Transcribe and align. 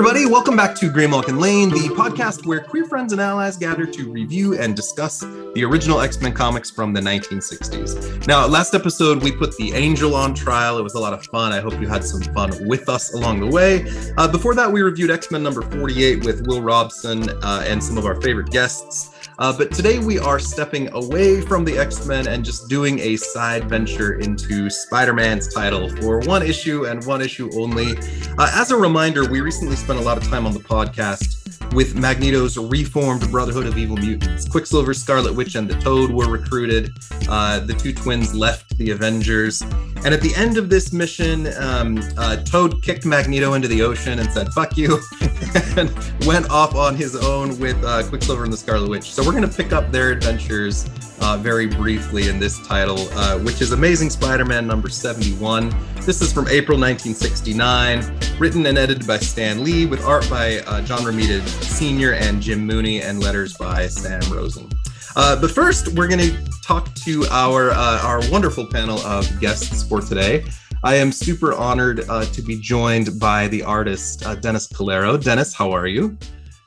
everybody. 0.00 0.24
Welcome 0.24 0.56
back 0.56 0.74
to 0.76 0.90
Graymalkin 0.90 1.38
Lane, 1.38 1.68
the 1.68 1.90
podcast 1.94 2.46
where 2.46 2.60
queer 2.60 2.86
friends 2.86 3.12
and 3.12 3.20
allies 3.20 3.58
gather 3.58 3.84
to 3.84 4.10
review 4.10 4.58
and 4.58 4.74
discuss 4.74 5.20
the 5.20 5.62
original 5.62 6.00
X 6.00 6.18
Men 6.22 6.32
comics 6.32 6.70
from 6.70 6.94
the 6.94 7.02
1960s. 7.02 8.26
Now, 8.26 8.46
last 8.46 8.72
episode, 8.72 9.22
we 9.22 9.30
put 9.30 9.54
the 9.58 9.74
Angel 9.74 10.14
on 10.14 10.32
trial. 10.32 10.78
It 10.78 10.82
was 10.82 10.94
a 10.94 10.98
lot 10.98 11.12
of 11.12 11.22
fun. 11.26 11.52
I 11.52 11.60
hope 11.60 11.78
you 11.78 11.86
had 11.86 12.02
some 12.02 12.22
fun 12.32 12.66
with 12.66 12.88
us 12.88 13.12
along 13.12 13.40
the 13.40 13.46
way. 13.48 13.84
Uh, 14.16 14.26
before 14.26 14.54
that, 14.54 14.72
we 14.72 14.80
reviewed 14.80 15.10
X 15.10 15.30
Men 15.30 15.42
number 15.42 15.60
48 15.60 16.24
with 16.24 16.46
Will 16.46 16.62
Robson 16.62 17.28
uh, 17.42 17.62
and 17.66 17.84
some 17.84 17.98
of 17.98 18.06
our 18.06 18.18
favorite 18.22 18.50
guests. 18.50 19.19
Uh, 19.40 19.56
but 19.56 19.72
today 19.72 19.98
we 19.98 20.18
are 20.18 20.38
stepping 20.38 20.92
away 20.92 21.40
from 21.40 21.64
the 21.64 21.78
X 21.78 22.04
Men 22.04 22.28
and 22.28 22.44
just 22.44 22.68
doing 22.68 22.98
a 22.98 23.16
side 23.16 23.66
venture 23.70 24.18
into 24.20 24.68
Spider 24.68 25.14
Man's 25.14 25.52
title 25.52 25.88
for 25.96 26.20
one 26.20 26.42
issue 26.42 26.84
and 26.84 27.02
one 27.06 27.22
issue 27.22 27.50
only. 27.54 27.96
Uh, 28.36 28.50
as 28.52 28.70
a 28.70 28.76
reminder, 28.76 29.26
we 29.30 29.40
recently 29.40 29.76
spent 29.76 29.98
a 29.98 30.02
lot 30.02 30.18
of 30.18 30.24
time 30.24 30.46
on 30.46 30.52
the 30.52 30.60
podcast 30.60 31.40
with 31.72 31.94
Magneto's 31.94 32.58
reformed 32.58 33.30
Brotherhood 33.30 33.64
of 33.64 33.78
Evil 33.78 33.96
Mutants. 33.96 34.46
Quicksilver, 34.46 34.92
Scarlet 34.92 35.34
Witch, 35.34 35.54
and 35.54 35.70
the 35.70 35.80
Toad 35.80 36.10
were 36.10 36.28
recruited. 36.28 36.90
Uh, 37.26 37.60
the 37.60 37.72
two 37.72 37.94
twins 37.94 38.34
left 38.34 38.69
the 38.80 38.90
Avengers. 38.90 39.60
And 40.04 40.14
at 40.14 40.22
the 40.22 40.34
end 40.34 40.56
of 40.56 40.70
this 40.70 40.92
mission, 40.92 41.48
um, 41.58 42.02
uh, 42.16 42.36
Toad 42.36 42.82
kicked 42.82 43.04
Magneto 43.04 43.52
into 43.52 43.68
the 43.68 43.82
ocean 43.82 44.18
and 44.18 44.32
said, 44.32 44.48
fuck 44.54 44.76
you, 44.76 44.98
and 45.76 45.92
went 46.26 46.48
off 46.50 46.74
on 46.74 46.96
his 46.96 47.14
own 47.14 47.58
with 47.58 47.76
uh, 47.84 48.02
Quicksilver 48.08 48.42
and 48.42 48.52
the 48.52 48.56
Scarlet 48.56 48.88
Witch. 48.88 49.12
So 49.12 49.22
we're 49.22 49.32
going 49.32 49.48
to 49.48 49.54
pick 49.54 49.72
up 49.72 49.92
their 49.92 50.10
adventures 50.10 50.88
uh, 51.20 51.36
very 51.36 51.66
briefly 51.66 52.30
in 52.30 52.38
this 52.38 52.66
title, 52.66 53.06
uh, 53.12 53.38
which 53.40 53.60
is 53.60 53.72
Amazing 53.72 54.08
Spider 54.08 54.46
Man 54.46 54.66
number 54.66 54.88
71. 54.88 55.74
This 56.06 56.22
is 56.22 56.32
from 56.32 56.48
April 56.48 56.78
1969, 56.78 58.38
written 58.38 58.64
and 58.64 58.78
edited 58.78 59.06
by 59.06 59.18
Stan 59.18 59.62
Lee, 59.62 59.84
with 59.84 60.02
art 60.06 60.28
by 60.30 60.60
uh, 60.60 60.80
John 60.80 61.00
Romita 61.00 61.46
Sr. 61.62 62.14
and 62.14 62.40
Jim 62.40 62.66
Mooney, 62.66 63.02
and 63.02 63.22
letters 63.22 63.54
by 63.58 63.86
Sam 63.88 64.22
Rosen. 64.32 64.70
Uh, 65.16 65.40
but 65.40 65.50
first, 65.50 65.88
we're 65.94 66.08
going 66.08 66.20
to 66.20 66.50
talk 66.62 66.94
to 66.94 67.26
our 67.30 67.70
uh, 67.70 68.00
our 68.02 68.20
wonderful 68.30 68.66
panel 68.66 68.98
of 69.00 69.28
guests 69.40 69.82
for 69.82 70.00
today. 70.00 70.44
I 70.84 70.94
am 70.94 71.12
super 71.12 71.52
honored 71.52 72.08
uh, 72.08 72.24
to 72.26 72.42
be 72.42 72.60
joined 72.60 73.18
by 73.18 73.48
the 73.48 73.62
artist 73.62 74.24
Dennis 74.40 74.68
Calero. 74.68 75.22
Dennis, 75.22 75.52
how 75.52 75.72
are 75.72 75.86
you? 75.86 76.16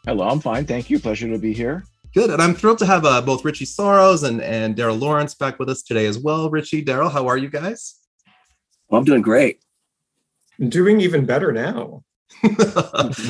Hello, 0.06 0.28
I'm 0.28 0.40
fine. 0.40 0.66
Thank 0.66 0.90
you. 0.90 1.00
Pleasure 1.00 1.30
to 1.30 1.40
be 1.40 1.54
here. 1.54 1.86
Good, 2.14 2.30
and 2.30 2.42
I'm 2.42 2.54
thrilled 2.54 2.78
to 2.80 2.86
have 2.86 3.06
uh, 3.06 3.22
both 3.22 3.44
Richie 3.46 3.66
Sorrows 3.66 4.24
and 4.24 4.42
and 4.42 4.76
Daryl 4.76 5.00
Lawrence 5.00 5.34
back 5.34 5.58
with 5.58 5.70
us 5.70 5.82
today 5.82 6.06
as 6.06 6.20
well. 6.20 6.50
Richie, 6.50 6.84
Daryl, 6.84 7.12
how 7.12 7.28
are 7.28 7.38
you 7.38 7.50
guys? 7.50 7.96
Well, 8.90 9.00
I'm 9.00 9.06
doing 9.06 9.22
great. 9.22 9.64
I'm 10.60 10.70
doing 10.70 11.02
even 11.02 11.26
better 11.26 11.52
now. 11.52 12.04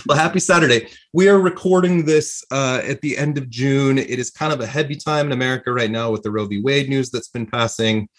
well, 0.08 0.18
happy 0.18 0.40
Saturday. 0.40 0.88
We 1.14 1.30
are 1.30 1.40
recording 1.40 2.06
this 2.06 2.44
uh, 2.52 2.82
at 2.84 3.02
the 3.02 3.18
end 3.18 3.38
of 3.38 3.50
June. 3.50 3.98
It 4.00 4.20
is 4.20 4.32
kind 4.32 4.52
of 4.52 4.60
a 4.60 4.66
heavy 4.66 4.96
time 4.96 5.28
in 5.28 5.32
America 5.34 5.72
right 5.72 5.92
now 5.92 6.12
with 6.12 6.24
the 6.24 6.32
Roe 6.32 6.46
v. 6.46 6.62
Wade 6.62 6.90
news 6.90 7.12
that's 7.12 7.28
been 7.28 7.46
passing. 7.46 8.10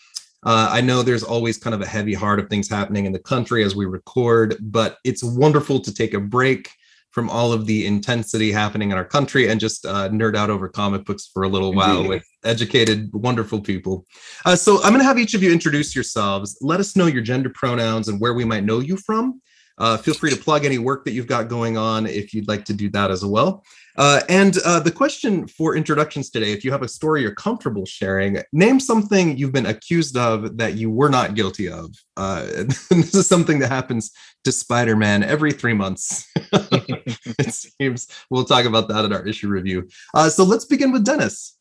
Uh, 0.45 0.69
I 0.71 0.81
know 0.83 1.03
there's 1.03 1.25
always 1.25 1.59
kind 1.59 1.75
of 1.75 1.81
a 1.81 1.87
heavy 1.87 2.15
heart 2.15 2.39
of 2.39 2.49
things 2.49 2.69
happening 2.69 3.07
in 3.07 3.13
the 3.13 3.19
country 3.19 3.65
as 3.65 3.75
we 3.75 3.87
record, 3.87 4.57
but 4.61 4.99
it's 5.03 5.25
wonderful 5.25 5.81
to 5.81 5.93
take 5.93 6.15
a 6.15 6.21
break 6.21 6.71
from 7.11 7.31
all 7.31 7.53
of 7.53 7.67
the 7.67 7.87
intensity 7.87 8.53
happening 8.53 8.91
in 8.91 8.97
our 8.97 9.05
country 9.05 9.49
and 9.49 9.61
just 9.61 9.87
uh, 9.87 10.09
nerd 10.11 10.37
out 10.37 10.51
over 10.51 10.69
comic 10.69 11.05
books 11.05 11.31
for 11.33 11.45
a 11.45 11.49
little 11.49 11.73
while 11.73 12.07
with 12.07 12.25
educated, 12.45 13.13
wonderful 13.15 13.61
people. 13.61 14.05
Uh, 14.45 14.57
so 14.57 14.83
I'm 14.83 14.91
going 14.91 14.99
to 14.99 15.05
have 15.05 15.19
each 15.19 15.35
of 15.35 15.43
you 15.43 15.53
introduce 15.53 15.95
yourselves. 15.95 16.59
Let 16.61 16.81
us 16.81 16.97
know 16.97 17.07
your 17.07 17.23
gender 17.23 17.51
pronouns 17.51 18.09
and 18.09 18.21
where 18.21 18.35
we 18.35 18.45
might 18.45 18.65
know 18.65 18.81
you 18.81 18.97
from. 18.97 19.41
Uh, 19.79 19.97
feel 19.97 20.15
free 20.15 20.31
to 20.31 20.37
plug 20.37 20.65
any 20.65 20.79
work 20.79 21.05
that 21.05 21.13
you've 21.13 21.27
got 21.27 21.49
going 21.49 21.77
on 21.77 22.07
if 22.07 22.33
you'd 22.33 22.49
like 22.49 22.65
to 22.65 22.73
do 22.73 22.89
that 22.91 23.11
as 23.11 23.25
well. 23.25 23.65
Uh, 23.97 24.21
and 24.29 24.59
uh, 24.65 24.81
the 24.81 24.91
question 24.91 25.47
for 25.47 25.77
introductions 25.77 26.31
today 26.31 26.53
if 26.53 26.65
you 26.65 26.73
have 26.73 26.83
a 26.83 26.89
story 26.89 27.23
you're 27.23 27.35
comfortable 27.35 27.85
sharing, 27.85 28.39
name 28.53 28.81
something 28.81 29.37
you've 29.37 29.53
been 29.53 29.67
accused 29.67 30.17
of 30.17 30.57
that 30.57 30.75
you 30.75 30.91
were 30.91 31.09
not 31.09 31.35
guilty 31.35 31.69
of. 31.69 31.95
Uh, 32.17 32.45
this 32.91 33.15
is 33.15 33.27
something 33.27 33.59
that 33.59 33.71
happens 33.71 34.13
to 34.45 34.53
Spider 34.53 34.97
Man 34.97 35.23
every 35.23 35.53
three 35.53 35.75
months. 35.75 36.29
it 36.37 37.53
seems. 37.53 38.09
We'll 38.31 38.45
talk 38.45 38.65
about 38.65 38.89
that 38.89 39.05
in 39.05 39.13
our 39.13 39.27
issue 39.27 39.49
review. 39.49 39.89
Uh, 40.13 40.29
so 40.29 40.45
let's 40.45 40.65
begin 40.65 40.93
with 40.93 41.05
Dennis. 41.05 41.57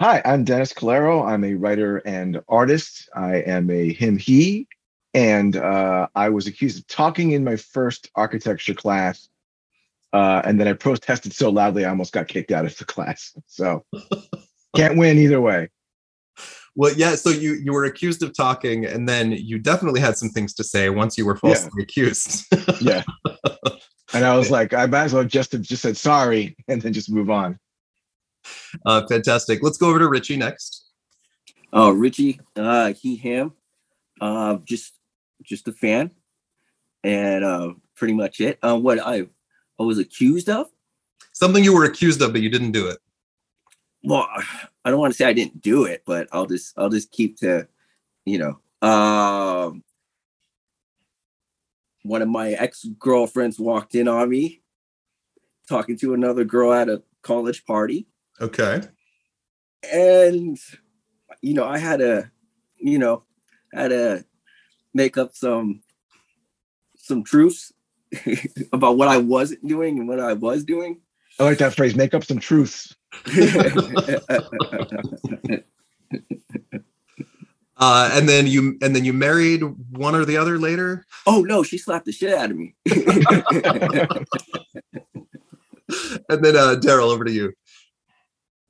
Hi, 0.00 0.22
I'm 0.24 0.44
Dennis 0.44 0.72
Calero. 0.72 1.26
I'm 1.26 1.42
a 1.42 1.54
writer 1.54 1.96
and 1.98 2.40
artist. 2.48 3.08
I 3.16 3.38
am 3.38 3.68
a 3.68 3.92
him, 3.92 4.16
he, 4.16 4.68
and 5.14 5.56
uh, 5.56 6.08
I 6.14 6.28
was 6.28 6.46
accused 6.46 6.78
of 6.78 6.86
talking 6.86 7.32
in 7.32 7.44
my 7.44 7.56
first 7.56 8.10
architecture 8.14 8.74
class. 8.74 9.28
Uh, 10.12 10.40
and 10.44 10.58
then 10.58 10.66
I 10.66 10.72
protested 10.72 11.34
so 11.34 11.50
loudly, 11.50 11.84
I 11.84 11.90
almost 11.90 12.12
got 12.12 12.28
kicked 12.28 12.50
out 12.50 12.64
of 12.64 12.76
the 12.78 12.84
class. 12.86 13.32
So 13.46 13.84
can't 14.76 14.96
win 14.96 15.18
either 15.18 15.40
way. 15.40 15.68
Well, 16.76 16.92
yeah. 16.94 17.16
So 17.16 17.30
you 17.30 17.54
you 17.54 17.72
were 17.72 17.84
accused 17.84 18.22
of 18.22 18.36
talking, 18.36 18.84
and 18.86 19.08
then 19.08 19.32
you 19.32 19.58
definitely 19.58 20.00
had 20.00 20.16
some 20.16 20.28
things 20.28 20.54
to 20.54 20.64
say 20.64 20.90
once 20.90 21.18
you 21.18 21.26
were 21.26 21.36
falsely 21.36 21.70
yeah. 21.76 21.82
accused. 21.82 22.46
yeah. 22.80 23.02
And 24.14 24.24
I 24.24 24.36
was 24.36 24.50
like, 24.50 24.72
I 24.72 24.86
might 24.86 25.04
as 25.04 25.14
well 25.14 25.24
just 25.24 25.52
have 25.52 25.62
just 25.62 25.82
said 25.82 25.96
sorry 25.96 26.56
and 26.68 26.80
then 26.80 26.92
just 26.92 27.10
move 27.10 27.30
on. 27.30 27.58
Uh, 28.86 29.06
fantastic. 29.06 29.62
Let's 29.62 29.76
go 29.76 29.88
over 29.88 29.98
to 29.98 30.08
Richie 30.08 30.36
next. 30.36 30.86
Oh, 31.72 31.90
Richie, 31.90 32.40
uh, 32.56 32.94
he, 32.94 33.16
him, 33.16 33.52
uh, 34.20 34.56
just 34.64 34.94
just 35.42 35.68
a 35.68 35.72
fan, 35.72 36.10
and 37.04 37.44
uh, 37.44 37.72
pretty 37.94 38.14
much 38.14 38.40
it. 38.40 38.58
Uh, 38.62 38.78
what 38.78 38.98
I, 38.98 39.26
I 39.78 39.82
was 39.82 39.98
accused 39.98 40.48
of? 40.48 40.68
Something 41.32 41.64
you 41.64 41.74
were 41.74 41.84
accused 41.84 42.20
of, 42.22 42.32
but 42.32 42.42
you 42.42 42.50
didn't 42.50 42.72
do 42.72 42.88
it. 42.88 42.98
Well, 44.02 44.28
I 44.84 44.90
don't 44.90 45.00
want 45.00 45.12
to 45.12 45.16
say 45.16 45.24
I 45.24 45.32
didn't 45.32 45.60
do 45.60 45.84
it, 45.84 46.02
but 46.06 46.28
I'll 46.32 46.46
just 46.46 46.72
I'll 46.76 46.88
just 46.88 47.10
keep 47.10 47.38
to, 47.38 47.68
you 48.24 48.38
know, 48.38 48.88
um, 48.88 49.82
one 52.02 52.22
of 52.22 52.28
my 52.28 52.52
ex 52.52 52.84
girlfriends 52.98 53.58
walked 53.58 53.94
in 53.94 54.08
on 54.08 54.30
me, 54.30 54.62
talking 55.68 55.96
to 55.98 56.14
another 56.14 56.44
girl 56.44 56.72
at 56.72 56.88
a 56.88 57.02
college 57.22 57.64
party. 57.66 58.06
Okay. 58.40 58.82
And 59.92 60.58
you 61.42 61.54
know, 61.54 61.64
I 61.64 61.78
had 61.78 62.00
a, 62.00 62.30
you 62.78 62.98
know, 62.98 63.24
had 63.72 63.88
to 63.88 64.24
make 64.94 65.16
up 65.16 65.34
some 65.34 65.82
some 66.96 67.24
truths 67.24 67.72
about 68.72 68.96
what 68.96 69.08
I 69.08 69.18
wasn't 69.18 69.66
doing 69.66 69.98
and 69.98 70.08
what 70.08 70.20
I 70.20 70.34
was 70.34 70.64
doing. 70.64 71.00
I 71.40 71.44
like 71.44 71.58
that 71.58 71.74
phrase, 71.74 71.94
make 71.94 72.14
up 72.14 72.24
some 72.24 72.38
truths. 72.38 72.96
uh, 77.76 78.10
and 78.12 78.28
then 78.28 78.46
you 78.46 78.76
and 78.82 78.94
then 78.94 79.04
you 79.04 79.12
married 79.12 79.62
one 79.90 80.14
or 80.14 80.24
the 80.24 80.36
other 80.36 80.58
later. 80.58 81.06
Oh 81.26 81.42
no, 81.42 81.62
she 81.62 81.78
slapped 81.78 82.06
the 82.06 82.12
shit 82.12 82.34
out 82.34 82.50
of 82.50 82.56
me. 82.56 82.74
and 86.28 86.44
then 86.44 86.56
uh, 86.56 86.76
Daryl, 86.80 87.12
over 87.12 87.24
to 87.24 87.32
you. 87.32 87.52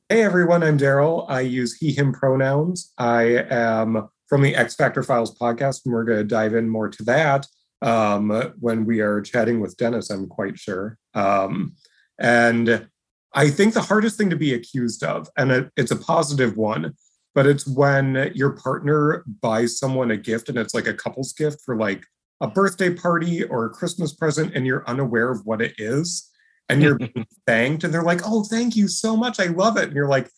Hey 0.09 0.23
everyone, 0.23 0.63
I'm 0.63 0.79
Daryl. 0.79 1.25
I 1.29 1.41
use 1.41 1.75
he/him 1.75 2.13
pronouns. 2.13 2.93
I 2.99 3.45
am 3.51 4.09
from 4.29 4.43
the 4.43 4.55
X 4.55 4.75
Factor 4.75 5.03
Files 5.03 5.37
podcast, 5.37 5.85
and 5.85 5.95
we're 5.95 6.05
going 6.05 6.19
to 6.19 6.25
dive 6.25 6.55
in 6.55 6.69
more 6.69 6.89
to 6.89 7.03
that 7.05 7.47
um, 7.83 8.31
when 8.61 8.85
we 8.85 9.01
are 9.01 9.21
chatting 9.21 9.61
with 9.61 9.77
Dennis. 9.77 10.11
I'm 10.11 10.27
quite 10.27 10.59
sure. 10.59 10.99
Um, 11.15 11.75
and 12.19 12.89
I 13.35 13.51
think 13.51 13.75
the 13.75 13.83
hardest 13.83 14.19
thing 14.19 14.31
to 14.31 14.37
be 14.37 14.55
accused 14.55 15.03
of, 15.05 15.29
and 15.37 15.51
it, 15.51 15.71
it's 15.77 15.91
a 15.91 15.97
positive 15.97 16.57
one, 16.57 16.95
but 17.35 17.47
it's 17.47 17.67
when 17.67 18.33
your 18.35 18.51
partner 18.51 19.25
buys 19.41 19.79
someone 19.79 20.11
a 20.11 20.17
gift 20.17 20.49
and 20.49 20.59
it's 20.59 20.75
like 20.75 20.87
a 20.87 20.95
couple's 20.95 21.33
gift 21.33 21.61
for 21.65 21.77
like 21.77 22.05
a 22.41 22.49
birthday 22.49 22.93
party 22.93 23.45
or 23.45 23.67
a 23.67 23.71
Christmas 23.71 24.15
present 24.15 24.55
and 24.55 24.67
you're 24.67 24.89
unaware 24.89 25.31
of 25.31 25.45
what 25.45 25.61
it 25.61 25.75
is 25.79 26.31
and 26.69 26.83
you're 26.83 26.99
thanked 27.47 27.85
and 27.85 27.93
they're 27.93 28.03
like, 28.03 28.23
oh, 28.25 28.45
thank 28.45 28.77
you 28.77 28.89
so 28.89 29.17
much. 29.17 29.39
I 29.39 29.47
love 29.47 29.77
it. 29.77 29.85
And 29.85 29.95
you're 29.95 30.09
like, 30.09 30.31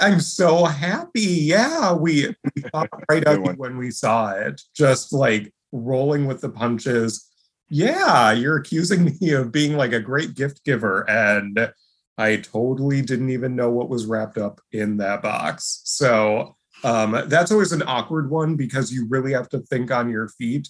I'm 0.00 0.20
so 0.20 0.64
happy. 0.64 1.20
Yeah, 1.20 1.92
we, 1.92 2.28
we 2.54 2.62
thought 2.72 2.88
right 3.10 3.26
up 3.26 3.56
when 3.56 3.76
we 3.76 3.90
saw 3.90 4.30
it, 4.30 4.60
just 4.74 5.12
like 5.12 5.52
rolling 5.72 6.26
with 6.26 6.40
the 6.40 6.48
punches 6.48 7.28
yeah, 7.70 8.32
you're 8.32 8.56
accusing 8.56 9.04
me 9.20 9.32
of 9.32 9.52
being 9.52 9.76
like 9.76 9.92
a 9.92 10.00
great 10.00 10.34
gift 10.34 10.64
giver. 10.64 11.08
And 11.08 11.72
I 12.16 12.36
totally 12.36 13.02
didn't 13.02 13.30
even 13.30 13.56
know 13.56 13.70
what 13.70 13.88
was 13.88 14.06
wrapped 14.06 14.38
up 14.38 14.60
in 14.72 14.96
that 14.98 15.22
box. 15.22 15.82
So 15.84 16.56
um, 16.84 17.24
that's 17.26 17.52
always 17.52 17.72
an 17.72 17.82
awkward 17.86 18.30
one 18.30 18.56
because 18.56 18.92
you 18.92 19.06
really 19.08 19.32
have 19.32 19.48
to 19.50 19.60
think 19.60 19.90
on 19.90 20.08
your 20.08 20.28
feet 20.28 20.68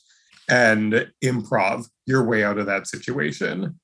and 0.48 1.10
improv 1.22 1.86
your 2.06 2.24
way 2.24 2.42
out 2.42 2.58
of 2.58 2.66
that 2.66 2.86
situation. 2.86 3.78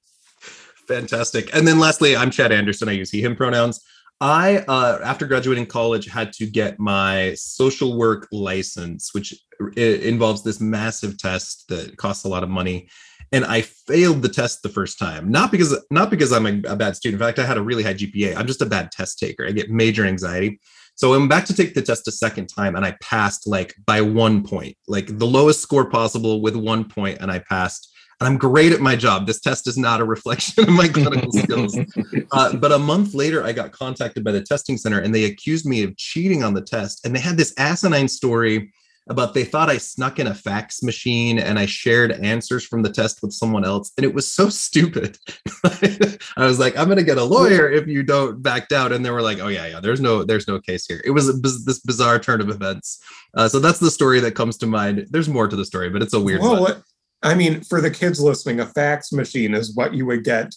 Fantastic. 0.88 1.54
And 1.54 1.66
then 1.66 1.78
lastly, 1.78 2.16
I'm 2.16 2.30
Chad 2.30 2.52
Anderson. 2.52 2.88
I 2.88 2.92
use 2.92 3.10
he, 3.10 3.22
him 3.22 3.36
pronouns. 3.36 3.82
I, 4.20 4.58
uh, 4.68 5.00
after 5.04 5.26
graduating 5.26 5.66
college, 5.66 6.06
had 6.06 6.32
to 6.34 6.46
get 6.46 6.78
my 6.78 7.34
social 7.34 7.98
work 7.98 8.28
license, 8.32 9.12
which 9.12 9.34
involves 9.76 10.42
this 10.42 10.60
massive 10.60 11.18
test 11.18 11.64
that 11.68 11.96
costs 11.96 12.24
a 12.24 12.28
lot 12.28 12.42
of 12.42 12.48
money. 12.48 12.88
and 13.32 13.44
I 13.44 13.62
failed 13.62 14.22
the 14.22 14.28
test 14.28 14.62
the 14.62 14.68
first 14.68 14.98
time. 14.98 15.30
Not 15.30 15.50
because 15.50 15.76
not 15.90 16.10
because 16.10 16.32
I'm 16.32 16.46
a, 16.46 16.72
a, 16.72 16.76
bad 16.76 16.94
student. 16.94 17.20
In 17.20 17.26
fact, 17.26 17.38
I 17.38 17.46
had 17.46 17.56
a 17.56 17.62
really 17.62 17.82
high 17.82 17.94
GPA. 17.94 18.36
I'm 18.36 18.46
just 18.46 18.62
a 18.62 18.66
bad 18.66 18.92
test 18.92 19.18
taker. 19.18 19.46
I 19.46 19.50
get 19.50 19.70
major 19.70 20.04
anxiety. 20.04 20.60
So 20.94 21.14
I'm 21.14 21.26
back 21.26 21.44
to 21.46 21.54
take 21.54 21.74
the 21.74 21.82
test 21.82 22.06
a 22.06 22.12
second 22.12 22.46
time, 22.46 22.76
and 22.76 22.84
I 22.84 22.96
passed 23.00 23.48
like 23.48 23.74
by 23.84 24.00
one 24.00 24.44
point, 24.44 24.76
like 24.86 25.18
the 25.18 25.26
lowest 25.26 25.60
score 25.60 25.90
possible 25.90 26.40
with 26.42 26.54
one 26.54 26.84
point, 26.84 27.18
and 27.20 27.30
I 27.30 27.40
passed. 27.40 27.90
And 28.20 28.28
I'm 28.28 28.38
great 28.38 28.72
at 28.72 28.80
my 28.80 28.96
job. 28.96 29.26
This 29.26 29.40
test 29.40 29.66
is 29.66 29.76
not 29.76 30.00
a 30.00 30.04
reflection 30.04 30.64
of 30.64 30.70
my 30.70 30.88
clinical 30.88 31.32
skills. 31.32 31.78
Uh, 32.32 32.56
but 32.56 32.72
a 32.72 32.78
month 32.78 33.14
later, 33.14 33.44
I 33.44 33.52
got 33.52 33.72
contacted 33.72 34.24
by 34.24 34.32
the 34.32 34.42
testing 34.42 34.76
center, 34.76 35.00
and 35.00 35.14
they 35.14 35.24
accused 35.24 35.66
me 35.66 35.82
of 35.82 35.96
cheating 35.96 36.42
on 36.42 36.54
the 36.54 36.60
test. 36.60 37.04
And 37.04 37.14
they 37.14 37.20
had 37.20 37.36
this 37.36 37.54
asinine 37.58 38.08
story 38.08 38.72
about 39.08 39.34
they 39.34 39.44
thought 39.44 39.68
I 39.68 39.76
snuck 39.76 40.18
in 40.18 40.26
a 40.28 40.34
fax 40.34 40.82
machine 40.82 41.38
and 41.38 41.58
I 41.58 41.66
shared 41.66 42.12
answers 42.12 42.64
from 42.64 42.82
the 42.82 42.90
test 42.90 43.20
with 43.22 43.32
someone 43.32 43.64
else. 43.64 43.92
And 43.96 44.04
it 44.04 44.14
was 44.14 44.32
so 44.32 44.48
stupid. 44.48 45.18
I 45.64 46.46
was 46.46 46.58
like, 46.58 46.76
I'm 46.78 46.86
going 46.86 46.98
to 46.98 47.04
get 47.04 47.18
a 47.18 47.24
lawyer 47.24 47.70
if 47.70 47.86
you 47.86 48.02
don't 48.02 48.42
back 48.42 48.72
out. 48.72 48.92
And 48.92 49.04
they 49.04 49.10
were 49.10 49.22
like, 49.22 49.40
oh 49.40 49.48
yeah, 49.48 49.66
yeah, 49.66 49.80
there's 49.80 50.00
no, 50.00 50.24
there's 50.24 50.48
no 50.48 50.58
case 50.58 50.86
here. 50.86 51.02
It 51.04 51.10
was 51.10 51.28
a, 51.28 51.32
this 51.32 51.80
bizarre 51.80 52.18
turn 52.18 52.40
of 52.40 52.48
events. 52.48 53.02
Uh, 53.34 53.48
so 53.48 53.58
that's 53.58 53.78
the 53.78 53.90
story 53.90 54.20
that 54.20 54.32
comes 54.32 54.56
to 54.58 54.66
mind. 54.66 55.06
There's 55.10 55.28
more 55.28 55.48
to 55.48 55.56
the 55.56 55.66
story, 55.66 55.90
but 55.90 56.02
it's 56.02 56.14
a 56.14 56.20
weird 56.20 56.40
well, 56.40 56.62
one. 56.62 56.82
I 57.24 57.34
mean, 57.34 57.62
for 57.62 57.80
the 57.80 57.90
kids 57.90 58.20
listening, 58.20 58.60
a 58.60 58.66
fax 58.66 59.10
machine 59.10 59.54
is 59.54 59.74
what 59.74 59.94
you 59.94 60.06
would 60.06 60.24
get 60.24 60.54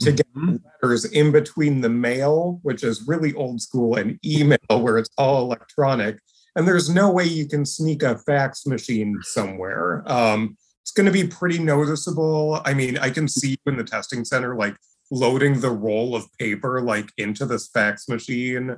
to 0.00 0.12
get 0.12 0.26
mm-hmm. 0.34 0.56
letters 0.82 1.04
in 1.06 1.32
between 1.32 1.80
the 1.80 1.88
mail, 1.88 2.60
which 2.62 2.84
is 2.84 3.06
really 3.08 3.34
old 3.34 3.60
school, 3.60 3.96
and 3.96 4.18
email, 4.24 4.58
where 4.68 4.98
it's 4.98 5.10
all 5.18 5.42
electronic 5.42 6.18
and 6.56 6.66
there's 6.66 6.90
no 6.90 7.10
way 7.10 7.24
you 7.24 7.46
can 7.46 7.64
sneak 7.64 8.02
a 8.02 8.18
fax 8.18 8.66
machine 8.66 9.18
somewhere. 9.22 10.02
Um, 10.06 10.56
it's 10.82 10.92
going 10.92 11.06
to 11.06 11.12
be 11.12 11.26
pretty 11.26 11.58
noticeable. 11.58 12.60
I 12.64 12.74
mean, 12.74 12.98
I 12.98 13.10
can 13.10 13.28
see 13.28 13.50
you 13.50 13.72
in 13.72 13.76
the 13.76 13.84
testing 13.84 14.24
center, 14.24 14.56
like 14.56 14.76
loading 15.10 15.60
the 15.60 15.70
roll 15.70 16.14
of 16.14 16.26
paper 16.38 16.80
like 16.80 17.10
into 17.18 17.46
this 17.46 17.68
fax 17.68 18.08
machine 18.08 18.76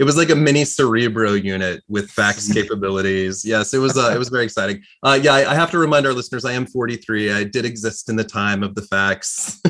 it 0.00 0.04
was 0.04 0.16
like 0.16 0.30
a 0.30 0.34
mini 0.34 0.64
cerebro 0.64 1.34
unit 1.34 1.84
with 1.86 2.10
fax 2.10 2.50
capabilities. 2.52 3.44
Yes 3.44 3.74
it 3.74 3.78
was 3.78 3.98
uh, 3.98 4.10
it 4.14 4.18
was 4.18 4.30
very 4.30 4.44
exciting. 4.44 4.82
Uh, 5.02 5.18
yeah 5.22 5.34
I, 5.34 5.52
I, 5.52 5.54
have 5.54 5.70
to 5.72 5.78
remind 5.78 6.06
our 6.06 6.14
listeners 6.14 6.46
i 6.46 6.52
am 6.52 6.64
43 6.64 7.32
i 7.32 7.44
did 7.44 7.66
exist 7.66 8.08
in 8.08 8.16
the 8.16 8.24
time 8.24 8.62
of 8.62 8.74
the 8.74 8.82
fax 8.82 9.60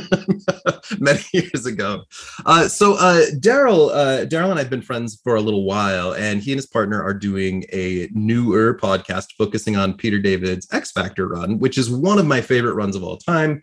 many 1.00 1.20
years 1.32 1.66
ago. 1.66 2.04
Uh, 2.46 2.68
so 2.68 2.94
uh, 2.94 3.26
daryl 3.40 3.90
uh, 3.90 4.24
daryl 4.26 4.50
and 4.52 4.60
i've 4.60 4.70
been 4.70 4.82
friends 4.82 5.20
for 5.24 5.34
a 5.34 5.40
little 5.40 5.64
while 5.64 6.14
and 6.14 6.40
he 6.40 6.52
and 6.52 6.58
his 6.58 6.66
partner 6.66 7.02
are 7.02 7.14
doing 7.14 7.64
a 7.72 8.08
newer 8.12 8.74
podcast 8.74 9.32
focusing 9.36 9.76
on 9.76 9.94
peter 9.94 10.20
david's 10.20 10.68
x 10.72 10.92
factor 10.92 11.26
run 11.26 11.58
which 11.58 11.76
is 11.76 11.90
one 11.90 12.18
of 12.20 12.26
my 12.26 12.40
favorite 12.40 12.74
runs 12.74 12.94
of 12.94 13.02
all 13.02 13.16
time 13.16 13.60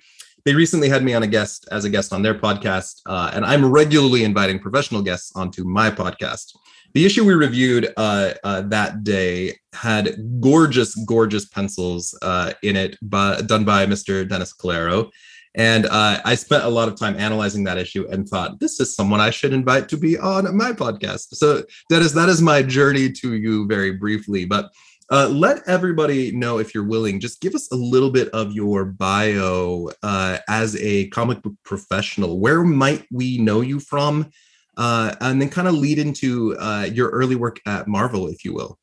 they 0.47 0.55
recently 0.55 0.87
had 0.87 1.03
me 1.03 1.13
on 1.13 1.23
a 1.23 1.27
guest 1.27 1.67
as 1.73 1.83
a 1.83 1.89
guest 1.89 2.13
on 2.13 2.21
their 2.21 2.33
podcast, 2.33 3.01
uh, 3.05 3.31
and 3.33 3.43
I'm 3.43 3.65
regularly 3.65 4.23
inviting 4.23 4.59
professional 4.59 5.01
guests 5.01 5.35
onto 5.35 5.65
my 5.65 5.91
podcast. 5.91 6.55
The 6.93 7.05
issue 7.05 7.25
we 7.25 7.33
reviewed 7.33 7.91
uh, 7.97 8.31
uh, 8.45 8.61
that 8.61 9.03
day 9.03 9.57
had 9.73 10.15
gorgeous, 10.39 10.95
gorgeous 11.03 11.43
pencils 11.43 12.17
uh, 12.21 12.53
in 12.63 12.77
it, 12.77 12.95
by, 13.01 13.41
done 13.41 13.65
by 13.65 13.85
Mr. 13.87 14.25
Dennis 14.25 14.53
Calero. 14.53 15.11
And 15.53 15.85
uh, 15.87 16.21
I 16.23 16.35
spent 16.35 16.63
a 16.63 16.69
lot 16.69 16.87
of 16.87 16.95
time 16.95 17.17
analyzing 17.17 17.65
that 17.65 17.77
issue 17.77 18.07
and 18.09 18.25
thought, 18.25 18.61
this 18.61 18.79
is 18.79 18.95
someone 18.95 19.19
I 19.19 19.31
should 19.31 19.51
invite 19.51 19.89
to 19.89 19.97
be 19.97 20.17
on 20.17 20.55
my 20.55 20.71
podcast. 20.71 21.35
So, 21.35 21.63
Dennis, 21.89 22.13
that 22.13 22.29
is 22.29 22.41
my 22.41 22.61
journey 22.61 23.11
to 23.11 23.33
you 23.33 23.67
very 23.67 23.91
briefly. 23.91 24.45
But 24.45 24.71
uh, 25.09 25.29
let 25.29 25.67
everybody 25.67 26.31
know 26.31 26.57
if 26.59 26.73
you're 26.73 26.83
willing. 26.83 27.19
Just 27.19 27.39
give 27.39 27.55
us 27.55 27.71
a 27.71 27.75
little 27.75 28.09
bit 28.09 28.29
of 28.29 28.51
your 28.51 28.85
bio 28.85 29.89
uh, 30.03 30.39
as 30.49 30.75
a 30.77 31.07
comic 31.09 31.41
book 31.41 31.53
professional. 31.63 32.39
Where 32.39 32.63
might 32.63 33.05
we 33.11 33.37
know 33.37 33.61
you 33.61 33.79
from? 33.79 34.29
Uh, 34.75 35.15
and 35.21 35.41
then 35.41 35.49
kind 35.49 35.67
of 35.67 35.73
lead 35.73 35.97
into 35.97 36.55
uh, 36.59 36.87
your 36.91 37.09
early 37.09 37.35
work 37.35 37.59
at 37.65 37.87
Marvel, 37.87 38.27
if 38.27 38.43
you 38.43 38.53
will. 38.53 38.77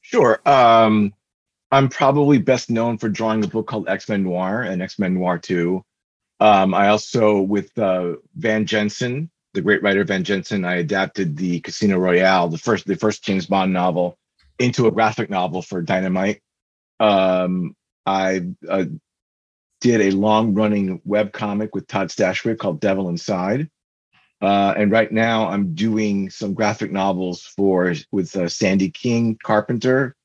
Sure. 0.00 0.40
Um, 0.46 1.12
I'm 1.70 1.88
probably 1.88 2.38
best 2.38 2.70
known 2.70 2.98
for 2.98 3.08
drawing 3.08 3.44
a 3.44 3.46
book 3.46 3.66
called 3.66 3.88
X 3.88 4.08
Men 4.08 4.24
Noir 4.24 4.62
and 4.62 4.82
X 4.82 4.98
Men 4.98 5.14
Noir 5.14 5.38
2. 5.38 5.82
Um, 6.40 6.74
I 6.74 6.88
also, 6.88 7.40
with 7.40 7.76
uh, 7.78 8.14
Van 8.34 8.66
Jensen, 8.66 9.30
the 9.54 9.60
great 9.60 9.82
writer 9.82 10.02
Van 10.02 10.24
Jensen, 10.24 10.64
I 10.64 10.76
adapted 10.76 11.36
the 11.36 11.60
Casino 11.60 11.98
Royale, 11.98 12.48
the 12.48 12.58
first 12.58 12.86
the 12.86 12.96
first 12.96 13.22
James 13.22 13.46
Bond 13.46 13.72
novel 13.72 14.18
into 14.58 14.86
a 14.86 14.92
graphic 14.92 15.30
novel 15.30 15.62
for 15.62 15.82
Dynamite. 15.82 16.40
Um, 17.00 17.74
I 18.06 18.46
uh, 18.68 18.84
did 19.80 20.00
a 20.00 20.10
long 20.12 20.54
running 20.54 21.00
web 21.04 21.32
comic 21.32 21.74
with 21.74 21.86
Todd 21.86 22.08
Stashwick 22.08 22.58
called 22.58 22.80
Devil 22.80 23.08
Inside. 23.08 23.68
Uh, 24.40 24.74
and 24.76 24.90
right 24.90 25.12
now 25.12 25.48
I'm 25.48 25.74
doing 25.74 26.28
some 26.28 26.54
graphic 26.54 26.90
novels 26.90 27.42
for 27.42 27.94
with 28.10 28.34
uh, 28.34 28.48
Sandy 28.48 28.90
King 28.90 29.38
Carpenter 29.40 30.16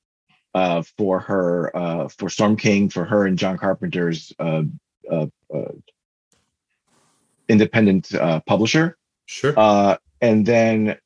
uh, 0.56 0.81
for 0.97 1.19
her 1.19 1.75
uh, 1.77 2.07
for 2.07 2.30
Storm 2.30 2.56
King 2.56 2.89
for 2.89 3.06
her 3.06 3.27
and 3.27 3.38
John 3.38 3.59
Carpenter's 3.59 4.33
uh, 4.39 4.63
uh, 5.12 5.27
independent 7.47 8.12
publisher. 8.47 8.97
Sure. 9.27 9.53
and 10.21 10.45
then 10.45 10.97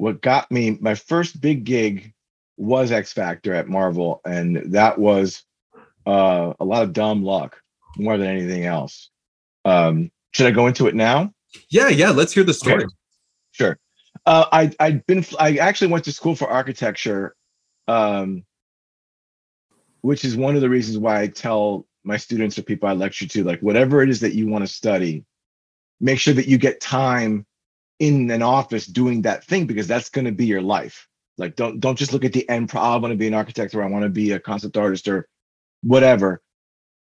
what 0.00 0.22
got 0.22 0.50
me 0.50 0.78
my 0.80 0.94
first 0.94 1.42
big 1.42 1.64
gig 1.64 2.14
was 2.56 2.90
X 2.90 3.12
Factor 3.12 3.52
at 3.52 3.68
Marvel, 3.68 4.22
and 4.24 4.72
that 4.72 4.98
was 4.98 5.44
uh, 6.06 6.54
a 6.58 6.64
lot 6.64 6.82
of 6.82 6.94
dumb 6.94 7.22
luck 7.22 7.60
more 7.98 8.16
than 8.16 8.28
anything 8.28 8.64
else. 8.64 9.10
Um, 9.66 10.10
should 10.32 10.46
I 10.46 10.52
go 10.52 10.68
into 10.68 10.86
it 10.86 10.94
now? 10.94 11.34
Yeah, 11.68 11.88
yeah. 11.88 12.10
Let's 12.10 12.32
hear 12.32 12.44
the 12.44 12.54
story. 12.54 12.84
Okay. 12.84 12.94
Sure. 13.52 13.78
Uh, 14.24 14.46
I 14.50 14.72
I'd 14.80 15.06
been 15.06 15.22
I 15.38 15.56
actually 15.56 15.88
went 15.88 16.04
to 16.04 16.12
school 16.12 16.34
for 16.34 16.48
architecture, 16.48 17.36
um, 17.86 18.44
which 20.00 20.24
is 20.24 20.34
one 20.34 20.54
of 20.54 20.62
the 20.62 20.70
reasons 20.70 20.96
why 20.96 21.20
I 21.20 21.26
tell 21.26 21.86
my 22.04 22.16
students 22.16 22.58
or 22.58 22.62
people 22.62 22.88
I 22.88 22.92
lecture 22.92 23.28
to 23.28 23.44
like 23.44 23.60
whatever 23.60 24.02
it 24.02 24.08
is 24.08 24.20
that 24.20 24.34
you 24.34 24.48
want 24.48 24.66
to 24.66 24.72
study, 24.72 25.26
make 26.00 26.18
sure 26.18 26.32
that 26.32 26.48
you 26.48 26.56
get 26.56 26.80
time 26.80 27.44
in 28.00 28.30
an 28.30 28.42
office 28.42 28.86
doing 28.86 29.22
that 29.22 29.44
thing 29.44 29.66
because 29.66 29.86
that's 29.86 30.08
going 30.08 30.24
to 30.24 30.32
be 30.32 30.46
your 30.46 30.62
life. 30.62 31.06
Like 31.38 31.54
don't 31.54 31.78
don't 31.80 31.96
just 31.96 32.12
look 32.12 32.24
at 32.24 32.32
the 32.32 32.48
end. 32.48 32.68
Pro- 32.68 32.80
I 32.80 32.96
want 32.96 33.12
to 33.12 33.16
be 33.16 33.28
an 33.28 33.34
architect 33.34 33.74
or 33.74 33.82
I 33.82 33.88
want 33.88 34.02
to 34.02 34.10
be 34.10 34.32
a 34.32 34.40
concept 34.40 34.76
artist 34.76 35.06
or 35.06 35.28
whatever. 35.82 36.42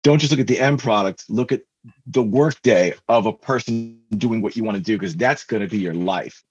Don't 0.03 0.19
just 0.19 0.31
look 0.31 0.39
at 0.39 0.47
the 0.47 0.59
end 0.59 0.79
product. 0.79 1.25
Look 1.27 1.51
at 1.51 1.61
the 2.07 2.23
workday 2.23 2.93
of 3.07 3.25
a 3.25 3.33
person 3.33 3.99
doing 4.17 4.41
what 4.41 4.55
you 4.55 4.63
want 4.63 4.77
to 4.77 4.83
do 4.83 4.97
because 4.97 5.15
that's 5.15 5.43
going 5.43 5.61
to 5.61 5.67
be 5.67 5.77
your 5.77 5.93
life. 5.93 6.43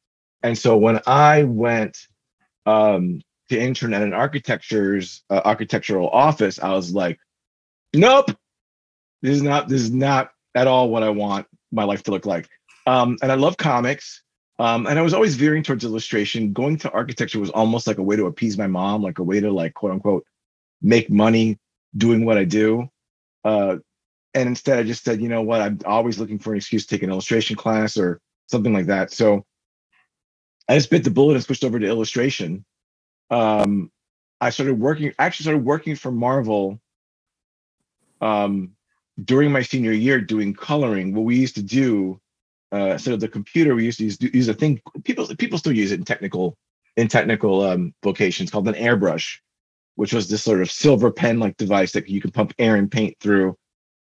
And 0.43 0.57
so 0.59 0.76
when 0.76 1.00
I 1.07 1.45
went 1.45 2.07
um, 2.67 3.23
to 3.49 3.59
intern 3.59 3.95
at 3.95 4.03
an 4.03 4.12
architecture's 4.12 5.23
uh, 5.31 5.41
architectural 5.45 6.09
office, 6.11 6.59
I 6.59 6.73
was 6.73 6.93
like, 6.93 7.19
nope, 7.95 8.31
this 9.23 9.37
is 9.37 9.43
not 9.43 9.69
this 9.69 9.81
is 9.81 9.93
not 9.93 10.31
at 10.55 10.67
all 10.67 10.91
what 10.91 11.03
I 11.03 11.11
want 11.11 11.47
my 11.73 11.85
life 11.85 12.03
to 12.05 12.11
look 12.11 12.26
like. 12.26 12.49
Um, 12.87 13.17
and 13.23 13.33
I 13.33 13.37
love 13.37 13.57
comics. 13.57 14.23
Um, 14.59 14.87
and 14.87 14.99
I 14.99 15.03
was 15.03 15.15
always 15.15 15.35
veering 15.35 15.63
towards 15.63 15.85
illustration. 15.85 16.53
Going 16.53 16.77
to 16.79 16.91
architecture 16.93 17.41
was 17.41 17.51
almost 17.51 17.87
like 17.87 17.99
a 17.99 18.03
way 18.03 18.17
to 18.17 18.27
appease 18.27 18.57
my 18.57 18.69
mom, 18.69 19.03
like 19.03 19.19
a 19.19 19.23
way 19.23 19.41
to 19.41 19.51
like 19.51 19.75
quote 19.75 19.93
unquote 19.93 20.25
make 20.81 21.11
money 21.11 21.59
doing 21.97 22.25
what 22.25 22.39
I 22.39 22.45
do. 22.45 22.89
Uh, 23.45 23.77
and 24.35 24.49
instead, 24.49 24.79
I 24.79 24.83
just 24.83 25.05
said, 25.05 25.21
you 25.21 25.29
know 25.29 25.43
what? 25.43 25.61
I'm 25.61 25.79
always 25.87 26.19
looking 26.19 26.39
for 26.39 26.53
an 26.53 26.59
excuse 26.59 26.87
to 26.87 26.95
take 26.95 27.03
an 27.03 27.11
illustration 27.11 27.57
class 27.57 27.97
or 27.97 28.21
something 28.49 28.73
like 28.73 28.87
that. 28.87 29.13
So 29.13 29.45
I 30.69 30.77
just 30.77 30.91
bit 30.91 31.05
the 31.05 31.11
bullet 31.11 31.35
and 31.35 31.45
switched 31.45 31.65
over 31.65 31.79
to 31.79 31.87
illustration. 31.87 32.65
Um, 33.31 33.91
I 34.41 34.51
started 34.51 34.79
working. 34.79 35.13
Actually, 35.19 35.45
started 35.45 35.65
working 35.65 35.97
for 35.97 36.11
Marvel 36.13 36.81
um, 38.21 38.73
during 39.23 39.53
my 39.53 39.63
senior 39.63 39.93
year, 39.93 40.21
doing 40.21 40.55
coloring. 40.55 41.15
What 41.15 41.25
we 41.25 41.37
used 41.37 41.55
to 41.57 41.63
do 41.63 42.21
uh, 42.75 42.93
instead 42.93 43.14
of 43.14 43.21
the 43.21 43.28
computer, 43.28 43.75
we 43.75 43.85
used 43.85 43.99
to 43.99 44.04
use, 44.04 44.19
use 44.21 44.49
a 44.49 44.54
thing. 44.54 44.81
People 45.04 45.26
people 45.37 45.59
still 45.59 45.73
use 45.73 45.93
it 45.93 46.00
in 46.00 46.04
technical 46.04 46.57
in 46.97 47.07
technical 47.09 47.62
um, 47.62 47.95
vocations 48.02 48.50
called 48.50 48.66
an 48.66 48.75
airbrush, 48.75 49.38
which 49.95 50.12
was 50.12 50.28
this 50.28 50.43
sort 50.43 50.61
of 50.61 50.71
silver 50.71 51.12
pen 51.12 51.38
like 51.38 51.57
device 51.57 51.93
that 51.93 52.09
you 52.09 52.21
can 52.21 52.33
pump 52.33 52.52
air 52.59 52.75
and 52.75 52.90
paint 52.90 53.16
through. 53.21 53.57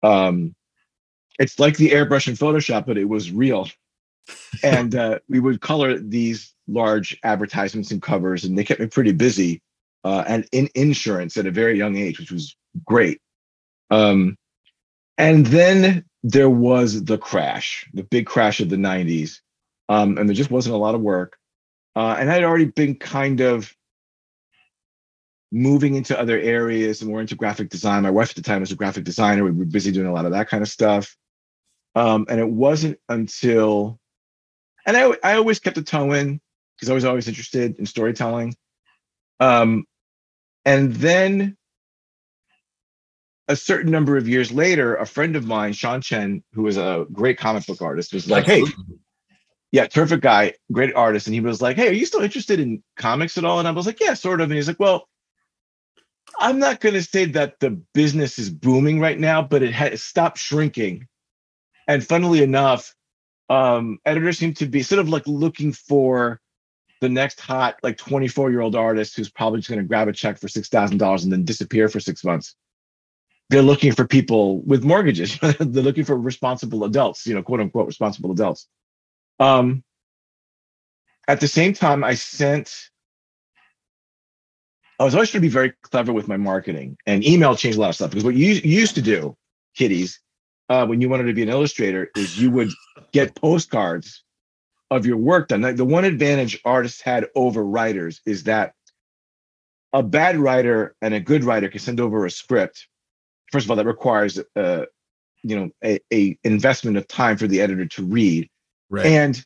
Um, 0.03 0.53
it's 1.39 1.59
like 1.59 1.77
the 1.77 1.89
airbrush 1.89 2.27
in 2.27 2.35
Photoshop, 2.35 2.85
but 2.85 2.97
it 2.97 3.09
was 3.09 3.31
real. 3.31 3.67
and 4.63 4.93
uh, 4.95 5.19
we 5.27 5.39
would 5.39 5.61
color 5.61 5.97
these 5.97 6.53
large 6.67 7.17
advertisements 7.23 7.89
and 7.89 8.01
covers, 8.01 8.43
and 8.43 8.55
they 8.55 8.63
kept 8.63 8.79
me 8.79 8.87
pretty 8.87 9.11
busy. 9.11 9.61
Uh, 10.03 10.23
and 10.27 10.47
in 10.51 10.67
insurance 10.73 11.37
at 11.37 11.45
a 11.45 11.51
very 11.51 11.77
young 11.77 11.95
age, 11.95 12.19
which 12.19 12.31
was 12.31 12.55
great. 12.85 13.19
Um, 13.91 14.35
and 15.17 15.45
then 15.45 16.05
there 16.23 16.49
was 16.49 17.03
the 17.03 17.17
crash, 17.17 17.89
the 17.93 18.03
big 18.03 18.25
crash 18.25 18.59
of 18.59 18.69
the 18.69 18.75
90s. 18.75 19.39
Um, 19.89 20.17
and 20.17 20.29
there 20.29 20.35
just 20.35 20.51
wasn't 20.51 20.75
a 20.75 20.79
lot 20.79 20.95
of 20.95 21.01
work. 21.01 21.37
Uh, 21.95 22.15
and 22.17 22.31
I'd 22.31 22.43
already 22.43 22.65
been 22.65 22.95
kind 22.95 23.41
of 23.41 23.75
moving 25.51 25.95
into 25.95 26.17
other 26.17 26.39
areas 26.39 27.01
and 27.01 27.09
more 27.11 27.19
into 27.19 27.35
graphic 27.35 27.69
design. 27.69 28.03
My 28.03 28.11
wife 28.11 28.29
at 28.29 28.35
the 28.37 28.41
time 28.41 28.61
was 28.61 28.71
a 28.71 28.75
graphic 28.75 29.03
designer. 29.03 29.43
We 29.43 29.51
were 29.51 29.65
busy 29.65 29.91
doing 29.91 30.07
a 30.07 30.13
lot 30.13 30.25
of 30.25 30.31
that 30.31 30.47
kind 30.47 30.61
of 30.61 30.69
stuff. 30.69 31.15
Um, 31.93 32.25
and 32.29 32.39
it 32.39 32.49
wasn't 32.49 32.99
until, 33.09 33.99
and 34.85 34.95
I, 34.95 35.11
I 35.23 35.33
always 35.35 35.59
kept 35.59 35.77
a 35.77 35.83
toe 35.83 36.13
in 36.13 36.39
because 36.77 36.89
I 36.89 36.93
was 36.93 37.03
always 37.03 37.27
interested 37.27 37.77
in 37.77 37.85
storytelling. 37.85 38.55
Um, 39.41 39.85
and 40.63 40.93
then 40.93 41.57
a 43.47 43.55
certain 43.55 43.91
number 43.91 44.17
of 44.17 44.27
years 44.27 44.51
later, 44.51 44.95
a 44.95 45.05
friend 45.05 45.35
of 45.35 45.45
mine, 45.45 45.73
Sean 45.73 46.01
Chen, 46.01 46.43
who 46.53 46.63
was 46.63 46.77
a 46.77 47.05
great 47.11 47.37
comic 47.37 47.65
book 47.65 47.81
artist, 47.81 48.13
was 48.13 48.29
like, 48.29 48.45
Hey, 48.45 48.63
yeah, 49.71 49.87
terrific 49.87 50.21
guy, 50.21 50.53
great 50.71 50.93
artist. 50.95 51.27
And 51.27 51.33
he 51.33 51.41
was 51.41 51.61
like, 51.61 51.75
Hey, 51.77 51.89
are 51.89 51.93
you 51.93 52.05
still 52.05 52.21
interested 52.21 52.59
in 52.59 52.83
comics 52.97 53.37
at 53.37 53.45
all? 53.45 53.59
And 53.59 53.67
I 53.67 53.71
was 53.71 53.85
like, 53.85 53.99
Yeah, 53.99 54.13
sort 54.13 54.41
of. 54.41 54.49
And 54.49 54.55
he's 54.55 54.67
like, 54.67 54.79
Well, 54.79 55.07
I'm 56.39 56.59
not 56.59 56.79
going 56.79 56.95
to 56.95 57.03
say 57.03 57.25
that 57.25 57.59
the 57.59 57.71
business 57.93 58.39
is 58.39 58.49
booming 58.49 58.99
right 58.99 59.19
now, 59.19 59.41
but 59.41 59.63
it 59.63 59.73
has 59.73 60.03
stopped 60.03 60.37
shrinking. 60.37 61.07
And 61.87 62.05
funnily 62.05 62.41
enough, 62.41 62.95
um, 63.49 63.99
editors 64.05 64.37
seem 64.37 64.53
to 64.55 64.65
be 64.65 64.81
sort 64.81 64.99
of 64.99 65.09
like 65.09 65.27
looking 65.27 65.73
for 65.73 66.39
the 67.01 67.09
next 67.09 67.39
hot, 67.39 67.75
like 67.83 67.97
24 67.97 68.51
year 68.51 68.61
old 68.61 68.75
artist 68.75 69.15
who's 69.15 69.29
probably 69.29 69.59
just 69.59 69.69
going 69.69 69.81
to 69.81 69.87
grab 69.87 70.07
a 70.07 70.13
check 70.13 70.37
for 70.39 70.47
$6,000 70.47 71.23
and 71.23 71.31
then 71.31 71.43
disappear 71.43 71.89
for 71.89 71.99
six 71.99 72.23
months. 72.23 72.55
They're 73.51 73.61
looking 73.61 73.91
for 73.91 74.07
people 74.07 74.61
with 74.61 74.83
mortgages. 74.83 75.37
They're 75.59 75.83
looking 75.83 76.05
for 76.05 76.17
responsible 76.17 76.85
adults, 76.85 77.27
you 77.27 77.35
know, 77.35 77.43
quote 77.43 77.59
unquote, 77.59 77.85
responsible 77.85 78.31
adults. 78.31 78.67
Um, 79.39 79.83
at 81.27 81.41
the 81.41 81.47
same 81.47 81.73
time, 81.73 82.03
I 82.03 82.15
sent 82.15 82.91
I 85.01 85.03
was 85.03 85.15
always 85.15 85.31
trying 85.31 85.41
to 85.41 85.47
be 85.47 85.51
very 85.51 85.73
clever 85.81 86.13
with 86.13 86.27
my 86.27 86.37
marketing, 86.37 86.95
and 87.07 87.25
email 87.25 87.55
changed 87.55 87.77
a 87.77 87.81
lot 87.81 87.89
of 87.89 87.95
stuff. 87.95 88.11
Because 88.11 88.23
what 88.23 88.35
you, 88.35 88.53
you 88.53 88.79
used 88.79 88.93
to 88.95 89.01
do, 89.01 89.35
kiddies, 89.75 90.21
uh, 90.69 90.85
when 90.85 91.01
you 91.01 91.09
wanted 91.09 91.23
to 91.23 91.33
be 91.33 91.41
an 91.41 91.49
illustrator, 91.49 92.11
is 92.15 92.39
you 92.39 92.51
would 92.51 92.69
get 93.11 93.33
postcards 93.33 94.23
of 94.91 95.07
your 95.07 95.17
work 95.17 95.47
done. 95.47 95.61
Like 95.61 95.75
the 95.75 95.85
one 95.85 96.05
advantage 96.05 96.61
artists 96.63 97.01
had 97.01 97.27
over 97.35 97.65
writers 97.65 98.21
is 98.27 98.43
that 98.43 98.75
a 99.91 100.03
bad 100.03 100.37
writer 100.37 100.95
and 101.01 101.15
a 101.15 101.19
good 101.19 101.43
writer 101.43 101.67
can 101.67 101.79
send 101.79 101.99
over 101.99 102.25
a 102.25 102.31
script. 102.31 102.87
First 103.51 103.65
of 103.65 103.71
all, 103.71 103.77
that 103.77 103.85
requires 103.85 104.39
uh, 104.55 104.85
you 105.43 105.55
know 105.59 105.69
a, 105.83 105.99
a 106.13 106.37
investment 106.43 106.97
of 106.97 107.07
time 107.07 107.37
for 107.37 107.47
the 107.47 107.61
editor 107.61 107.85
to 107.85 108.03
read, 108.03 108.49
Right. 108.89 109.05
and 109.05 109.43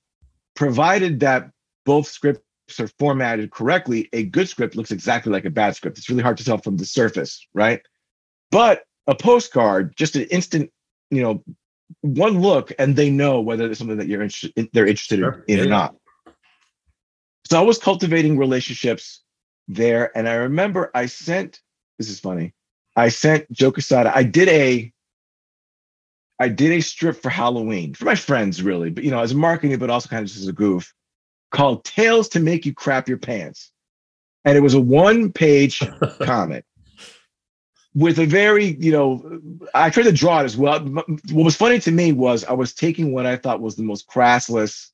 provided 0.55 1.19
that 1.21 1.50
both 1.85 2.07
scripts 2.07 2.41
are 2.79 2.88
formatted 3.00 3.51
correctly, 3.51 4.09
a 4.13 4.24
good 4.24 4.50
script 4.50 4.75
looks 4.75 4.91
exactly 4.91 5.31
like 5.31 5.45
a 5.45 5.50
bad 5.51 5.75
script. 5.75 5.97
It's 5.97 6.09
really 6.09 6.24
hard 6.24 6.38
to 6.38 6.43
tell 6.45 6.57
from 6.57 6.77
the 6.77 6.85
surface, 6.85 7.45
right? 7.53 7.81
But 8.51 8.83
a 9.07 9.13
postcard, 9.15 9.95
just 9.95 10.15
an 10.15 10.24
instant, 10.31 10.71
you 11.12 11.21
know, 11.21 11.43
one 12.01 12.41
look, 12.41 12.71
and 12.79 12.95
they 12.95 13.12
know 13.12 13.41
whether 13.41 13.69
it's 13.69 13.77
something 13.77 13.97
that 13.97 14.07
you're 14.07 14.24
interested, 14.24 14.69
they're 14.74 14.88
interested 14.88 15.19
Sure. 15.19 15.43
in 15.47 15.59
Yeah, 15.59 15.65
or 15.65 15.67
not. 15.67 15.95
So 17.47 17.59
I 17.59 17.62
was 17.62 17.77
cultivating 17.77 18.38
relationships 18.39 19.21
there, 19.67 20.15
and 20.17 20.27
I 20.27 20.33
remember 20.35 20.89
I 20.95 21.05
sent. 21.05 21.62
This 22.00 22.09
is 22.09 22.19
funny. 22.19 22.53
I 22.96 23.10
sent 23.10 23.52
Joe 23.52 23.72
Quesada. 23.72 24.12
I 24.16 24.24
did 24.24 24.50
a. 24.50 24.92
I 26.38 26.50
did 26.50 26.72
a 26.72 26.82
strip 26.82 27.22
for 27.22 27.30
Halloween 27.30 27.94
for 27.94 28.04
my 28.06 28.16
friends, 28.16 28.62
really, 28.62 28.90
but 28.90 29.06
you 29.06 29.12
know, 29.12 29.20
as 29.22 29.32
a 29.32 29.36
marketing, 29.36 29.78
but 29.80 29.90
also 29.90 30.10
kind 30.10 30.22
of 30.22 30.28
just 30.28 30.42
as 30.42 30.48
a 30.48 30.54
goof, 30.54 30.94
called 31.52 31.86
"Tales 31.86 32.28
to 32.30 32.40
Make 32.40 32.66
You 32.66 32.74
Crap 32.74 33.08
Your 33.08 33.18
Pants," 33.18 33.72
and 34.44 34.58
it 34.58 34.62
was 34.62 34.74
a 34.74 34.82
one-page 34.82 35.82
comic 36.22 36.66
with 37.96 38.20
a 38.20 38.25
very, 38.25 38.75
you 38.80 38.92
know, 38.92 39.40
I 39.74 39.90
tried 39.90 40.04
to 40.04 40.12
draw 40.12 40.42
it 40.42 40.44
as 40.44 40.58
well. 40.58 40.82
What 40.82 41.08
was 41.32 41.56
funny 41.56 41.80
to 41.80 41.92
me 41.92 42.12
was 42.12 42.44
I 42.44 42.52
was 42.52 42.74
taking 42.74 43.14
what 43.14 43.25
I 43.25 43.38
thought 43.38 43.62
was 43.62 43.78
the 43.78 43.84
most 43.84 44.08
crassless, 44.08 44.92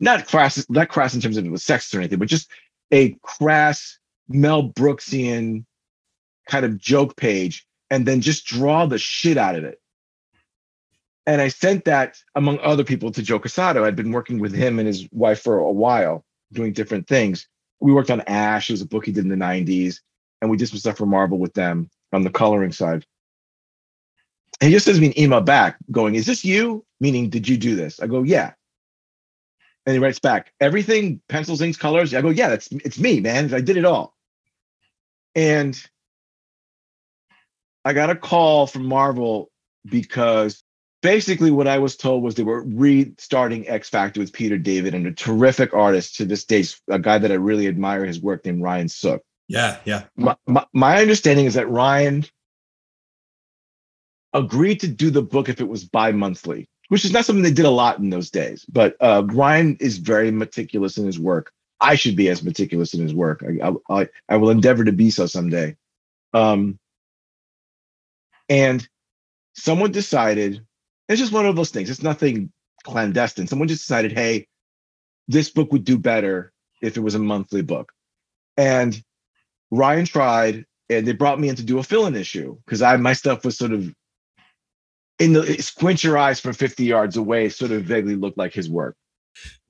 not 0.00 0.26
crass, 0.26 0.68
not 0.68 0.90
crass 0.90 1.14
in 1.14 1.22
terms 1.22 1.38
of 1.38 1.46
it 1.46 1.50
was 1.50 1.64
sexist 1.64 1.94
or 1.94 2.00
anything, 2.00 2.18
but 2.18 2.28
just 2.28 2.50
a 2.92 3.12
crass 3.22 3.98
Mel 4.28 4.68
Brooksian 4.68 5.64
kind 6.48 6.64
of 6.64 6.78
joke 6.78 7.16
page, 7.16 7.66
and 7.90 8.06
then 8.06 8.20
just 8.20 8.46
draw 8.46 8.86
the 8.86 8.98
shit 8.98 9.36
out 9.36 9.56
of 9.56 9.64
it. 9.64 9.80
And 11.26 11.40
I 11.40 11.48
sent 11.48 11.86
that 11.86 12.18
among 12.34 12.58
other 12.58 12.84
people 12.84 13.10
to 13.12 13.22
Joe 13.22 13.38
Quesada. 13.38 13.82
I'd 13.82 13.96
been 13.96 14.12
working 14.12 14.38
with 14.38 14.52
him 14.52 14.78
and 14.78 14.86
his 14.86 15.08
wife 15.10 15.40
for 15.40 15.58
a 15.58 15.72
while, 15.72 16.24
doing 16.52 16.72
different 16.72 17.08
things. 17.08 17.48
We 17.80 17.92
worked 17.92 18.10
on 18.10 18.20
Ash, 18.22 18.68
it 18.68 18.74
was 18.74 18.82
a 18.82 18.86
book 18.86 19.06
he 19.06 19.12
did 19.12 19.24
in 19.24 19.30
the 19.30 19.36
90s, 19.36 20.00
and 20.40 20.50
we 20.50 20.56
did 20.56 20.68
some 20.68 20.78
stuff 20.78 20.98
for 20.98 21.06
Marvel 21.06 21.38
with 21.38 21.54
them 21.54 21.90
on 22.12 22.22
the 22.22 22.30
coloring 22.30 22.72
side. 22.72 23.06
And 24.60 24.68
he 24.68 24.76
just 24.76 24.84
sends 24.84 25.00
me 25.00 25.08
an 25.08 25.18
email 25.18 25.40
back 25.40 25.76
going, 25.90 26.14
Is 26.14 26.26
this 26.26 26.44
you? 26.44 26.84
Meaning, 27.00 27.28
did 27.28 27.48
you 27.48 27.56
do 27.56 27.74
this? 27.74 28.00
I 28.00 28.06
go, 28.06 28.22
Yeah. 28.22 28.52
And 29.86 29.92
he 29.92 29.98
writes 29.98 30.18
back, 30.20 30.52
everything, 30.60 31.20
pencils, 31.28 31.60
inks, 31.60 31.76
colors. 31.76 32.14
I 32.14 32.22
go, 32.22 32.30
Yeah, 32.30 32.48
that's 32.48 32.68
it's 32.70 32.98
me, 32.98 33.20
man. 33.20 33.52
I 33.52 33.60
did 33.60 33.76
it 33.76 33.84
all. 33.84 34.14
And 35.34 35.82
I 37.84 37.92
got 37.92 38.10
a 38.10 38.16
call 38.16 38.66
from 38.66 38.86
Marvel 38.86 39.50
because 39.86 40.62
basically 41.02 41.50
what 41.50 41.68
I 41.68 41.78
was 41.78 41.96
told 41.96 42.22
was 42.22 42.34
they 42.34 42.42
were 42.42 42.64
restarting 42.64 43.68
X 43.68 43.90
Factor 43.90 44.20
with 44.20 44.32
Peter 44.32 44.56
David 44.56 44.94
and 44.94 45.06
a 45.06 45.12
terrific 45.12 45.74
artist 45.74 46.16
to 46.16 46.24
this 46.24 46.44
day, 46.44 46.64
a 46.88 46.98
guy 46.98 47.18
that 47.18 47.30
I 47.30 47.34
really 47.34 47.68
admire 47.68 48.04
his 48.04 48.20
work 48.20 48.44
named 48.44 48.62
Ryan 48.62 48.88
Sook. 48.88 49.22
Yeah, 49.48 49.76
yeah. 49.84 50.04
My, 50.16 50.36
my, 50.46 50.64
my 50.72 51.02
understanding 51.02 51.44
is 51.44 51.54
that 51.54 51.68
Ryan 51.68 52.24
agreed 54.32 54.80
to 54.80 54.88
do 54.88 55.10
the 55.10 55.22
book 55.22 55.50
if 55.50 55.60
it 55.60 55.68
was 55.68 55.84
bi-monthly, 55.84 56.66
which 56.88 57.04
is 57.04 57.12
not 57.12 57.26
something 57.26 57.42
they 57.42 57.52
did 57.52 57.66
a 57.66 57.70
lot 57.70 57.98
in 57.98 58.08
those 58.08 58.30
days. 58.30 58.64
But 58.72 58.96
uh, 59.00 59.24
Ryan 59.26 59.76
is 59.80 59.98
very 59.98 60.30
meticulous 60.30 60.96
in 60.96 61.04
his 61.04 61.18
work. 61.18 61.52
I 61.80 61.96
should 61.96 62.16
be 62.16 62.30
as 62.30 62.42
meticulous 62.42 62.94
in 62.94 63.02
his 63.02 63.12
work. 63.12 63.44
I, 63.46 63.68
I, 63.68 64.00
I, 64.00 64.08
I 64.30 64.36
will 64.38 64.48
endeavor 64.48 64.84
to 64.84 64.92
be 64.92 65.10
so 65.10 65.26
someday. 65.26 65.76
Um, 66.32 66.78
and 68.48 68.86
someone 69.54 69.92
decided 69.92 70.64
it's 71.08 71.20
just 71.20 71.32
one 71.32 71.46
of 71.46 71.56
those 71.56 71.70
things. 71.70 71.90
It's 71.90 72.02
nothing 72.02 72.50
clandestine. 72.82 73.46
Someone 73.46 73.68
just 73.68 73.82
decided, 73.82 74.12
hey, 74.12 74.46
this 75.28 75.50
book 75.50 75.72
would 75.72 75.84
do 75.84 75.98
better 75.98 76.52
if 76.82 76.96
it 76.96 77.00
was 77.00 77.14
a 77.14 77.18
monthly 77.18 77.62
book. 77.62 77.92
And 78.56 79.00
Ryan 79.70 80.04
tried, 80.04 80.66
and 80.88 81.06
they 81.06 81.12
brought 81.12 81.40
me 81.40 81.48
in 81.48 81.56
to 81.56 81.64
do 81.64 81.78
a 81.78 81.82
fill-in 81.82 82.14
issue 82.14 82.56
because 82.64 82.82
I 82.82 82.96
my 82.96 83.14
stuff 83.14 83.44
was 83.44 83.56
sort 83.56 83.72
of 83.72 83.92
in 85.18 85.32
the 85.32 85.62
squint 85.62 86.04
your 86.04 86.18
eyes 86.18 86.40
from 86.40 86.52
50 86.52 86.84
yards 86.84 87.16
away, 87.16 87.48
sort 87.48 87.70
of 87.70 87.84
vaguely 87.84 88.16
looked 88.16 88.38
like 88.38 88.52
his 88.52 88.68
work. 88.68 88.96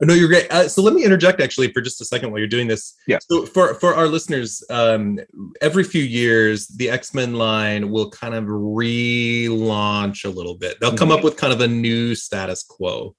No, 0.00 0.14
you're 0.14 0.28
great. 0.28 0.50
Uh, 0.50 0.68
so 0.68 0.82
let 0.82 0.94
me 0.94 1.04
interject 1.04 1.40
actually 1.40 1.72
for 1.72 1.80
just 1.80 2.00
a 2.00 2.04
second 2.04 2.30
while 2.30 2.38
you're 2.38 2.48
doing 2.48 2.66
this. 2.66 2.94
Yeah. 3.06 3.18
So 3.22 3.46
for 3.46 3.74
for 3.74 3.94
our 3.94 4.06
listeners, 4.06 4.62
um, 4.70 5.18
every 5.60 5.84
few 5.84 6.02
years, 6.02 6.66
the 6.68 6.90
X 6.90 7.14
Men 7.14 7.34
line 7.34 7.90
will 7.90 8.10
kind 8.10 8.34
of 8.34 8.44
relaunch 8.44 10.24
a 10.24 10.28
little 10.28 10.56
bit. 10.56 10.78
They'll 10.80 10.96
come 10.96 11.12
up 11.12 11.24
with 11.24 11.36
kind 11.36 11.52
of 11.52 11.60
a 11.60 11.68
new 11.68 12.14
status 12.14 12.62
quo, 12.62 13.14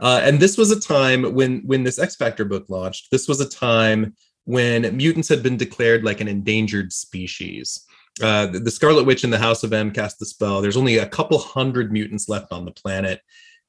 uh, 0.00 0.20
and 0.22 0.40
this 0.40 0.56
was 0.56 0.70
a 0.70 0.80
time 0.80 1.34
when 1.34 1.62
when 1.66 1.82
this 1.84 1.98
X 1.98 2.16
Factor 2.16 2.44
book 2.44 2.66
launched. 2.68 3.10
This 3.10 3.28
was 3.28 3.40
a 3.40 3.48
time 3.48 4.14
when 4.44 4.96
mutants 4.96 5.28
had 5.28 5.42
been 5.42 5.56
declared 5.56 6.04
like 6.04 6.20
an 6.20 6.28
endangered 6.28 6.92
species. 6.92 7.84
Uh, 8.22 8.46
the 8.46 8.70
Scarlet 8.70 9.04
Witch 9.04 9.24
in 9.24 9.30
the 9.30 9.38
House 9.38 9.62
of 9.62 9.72
M 9.72 9.90
cast 9.90 10.18
the 10.18 10.26
spell. 10.26 10.60
There's 10.60 10.76
only 10.76 10.98
a 10.98 11.06
couple 11.06 11.38
hundred 11.38 11.92
mutants 11.92 12.28
left 12.28 12.52
on 12.52 12.64
the 12.64 12.72
planet 12.72 13.20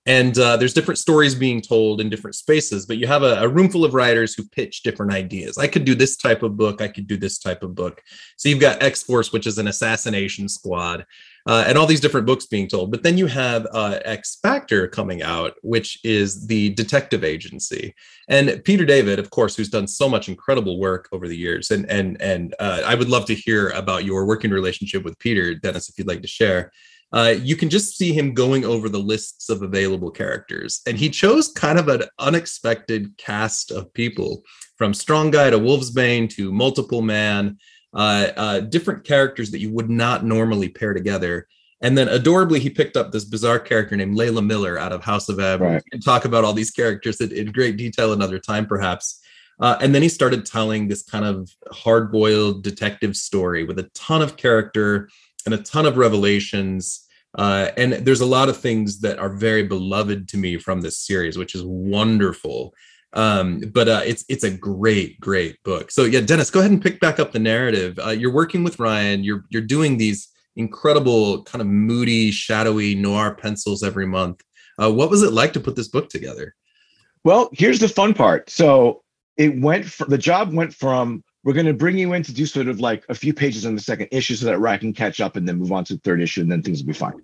and 0.08 0.38
uh, 0.40 0.58
there's 0.58 0.74
different 0.74 0.98
stories 0.98 1.36
being 1.36 1.62
told 1.62 2.02
in 2.02 2.10
different 2.10 2.36
spaces 2.36 2.86
but 2.86 2.98
you 2.98 3.06
have 3.06 3.24
a, 3.24 3.36
a 3.42 3.48
room 3.48 3.70
full 3.70 3.86
of 3.86 3.94
writers 3.94 4.34
who 4.34 4.44
pitch 4.48 4.82
different 4.82 5.14
ideas. 5.14 5.58
I 5.58 5.68
could 5.68 5.86
do 5.86 5.94
this 5.94 6.18
type 6.18 6.44
of 6.44 6.58
book 6.58 6.82
i 6.82 6.88
could 6.88 7.08
do 7.08 7.18
this 7.18 7.38
type 7.38 7.64
of 7.64 7.76
book. 7.76 8.02
So 8.38 8.50
you've 8.50 8.60
got 8.60 8.82
x-force 8.82 9.32
which 9.32 9.48
is 9.48 9.58
an 9.58 9.68
assassination 9.68 10.50
squad 10.50 11.06
uh, 11.48 11.66
and 11.68 11.78
all 11.78 11.88
these 11.88 12.00
different 12.00 12.28
books 12.28 12.46
being 12.46 12.68
told. 12.68 12.92
But 12.92 13.02
then 13.02 13.18
you 13.18 13.26
have 13.28 13.68
uh, 13.72 14.00
x 14.06 14.38
factor 14.42 14.88
coming 14.88 15.22
out 15.22 15.54
which 15.62 16.00
is 16.04 16.48
the 16.48 16.70
detective 16.72 17.24
agency. 17.24 17.94
And 18.28 18.64
peter 18.64 18.86
david 18.86 19.20
of 19.20 19.30
course 19.30 19.56
who's 19.56 19.70
done 19.70 19.88
so 19.88 20.10
much 20.10 20.30
incredible 20.30 20.80
work 20.80 21.10
over 21.12 21.28
the 21.28 21.38
years 21.38 21.70
and 21.70 21.90
and 21.90 22.20
and 22.22 22.56
uh, 22.60 22.82
i 22.86 22.96
would 22.96 23.10
love 23.10 23.26
to 23.26 23.36
hear 23.36 23.70
about 23.70 24.04
your 24.04 24.26
working 24.26 24.52
relationship 24.52 25.04
with 25.04 25.20
peter 25.20 25.54
dennis 25.54 25.90
if 25.90 25.98
you'd 25.98 26.08
like 26.08 26.22
to 26.22 26.28
share 26.28 26.72
uh, 27.14 27.36
you 27.38 27.56
can 27.56 27.70
just 27.70 27.98
see 27.98 28.14
him 28.14 28.34
going 28.34 28.64
over 28.64 28.88
the 28.88 29.00
lists 29.00 29.50
of 29.50 29.62
available 29.62 30.12
characters. 30.12 30.82
And 30.88 30.98
he 30.98 31.10
chose 31.10 31.52
kind 31.52 31.78
of 31.78 31.88
an 31.90 32.04
unexpected 32.20 33.18
cast 33.18 33.72
of 33.72 33.94
people 33.94 34.44
from 34.78 34.94
Strong 34.94 35.32
Guy 35.32 35.50
to 35.50 35.60
Wolfsbane 35.60 36.30
to 36.36 36.52
Multiple 36.52 37.02
Man, 37.02 37.58
uh, 37.94 38.28
uh, 38.38 38.60
different 38.62 39.04
characters 39.04 39.52
that 39.52 39.60
you 39.60 39.72
would 39.72 39.90
not 39.90 40.26
normally 40.26 40.70
pair 40.70 40.94
together. 40.94 41.48
And 41.82 41.98
then 41.98 42.08
adorably, 42.08 42.60
he 42.60 42.70
picked 42.70 42.96
up 42.96 43.12
this 43.12 43.26
bizarre 43.26 43.60
character 43.60 43.96
named 43.96 44.18
Layla 44.18 44.46
Miller 44.46 44.80
out 44.80 44.94
of 44.94 45.04
House 45.04 45.28
of 45.30 45.40
M. 45.40 45.62
Right. 45.62 45.84
And 45.92 46.04
talk 46.04 46.26
about 46.26 46.44
all 46.44 46.54
these 46.54 46.72
characters 46.72 47.20
in, 47.20 47.32
in 47.32 47.52
great 47.52 47.76
detail 47.76 48.14
another 48.14 48.40
time, 48.40 48.68
perhaps. 48.68 49.20
Uh, 49.60 49.78
and 49.82 49.94
then 49.94 50.02
he 50.02 50.10
started 50.10 50.46
telling 50.46 50.88
this 50.88 51.04
kind 51.04 51.26
of 51.26 51.50
hard 51.72 52.12
boiled 52.12 52.64
detective 52.64 53.16
story 53.16 53.64
with 53.64 53.78
a 53.78 53.90
ton 53.94 54.22
of 54.22 54.38
character 54.38 55.10
and 55.46 55.54
a 55.54 55.58
ton 55.58 55.86
of 55.86 55.98
revelations. 55.98 57.08
Uh, 57.38 57.70
and 57.78 57.94
there's 57.94 58.22
a 58.22 58.26
lot 58.26 58.50
of 58.50 58.58
things 58.58 59.00
that 59.00 59.20
are 59.20 59.30
very 59.30 59.64
beloved 59.64 60.28
to 60.30 60.38
me 60.38 60.58
from 60.58 60.82
this 60.82 61.00
series, 61.00 61.38
which 61.38 61.56
is 61.56 61.64
wonderful. 61.64 62.74
Um, 63.14 63.60
but 63.74 63.88
uh, 63.88 64.02
it's 64.06 64.24
it's 64.30 64.44
a 64.44 64.52
great, 64.52 65.20
great 65.20 65.62
book. 65.64 65.92
So 65.92 66.04
yeah, 66.04 66.22
Dennis, 66.22 66.50
go 66.50 66.60
ahead 66.60 66.72
and 66.72 66.82
pick 66.82 67.00
back 67.00 67.20
up 67.20 67.32
the 67.32 67.40
narrative. 67.40 68.00
Uh, 68.00 68.12
you're 68.12 68.34
working 68.34 68.64
with 68.64 68.80
Ryan. 68.80 69.24
You're 69.24 69.44
you're 69.50 69.62
doing 69.62 69.98
these 69.98 70.30
incredible 70.56 71.44
kind 71.44 71.62
of 71.62 71.68
moody, 71.68 72.32
shadowy 72.32 72.96
noir 72.96 73.36
pencils 73.36 73.84
every 73.84 74.06
month. 74.06 74.42
Uh, 74.82 74.92
what 74.92 75.10
was 75.10 75.24
it 75.24 75.34
like 75.34 75.54
to 75.54 75.60
put 75.60 75.76
this 75.76 75.88
book 75.88 76.10
together? 76.10 76.56
Well, 77.24 77.50
here's 77.54 77.80
the 77.80 77.90
fun 77.90 78.14
part. 78.14 78.50
So 78.50 79.04
it 79.38 79.60
went 79.60 79.86
from 79.86 80.10
the 80.10 80.18
job 80.18 80.54
went 80.54 80.74
from 80.74 81.24
we're 81.44 81.54
going 81.54 81.66
to 81.66 81.74
bring 81.74 81.98
you 81.98 82.14
in 82.14 82.24
to 82.24 82.34
do 82.34 82.46
sort 82.46 82.68
of 82.68 82.80
like 82.80 83.04
a 83.10 83.16
few 83.16 83.34
pages 83.34 83.66
on 83.66 83.76
the 83.76 83.82
second 83.82 84.10
issue 84.12 84.36
so 84.36 84.46
that 84.46 84.60
Ryan 84.60 84.80
can 84.80 84.94
catch 84.94 85.20
up 85.20 85.36
and 85.36 85.48
then 85.48 85.58
move 85.58 85.72
on 85.72 85.84
to 85.86 85.96
the 85.96 86.02
third 86.02 86.22
issue 86.22 86.42
and 86.42 86.52
then 86.52 86.62
things 86.62 86.82
will 86.82 86.88
be 86.88 86.94
fine. 86.94 87.22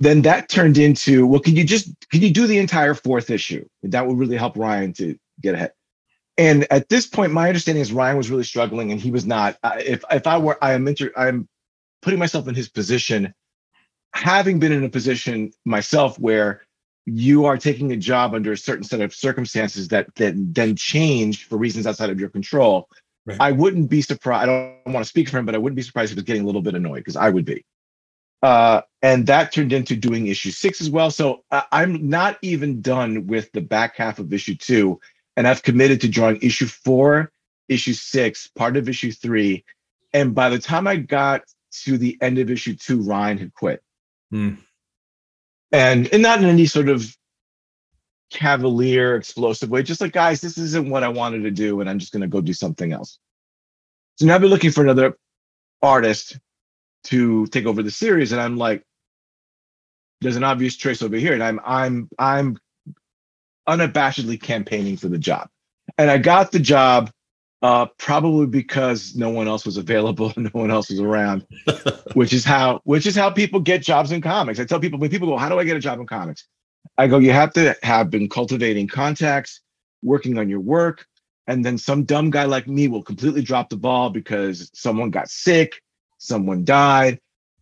Then 0.00 0.22
that 0.22 0.48
turned 0.48 0.76
into, 0.76 1.26
well, 1.26 1.40
can 1.40 1.56
you 1.56 1.64
just 1.64 1.88
can 2.10 2.20
you 2.20 2.30
do 2.30 2.46
the 2.46 2.58
entire 2.58 2.94
fourth 2.94 3.30
issue? 3.30 3.66
That 3.82 4.06
would 4.06 4.18
really 4.18 4.36
help 4.36 4.56
Ryan 4.56 4.92
to 4.94 5.18
get 5.40 5.54
ahead. 5.54 5.72
And 6.36 6.66
at 6.70 6.88
this 6.88 7.06
point, 7.06 7.32
my 7.32 7.48
understanding 7.48 7.80
is 7.80 7.92
Ryan 7.92 8.18
was 8.18 8.30
really 8.30 8.44
struggling 8.44 8.92
and 8.92 9.00
he 9.00 9.10
was 9.10 9.24
not. 9.24 9.56
Uh, 9.62 9.76
if 9.78 10.04
if 10.10 10.26
I 10.26 10.36
were, 10.36 10.58
I 10.62 10.74
am 10.74 10.86
inter, 10.86 11.10
I'm 11.16 11.48
putting 12.02 12.18
myself 12.18 12.46
in 12.46 12.54
his 12.54 12.68
position, 12.68 13.32
having 14.12 14.58
been 14.58 14.72
in 14.72 14.84
a 14.84 14.90
position 14.90 15.52
myself 15.64 16.18
where 16.18 16.62
you 17.06 17.46
are 17.46 17.56
taking 17.56 17.92
a 17.92 17.96
job 17.96 18.34
under 18.34 18.52
a 18.52 18.56
certain 18.56 18.84
set 18.84 19.00
of 19.00 19.14
circumstances 19.14 19.88
that 19.88 20.14
that 20.16 20.34
then 20.36 20.76
change 20.76 21.46
for 21.46 21.56
reasons 21.56 21.86
outside 21.86 22.10
of 22.10 22.20
your 22.20 22.28
control. 22.28 22.88
Right. 23.26 23.36
I 23.40 23.52
wouldn't 23.52 23.90
be 23.90 24.02
surprised. 24.02 24.48
I 24.48 24.80
don't 24.84 24.94
want 24.94 25.04
to 25.04 25.08
speak 25.08 25.28
for 25.28 25.38
him, 25.38 25.46
but 25.46 25.54
I 25.54 25.58
wouldn't 25.58 25.76
be 25.76 25.82
surprised 25.82 26.12
if 26.12 26.16
he 26.16 26.20
was 26.20 26.24
getting 26.24 26.42
a 26.42 26.46
little 26.46 26.62
bit 26.62 26.74
annoyed 26.74 27.00
because 27.00 27.16
I 27.16 27.28
would 27.28 27.44
be. 27.44 27.64
Uh, 28.42 28.82
and 29.02 29.26
that 29.26 29.52
turned 29.52 29.72
into 29.72 29.96
doing 29.96 30.28
issue 30.28 30.50
six 30.50 30.80
as 30.80 30.90
well. 30.90 31.10
So 31.10 31.42
uh, 31.50 31.62
I'm 31.72 32.08
not 32.08 32.38
even 32.42 32.80
done 32.80 33.26
with 33.26 33.50
the 33.52 33.60
back 33.60 33.96
half 33.96 34.18
of 34.18 34.32
issue 34.32 34.54
two, 34.54 35.00
and 35.36 35.48
I've 35.48 35.62
committed 35.62 36.00
to 36.02 36.08
drawing 36.08 36.40
issue 36.40 36.66
four, 36.66 37.32
issue 37.68 37.94
six, 37.94 38.46
part 38.46 38.76
of 38.76 38.88
issue 38.88 39.10
three. 39.10 39.64
And 40.12 40.34
by 40.34 40.48
the 40.48 40.58
time 40.58 40.86
I 40.86 40.96
got 40.96 41.42
to 41.84 41.98
the 41.98 42.16
end 42.20 42.38
of 42.38 42.50
issue 42.50 42.76
two, 42.76 43.02
Ryan 43.02 43.38
had 43.38 43.54
quit. 43.54 43.82
Hmm 44.30 44.54
and 45.72 46.12
and 46.12 46.22
not 46.22 46.38
in 46.40 46.46
any 46.46 46.66
sort 46.66 46.88
of 46.88 47.16
cavalier, 48.30 49.16
explosive 49.16 49.70
way. 49.70 49.82
Just 49.82 50.00
like, 50.00 50.12
guys, 50.12 50.40
this 50.40 50.58
isn't 50.58 50.88
what 50.88 51.02
I 51.02 51.08
wanted 51.08 51.42
to 51.42 51.50
do, 51.50 51.80
and 51.80 51.88
I'm 51.88 51.98
just 51.98 52.12
going 52.12 52.22
to 52.22 52.28
go 52.28 52.40
do 52.40 52.52
something 52.52 52.92
else. 52.92 53.18
So 54.16 54.26
now 54.26 54.34
I've 54.34 54.40
been 54.40 54.50
looking 54.50 54.70
for 54.70 54.82
another 54.82 55.16
artist 55.82 56.38
to 57.04 57.46
take 57.48 57.66
over 57.66 57.82
the 57.82 57.90
series, 57.90 58.32
and 58.32 58.40
I'm 58.40 58.56
like, 58.56 58.82
there's 60.20 60.36
an 60.36 60.44
obvious 60.44 60.76
choice 60.76 61.02
over 61.02 61.16
here, 61.16 61.34
and 61.34 61.42
I'm 61.42 61.60
I'm 61.64 62.08
I'm 62.18 62.58
unabashedly 63.68 64.40
campaigning 64.40 64.96
for 64.96 65.08
the 65.08 65.18
job, 65.18 65.48
and 65.98 66.10
I 66.10 66.18
got 66.18 66.52
the 66.52 66.58
job 66.58 67.10
uh, 67.62 67.86
probably 67.98 68.46
because 68.46 69.14
no 69.14 69.30
one 69.30 69.48
else 69.48 69.64
was 69.64 69.76
available 69.76 70.32
and 70.36 70.44
no 70.54 70.60
one 70.60 70.70
else 70.70 70.90
was 70.90 71.00
around, 71.00 71.46
which 72.14 72.32
is 72.32 72.44
how 72.44 72.80
which 72.84 73.06
is 73.06 73.16
how 73.16 73.30
people 73.30 73.60
get 73.60 73.82
jobs 73.82 74.12
in 74.12 74.20
comics. 74.20 74.58
I 74.58 74.64
tell 74.64 74.80
people 74.80 74.98
when 74.98 75.10
people 75.10 75.28
go, 75.28 75.36
"How 75.36 75.48
do 75.48 75.58
I 75.58 75.64
get 75.64 75.76
a 75.76 75.80
job 75.80 76.00
in 76.00 76.06
comics?" 76.06 76.46
I 76.98 77.06
go, 77.06 77.18
"You 77.18 77.32
have 77.32 77.52
to 77.54 77.76
have 77.82 78.10
been 78.10 78.28
cultivating 78.28 78.88
contacts, 78.88 79.60
working 80.02 80.38
on 80.38 80.48
your 80.48 80.60
work, 80.60 81.06
and 81.46 81.64
then 81.64 81.78
some 81.78 82.04
dumb 82.04 82.30
guy 82.30 82.44
like 82.44 82.66
me 82.66 82.88
will 82.88 83.02
completely 83.02 83.42
drop 83.42 83.68
the 83.70 83.76
ball 83.76 84.10
because 84.10 84.70
someone 84.74 85.10
got 85.10 85.28
sick, 85.28 85.80
someone 86.18 86.64
died. 86.64 87.20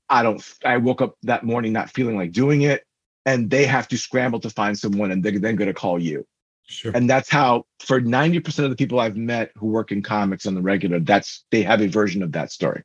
I 0.08 0.22
don't. 0.22 0.42
I 0.64 0.76
woke 0.76 1.02
up 1.02 1.16
that 1.22 1.44
morning 1.44 1.72
not 1.72 1.90
feeling 1.90 2.16
like 2.16 2.32
doing 2.32 2.62
it, 2.62 2.84
and 3.26 3.50
they 3.50 3.66
have 3.66 3.88
to 3.88 3.98
scramble 3.98 4.40
to 4.40 4.50
find 4.50 4.78
someone, 4.78 5.10
and 5.10 5.22
they're 5.22 5.38
then 5.38 5.56
going 5.56 5.68
to 5.68 5.74
call 5.74 5.98
you." 5.98 6.26
Sure. 6.66 6.92
And 6.94 7.08
that's 7.08 7.28
how, 7.28 7.66
for 7.80 8.00
90% 8.00 8.64
of 8.64 8.70
the 8.70 8.76
people 8.76 8.98
I've 8.98 9.16
met 9.16 9.50
who 9.56 9.66
work 9.66 9.92
in 9.92 10.02
comics 10.02 10.46
on 10.46 10.54
the 10.54 10.62
regular, 10.62 10.98
that's 10.98 11.44
they 11.50 11.62
have 11.62 11.82
a 11.82 11.88
version 11.88 12.22
of 12.22 12.32
that 12.32 12.52
story. 12.52 12.82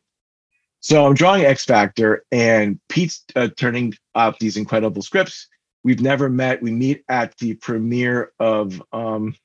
So 0.81 1.05
I'm 1.05 1.13
drawing 1.13 1.45
X 1.45 1.65
Factor, 1.65 2.23
and 2.31 2.79
Pete's 2.87 3.23
uh, 3.35 3.49
turning 3.57 3.93
out 4.15 4.39
these 4.39 4.57
incredible 4.57 5.01
scripts. 5.01 5.47
We've 5.83 6.01
never 6.01 6.29
met. 6.29 6.61
We 6.61 6.71
meet 6.71 7.03
at 7.07 7.37
the 7.37 7.55
premiere 7.55 8.33
of 8.39 8.81
um, 8.91 9.35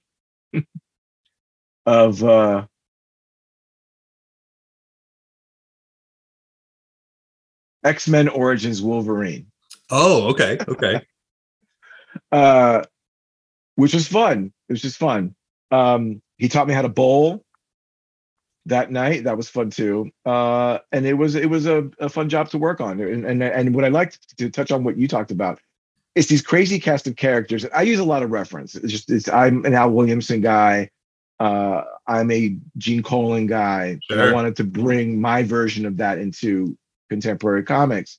of 1.87 2.25
uh, 2.25 2.67
X 7.85 8.09
Men 8.09 8.29
Origins 8.29 8.83
Wolverine. 8.83 9.47
Oh, 9.91 10.29
okay, 10.31 10.59
okay. 10.67 11.07
uh, 12.33 12.83
which 13.77 13.95
was 13.95 14.09
fun. 14.09 14.53
It 14.69 14.73
was 14.73 14.83
just 14.83 14.99
fun. 14.99 15.35
Um, 15.71 16.23
he 16.37 16.49
taught 16.49 16.67
me 16.67 16.75
how 16.75 16.83
to 16.83 16.89
bowl 16.89 17.45
that 18.67 18.91
night. 18.91 19.25
That 19.25 19.37
was 19.37 19.49
fun 19.49 19.71
too. 19.71 20.11
Uh, 20.25 20.79
and 20.91 21.07
it 21.07 21.15
was 21.15 21.35
it 21.35 21.49
was 21.49 21.67
a, 21.67 21.91
a 22.01 22.09
fun 22.09 22.29
job 22.29 22.51
to 22.51 22.59
work 22.59 22.81
on. 22.81 23.01
And, 23.01 23.25
and 23.25 23.43
and 23.43 23.75
what 23.75 23.85
I 23.85 23.89
liked 23.89 24.37
to 24.39 24.51
touch 24.51 24.73
on 24.73 24.83
what 24.83 24.97
you 24.97 25.07
talked 25.07 25.31
about 25.31 25.61
is 26.15 26.29
these 26.29 26.43
crazy 26.43 26.79
cast 26.79 27.07
of 27.07 27.17
characters. 27.17 27.67
I 27.75 27.83
use 27.83 27.99
a 27.99 28.05
lot 28.05 28.23
of 28.23 28.31
reference. 28.31 28.75
It's 28.75 28.93
just 28.93 29.11
it's, 29.11 29.29
I'm 29.29 29.65
an 29.65 29.75
Al 29.75 29.91
Williamson 29.91 30.41
guy. 30.41 30.91
Uh, 31.41 31.83
I'm 32.07 32.31
a 32.31 32.57
Gene 32.79 33.03
Colan 33.03 33.47
guy. 33.47 33.99
Sure. 34.09 34.31
I 34.31 34.33
wanted 34.33 34.57
to 34.57 34.65
bring 34.65 35.21
my 35.21 35.43
version 35.43 35.85
of 35.87 35.97
that 35.97 36.19
into 36.19 36.77
contemporary 37.11 37.65
comics. 37.65 38.19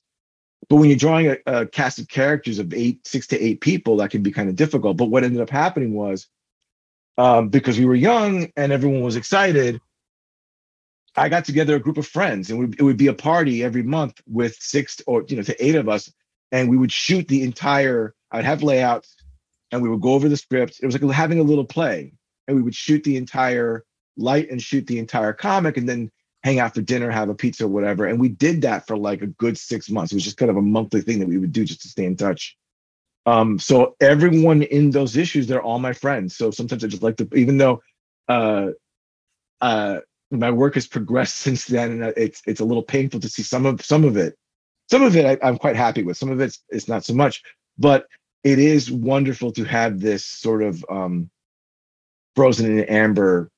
But 0.68 0.76
when 0.76 0.88
you're 0.88 0.98
drawing 0.98 1.28
a, 1.28 1.36
a, 1.46 1.66
cast 1.66 1.98
of 1.98 2.08
characters 2.08 2.58
of 2.58 2.74
eight, 2.74 3.06
six 3.06 3.26
to 3.28 3.40
eight 3.40 3.60
people, 3.60 3.96
that 3.98 4.10
can 4.10 4.22
be 4.22 4.32
kind 4.32 4.48
of 4.48 4.56
difficult. 4.56 4.96
But 4.96 5.06
what 5.06 5.24
ended 5.24 5.40
up 5.40 5.50
happening 5.50 5.94
was 5.94 6.26
um, 7.18 7.48
because 7.48 7.78
we 7.78 7.86
were 7.86 7.94
young 7.94 8.52
and 8.56 8.72
everyone 8.72 9.02
was 9.02 9.16
excited, 9.16 9.80
I 11.16 11.28
got 11.28 11.44
together 11.44 11.76
a 11.76 11.80
group 11.80 11.96
of 11.96 12.06
friends 12.06 12.50
and 12.50 12.74
it 12.78 12.82
would 12.82 12.98
be 12.98 13.06
a 13.06 13.14
party 13.14 13.64
every 13.64 13.82
month 13.82 14.20
with 14.26 14.56
six 14.60 15.00
or 15.06 15.24
you 15.28 15.36
know 15.36 15.42
to 15.42 15.64
eight 15.64 15.74
of 15.74 15.88
us, 15.88 16.12
and 16.52 16.68
we 16.68 16.76
would 16.76 16.92
shoot 16.92 17.26
the 17.28 17.42
entire. 17.42 18.14
I'd 18.30 18.44
have 18.44 18.62
layouts, 18.62 19.16
and 19.72 19.82
we 19.82 19.88
would 19.88 20.00
go 20.00 20.12
over 20.12 20.28
the 20.28 20.36
script. 20.36 20.80
It 20.82 20.86
was 20.86 21.00
like 21.00 21.14
having 21.14 21.38
a 21.38 21.44
little 21.44 21.64
play, 21.64 22.12
and 22.46 22.56
we 22.56 22.62
would 22.62 22.74
shoot 22.74 23.04
the 23.04 23.16
entire 23.16 23.84
light 24.16 24.50
and 24.50 24.60
shoot 24.60 24.86
the 24.86 24.98
entire 24.98 25.32
comic, 25.32 25.76
and 25.76 25.88
then 25.88 26.10
hang 26.42 26.60
out 26.60 26.74
for 26.74 26.82
dinner, 26.82 27.10
have 27.10 27.28
a 27.28 27.34
pizza, 27.34 27.64
or 27.64 27.68
whatever. 27.68 28.06
And 28.06 28.20
we 28.20 28.28
did 28.28 28.62
that 28.62 28.86
for 28.86 28.96
like 28.96 29.22
a 29.22 29.26
good 29.26 29.58
six 29.58 29.90
months. 29.90 30.12
It 30.12 30.16
was 30.16 30.24
just 30.24 30.36
kind 30.36 30.50
of 30.50 30.56
a 30.56 30.62
monthly 30.62 31.00
thing 31.00 31.18
that 31.18 31.28
we 31.28 31.38
would 31.38 31.52
do 31.52 31.64
just 31.64 31.82
to 31.82 31.88
stay 31.88 32.04
in 32.04 32.16
touch. 32.16 32.56
Um, 33.26 33.58
so 33.58 33.96
everyone 34.00 34.62
in 34.62 34.92
those 34.92 35.16
issues, 35.16 35.48
they're 35.48 35.62
all 35.62 35.80
my 35.80 35.92
friends. 35.92 36.36
So 36.36 36.52
sometimes 36.52 36.84
I 36.84 36.86
just 36.86 37.02
like 37.02 37.16
to, 37.16 37.28
even 37.34 37.58
though 37.58 37.82
uh, 38.28 38.68
uh, 39.60 39.98
my 40.30 40.50
work 40.50 40.74
has 40.74 40.86
progressed 40.86 41.36
since 41.46 41.66
then, 41.66 42.02
and 42.02 42.14
it's 42.16 42.42
it's 42.46 42.60
a 42.60 42.64
little 42.64 42.82
painful 42.82 43.20
to 43.20 43.28
see 43.28 43.42
some 43.42 43.66
of 43.66 43.84
some 43.84 44.04
of 44.04 44.16
it. 44.16 44.36
Some 44.90 45.02
of 45.02 45.16
it 45.16 45.40
I, 45.42 45.48
am 45.48 45.58
quite 45.58 45.76
happy 45.76 46.02
with. 46.02 46.16
Some 46.16 46.30
of 46.30 46.40
it's 46.40 46.62
it's 46.68 46.88
not 46.88 47.04
so 47.04 47.14
much, 47.14 47.42
but 47.78 48.06
it 48.44 48.58
is 48.58 48.90
wonderful 48.90 49.52
to 49.52 49.64
have 49.64 50.00
this 50.00 50.24
sort 50.24 50.62
of 50.62 50.84
um, 50.88 51.30
frozen 52.36 52.78
in 52.78 52.84
amber 52.84 53.50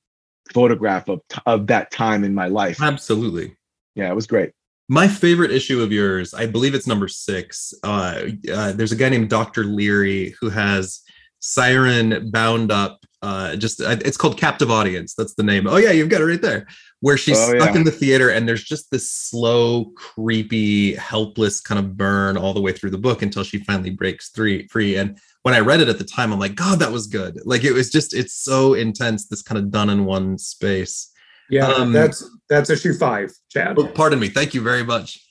photograph 0.52 1.08
of 1.08 1.20
of 1.46 1.66
that 1.66 1.90
time 1.90 2.24
in 2.24 2.34
my 2.34 2.46
life. 2.46 2.80
Absolutely. 2.80 3.56
Yeah, 3.94 4.10
it 4.10 4.14
was 4.14 4.26
great. 4.26 4.52
My 4.88 5.06
favorite 5.06 5.50
issue 5.50 5.82
of 5.82 5.92
yours, 5.92 6.32
I 6.32 6.46
believe 6.46 6.74
it's 6.74 6.86
number 6.86 7.08
six. 7.08 7.74
Uh, 7.82 8.22
uh, 8.50 8.72
there's 8.72 8.92
a 8.92 8.96
guy 8.96 9.10
named 9.10 9.28
Dr. 9.28 9.64
Leary 9.64 10.34
who 10.40 10.48
has 10.48 11.02
Siryn 11.42 12.30
bound 12.32 12.72
up. 12.72 13.04
Uh, 13.20 13.56
just 13.56 13.82
uh, 13.82 13.96
it's 14.04 14.16
called 14.16 14.38
Captive 14.38 14.70
Audience. 14.70 15.14
That's 15.14 15.34
the 15.34 15.42
name. 15.42 15.66
Oh 15.66 15.76
yeah, 15.76 15.90
you've 15.90 16.08
got 16.08 16.22
it 16.22 16.26
right 16.26 16.40
there. 16.40 16.66
Where 17.00 17.16
she's 17.16 17.38
oh, 17.38 17.56
stuck 17.56 17.70
yeah. 17.70 17.76
in 17.76 17.84
the 17.84 17.92
theater, 17.92 18.30
and 18.30 18.48
there's 18.48 18.64
just 18.64 18.90
this 18.90 19.12
slow, 19.12 19.92
creepy, 19.96 20.94
helpless 20.96 21.60
kind 21.60 21.78
of 21.78 21.96
burn 21.96 22.36
all 22.36 22.52
the 22.52 22.60
way 22.60 22.72
through 22.72 22.90
the 22.90 22.98
book 22.98 23.22
until 23.22 23.44
she 23.44 23.58
finally 23.58 23.90
breaks 23.90 24.30
free. 24.30 24.66
Free, 24.66 24.96
and 24.96 25.16
when 25.42 25.54
I 25.54 25.60
read 25.60 25.80
it 25.80 25.88
at 25.88 25.98
the 25.98 26.04
time, 26.04 26.32
I'm 26.32 26.40
like, 26.40 26.56
God, 26.56 26.80
that 26.80 26.90
was 26.90 27.06
good. 27.06 27.38
Like 27.44 27.62
it 27.62 27.72
was 27.72 27.90
just, 27.90 28.14
it's 28.14 28.34
so 28.34 28.74
intense. 28.74 29.28
This 29.28 29.42
kind 29.42 29.58
of 29.58 29.70
done 29.70 29.90
in 29.90 30.04
one 30.04 30.38
space. 30.38 31.12
Yeah, 31.48 31.68
um, 31.68 31.92
that's 31.92 32.28
that's 32.48 32.68
issue 32.68 32.94
five, 32.94 33.32
Chad. 33.48 33.78
Oh, 33.78 33.86
pardon 33.86 34.18
me. 34.18 34.28
Thank 34.28 34.52
you 34.52 34.60
very 34.60 34.84
much. 34.84 35.24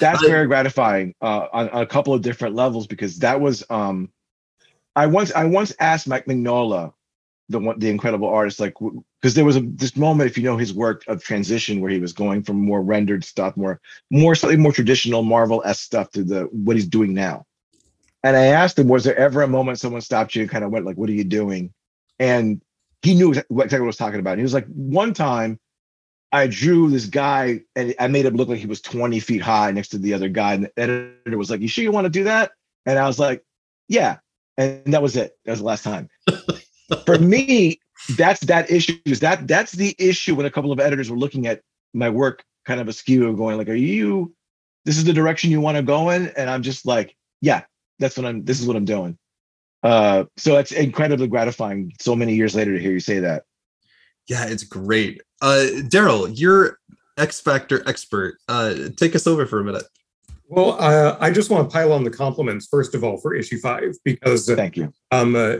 That's 0.00 0.26
very 0.26 0.46
gratifying 0.46 1.14
uh, 1.22 1.46
on, 1.52 1.68
on, 1.68 1.82
a 1.82 1.86
couple 1.86 2.12
of 2.12 2.22
different 2.22 2.56
levels 2.56 2.88
because 2.88 3.18
that 3.20 3.40
was 3.40 3.62
um, 3.70 4.10
I 4.96 5.06
once 5.06 5.32
I 5.32 5.44
once 5.44 5.74
asked 5.78 6.08
Mike 6.08 6.26
Mignola, 6.26 6.92
the 7.48 7.58
one 7.58 7.78
the 7.78 7.90
incredible 7.90 8.28
artist, 8.28 8.60
like 8.60 8.74
because 9.20 9.34
there 9.34 9.44
was 9.44 9.56
a 9.56 9.60
this 9.60 9.96
moment, 9.96 10.30
if 10.30 10.36
you 10.36 10.44
know 10.44 10.56
his 10.56 10.74
work 10.74 11.04
of 11.08 11.22
transition, 11.22 11.80
where 11.80 11.90
he 11.90 11.98
was 11.98 12.12
going 12.12 12.42
from 12.42 12.60
more 12.60 12.82
rendered 12.82 13.24
stuff, 13.24 13.56
more 13.56 13.80
more 14.10 14.34
slightly 14.34 14.56
more 14.56 14.72
traditional 14.72 15.22
Marvel 15.22 15.62
s 15.64 15.80
stuff 15.80 16.10
to 16.12 16.24
the 16.24 16.42
what 16.52 16.76
he's 16.76 16.88
doing 16.88 17.14
now. 17.14 17.46
And 18.22 18.36
I 18.36 18.46
asked 18.46 18.78
him, 18.78 18.88
was 18.88 19.04
there 19.04 19.16
ever 19.16 19.42
a 19.42 19.48
moment 19.48 19.78
someone 19.78 20.00
stopped 20.00 20.34
you 20.34 20.42
and 20.42 20.50
kind 20.50 20.64
of 20.64 20.70
went 20.70 20.84
like, 20.84 20.96
"What 20.96 21.08
are 21.08 21.14
you 21.14 21.24
doing?" 21.24 21.72
And 22.18 22.60
he 23.02 23.14
knew 23.14 23.30
exactly 23.30 23.54
what 23.56 23.72
I 23.72 23.80
was 23.80 23.96
talking 23.96 24.20
about. 24.20 24.32
And 24.32 24.40
he 24.40 24.44
was 24.44 24.54
like, 24.54 24.66
one 24.66 25.14
time 25.14 25.58
I 26.32 26.48
drew 26.48 26.90
this 26.90 27.06
guy 27.06 27.62
and 27.76 27.94
I 28.00 28.08
made 28.08 28.26
him 28.26 28.34
look 28.34 28.48
like 28.48 28.58
he 28.58 28.66
was 28.66 28.80
20 28.80 29.20
feet 29.20 29.42
high 29.42 29.70
next 29.70 29.88
to 29.88 29.98
the 29.98 30.14
other 30.14 30.28
guy. 30.28 30.54
And 30.54 30.64
the 30.64 30.72
editor 30.76 31.38
was 31.38 31.50
like, 31.50 31.60
You 31.60 31.68
sure 31.68 31.84
you 31.84 31.92
want 31.92 32.06
to 32.06 32.10
do 32.10 32.24
that? 32.24 32.52
And 32.84 32.98
I 32.98 33.06
was 33.06 33.18
like, 33.18 33.44
Yeah. 33.88 34.18
And 34.58 34.92
that 34.92 35.02
was 35.02 35.16
it. 35.16 35.36
That 35.44 35.52
was 35.52 35.60
the 35.60 35.66
last 35.66 35.84
time. 35.84 36.08
For 37.04 37.18
me, 37.18 37.80
that's 38.16 38.40
that 38.42 38.70
issue. 38.70 38.98
Is 39.04 39.20
that 39.20 39.48
that's 39.48 39.72
the 39.72 39.94
issue 39.98 40.34
when 40.34 40.46
a 40.46 40.50
couple 40.50 40.72
of 40.72 40.80
editors 40.80 41.10
were 41.10 41.18
looking 41.18 41.46
at 41.46 41.62
my 41.94 42.10
work 42.10 42.44
kind 42.64 42.80
of 42.80 42.88
askew 42.88 43.28
and 43.28 43.36
going, 43.36 43.56
like, 43.58 43.68
are 43.68 43.74
you 43.74 44.34
this 44.84 44.96
is 44.96 45.04
the 45.04 45.12
direction 45.12 45.50
you 45.50 45.60
want 45.60 45.76
to 45.76 45.82
go 45.82 46.10
in? 46.10 46.28
And 46.36 46.48
I'm 46.48 46.62
just 46.62 46.86
like, 46.86 47.16
yeah, 47.40 47.62
that's 47.98 48.16
what 48.16 48.26
I'm 48.26 48.44
this 48.44 48.60
is 48.60 48.66
what 48.66 48.76
I'm 48.76 48.84
doing. 48.84 49.18
Uh, 49.82 50.24
so 50.36 50.56
it's 50.56 50.72
incredibly 50.72 51.28
gratifying 51.28 51.92
so 52.00 52.16
many 52.16 52.34
years 52.34 52.54
later 52.54 52.72
to 52.72 52.80
hear 52.80 52.92
you 52.92 53.00
say 53.00 53.18
that. 53.20 53.44
Yeah, 54.28 54.46
it's 54.46 54.64
great. 54.64 55.22
Uh, 55.40 55.66
Daryl, 55.88 56.30
you're 56.32 56.78
X 57.16 57.40
Factor 57.40 57.88
expert. 57.88 58.38
Uh, 58.48 58.74
take 58.96 59.14
us 59.14 59.26
over 59.26 59.46
for 59.46 59.60
a 59.60 59.64
minute. 59.64 59.84
Well, 60.48 60.76
uh, 60.80 61.16
I 61.20 61.30
just 61.30 61.50
want 61.50 61.68
to 61.68 61.72
pile 61.72 61.92
on 61.92 62.04
the 62.04 62.10
compliments 62.10 62.66
first 62.66 62.94
of 62.94 63.02
all 63.02 63.16
for 63.18 63.34
issue 63.34 63.58
five 63.58 63.96
because 64.04 64.46
thank 64.46 64.76
you. 64.76 64.92
Um, 65.10 65.34
uh, 65.34 65.56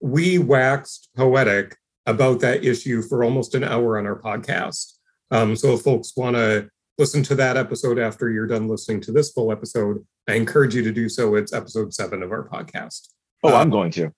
we 0.00 0.38
waxed 0.38 1.10
poetic 1.16 1.76
about 2.06 2.40
that 2.40 2.64
issue 2.64 3.02
for 3.02 3.22
almost 3.22 3.54
an 3.54 3.64
hour 3.64 3.98
on 3.98 4.06
our 4.06 4.20
podcast. 4.20 4.94
Um, 5.30 5.54
so 5.54 5.74
if 5.74 5.82
folks 5.82 6.16
want 6.16 6.36
to 6.36 6.68
listen 6.98 7.22
to 7.24 7.34
that 7.36 7.56
episode 7.56 7.98
after 7.98 8.30
you're 8.30 8.46
done 8.46 8.68
listening 8.68 9.00
to 9.02 9.12
this 9.12 9.32
full 9.32 9.52
episode, 9.52 10.04
I 10.28 10.34
encourage 10.34 10.74
you 10.74 10.82
to 10.82 10.92
do 10.92 11.08
so. 11.08 11.34
It's 11.34 11.52
episode 11.52 11.94
seven 11.94 12.22
of 12.22 12.32
our 12.32 12.48
podcast. 12.48 13.08
Oh, 13.42 13.54
I'm 13.54 13.62
um, 13.62 13.70
going 13.70 13.90
to. 13.92 14.12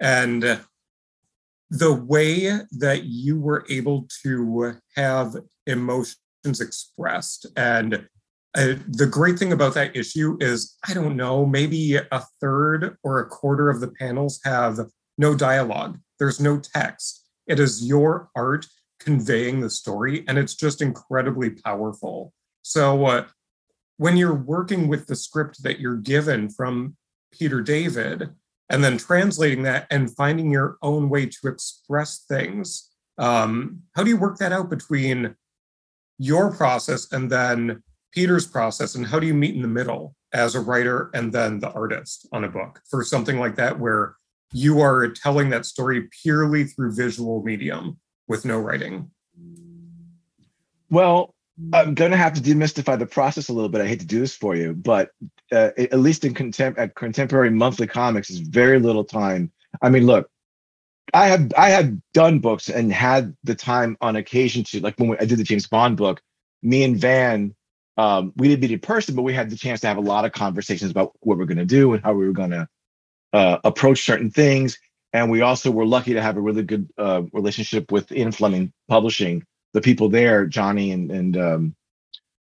And 0.00 0.60
the 1.70 1.94
way 1.94 2.50
that 2.78 3.04
you 3.04 3.40
were 3.40 3.64
able 3.70 4.06
to 4.22 4.76
have 4.96 5.36
emotions 5.66 6.60
expressed 6.60 7.46
and 7.56 8.06
uh, 8.54 8.74
the 8.86 9.06
great 9.06 9.38
thing 9.38 9.52
about 9.52 9.72
that 9.72 9.96
issue 9.96 10.36
is 10.40 10.76
i 10.86 10.92
don't 10.92 11.16
know 11.16 11.46
maybe 11.46 11.96
a 11.96 12.24
third 12.40 12.98
or 13.02 13.20
a 13.20 13.26
quarter 13.26 13.70
of 13.70 13.80
the 13.80 13.88
panels 13.88 14.40
have 14.44 14.78
no 15.22 15.34
dialogue 15.34 15.98
there's 16.18 16.40
no 16.40 16.54
text 16.58 17.12
it 17.46 17.58
is 17.58 17.86
your 17.86 18.30
art 18.36 18.66
conveying 19.00 19.60
the 19.60 19.70
story 19.70 20.24
and 20.28 20.38
it's 20.38 20.54
just 20.54 20.82
incredibly 20.82 21.50
powerful 21.50 22.32
so 22.62 23.06
uh, 23.06 23.24
when 23.96 24.16
you're 24.16 24.42
working 24.56 24.88
with 24.88 25.06
the 25.06 25.16
script 25.16 25.62
that 25.62 25.80
you're 25.80 25.96
given 25.96 26.48
from 26.48 26.96
peter 27.32 27.60
david 27.60 28.30
and 28.72 28.82
then 28.82 28.96
translating 28.96 29.62
that 29.64 29.86
and 29.90 30.14
finding 30.16 30.50
your 30.50 30.78
own 30.82 31.10
way 31.10 31.26
to 31.26 31.48
express 31.48 32.24
things. 32.24 32.90
Um, 33.18 33.80
how 33.94 34.02
do 34.02 34.08
you 34.08 34.16
work 34.16 34.38
that 34.38 34.50
out 34.50 34.70
between 34.70 35.36
your 36.18 36.54
process 36.54 37.12
and 37.12 37.30
then 37.30 37.82
Peter's 38.12 38.46
process? 38.46 38.94
And 38.94 39.06
how 39.06 39.20
do 39.20 39.26
you 39.26 39.34
meet 39.34 39.54
in 39.54 39.60
the 39.60 39.68
middle 39.68 40.16
as 40.32 40.54
a 40.54 40.60
writer 40.60 41.10
and 41.12 41.30
then 41.30 41.60
the 41.60 41.70
artist 41.72 42.26
on 42.32 42.44
a 42.44 42.48
book 42.48 42.80
for 42.90 43.04
something 43.04 43.38
like 43.38 43.56
that, 43.56 43.78
where 43.78 44.16
you 44.52 44.80
are 44.80 45.08
telling 45.08 45.50
that 45.50 45.66
story 45.66 46.08
purely 46.22 46.64
through 46.64 46.94
visual 46.94 47.42
medium 47.42 47.98
with 48.28 48.44
no 48.44 48.58
writing? 48.58 49.10
Well, 50.90 51.34
I'm 51.72 51.94
going 51.94 52.10
to 52.10 52.16
have 52.16 52.34
to 52.34 52.40
demystify 52.40 52.98
the 52.98 53.06
process 53.06 53.48
a 53.48 53.52
little 53.52 53.68
bit. 53.68 53.80
I 53.80 53.86
hate 53.86 54.00
to 54.00 54.06
do 54.06 54.20
this 54.20 54.34
for 54.34 54.54
you, 54.54 54.74
but 54.74 55.10
uh, 55.52 55.70
at 55.76 56.00
least 56.00 56.24
in 56.24 56.34
contem- 56.34 56.78
at 56.78 56.94
contemporary 56.94 57.50
monthly 57.50 57.86
comics, 57.86 58.30
is 58.30 58.40
very 58.40 58.78
little 58.78 59.04
time. 59.04 59.50
I 59.80 59.88
mean, 59.88 60.06
look, 60.06 60.28
I 61.14 61.28
have 61.28 61.52
I 61.56 61.70
have 61.70 61.94
done 62.14 62.38
books 62.38 62.68
and 62.68 62.92
had 62.92 63.36
the 63.44 63.54
time 63.54 63.96
on 64.00 64.16
occasion 64.16 64.64
to 64.64 64.80
like 64.80 64.98
when 64.98 65.10
we, 65.10 65.18
I 65.18 65.24
did 65.24 65.38
the 65.38 65.44
James 65.44 65.66
Bond 65.66 65.96
book. 65.96 66.20
Me 66.62 66.84
and 66.84 66.96
Van, 66.96 67.54
um, 67.96 68.32
we 68.36 68.48
didn't 68.48 68.62
meet 68.62 68.70
in 68.70 68.78
person, 68.78 69.14
but 69.14 69.22
we 69.22 69.34
had 69.34 69.50
the 69.50 69.56
chance 69.56 69.80
to 69.80 69.88
have 69.88 69.98
a 69.98 70.00
lot 70.02 70.24
of 70.24 70.32
conversations 70.32 70.90
about 70.90 71.12
what 71.20 71.38
we're 71.38 71.44
going 71.44 71.58
to 71.58 71.64
do 71.64 71.92
and 71.92 72.02
how 72.02 72.12
we 72.12 72.26
were 72.26 72.32
going 72.32 72.50
to 72.50 72.68
uh, 73.32 73.58
approach 73.64 74.04
certain 74.04 74.30
things. 74.30 74.78
And 75.12 75.30
we 75.30 75.42
also 75.42 75.70
were 75.70 75.84
lucky 75.84 76.14
to 76.14 76.22
have 76.22 76.36
a 76.36 76.40
really 76.40 76.62
good 76.62 76.88
uh, 76.96 77.22
relationship 77.32 77.92
with 77.92 78.10
Ian 78.12 78.32
Fleming 78.32 78.72
Publishing, 78.88 79.44
the 79.74 79.80
people 79.80 80.08
there, 80.08 80.46
Johnny 80.46 80.92
and 80.92 81.10
and 81.10 81.36
um, 81.36 81.76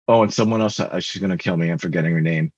oh, 0.07 0.23
and 0.23 0.33
someone 0.33 0.61
else. 0.61 0.79
Uh, 0.79 0.99
she's 0.99 1.21
gonna 1.21 1.37
kill 1.37 1.57
me. 1.57 1.69
I'm 1.69 1.77
forgetting 1.77 2.13
her 2.13 2.21
name, 2.21 2.53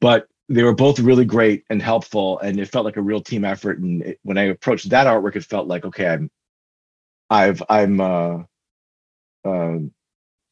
but 0.00 0.28
they 0.48 0.62
were 0.62 0.74
both 0.74 0.98
really 0.98 1.26
great 1.26 1.64
and 1.68 1.82
helpful, 1.82 2.38
and 2.40 2.58
it 2.58 2.68
felt 2.68 2.86
like 2.86 2.96
a 2.96 3.02
real 3.02 3.20
team 3.20 3.44
effort. 3.44 3.78
And 3.78 4.02
it, 4.02 4.18
when 4.22 4.38
I 4.38 4.44
approached 4.44 4.88
that 4.90 5.06
artwork, 5.06 5.36
it 5.36 5.44
felt 5.44 5.68
like 5.68 5.84
okay, 5.84 6.08
I'm, 6.08 6.30
I've 7.28 7.62
I'm 7.68 8.00
uh, 8.00 8.38
uh, 9.44 9.78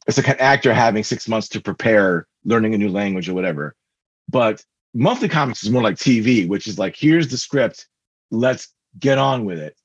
it's 0.07 0.19
like 0.19 0.29
an 0.29 0.39
actor 0.39 0.75
having 0.75 1.03
six 1.03 1.29
months 1.29 1.49
to 1.51 1.61
prepare, 1.61 2.27
learning 2.45 2.75
a 2.75 2.79
new 2.79 2.91
language 2.91 3.29
or 3.29 3.35
whatever. 3.35 3.75
But 4.29 4.63
monthly 4.95 5.29
comics 5.29 5.63
is 5.63 5.71
more 5.71 5.83
like 5.83 5.97
TV, 5.97 6.47
which 6.49 6.67
is 6.67 6.79
like 6.79 6.97
here's 6.97 7.29
the 7.29 7.37
script, 7.37 7.87
let's 8.31 8.73
get 8.99 9.19
on 9.19 9.45
with 9.45 9.59
it. 9.59 9.77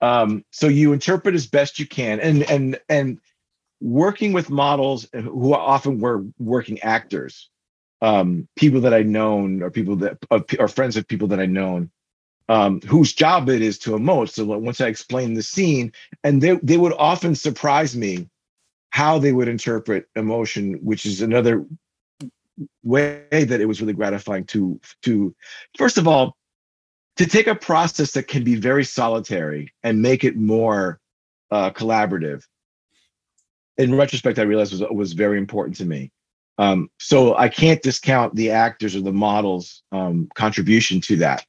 Um, 0.00 0.44
so 0.50 0.66
you 0.66 0.92
interpret 0.92 1.34
as 1.34 1.46
best 1.46 1.78
you 1.78 1.86
can, 1.86 2.20
and 2.20 2.42
and 2.50 2.78
and 2.88 3.18
working 3.80 4.32
with 4.32 4.50
models 4.50 5.08
who 5.12 5.54
often 5.54 6.00
were 6.00 6.24
working 6.38 6.80
actors, 6.80 7.50
um, 8.00 8.48
people 8.56 8.80
that 8.80 8.94
I'd 8.94 9.08
known 9.08 9.62
or 9.62 9.70
people 9.70 9.96
that 9.96 10.18
or 10.58 10.68
friends 10.68 10.96
of 10.96 11.06
people 11.06 11.28
that 11.28 11.40
I'd 11.40 11.50
known, 11.50 11.90
um, 12.48 12.80
whose 12.80 13.12
job 13.12 13.48
it 13.48 13.62
is 13.62 13.78
to 13.80 13.92
emote. 13.92 14.30
So 14.30 14.44
once 14.44 14.80
I 14.80 14.88
explained 14.88 15.36
the 15.36 15.42
scene, 15.42 15.92
and 16.24 16.42
they 16.42 16.56
they 16.56 16.76
would 16.76 16.94
often 16.94 17.34
surprise 17.36 17.96
me 17.96 18.28
how 18.90 19.18
they 19.18 19.32
would 19.32 19.48
interpret 19.48 20.08
emotion, 20.16 20.74
which 20.82 21.06
is 21.06 21.22
another 21.22 21.64
way 22.82 23.24
that 23.30 23.60
it 23.60 23.66
was 23.66 23.80
really 23.80 23.92
gratifying 23.92 24.44
to 24.44 24.80
to 25.02 25.34
first 25.76 25.98
of 25.98 26.08
all 26.08 26.36
to 27.16 27.26
take 27.26 27.46
a 27.46 27.54
process 27.54 28.12
that 28.12 28.28
can 28.28 28.42
be 28.42 28.54
very 28.54 28.84
solitary 28.84 29.72
and 29.82 30.00
make 30.00 30.24
it 30.24 30.36
more 30.36 30.98
uh, 31.50 31.70
collaborative 31.70 32.42
in 33.78 33.96
retrospect, 33.96 34.38
I 34.38 34.42
realized 34.42 34.72
was 34.72 34.82
was 34.90 35.12
very 35.12 35.38
important 35.38 35.76
to 35.76 35.84
me. 35.84 36.10
Um, 36.58 36.90
so 36.98 37.36
I 37.36 37.48
can't 37.48 37.82
discount 37.82 38.34
the 38.34 38.50
actors 38.50 38.94
or 38.94 39.00
the 39.00 39.12
models' 39.12 39.82
um, 39.90 40.28
contribution 40.34 41.00
to 41.02 41.16
that. 41.16 41.44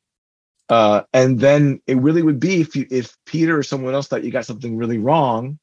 Uh, 0.70 1.02
and 1.14 1.40
then 1.40 1.82
it 1.88 1.98
really 1.98 2.24
would 2.24 2.40
be 2.40 2.62
if 2.62 2.76
you, 2.76 2.88
if 2.90 3.18
Peter 3.26 3.58
or 3.58 3.64
someone 3.64 3.94
else 3.94 4.08
thought 4.08 4.24
you 4.24 4.32
got 4.32 4.46
something 4.46 4.78
really 4.78 4.98
wrong, 4.98 5.60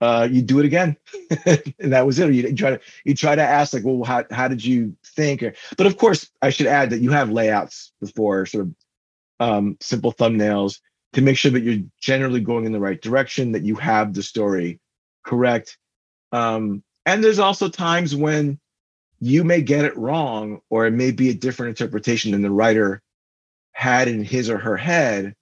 uh, 0.00 0.28
you 0.30 0.42
do 0.42 0.58
it 0.58 0.66
again, 0.66 0.96
and 1.46 1.92
that 1.92 2.06
was 2.06 2.18
it. 2.18 2.32
You, 2.32 2.42
you 2.42 2.54
try 2.54 2.70
to 2.70 2.80
you 3.04 3.14
try 3.14 3.34
to 3.34 3.42
ask 3.42 3.72
like, 3.72 3.84
well, 3.84 4.04
how 4.04 4.24
how 4.30 4.48
did 4.48 4.64
you 4.64 4.96
think? 5.04 5.42
Or, 5.42 5.54
but 5.76 5.86
of 5.86 5.96
course, 5.96 6.30
I 6.42 6.50
should 6.50 6.66
add 6.66 6.90
that 6.90 7.00
you 7.00 7.10
have 7.12 7.30
layouts 7.30 7.92
before 8.00 8.46
sort 8.46 8.66
of 8.66 8.74
um, 9.40 9.76
simple 9.80 10.12
thumbnails 10.12 10.80
to 11.14 11.22
make 11.22 11.38
sure 11.38 11.50
that 11.50 11.62
you're 11.62 11.84
generally 11.98 12.40
going 12.40 12.66
in 12.66 12.72
the 12.72 12.80
right 12.80 13.00
direction, 13.00 13.52
that 13.52 13.62
you 13.62 13.74
have 13.76 14.12
the 14.12 14.22
story 14.22 14.80
correct. 15.24 15.78
Um, 16.32 16.82
and 17.06 17.22
there's 17.22 17.38
also 17.38 17.68
times 17.68 18.14
when 18.14 18.58
you 19.20 19.44
may 19.44 19.62
get 19.62 19.84
it 19.84 19.96
wrong, 19.96 20.60
or 20.68 20.86
it 20.86 20.92
may 20.92 21.10
be 21.10 21.30
a 21.30 21.34
different 21.34 21.70
interpretation 21.70 22.32
than 22.32 22.42
the 22.42 22.50
writer 22.50 23.02
had 23.72 24.08
in 24.08 24.24
his 24.24 24.50
or 24.50 24.58
her 24.58 24.76
head. 24.76 25.34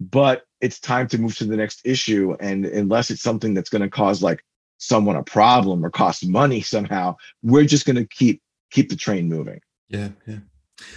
But 0.00 0.45
it's 0.60 0.80
time 0.80 1.06
to 1.08 1.18
move 1.18 1.36
to 1.36 1.44
the 1.44 1.56
next 1.56 1.80
issue. 1.84 2.36
And 2.40 2.64
unless 2.66 3.10
it's 3.10 3.22
something 3.22 3.54
that's 3.54 3.70
going 3.70 3.82
to 3.82 3.90
cause 3.90 4.22
like 4.22 4.42
someone 4.78 5.16
a 5.16 5.22
problem 5.22 5.84
or 5.84 5.90
cost 5.90 6.26
money 6.26 6.60
somehow, 6.62 7.16
we're 7.42 7.64
just 7.64 7.86
going 7.86 7.96
to 7.96 8.06
keep 8.06 8.42
keep 8.70 8.88
the 8.88 8.96
train 8.96 9.28
moving. 9.28 9.60
Yeah, 9.88 10.08
yeah. 10.26 10.38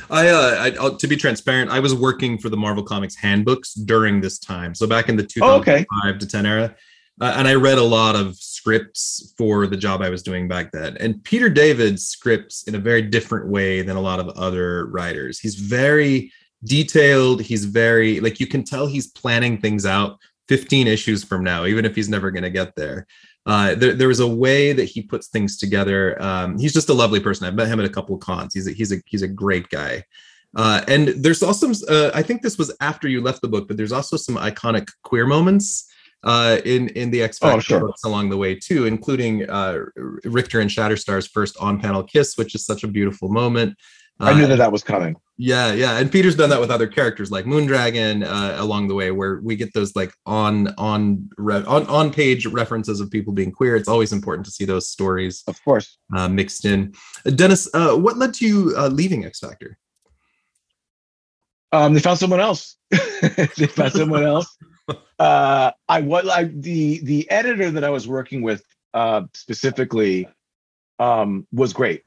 I, 0.10 0.28
uh, 0.28 0.72
I 0.82 0.98
to 0.98 1.08
be 1.08 1.16
transparent, 1.16 1.72
I 1.72 1.80
was 1.80 1.96
working 1.96 2.38
for 2.38 2.50
the 2.50 2.58
Marvel 2.58 2.84
Comics 2.84 3.16
handbooks 3.16 3.74
during 3.74 4.20
this 4.20 4.38
time. 4.38 4.76
So 4.76 4.88
back 4.88 5.08
in 5.08 5.16
the 5.16 5.24
2005 5.24 5.88
oh, 6.04 6.10
okay. 6.10 6.18
to 6.18 6.28
10 6.28 6.46
era, 6.46 6.76
uh, 7.22 7.34
and 7.38 7.48
I 7.48 7.54
read 7.56 7.78
a 7.78 7.84
lot 7.84 8.16
of 8.16 8.36
scripts 8.36 9.34
for 9.38 9.68
the 9.68 9.78
job 9.78 10.02
I 10.02 10.10
was 10.10 10.22
doing 10.22 10.48
back 10.48 10.72
then. 10.72 10.98
And 10.98 11.24
Peter 11.24 11.50
David 11.50 12.00
scripts 12.00 12.64
in 12.64 12.76
a 12.76 12.80
very 12.80 13.02
different 13.02 13.48
way 13.48 13.82
than 13.82 13.96
a 13.96 14.02
lot 14.02 14.20
of 14.20 14.28
other 14.30 14.88
writers. 14.88 15.40
He's 15.40 15.56
very 15.56 16.32
detailed. 16.64 17.42
He's 17.42 17.66
very 17.66 18.20
like 18.20 18.40
you 18.40 18.48
can 18.48 18.64
tell 18.64 18.88
he's 18.88 19.08
planning 19.08 19.60
things 19.60 19.86
out 19.86 20.18
15 20.48 20.88
issues 20.88 21.24
from 21.24 21.44
now, 21.44 21.66
even 21.66 21.86
if 21.86 21.96
he's 21.96 22.10
never 22.10 22.32
going 22.32 22.44
to 22.44 22.50
get 22.50 22.76
there. 22.76 23.08
Uh, 23.46 23.74
there, 23.76 23.94
there 23.94 24.08
was 24.08 24.20
a 24.20 24.28
way 24.28 24.74
that 24.74 24.86
he 24.86 25.02
puts 25.02 25.28
things 25.28 25.58
together. 25.58 26.22
Um, 26.22 26.58
he's 26.58 26.74
just 26.74 26.90
a 26.90 26.94
lovely 26.94 27.20
person. 27.20 27.48
I've 27.48 27.56
met 27.56 27.68
him 27.68 27.80
at 27.80 27.86
a 27.86 27.90
couple 27.90 28.16
of 28.16 28.22
cons. 28.22 28.54
He's 28.54 28.68
a, 28.68 28.72
he's 28.72 28.92
a 28.92 28.98
he's 29.06 29.22
a 29.22 29.28
great 29.28 29.70
guy. 29.70 30.04
Uh, 30.56 30.82
and 30.88 31.10
there's 31.10 31.44
also, 31.44 31.72
uh, 31.88 32.12
I 32.14 32.24
think 32.24 32.42
this 32.42 32.58
was 32.58 32.76
after 32.82 33.08
you 33.08 33.22
left 33.22 33.42
the 33.42 33.48
book, 33.48 33.68
but 33.68 33.78
there's 33.78 33.92
also 33.92 34.18
some 34.18 34.36
iconic 34.36 34.88
queer 35.04 35.28
moments 35.28 35.88
uh, 36.24 36.58
in 36.66 36.90
in 36.90 37.12
the 37.12 37.22
X 37.22 37.40
oh, 37.42 37.48
Factor 37.48 37.58
oh, 37.58 37.62
sure. 37.62 37.80
books 37.82 38.04
along 38.04 38.30
the 38.30 38.38
way 38.38 38.56
too, 38.56 38.86
including 38.86 39.50
uh, 39.50 39.80
Rictor 39.96 40.60
and 40.60 40.70
Shatterstar's 40.70 41.28
first 41.28 41.56
on-panel 41.58 42.04
kiss, 42.04 42.38
which 42.38 42.56
is 42.56 42.66
such 42.66 42.84
a 42.84 42.88
beautiful 42.88 43.30
moment. 43.30 43.78
I 44.20 44.34
knew 44.34 44.46
uh, 44.46 44.48
that 44.48 44.58
that 44.58 44.72
was 44.72 44.84
coming. 44.84 45.16
Yeah, 45.42 45.72
yeah, 45.72 45.98
and 45.98 46.12
Peter's 46.12 46.36
done 46.36 46.50
that 46.50 46.60
with 46.60 46.70
other 46.70 46.86
characters 46.86 47.32
like 47.32 47.46
Moondragon 47.46 48.26
uh, 48.26 48.62
along 48.62 48.90
the 48.90 48.94
way, 48.94 49.10
where 49.12 49.40
we 49.40 49.56
get 49.56 49.74
those 49.74 49.96
like 49.96 50.14
on 50.26 50.74
on 50.78 51.30
re- 51.38 51.64
on 51.64 51.88
on 51.88 52.12
page 52.12 52.46
references 52.46 53.00
of 53.00 53.10
people 53.10 53.32
being 53.32 53.50
queer. 53.50 53.78
It's 53.78 53.88
always 53.88 54.12
important 54.12 54.46
to 54.48 54.52
see 54.52 54.66
those 54.66 54.90
stories, 54.90 55.46
of 55.48 55.64
course, 55.64 55.98
uh, 56.14 56.28
mixed 56.28 56.66
in. 56.66 56.94
Uh, 57.26 57.30
Dennis, 57.30 57.70
uh, 57.74 57.96
what 57.96 58.18
led 58.18 58.34
to 58.34 58.46
you 58.46 58.74
uh, 58.78 58.90
leaving 58.90 59.24
X 59.24 59.40
Factor? 59.40 59.78
Um, 61.72 61.94
they 61.94 62.02
found 62.02 62.20
someone 62.20 62.42
else. 62.42 62.76
they 62.92 63.68
found 63.68 63.94
someone 63.94 64.24
else. 64.36 64.58
Uh, 65.18 65.72
I 65.88 66.02
was 66.02 66.26
like 66.26 66.52
the 66.62 67.00
the 67.04 67.32
editor 67.32 67.72
that 67.72 67.86
I 67.86 67.92
was 67.92 68.10
working 68.10 68.42
with 68.42 68.62
uh, 68.94 69.22
specifically 69.34 70.28
um, 71.00 71.48
was 71.54 71.72
great. 71.72 72.04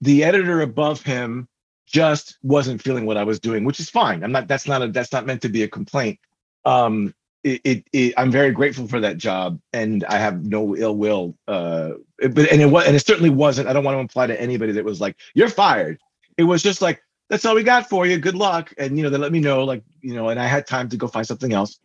The 0.00 0.22
editor 0.22 0.60
above 0.60 1.02
him 1.02 1.48
just 1.88 2.38
wasn't 2.42 2.82
feeling 2.82 3.06
what 3.06 3.16
I 3.16 3.24
was 3.24 3.40
doing, 3.40 3.64
which 3.64 3.80
is 3.80 3.90
fine. 3.90 4.22
I'm 4.22 4.32
not. 4.32 4.48
That's 4.48 4.66
not 4.66 4.82
a. 4.82 4.88
That's 4.88 5.12
not 5.12 5.26
meant 5.26 5.42
to 5.42 5.48
be 5.48 5.62
a 5.62 5.68
complaint. 5.68 6.18
Um, 6.64 7.14
it, 7.44 7.60
it, 7.64 7.84
it 7.92 8.14
I'm 8.16 8.30
very 8.30 8.50
grateful 8.50 8.88
for 8.88 9.00
that 9.00 9.16
job, 9.16 9.60
and 9.72 10.04
I 10.04 10.18
have 10.18 10.44
no 10.44 10.76
ill 10.76 10.96
will. 10.96 11.36
Uh, 11.46 11.92
but 12.18 12.50
and 12.50 12.60
it 12.60 12.66
was, 12.66 12.86
and 12.86 12.96
it 12.96 13.06
certainly 13.06 13.30
wasn't. 13.30 13.68
I 13.68 13.72
don't 13.72 13.84
want 13.84 13.96
to 13.96 14.00
imply 14.00 14.26
to 14.26 14.40
anybody 14.40 14.72
that 14.72 14.84
was 14.84 15.00
like, 15.00 15.16
"You're 15.34 15.48
fired." 15.48 15.98
It 16.36 16.44
was 16.44 16.62
just 16.62 16.82
like, 16.82 17.02
"That's 17.30 17.44
all 17.44 17.54
we 17.54 17.62
got 17.62 17.88
for 17.88 18.06
you. 18.06 18.18
Good 18.18 18.34
luck." 18.34 18.72
And 18.78 18.96
you 18.96 19.04
know, 19.04 19.10
they 19.10 19.18
let 19.18 19.32
me 19.32 19.40
know, 19.40 19.64
like, 19.64 19.82
you 20.00 20.14
know, 20.14 20.28
and 20.28 20.40
I 20.40 20.46
had 20.46 20.66
time 20.66 20.88
to 20.90 20.96
go 20.96 21.06
find 21.06 21.26
something 21.26 21.52
else, 21.52 21.78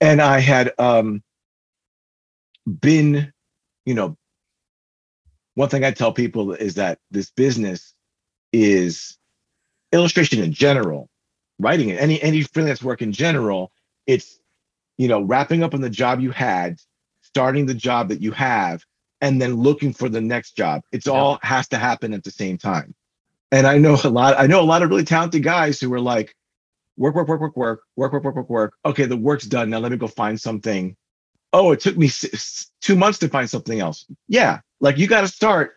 and 0.00 0.20
I 0.20 0.40
had 0.40 0.72
um 0.78 1.22
been, 2.66 3.32
you 3.84 3.94
know, 3.94 4.16
one 5.54 5.68
thing 5.68 5.84
I 5.84 5.92
tell 5.92 6.12
people 6.12 6.52
is 6.52 6.74
that 6.74 6.98
this 7.10 7.30
business 7.30 7.94
is 8.52 9.18
illustration 9.94 10.42
in 10.42 10.52
general, 10.52 11.08
writing 11.58 11.88
it, 11.88 12.00
any 12.00 12.20
any 12.22 12.42
freelance 12.42 12.82
work 12.82 13.00
in 13.00 13.12
general, 13.12 13.72
it's 14.06 14.38
you 14.98 15.08
know 15.08 15.22
wrapping 15.22 15.62
up 15.62 15.72
on 15.72 15.80
the 15.80 15.90
job 15.90 16.20
you 16.20 16.30
had, 16.30 16.78
starting 17.22 17.66
the 17.66 17.74
job 17.74 18.08
that 18.08 18.20
you 18.20 18.32
have, 18.32 18.84
and 19.20 19.40
then 19.40 19.54
looking 19.54 19.92
for 19.92 20.08
the 20.08 20.20
next 20.20 20.56
job. 20.56 20.82
It's 20.92 21.06
yeah. 21.06 21.12
all 21.12 21.38
has 21.42 21.68
to 21.68 21.78
happen 21.78 22.12
at 22.12 22.24
the 22.24 22.30
same 22.30 22.58
time. 22.58 22.94
And 23.52 23.66
I 23.66 23.78
know 23.78 23.96
a 24.02 24.08
lot. 24.08 24.34
I 24.38 24.46
know 24.46 24.60
a 24.60 24.62
lot 24.62 24.82
of 24.82 24.90
really 24.90 25.04
talented 25.04 25.42
guys 25.42 25.80
who 25.80 25.92
are 25.94 26.00
like, 26.00 26.34
work, 26.96 27.14
work, 27.14 27.28
work, 27.28 27.40
work, 27.40 27.56
work, 27.56 27.80
work, 27.96 28.12
work, 28.12 28.24
work, 28.24 28.34
work, 28.34 28.50
work. 28.50 28.74
Okay, 28.84 29.04
the 29.04 29.16
work's 29.16 29.46
done. 29.46 29.70
Now 29.70 29.78
let 29.78 29.92
me 29.92 29.98
go 29.98 30.08
find 30.08 30.40
something. 30.40 30.96
Oh, 31.52 31.70
it 31.70 31.80
took 31.80 31.96
me 31.96 32.08
six, 32.08 32.72
two 32.80 32.96
months 32.96 33.20
to 33.20 33.28
find 33.28 33.48
something 33.48 33.78
else. 33.78 34.06
Yeah, 34.26 34.60
like 34.80 34.98
you 34.98 35.06
got 35.06 35.20
to 35.20 35.28
start. 35.28 35.76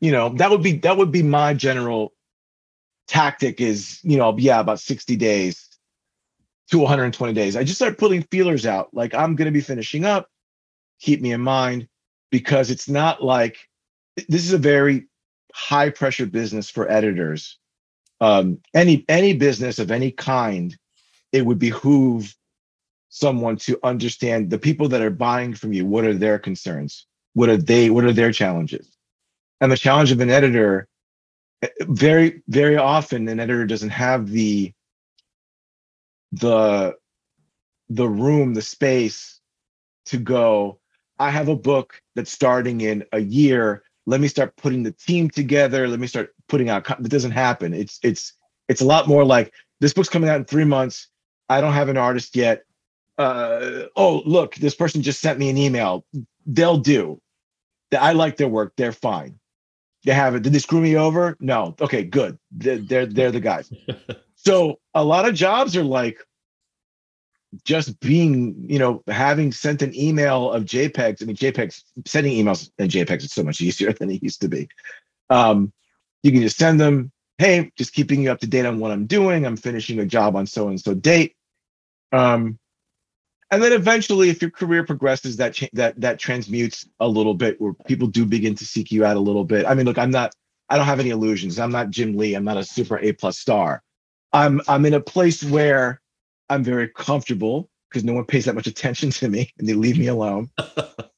You 0.00 0.10
know, 0.10 0.30
that 0.30 0.50
would 0.50 0.62
be 0.62 0.78
that 0.78 0.96
would 0.96 1.12
be 1.12 1.22
my 1.22 1.54
general 1.54 2.13
tactic 3.06 3.60
is, 3.60 4.00
you 4.02 4.16
know, 4.16 4.36
yeah, 4.38 4.60
about 4.60 4.80
60 4.80 5.16
days 5.16 5.68
to 6.70 6.78
120 6.78 7.32
days. 7.32 7.56
I 7.56 7.64
just 7.64 7.78
start 7.78 7.98
putting 7.98 8.22
feelers 8.24 8.66
out. 8.66 8.92
Like 8.92 9.14
I'm 9.14 9.36
going 9.36 9.46
to 9.46 9.52
be 9.52 9.60
finishing 9.60 10.04
up. 10.04 10.28
Keep 11.00 11.20
me 11.20 11.32
in 11.32 11.40
mind 11.40 11.88
because 12.30 12.70
it's 12.70 12.88
not 12.88 13.22
like 13.22 13.68
this 14.28 14.44
is 14.44 14.52
a 14.52 14.58
very 14.58 15.06
high 15.52 15.90
pressure 15.90 16.26
business 16.26 16.70
for 16.70 16.90
editors. 16.90 17.58
Um, 18.20 18.58
any 18.74 19.04
any 19.08 19.34
business 19.34 19.78
of 19.78 19.90
any 19.90 20.10
kind, 20.10 20.76
it 21.32 21.44
would 21.44 21.58
behoove 21.58 22.34
someone 23.08 23.56
to 23.56 23.78
understand 23.84 24.50
the 24.50 24.58
people 24.58 24.88
that 24.88 25.02
are 25.02 25.10
buying 25.10 25.54
from 25.54 25.72
you. 25.72 25.84
What 25.84 26.04
are 26.04 26.14
their 26.14 26.38
concerns? 26.38 27.06
What 27.34 27.48
are 27.48 27.56
they? 27.56 27.90
What 27.90 28.04
are 28.04 28.12
their 28.12 28.32
challenges? 28.32 28.96
And 29.60 29.70
the 29.70 29.76
challenge 29.76 30.12
of 30.12 30.20
an 30.20 30.30
editor 30.30 30.88
very 31.82 32.42
very 32.48 32.76
often 32.76 33.28
an 33.28 33.40
editor 33.40 33.66
doesn't 33.66 33.90
have 33.90 34.28
the 34.30 34.72
the 36.32 36.94
the 37.88 38.08
room 38.08 38.54
the 38.54 38.62
space 38.62 39.40
to 40.04 40.18
go 40.18 40.78
i 41.18 41.30
have 41.30 41.48
a 41.48 41.56
book 41.56 42.00
that's 42.14 42.30
starting 42.30 42.80
in 42.80 43.04
a 43.12 43.20
year. 43.20 43.82
Let 44.06 44.20
me 44.20 44.28
start 44.28 44.56
putting 44.56 44.82
the 44.82 44.92
team 44.92 45.30
together. 45.30 45.88
Let 45.88 46.00
me 46.00 46.06
start 46.06 46.34
putting 46.48 46.68
out 46.68 46.88
it 46.90 47.08
doesn't 47.08 47.30
happen. 47.32 47.72
It's 47.72 47.98
it's 48.02 48.34
it's 48.68 48.80
a 48.80 48.86
lot 48.86 49.08
more 49.08 49.24
like 49.24 49.52
this 49.80 49.92
book's 49.92 50.08
coming 50.08 50.28
out 50.28 50.36
in 50.36 50.44
three 50.44 50.64
months. 50.64 51.08
I 51.48 51.60
don't 51.60 51.72
have 51.72 51.88
an 51.88 51.96
artist 51.96 52.36
yet. 52.36 52.64
Uh, 53.16 53.84
oh 53.96 54.22
look 54.26 54.56
this 54.56 54.74
person 54.74 55.00
just 55.02 55.20
sent 55.20 55.38
me 55.38 55.48
an 55.48 55.56
email. 55.56 56.04
They'll 56.46 56.78
do. 56.78 57.20
I 57.98 58.12
like 58.12 58.36
their 58.36 58.48
work. 58.48 58.74
They're 58.76 58.92
fine 58.92 59.38
they 60.04 60.12
have 60.12 60.34
it. 60.34 60.42
Did 60.42 60.52
they 60.52 60.58
screw 60.58 60.80
me 60.80 60.96
over? 60.96 61.36
No. 61.40 61.74
Okay, 61.80 62.04
good. 62.04 62.38
They're 62.52 62.78
they're, 62.78 63.06
they're 63.06 63.30
the 63.30 63.40
guys. 63.40 63.72
so 64.34 64.78
a 64.94 65.02
lot 65.02 65.26
of 65.28 65.34
jobs 65.34 65.76
are 65.76 65.84
like 65.84 66.18
just 67.64 67.98
being, 68.00 68.66
you 68.68 68.78
know, 68.78 69.02
having 69.08 69.52
sent 69.52 69.82
an 69.82 69.94
email 69.94 70.50
of 70.50 70.64
JPEGs. 70.64 71.22
I 71.22 71.24
mean, 71.24 71.36
JPEGs 71.36 71.82
sending 72.06 72.44
emails 72.44 72.70
and 72.78 72.90
JPEGs 72.90 73.24
is 73.24 73.32
so 73.32 73.42
much 73.42 73.60
easier 73.60 73.92
than 73.98 74.10
it 74.10 74.22
used 74.22 74.40
to 74.42 74.48
be. 74.48 74.68
Um, 75.30 75.72
you 76.22 76.32
can 76.32 76.42
just 76.42 76.58
send 76.58 76.80
them, 76.80 77.12
hey, 77.38 77.70
just 77.76 77.92
keeping 77.92 78.22
you 78.22 78.30
up 78.30 78.40
to 78.40 78.46
date 78.46 78.66
on 78.66 78.80
what 78.80 78.90
I'm 78.90 79.06
doing. 79.06 79.46
I'm 79.46 79.56
finishing 79.56 80.00
a 80.00 80.06
job 80.06 80.36
on 80.36 80.46
so 80.46 80.68
and 80.68 80.80
so 80.80 80.94
date. 80.94 81.34
Um, 82.12 82.58
and 83.54 83.62
then 83.62 83.72
eventually 83.72 84.30
if 84.30 84.42
your 84.42 84.50
career 84.50 84.84
progresses 84.84 85.36
that 85.36 85.54
cha- 85.54 85.68
that 85.72 86.00
that 86.00 86.18
transmutes 86.18 86.88
a 86.98 87.06
little 87.06 87.34
bit 87.34 87.60
where 87.60 87.72
people 87.86 88.08
do 88.08 88.26
begin 88.26 88.54
to 88.56 88.66
seek 88.66 88.90
you 88.90 89.04
out 89.04 89.16
a 89.16 89.20
little 89.20 89.44
bit. 89.44 89.64
I 89.64 89.74
mean 89.74 89.86
look 89.86 89.98
i'm 89.98 90.10
not 90.10 90.34
i 90.68 90.76
don't 90.76 90.86
have 90.86 91.00
any 91.00 91.10
illusions. 91.10 91.58
I'm 91.58 91.70
not 91.70 91.90
jim 91.90 92.16
lee. 92.16 92.34
I'm 92.34 92.44
not 92.44 92.56
a 92.56 92.64
super 92.64 92.98
a 92.98 93.12
plus 93.12 93.38
star. 93.38 93.82
I'm 94.32 94.60
i'm 94.68 94.84
in 94.84 94.94
a 94.94 95.00
place 95.00 95.44
where 95.44 96.00
i'm 96.50 96.64
very 96.64 96.88
comfortable 96.88 97.70
because 97.88 98.02
no 98.02 98.12
one 98.12 98.24
pays 98.24 98.46
that 98.46 98.56
much 98.56 98.66
attention 98.66 99.10
to 99.10 99.28
me 99.28 99.52
and 99.58 99.68
they 99.68 99.74
leave 99.74 99.98
me 99.98 100.08
alone. 100.08 100.50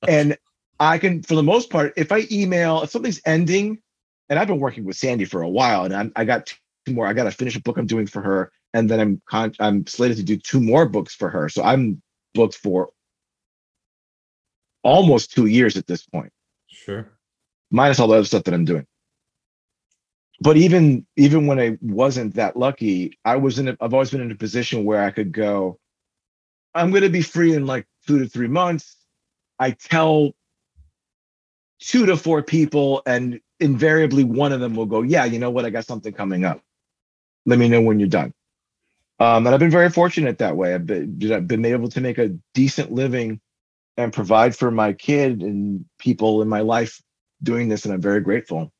And 0.09 0.37
i 0.79 0.99
can 0.99 1.23
for 1.23 1.35
the 1.35 1.43
most 1.43 1.71
part 1.71 1.95
if 1.97 2.13
i 2.13 2.27
email 2.31 2.83
if 2.83 2.91
something's 2.91 3.21
ending 3.25 3.79
and 4.29 4.39
i've 4.39 4.47
been 4.47 4.61
working 4.61 4.85
with 4.85 4.95
sandy 4.95 5.25
for 5.25 5.41
a 5.41 5.49
while 5.49 5.85
and 5.85 5.97
I'm, 5.97 6.13
i 6.15 6.25
got 6.25 6.47
two 6.85 6.93
more 6.93 7.07
i 7.07 7.15
got 7.15 7.25
to 7.25 7.31
finish 7.31 7.57
a 7.57 7.63
book 7.63 7.79
i'm 7.79 7.87
doing 7.87 8.07
for 8.07 8.21
her 8.21 8.53
and 8.75 8.89
then 8.89 9.01
i'm 9.01 9.23
con- 9.27 9.55
i'm 9.59 9.87
slated 9.87 10.19
to 10.19 10.23
do 10.23 10.37
two 10.37 10.61
more 10.61 10.87
books 10.87 11.15
for 11.15 11.31
her. 11.31 11.49
So 11.49 11.65
i'm 11.65 12.03
booked 12.37 12.57
for 12.57 12.91
almost 14.83 15.33
two 15.33 15.47
years 15.47 15.77
at 15.77 15.87
this 15.87 16.05
point. 16.05 16.33
Sure. 16.69 17.11
Minus 17.71 17.99
all 17.99 18.09
the 18.09 18.15
other 18.15 18.25
stuff 18.25 18.45
that 18.45 18.55
I'm 18.55 18.65
doing. 18.65 18.87
But 20.41 20.57
even 20.57 21.07
even 21.17 21.47
when 21.47 21.59
I 21.59 21.79
wasn't 21.81 22.35
that 22.35 22.57
lucky, 22.57 23.19
I 23.25 23.37
was 23.37 23.59
in. 23.59 23.69
A, 23.69 23.77
I've 23.81 23.95
always 23.95 24.11
been 24.11 24.21
in 24.21 24.31
a 24.31 24.37
position 24.37 24.85
where 24.85 25.03
I 25.03 25.11
could 25.11 25.33
go. 25.33 25.79
I'm 26.75 26.91
going 26.91 27.03
to 27.03 27.09
be 27.09 27.23
free 27.23 27.55
in 27.55 27.67
like 27.67 27.87
two 28.07 28.19
to 28.19 28.29
three 28.29 28.49
months. 28.49 28.97
I 29.59 29.71
tell 29.71 30.33
two 31.81 32.05
to 32.07 32.17
four 32.17 32.43
people, 32.43 33.03
and 33.07 33.41
invariably 33.61 34.25
one 34.25 34.53
of 34.53 34.61
them 34.61 34.75
will 34.75 34.87
go, 34.87 35.01
"Yeah, 35.03 35.25
you 35.25 35.39
know 35.39 35.51
what? 35.51 35.65
I 35.65 35.71
got 35.71 35.87
something 35.87 36.13
coming 36.13 36.45
up. 36.45 36.61
Let 37.47 37.59
me 37.59 37.69
know 37.69 37.81
when 37.81 37.99
you're 37.99 38.09
done." 38.09 38.35
Um, 39.19 39.47
and 39.47 39.55
I've 39.55 39.61
been 39.61 39.71
very 39.71 39.91
fortunate 39.91 40.39
that 40.39 40.57
way. 40.57 40.75
I've 40.75 40.87
been, 40.87 41.33
I've 41.33 41.49
been 41.49 41.65
able 41.65 41.89
to 41.89 42.01
make 42.01 42.19
a 42.19 42.37
decent 42.55 42.93
living 42.93 43.41
and 43.97 44.13
provide 44.13 44.55
for 44.55 44.71
my 44.71 44.93
kid 44.93 45.43
and 45.43 45.85
people 45.99 46.43
in 46.43 46.49
my 46.49 46.61
life 46.61 47.01
doing 47.43 47.69
this, 47.69 47.85
and 47.85 47.95
I'm 47.95 48.01
very 48.01 48.21
grateful. 48.21 48.73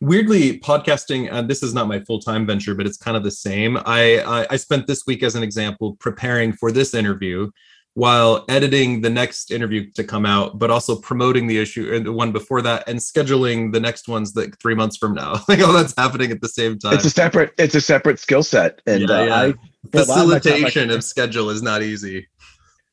Weirdly, 0.00 0.58
podcasting, 0.58 1.32
and 1.32 1.48
this 1.48 1.62
is 1.62 1.72
not 1.72 1.88
my 1.88 2.00
full 2.00 2.18
time 2.18 2.46
venture, 2.46 2.74
but 2.74 2.86
it's 2.86 2.96
kind 2.96 3.16
of 3.16 3.22
the 3.22 3.30
same. 3.30 3.76
I, 3.86 4.20
I 4.20 4.46
I 4.50 4.56
spent 4.56 4.86
this 4.86 5.06
week, 5.06 5.22
as 5.22 5.36
an 5.36 5.42
example, 5.42 5.96
preparing 6.00 6.52
for 6.52 6.72
this 6.72 6.94
interview 6.94 7.50
while 7.98 8.44
editing 8.48 9.00
the 9.00 9.10
next 9.10 9.50
interview 9.50 9.90
to 9.90 10.04
come 10.04 10.24
out, 10.24 10.56
but 10.56 10.70
also 10.70 10.94
promoting 10.94 11.48
the 11.48 11.58
issue 11.58 11.92
and 11.92 12.06
the 12.06 12.12
one 12.12 12.30
before 12.30 12.62
that 12.62 12.88
and 12.88 13.00
scheduling 13.00 13.72
the 13.72 13.80
next 13.80 14.06
ones 14.06 14.36
like 14.36 14.56
three 14.60 14.76
months 14.76 14.96
from 14.96 15.14
now. 15.14 15.32
like 15.48 15.58
all 15.58 15.72
that's 15.72 15.94
happening 15.98 16.30
at 16.30 16.40
the 16.40 16.48
same 16.48 16.78
time. 16.78 16.94
It's 16.94 17.04
a 17.04 17.10
separate, 17.10 17.54
it's 17.58 17.74
a 17.74 17.80
separate 17.80 18.20
skill 18.20 18.44
set. 18.44 18.80
And 18.86 19.08
yeah, 19.08 19.16
uh. 19.16 19.52
I, 19.52 19.54
facilitation 19.90 20.90
of, 20.90 20.98
of, 20.98 21.04
schedule 21.04 21.50
is 21.50 21.60
not 21.60 21.82
easy. 21.82 22.28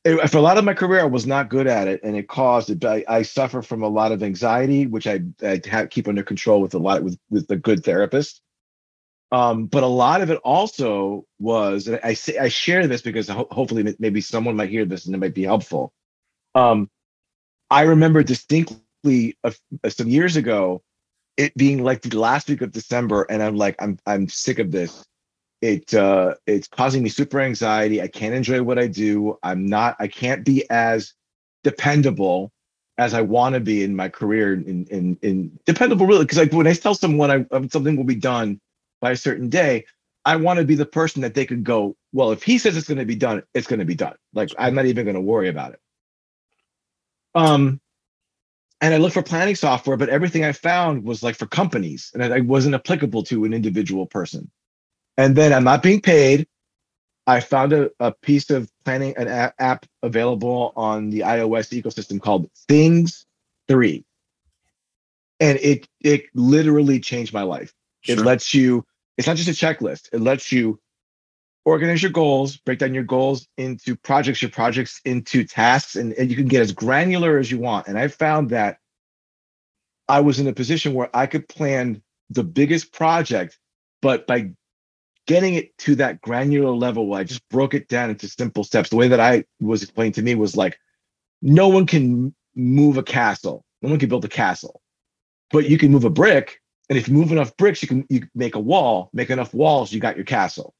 For 0.02 0.38
a 0.38 0.40
lot 0.40 0.58
of 0.58 0.64
my 0.64 0.74
career, 0.74 1.02
I 1.02 1.04
was 1.04 1.24
not 1.24 1.50
good 1.50 1.68
at 1.68 1.86
it, 1.86 2.00
and 2.02 2.16
it 2.16 2.26
caused 2.26 2.70
it. 2.70 2.84
I, 2.84 3.04
I 3.08 3.22
suffer 3.22 3.62
from 3.62 3.84
a 3.84 3.88
lot 3.88 4.10
of 4.10 4.24
anxiety, 4.24 4.86
which 4.86 5.06
I, 5.06 5.20
I 5.40 5.60
have, 5.66 5.90
keep 5.90 6.08
under 6.08 6.24
control 6.24 6.60
with 6.60 6.74
a 6.74 6.78
lot 6.78 7.02
with 7.02 7.18
with 7.28 7.50
a 7.50 7.56
good 7.56 7.84
therapist. 7.84 8.40
Um, 9.32 9.66
but 9.66 9.82
a 9.82 9.88
lot 9.88 10.20
of 10.20 10.30
it 10.30 10.38
also 10.44 11.24
was, 11.40 11.88
and 11.88 11.98
I 12.04 12.14
say 12.14 12.38
I 12.38 12.48
share 12.48 12.86
this 12.86 13.02
because 13.02 13.28
ho- 13.28 13.48
hopefully 13.50 13.96
maybe 13.98 14.20
someone 14.20 14.56
might 14.56 14.70
hear 14.70 14.84
this 14.84 15.06
and 15.06 15.14
it 15.14 15.18
might 15.18 15.34
be 15.34 15.42
helpful. 15.42 15.92
Um, 16.54 16.88
I 17.70 17.82
remember 17.82 18.22
distinctly 18.22 19.36
uh, 19.42 19.50
some 19.88 20.08
years 20.08 20.36
ago 20.36 20.82
it 21.36 21.54
being 21.56 21.82
like 21.84 22.02
the 22.02 22.18
last 22.18 22.48
week 22.48 22.62
of 22.62 22.72
December, 22.72 23.26
and 23.28 23.42
I'm 23.42 23.56
like, 23.56 23.76
I'm 23.78 23.98
I'm 24.06 24.28
sick 24.28 24.58
of 24.58 24.70
this. 24.70 25.04
It 25.60 25.92
uh, 25.92 26.34
it's 26.46 26.68
causing 26.68 27.02
me 27.02 27.08
super 27.08 27.40
anxiety. 27.40 28.00
I 28.00 28.08
can't 28.08 28.34
enjoy 28.34 28.62
what 28.62 28.78
I 28.78 28.86
do. 28.86 29.38
I'm 29.42 29.66
not. 29.66 29.96
I 29.98 30.08
can't 30.08 30.44
be 30.44 30.68
as 30.70 31.14
dependable 31.64 32.52
as 32.98 33.12
I 33.12 33.22
want 33.22 33.54
to 33.54 33.60
be 33.60 33.82
in 33.82 33.94
my 33.94 34.08
career. 34.08 34.54
In 34.54 34.86
in 34.86 35.18
in 35.22 35.58
dependable, 35.66 36.06
really, 36.06 36.24
because 36.24 36.38
like 36.38 36.52
when 36.52 36.66
I 36.66 36.74
tell 36.74 36.94
someone 36.94 37.30
I, 37.30 37.66
something 37.68 37.96
will 37.96 38.04
be 38.04 38.14
done 38.14 38.60
by 39.06 39.12
a 39.12 39.16
certain 39.16 39.48
day, 39.48 39.84
I 40.24 40.34
want 40.34 40.58
to 40.58 40.64
be 40.64 40.74
the 40.74 40.84
person 40.84 41.22
that 41.22 41.34
they 41.34 41.46
could 41.46 41.62
go, 41.62 41.96
well, 42.12 42.32
if 42.32 42.42
he 42.42 42.58
says 42.58 42.76
it's 42.76 42.88
going 42.88 42.98
to 42.98 43.04
be 43.04 43.14
done, 43.14 43.44
it's 43.54 43.68
going 43.68 43.78
to 43.78 43.84
be 43.84 43.94
done. 43.94 44.16
Like 44.34 44.50
I'm 44.58 44.74
not 44.74 44.86
even 44.86 45.04
going 45.04 45.14
to 45.14 45.20
worry 45.20 45.48
about 45.48 45.74
it. 45.74 45.80
Um, 47.32 47.80
and 48.80 48.92
I 48.92 48.96
looked 48.96 49.14
for 49.14 49.22
planning 49.22 49.54
software, 49.54 49.96
but 49.96 50.08
everything 50.08 50.42
I 50.42 50.50
found 50.50 51.04
was 51.04 51.22
like 51.22 51.36
for 51.36 51.46
companies, 51.46 52.10
and 52.12 52.20
it 52.20 52.46
wasn't 52.46 52.74
applicable 52.74 53.22
to 53.24 53.44
an 53.44 53.54
individual 53.54 54.06
person. 54.06 54.50
And 55.16 55.36
then 55.36 55.52
I'm 55.52 55.62
not 55.62 55.84
being 55.84 56.00
paid. 56.00 56.48
I 57.28 57.38
found 57.38 57.72
a, 57.72 57.90
a 58.00 58.10
piece 58.10 58.50
of 58.50 58.68
planning 58.84 59.14
an 59.16 59.28
app, 59.28 59.54
app 59.60 59.86
available 60.02 60.72
on 60.74 61.10
the 61.10 61.20
iOS 61.20 61.80
ecosystem 61.80 62.20
called 62.20 62.50
Things 62.66 63.24
Three, 63.68 64.04
and 65.38 65.58
it 65.62 65.86
it 66.00 66.24
literally 66.34 66.98
changed 66.98 67.32
my 67.32 67.42
life. 67.42 67.72
It 68.08 68.18
lets 68.18 68.52
you. 68.52 68.84
It's 69.16 69.26
not 69.26 69.36
just 69.36 69.48
a 69.48 69.66
checklist. 69.66 70.08
It 70.12 70.20
lets 70.20 70.52
you 70.52 70.80
organize 71.64 72.02
your 72.02 72.12
goals, 72.12 72.56
break 72.56 72.78
down 72.78 72.94
your 72.94 73.04
goals 73.04 73.48
into 73.56 73.96
projects, 73.96 74.40
your 74.40 74.50
projects 74.50 75.00
into 75.04 75.44
tasks, 75.44 75.96
and, 75.96 76.12
and 76.12 76.30
you 76.30 76.36
can 76.36 76.46
get 76.46 76.62
as 76.62 76.72
granular 76.72 77.38
as 77.38 77.50
you 77.50 77.58
want. 77.58 77.88
And 77.88 77.98
I 77.98 78.08
found 78.08 78.50
that 78.50 78.78
I 80.08 80.20
was 80.20 80.38
in 80.38 80.46
a 80.46 80.52
position 80.52 80.94
where 80.94 81.10
I 81.14 81.26
could 81.26 81.48
plan 81.48 82.02
the 82.30 82.44
biggest 82.44 82.92
project, 82.92 83.58
but 84.00 84.26
by 84.26 84.52
getting 85.26 85.54
it 85.54 85.76
to 85.78 85.96
that 85.96 86.20
granular 86.20 86.70
level 86.70 87.08
where 87.08 87.20
I 87.20 87.24
just 87.24 87.46
broke 87.48 87.74
it 87.74 87.88
down 87.88 88.10
into 88.10 88.28
simple 88.28 88.62
steps. 88.62 88.90
The 88.90 88.96
way 88.96 89.08
that 89.08 89.20
I 89.20 89.44
was 89.60 89.82
explained 89.82 90.14
to 90.14 90.22
me 90.22 90.36
was 90.36 90.56
like, 90.56 90.78
no 91.42 91.68
one 91.68 91.86
can 91.86 92.34
move 92.54 92.96
a 92.96 93.02
castle. 93.02 93.64
No 93.82 93.90
one 93.90 93.98
can 93.98 94.08
build 94.08 94.24
a 94.24 94.28
castle, 94.28 94.80
but 95.50 95.68
you 95.68 95.78
can 95.78 95.92
move 95.92 96.04
a 96.04 96.10
brick. 96.10 96.60
And 96.88 96.98
if 96.98 97.08
you 97.08 97.14
move 97.14 97.32
enough 97.32 97.56
bricks, 97.56 97.82
you 97.82 97.88
can 97.88 98.06
you 98.08 98.28
make 98.34 98.54
a 98.54 98.60
wall. 98.60 99.10
Make 99.12 99.30
enough 99.30 99.52
walls, 99.52 99.92
you 99.92 100.00
got 100.00 100.16
your 100.16 100.24
castle. 100.24 100.74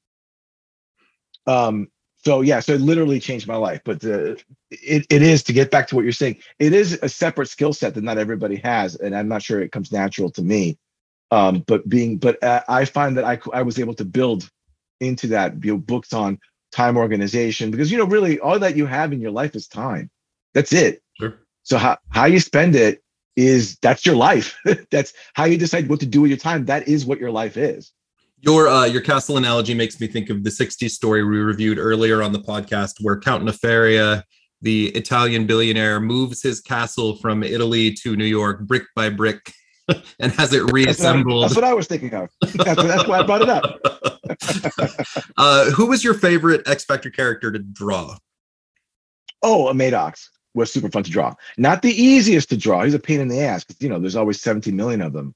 Um, 1.47 1.89
so 2.27 2.41
yeah, 2.41 2.61
so 2.61 2.73
it 2.73 2.81
literally 2.81 3.21
changed 3.21 3.47
my 3.47 3.57
life. 3.57 3.81
But 3.85 4.01
the, 4.01 4.43
it, 4.71 5.07
it 5.11 5.23
is 5.23 5.43
to 5.45 5.53
get 5.53 5.71
back 5.71 5.87
to 5.89 5.95
what 5.95 6.03
you're 6.03 6.13
saying. 6.13 6.39
It 6.59 6.73
is 6.73 6.99
a 7.03 7.09
separate 7.09 7.49
skill 7.49 7.73
set 7.73 7.95
that 7.95 8.05
not 8.05 8.19
everybody 8.19 8.57
has, 8.57 8.97
and 8.97 9.17
I'm 9.17 9.29
not 9.29 9.43
sure 9.43 9.61
it 9.61 9.73
comes 9.73 9.93
natural 9.93 10.31
to 10.31 10.43
me. 10.43 10.79
Um, 11.31 11.65
but 11.67 11.89
being, 11.89 12.19
but 12.19 12.43
uh, 12.43 12.63
I 12.69 12.85
find 12.85 13.17
that 13.17 13.25
I 13.25 13.39
I 13.53 13.63
was 13.63 13.79
able 13.79 13.95
to 13.95 14.05
build 14.05 14.51
into 15.01 15.29
that 15.29 15.65
you 15.65 15.73
know, 15.73 15.79
books 15.79 16.13
on 16.13 16.39
time 16.73 16.97
organization 16.97 17.71
because 17.71 17.91
you 17.91 17.99
know 17.99 18.07
really 18.07 18.41
all 18.41 18.59
that 18.59 18.77
you 18.77 18.87
have 18.87 19.13
in 19.13 19.21
your 19.21 19.31
life 19.31 19.55
is 19.55 19.69
time. 19.69 20.11
That's 20.55 20.73
it. 20.73 21.03
Sure. 21.21 21.39
So 21.63 21.79
how 21.79 21.99
how 22.11 22.27
you 22.27 22.41
spend 22.41 22.77
it 22.77 23.03
is 23.37 23.77
that's 23.83 24.05
your 24.05 24.17
life. 24.17 24.59
that's 24.91 25.13
how 25.35 25.45
you 25.45 25.59
decide 25.59 25.89
what 25.89 26.01
to 26.01 26.07
do 26.07 26.23
with 26.23 26.31
your 26.31 26.39
time. 26.39 26.65
That 26.65 26.89
is 26.89 27.05
what 27.05 27.21
your 27.21 27.31
life 27.31 27.57
is. 27.57 27.93
Your 28.41 28.69
uh, 28.69 28.85
your 28.85 29.01
castle 29.01 29.37
analogy 29.37 29.75
makes 29.75 30.01
me 30.01 30.07
think 30.07 30.31
of 30.31 30.45
the 30.45 30.51
60s 30.51 30.91
story 30.91 31.25
we 31.25 31.39
reviewed 31.39 31.79
earlier 31.79 32.23
on 32.23 32.33
the 32.33 32.39
podcast 32.39 32.95
where 33.01 33.19
Count 33.19 33.45
Nefaria, 33.45 34.23
the 34.63 34.89
Italian 34.89 35.47
billionaire, 35.47 36.01
moves 36.01 36.43
his 36.43 36.61
castle 36.61 37.17
from 37.17 37.43
Italy 37.43 37.93
to 37.95 38.17
New 38.17 38.27
York 38.27 38.61
brick 38.61 38.85
by 38.95 39.09
brick 39.09 39.53
and 40.21 40.33
has 40.33 40.53
it 40.53 40.71
reassembled. 40.71 41.45
That's 41.45 41.55
what, 41.55 41.65
I, 41.65 41.69
that's 41.69 41.71
what 41.71 41.71
I 41.71 41.75
was 41.75 41.87
thinking 41.87 42.15
of. 42.15 42.31
That's, 42.65 42.83
that's 42.83 43.07
why 43.07 43.21
I 43.21 43.23
brought 43.23 43.43
it 43.43 43.49
up. 43.49 43.81
uh, 45.37 45.71
who 45.71 45.87
was 45.87 46.03
your 46.03 46.15
favorite 46.15 46.67
X 46.67 46.85
Factor 46.85 47.11
character 47.11 47.53
to 47.53 47.59
draw? 47.59 48.17
Oh, 49.43 49.69
a 49.69 49.75
Maddox 49.75 50.31
was 50.57 50.73
super 50.73 50.91
fun 50.91 51.05
to 51.05 51.11
draw. 51.11 51.35
Not 51.57 51.83
the 51.83 51.91
easiest 51.91 52.49
to 52.49 52.57
draw. 52.57 52.83
He's 52.83 52.95
a 52.95 52.99
pain 52.99 53.21
in 53.21 53.29
the 53.29 53.41
ass 53.41 53.63
because 53.63 53.81
you 53.83 53.89
know 53.89 54.01
there's 54.01 54.17
always 54.17 54.41
17 54.41 54.75
million 54.75 55.03
of 55.03 55.13
them. 55.13 55.35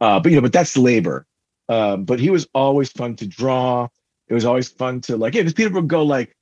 Uh, 0.00 0.20
but 0.20 0.30
you 0.30 0.36
know, 0.36 0.42
but 0.42 0.52
that's 0.52 0.76
labor. 0.76 1.26
Um, 1.68 2.04
but 2.04 2.18
he 2.18 2.30
was 2.30 2.48
always 2.52 2.90
fun 2.90 3.16
to 3.16 3.26
draw. 3.26 3.88
It 4.28 4.34
was 4.34 4.44
always 4.44 4.68
fun 4.68 5.00
to 5.02 5.16
like, 5.16 5.34
yeah, 5.34 5.42
because 5.42 5.54
people 5.54 5.80
would 5.80 5.88
go 5.88 6.02
like, 6.02 6.36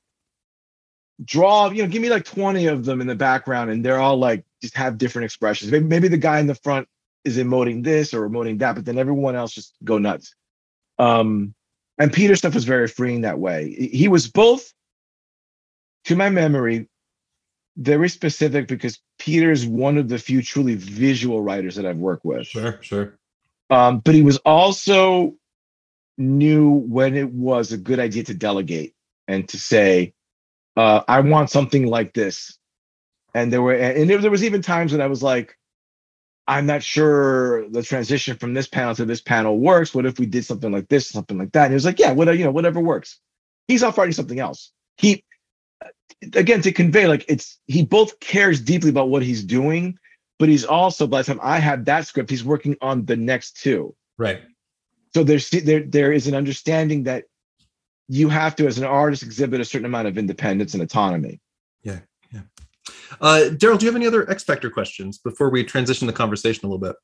draw, 1.25 1.71
you 1.71 1.83
know, 1.83 1.89
give 1.89 2.03
me 2.03 2.11
like 2.11 2.25
20 2.25 2.67
of 2.67 2.85
them 2.85 3.01
in 3.01 3.07
the 3.07 3.15
background, 3.15 3.71
and 3.71 3.85
they're 3.85 3.99
all 3.99 4.17
like 4.17 4.45
just 4.63 4.77
have 4.77 4.99
different 4.99 5.25
expressions. 5.25 5.71
Maybe, 5.71 5.85
maybe 5.85 6.09
the 6.09 6.17
guy 6.17 6.41
in 6.41 6.47
the 6.47 6.55
front 6.55 6.89
is 7.25 7.37
emoting 7.37 7.85
this 7.85 8.15
or 8.15 8.29
emoting 8.29 8.59
that, 8.61 8.75
but 8.75 8.85
then 8.85 8.99
everyone 8.99 9.37
else 9.37 9.53
just 9.53 9.75
go 9.85 9.99
nuts. 9.99 10.35
Um, 10.99 11.55
and 11.99 12.13
Peter 12.13 12.37
stuff 12.37 12.55
was 12.55 12.65
very 12.65 12.89
freeing 12.89 13.23
that 13.23 13.39
way. 13.39 13.71
He 13.93 14.09
was 14.09 14.29
both, 14.29 14.73
to 16.05 16.17
my 16.17 16.31
memory, 16.31 16.89
very 17.79 18.09
specific 18.09 18.67
because 18.67 18.99
Peter 19.19 19.53
is 19.53 19.65
one 19.65 19.97
of 19.97 20.09
the 20.09 20.19
few 20.19 20.43
truly 20.43 20.75
visual 20.75 21.41
writers 21.41 21.77
that 21.77 21.87
I've 21.87 21.97
worked 21.97 22.25
with. 22.25 22.47
Sure, 22.47 22.79
sure. 22.83 23.19
Um, 23.71 24.01
but 24.01 24.15
he 24.15 24.23
was 24.23 24.39
also 24.39 25.35
knew 26.17 26.71
when 26.71 27.17
it 27.17 27.31
was 27.31 27.71
a 27.73 27.79
good 27.79 28.01
idea 28.01 28.25
to 28.25 28.35
delegate 28.35 28.95
and 29.29 29.49
to 29.51 29.59
say, 29.59 30.13
uh, 30.77 31.03
I 31.07 31.21
want 31.21 31.51
something 31.51 31.87
like 31.87 32.13
this. 32.13 32.59
And 33.35 33.53
there 33.53 33.63
were, 33.63 33.75
and 33.75 34.11
there, 34.11 34.19
there 34.19 34.31
was 34.31 34.43
even 34.43 34.63
times 34.63 34.91
when 34.91 35.01
I 35.01 35.07
was 35.07 35.23
like, 35.23 35.57
I'm 36.49 36.67
not 36.67 36.83
sure 36.83 37.69
the 37.69 37.83
transition 37.83 38.39
from 38.39 38.55
this 38.55 38.67
panel 38.67 38.95
to 38.97 39.05
this 39.05 39.21
panel 39.21 39.59
works. 39.59 39.95
What 39.95 40.07
if 40.07 40.19
we 40.19 40.27
did 40.27 40.45
something 40.45 40.73
like 40.73 40.89
this, 40.89 41.09
something 41.09 41.39
like 41.39 41.53
that? 41.53 41.65
And 41.65 41.73
he 41.73 41.75
was 41.75 41.85
like, 41.85 41.99
yeah, 41.99 42.13
whatever, 42.13 42.37
you 42.37 42.45
know, 42.45 42.51
whatever 42.51 42.81
works. 42.81 43.21
He's 43.69 43.83
off 43.83 43.99
writing 43.99 44.15
something 44.15 44.41
else. 44.41 44.73
He, 44.97 45.25
again, 46.35 46.63
to 46.63 46.73
convey, 46.73 47.07
like 47.07 47.25
it's, 47.29 47.59
he 47.67 47.85
both 47.85 48.19
cares 48.21 48.61
deeply 48.61 48.91
about 48.91 49.09
what 49.09 49.23
he's 49.23 49.45
doing, 49.45 49.99
but 50.39 50.49
he's 50.49 50.65
also 50.65 51.07
by 51.07 51.23
the 51.23 51.27
time 51.27 51.41
I 51.43 51.59
have 51.59 51.85
that 51.87 52.07
script, 52.07 52.31
he's 52.31 52.45
working 52.45 52.77
on 52.81 53.05
the 53.05 53.17
next 53.17 53.61
two. 53.61 53.95
Right. 54.17 54.41
So 55.15 55.25
there's 55.25 55.49
there 55.51 55.83
there 55.83 56.13
is 56.13 56.27
an 56.27 56.35
understanding 56.35 57.05
that 57.05 57.25
you 58.09 58.29
have 58.29 58.55
to, 58.57 58.67
as 58.67 58.79
an 58.79 58.85
artist, 58.85 59.23
exhibit 59.23 59.61
a 59.61 59.65
certain 59.65 59.87
amount 59.87 60.09
of 60.09 60.19
independence 60.19 60.75
and 60.75 60.83
autonomy. 60.83 61.41
Yeah, 61.83 62.01
yeah. 62.33 62.43
Uh, 63.21 63.49
Daryl, 63.51 63.79
do 63.79 63.87
you 63.87 63.93
have 63.93 63.97
any 63.97 64.07
other 64.07 64.29
X 64.31 64.45
Factor 64.45 64.71
questions 64.71 65.19
before 65.19 65.51
we 65.51 65.65
transition 65.65 66.07
the 66.07 66.13
conversation 66.13 66.67
a 66.67 66.69
little 66.69 66.79
bit? 66.79 66.97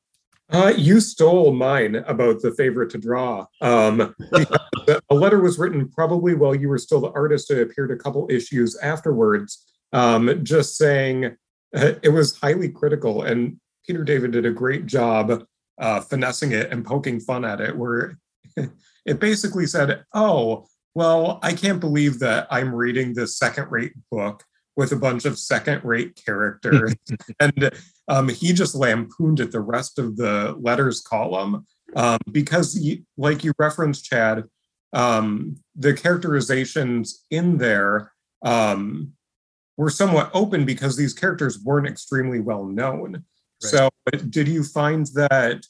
Uh, 0.51 0.73
you 0.77 0.99
stole 0.99 1.53
mine 1.53 1.95
about 2.07 2.41
the 2.41 2.51
favorite 2.51 2.89
to 2.91 2.97
draw. 2.97 3.45
Um, 3.61 4.15
a 5.09 5.15
letter 5.15 5.41
was 5.41 5.57
written 5.57 5.89
probably 5.89 6.35
while 6.35 6.53
you 6.53 6.69
were 6.69 6.77
still 6.77 7.01
the 7.01 7.11
artist. 7.11 7.49
It 7.49 7.61
appeared 7.61 7.91
a 7.91 7.95
couple 7.95 8.27
issues 8.29 8.77
afterwards, 8.77 9.65
um, 9.91 10.43
just 10.43 10.77
saying 10.77 11.35
it 11.73 12.13
was 12.13 12.37
highly 12.37 12.69
critical, 12.69 13.23
and 13.23 13.59
Peter 13.85 14.03
David 14.03 14.31
did 14.31 14.45
a 14.45 14.51
great 14.51 14.85
job 14.85 15.43
uh, 15.79 16.01
finessing 16.01 16.51
it 16.51 16.71
and 16.71 16.85
poking 16.85 17.19
fun 17.19 17.43
at 17.43 17.59
it, 17.59 17.75
where 17.75 18.17
it 19.05 19.19
basically 19.19 19.65
said, 19.65 20.03
"Oh, 20.13 20.67
well, 20.93 21.39
I 21.41 21.53
can't 21.53 21.79
believe 21.79 22.19
that 22.19 22.47
I'm 22.51 22.73
reading 22.73 23.13
this 23.13 23.37
second-rate 23.37 23.93
book." 24.11 24.43
with 24.77 24.91
a 24.91 24.97
bunch 24.97 25.23
of 25.23 25.39
second-rate 25.39 26.21
characters, 26.25 26.93
and 27.39 27.71
um, 28.07 28.29
he 28.29 28.53
just 28.53 28.75
lampooned 28.75 29.39
it 29.39 29.51
the 29.51 29.59
rest 29.59 29.99
of 29.99 30.17
the 30.17 30.55
letters 30.59 31.01
column 31.01 31.65
um, 31.95 32.19
because, 32.31 32.73
he, 32.73 33.03
like 33.17 33.43
you 33.43 33.53
referenced, 33.57 34.05
Chad, 34.05 34.43
um, 34.93 35.57
the 35.75 35.93
characterizations 35.93 37.25
in 37.31 37.57
there 37.57 38.11
um, 38.43 39.13
were 39.77 39.89
somewhat 39.89 40.29
open 40.33 40.65
because 40.65 40.95
these 40.95 41.13
characters 41.13 41.59
weren't 41.59 41.87
extremely 41.87 42.39
well 42.39 42.65
known. 42.65 43.13
Right. 43.63 43.71
So, 43.71 43.89
did 44.29 44.47
you 44.47 44.63
find 44.63 45.07
that 45.15 45.65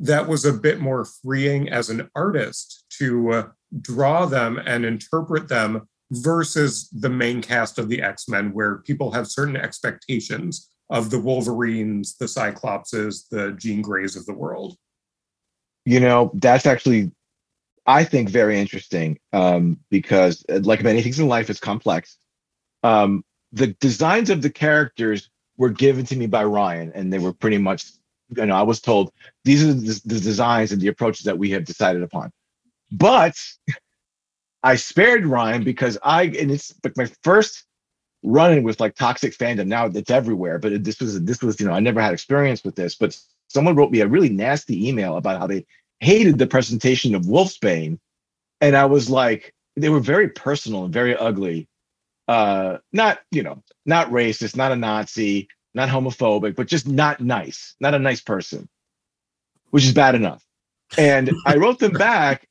that 0.00 0.26
was 0.26 0.44
a 0.44 0.52
bit 0.52 0.80
more 0.80 1.04
freeing 1.04 1.68
as 1.68 1.88
an 1.88 2.10
artist 2.16 2.84
to 2.98 3.32
uh, 3.32 3.48
draw 3.80 4.26
them 4.26 4.60
and 4.66 4.84
interpret 4.84 5.48
them 5.48 5.88
versus 6.10 6.88
the 6.90 7.08
main 7.08 7.40
cast 7.40 7.78
of 7.78 7.88
the 7.88 8.02
X 8.02 8.28
Men, 8.28 8.52
where 8.52 8.78
people 8.78 9.12
have 9.12 9.28
certain 9.28 9.56
expectations 9.56 10.71
of 10.92 11.10
the 11.10 11.18
Wolverines, 11.18 12.16
the 12.16 12.26
Cyclopses, 12.26 13.28
the 13.28 13.52
Jean 13.58 13.82
Greys 13.82 14.14
of 14.14 14.26
the 14.26 14.34
world? 14.34 14.76
You 15.84 15.98
know, 15.98 16.30
that's 16.34 16.66
actually, 16.66 17.10
I 17.86 18.04
think, 18.04 18.28
very 18.28 18.60
interesting 18.60 19.18
um, 19.32 19.80
because, 19.90 20.44
uh, 20.48 20.60
like 20.62 20.84
many 20.84 21.02
things 21.02 21.18
in 21.18 21.26
life, 21.26 21.50
it's 21.50 21.58
complex 21.58 22.16
um, 22.82 23.24
the 23.52 23.68
designs 23.68 24.30
of 24.30 24.42
the 24.42 24.50
characters 24.50 25.30
were 25.56 25.70
given 25.70 26.04
to 26.06 26.16
me 26.16 26.26
by 26.26 26.44
Ryan, 26.44 26.92
and 26.94 27.12
they 27.12 27.18
were 27.18 27.32
pretty 27.32 27.58
much, 27.58 27.86
you 28.34 28.46
know, 28.46 28.56
I 28.56 28.62
was 28.62 28.80
told 28.80 29.12
these 29.44 29.62
are 29.64 29.72
the, 29.72 30.00
the 30.04 30.20
designs 30.20 30.72
and 30.72 30.80
the 30.80 30.88
approaches 30.88 31.24
that 31.24 31.38
we 31.38 31.50
have 31.50 31.64
decided 31.64 32.02
upon. 32.02 32.32
But 32.90 33.34
I 34.62 34.76
spared 34.76 35.26
Ryan 35.26 35.64
because 35.64 35.98
I, 36.02 36.24
and 36.24 36.50
it's 36.50 36.72
like 36.84 36.96
my 36.96 37.06
first 37.22 37.64
running 38.22 38.62
with 38.62 38.80
like 38.80 38.94
toxic 38.94 39.36
fandom. 39.36 39.66
Now 39.66 39.86
it's 39.86 40.10
everywhere, 40.10 40.58
but 40.58 40.72
it, 40.72 40.84
this 40.84 41.00
was 41.00 41.22
this 41.24 41.42
was 41.42 41.60
you 41.60 41.66
know 41.66 41.72
I 41.72 41.80
never 41.80 42.00
had 42.00 42.14
experience 42.14 42.64
with 42.64 42.76
this. 42.76 42.94
But 42.94 43.18
someone 43.48 43.76
wrote 43.76 43.90
me 43.90 44.00
a 44.00 44.08
really 44.08 44.28
nasty 44.28 44.88
email 44.88 45.16
about 45.16 45.40
how 45.40 45.46
they 45.46 45.66
hated 46.00 46.38
the 46.38 46.46
presentation 46.46 47.14
of 47.14 47.22
Wolfsbane, 47.22 47.98
and 48.60 48.76
I 48.76 48.86
was 48.86 49.10
like, 49.10 49.54
they 49.76 49.88
were 49.88 50.00
very 50.00 50.28
personal 50.28 50.84
and 50.84 50.92
very 50.92 51.16
ugly 51.16 51.68
uh 52.28 52.78
not 52.92 53.20
you 53.32 53.42
know 53.42 53.62
not 53.84 54.10
racist 54.10 54.56
not 54.56 54.70
a 54.70 54.76
nazi 54.76 55.48
not 55.74 55.88
homophobic 55.88 56.54
but 56.54 56.68
just 56.68 56.86
not 56.86 57.20
nice 57.20 57.74
not 57.80 57.94
a 57.94 57.98
nice 57.98 58.20
person 58.20 58.68
which 59.70 59.84
is 59.84 59.92
bad 59.92 60.14
enough 60.14 60.44
and 60.96 61.32
i 61.46 61.56
wrote 61.56 61.80
them 61.80 61.92
back 61.92 62.46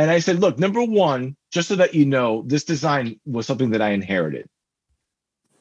And 0.00 0.10
I 0.10 0.20
said, 0.20 0.40
look, 0.40 0.58
number 0.58 0.82
one, 0.82 1.36
just 1.52 1.68
so 1.68 1.76
that 1.76 1.94
you 1.94 2.06
know, 2.06 2.42
this 2.46 2.64
design 2.64 3.20
was 3.26 3.46
something 3.46 3.70
that 3.70 3.82
I 3.82 3.90
inherited. 3.90 4.46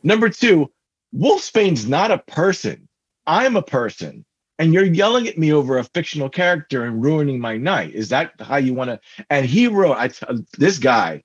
Number 0.03 0.29
two, 0.29 0.71
Wolfsbane's 1.15 1.87
not 1.87 2.11
a 2.11 2.19
person. 2.19 2.87
I'm 3.25 3.55
a 3.55 3.61
person. 3.61 4.25
And 4.57 4.73
you're 4.73 4.83
yelling 4.83 5.27
at 5.27 5.37
me 5.37 5.53
over 5.53 5.77
a 5.77 5.83
fictional 5.83 6.29
character 6.29 6.83
and 6.83 7.01
ruining 7.01 7.39
my 7.39 7.55
night. 7.57 7.93
Is 7.95 8.09
that 8.09 8.33
how 8.39 8.57
you 8.57 8.73
want 8.73 8.89
to? 8.89 8.99
And 9.29 9.45
he 9.45 9.67
wrote, 9.67 9.95
I 9.95 10.09
this 10.57 10.79
guy 10.79 11.23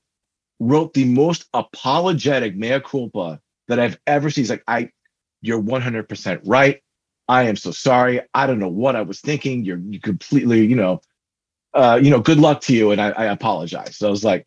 wrote 0.60 0.94
the 0.94 1.04
most 1.04 1.46
apologetic 1.52 2.56
mea 2.56 2.80
culpa 2.80 3.40
that 3.66 3.80
I've 3.80 3.98
ever 4.06 4.30
seen. 4.30 4.42
He's 4.42 4.50
like, 4.50 4.62
I, 4.68 4.90
you're 5.42 5.60
100% 5.60 6.40
right. 6.44 6.80
I 7.28 7.44
am 7.44 7.56
so 7.56 7.70
sorry. 7.70 8.20
I 8.34 8.46
don't 8.46 8.58
know 8.58 8.68
what 8.68 8.96
I 8.96 9.02
was 9.02 9.20
thinking. 9.20 9.64
You're 9.64 9.78
you 9.78 10.00
completely, 10.00 10.64
you 10.64 10.76
know, 10.76 11.00
uh, 11.72 11.98
you 12.00 12.10
know, 12.10 12.20
good 12.20 12.38
luck 12.38 12.60
to 12.62 12.74
you. 12.74 12.92
And 12.92 13.00
I, 13.00 13.10
I 13.10 13.24
apologize. 13.26 13.96
So 13.96 14.06
I 14.06 14.10
was 14.10 14.24
like, 14.24 14.46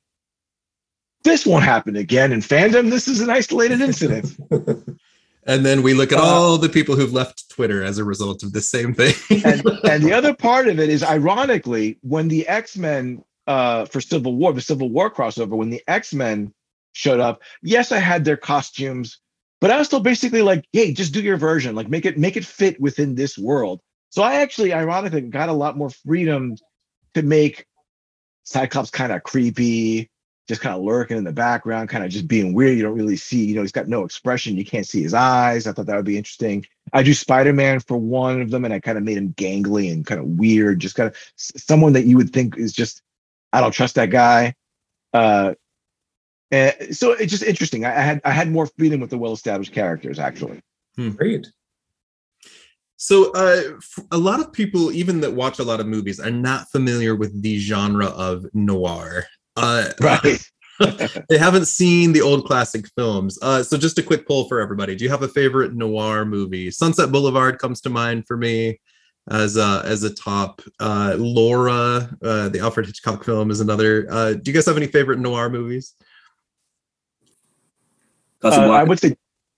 this 1.23 1.45
won't 1.45 1.63
happen 1.63 1.95
again 1.95 2.31
in 2.31 2.41
fandom. 2.41 2.89
This 2.89 3.07
is 3.07 3.21
an 3.21 3.29
isolated 3.29 3.81
incident. 3.81 4.35
and 5.45 5.65
then 5.65 5.83
we 5.83 5.93
look 5.93 6.11
at 6.11 6.19
uh, 6.19 6.23
all 6.23 6.57
the 6.57 6.69
people 6.69 6.95
who've 6.95 7.13
left 7.13 7.49
Twitter 7.49 7.83
as 7.83 7.97
a 7.97 8.03
result 8.03 8.43
of 8.43 8.53
the 8.53 8.61
same 8.61 8.93
thing. 8.93 9.13
and, 9.43 9.65
and, 9.83 10.03
the 10.03 10.13
other 10.13 10.33
part 10.33 10.67
of 10.67 10.79
it 10.79 10.89
is, 10.89 11.03
ironically, 11.03 11.97
when 12.01 12.27
the 12.27 12.47
X 12.47 12.77
Men 12.77 13.23
uh, 13.47 13.85
for 13.85 14.01
Civil 14.01 14.35
War, 14.35 14.53
the 14.53 14.61
Civil 14.61 14.89
War 14.89 15.09
crossover, 15.09 15.57
when 15.57 15.69
the 15.69 15.83
X 15.87 16.13
Men 16.13 16.53
showed 16.93 17.19
up, 17.19 17.41
yes, 17.61 17.91
I 17.91 17.99
had 17.99 18.25
their 18.25 18.37
costumes, 18.37 19.19
but 19.59 19.71
I 19.71 19.77
was 19.77 19.87
still 19.87 19.99
basically 19.99 20.41
like, 20.41 20.65
hey, 20.71 20.93
just 20.93 21.13
do 21.13 21.21
your 21.21 21.37
version, 21.37 21.75
like 21.75 21.89
make 21.89 22.05
it 22.05 22.17
make 22.17 22.37
it 22.37 22.45
fit 22.45 22.79
within 22.79 23.15
this 23.15 23.37
world. 23.37 23.81
So 24.09 24.23
I 24.23 24.35
actually, 24.35 24.73
ironically, 24.73 25.21
got 25.21 25.49
a 25.49 25.53
lot 25.53 25.77
more 25.77 25.89
freedom 25.89 26.55
to 27.13 27.21
make 27.21 27.65
Cyclops 28.43 28.89
kind 28.89 29.11
of 29.11 29.23
creepy, 29.23 30.09
just 30.47 30.61
kind 30.61 30.75
of 30.75 30.81
lurking 30.83 31.17
in 31.17 31.23
the 31.23 31.33
background, 31.33 31.89
kind 31.89 32.05
of 32.05 32.09
just 32.09 32.27
being 32.27 32.53
weird. 32.53 32.77
You 32.77 32.83
don't 32.83 32.97
really 32.97 33.17
see, 33.17 33.45
you 33.45 33.55
know, 33.55 33.61
he's 33.61 33.71
got 33.71 33.87
no 33.87 34.03
expression. 34.03 34.55
You 34.57 34.65
can't 34.65 34.87
see 34.87 35.03
his 35.03 35.13
eyes. 35.13 35.67
I 35.67 35.73
thought 35.73 35.87
that 35.87 35.95
would 35.95 36.05
be 36.05 36.17
interesting. 36.17 36.65
I 36.93 37.03
do 37.03 37.13
Spider 37.13 37.51
Man 37.51 37.79
for 37.81 37.97
one 37.97 38.41
of 38.41 38.49
them, 38.49 38.63
and 38.63 38.73
I 38.73 38.79
kind 38.79 38.97
of 38.97 39.03
made 39.03 39.17
him 39.17 39.33
gangly 39.33 39.91
and 39.91 40.05
kind 40.05 40.21
of 40.21 40.27
weird, 40.27 40.79
just 40.79 40.95
kind 40.95 41.09
of 41.09 41.15
someone 41.35 41.93
that 41.93 42.05
you 42.05 42.15
would 42.15 42.31
think 42.31 42.57
is 42.57 42.71
just, 42.71 43.01
I 43.51 43.59
don't 43.59 43.73
trust 43.73 43.95
that 43.95 44.09
guy. 44.09 44.55
Uh, 45.13 45.53
and 46.51 46.95
so 46.95 47.11
it's 47.11 47.31
just 47.31 47.43
interesting. 47.43 47.83
I, 47.83 47.97
I 47.97 48.01
had 48.01 48.21
I 48.23 48.31
had 48.31 48.49
more 48.49 48.67
freedom 48.67 49.01
with 49.01 49.09
the 49.09 49.17
well 49.17 49.33
established 49.33 49.73
characters, 49.73 50.17
actually. 50.17 50.61
Hmm. 50.95 51.09
Great. 51.09 51.47
So, 52.95 53.31
uh, 53.33 53.79
a 54.11 54.17
lot 54.17 54.39
of 54.39 54.51
people, 54.51 54.91
even 54.91 55.21
that 55.21 55.33
watch 55.33 55.59
a 55.59 55.63
lot 55.63 55.79
of 55.79 55.85
movies, 55.85 56.19
are 56.19 56.31
not 56.31 56.71
familiar 56.71 57.15
with 57.15 57.41
the 57.43 57.59
genre 57.59 58.07
of 58.07 58.45
noir. 58.53 59.25
Uh, 59.57 59.89
right. 59.99 60.39
they 61.29 61.37
haven't 61.37 61.65
seen 61.65 62.13
the 62.13 62.21
old 62.21 62.45
classic 62.45 62.87
films. 62.95 63.37
Uh, 63.41 63.63
so, 63.63 63.77
just 63.77 63.97
a 63.97 64.03
quick 64.03 64.27
poll 64.27 64.47
for 64.47 64.61
everybody: 64.61 64.95
Do 64.95 65.03
you 65.03 65.09
have 65.09 65.23
a 65.23 65.27
favorite 65.27 65.73
noir 65.73 66.23
movie? 66.23 66.69
Sunset 66.71 67.11
Boulevard 67.11 67.57
comes 67.59 67.81
to 67.81 67.89
mind 67.89 68.27
for 68.27 68.37
me 68.37 68.79
as 69.29 69.57
a 69.57 69.81
as 69.83 70.03
a 70.03 70.13
top. 70.13 70.61
Uh, 70.79 71.15
Laura, 71.17 72.15
uh, 72.21 72.49
the 72.49 72.59
Alfred 72.59 72.85
Hitchcock 72.85 73.23
film, 73.23 73.49
is 73.49 73.59
another. 73.59 74.07
Uh, 74.09 74.33
do 74.33 74.43
you 74.45 74.53
guys 74.53 74.65
have 74.67 74.77
any 74.77 74.87
favorite 74.87 75.19
noir 75.19 75.49
movies? 75.49 75.95
Uh, 78.43 78.71
I 78.71 78.83
would 78.83 78.99
say, 78.99 79.17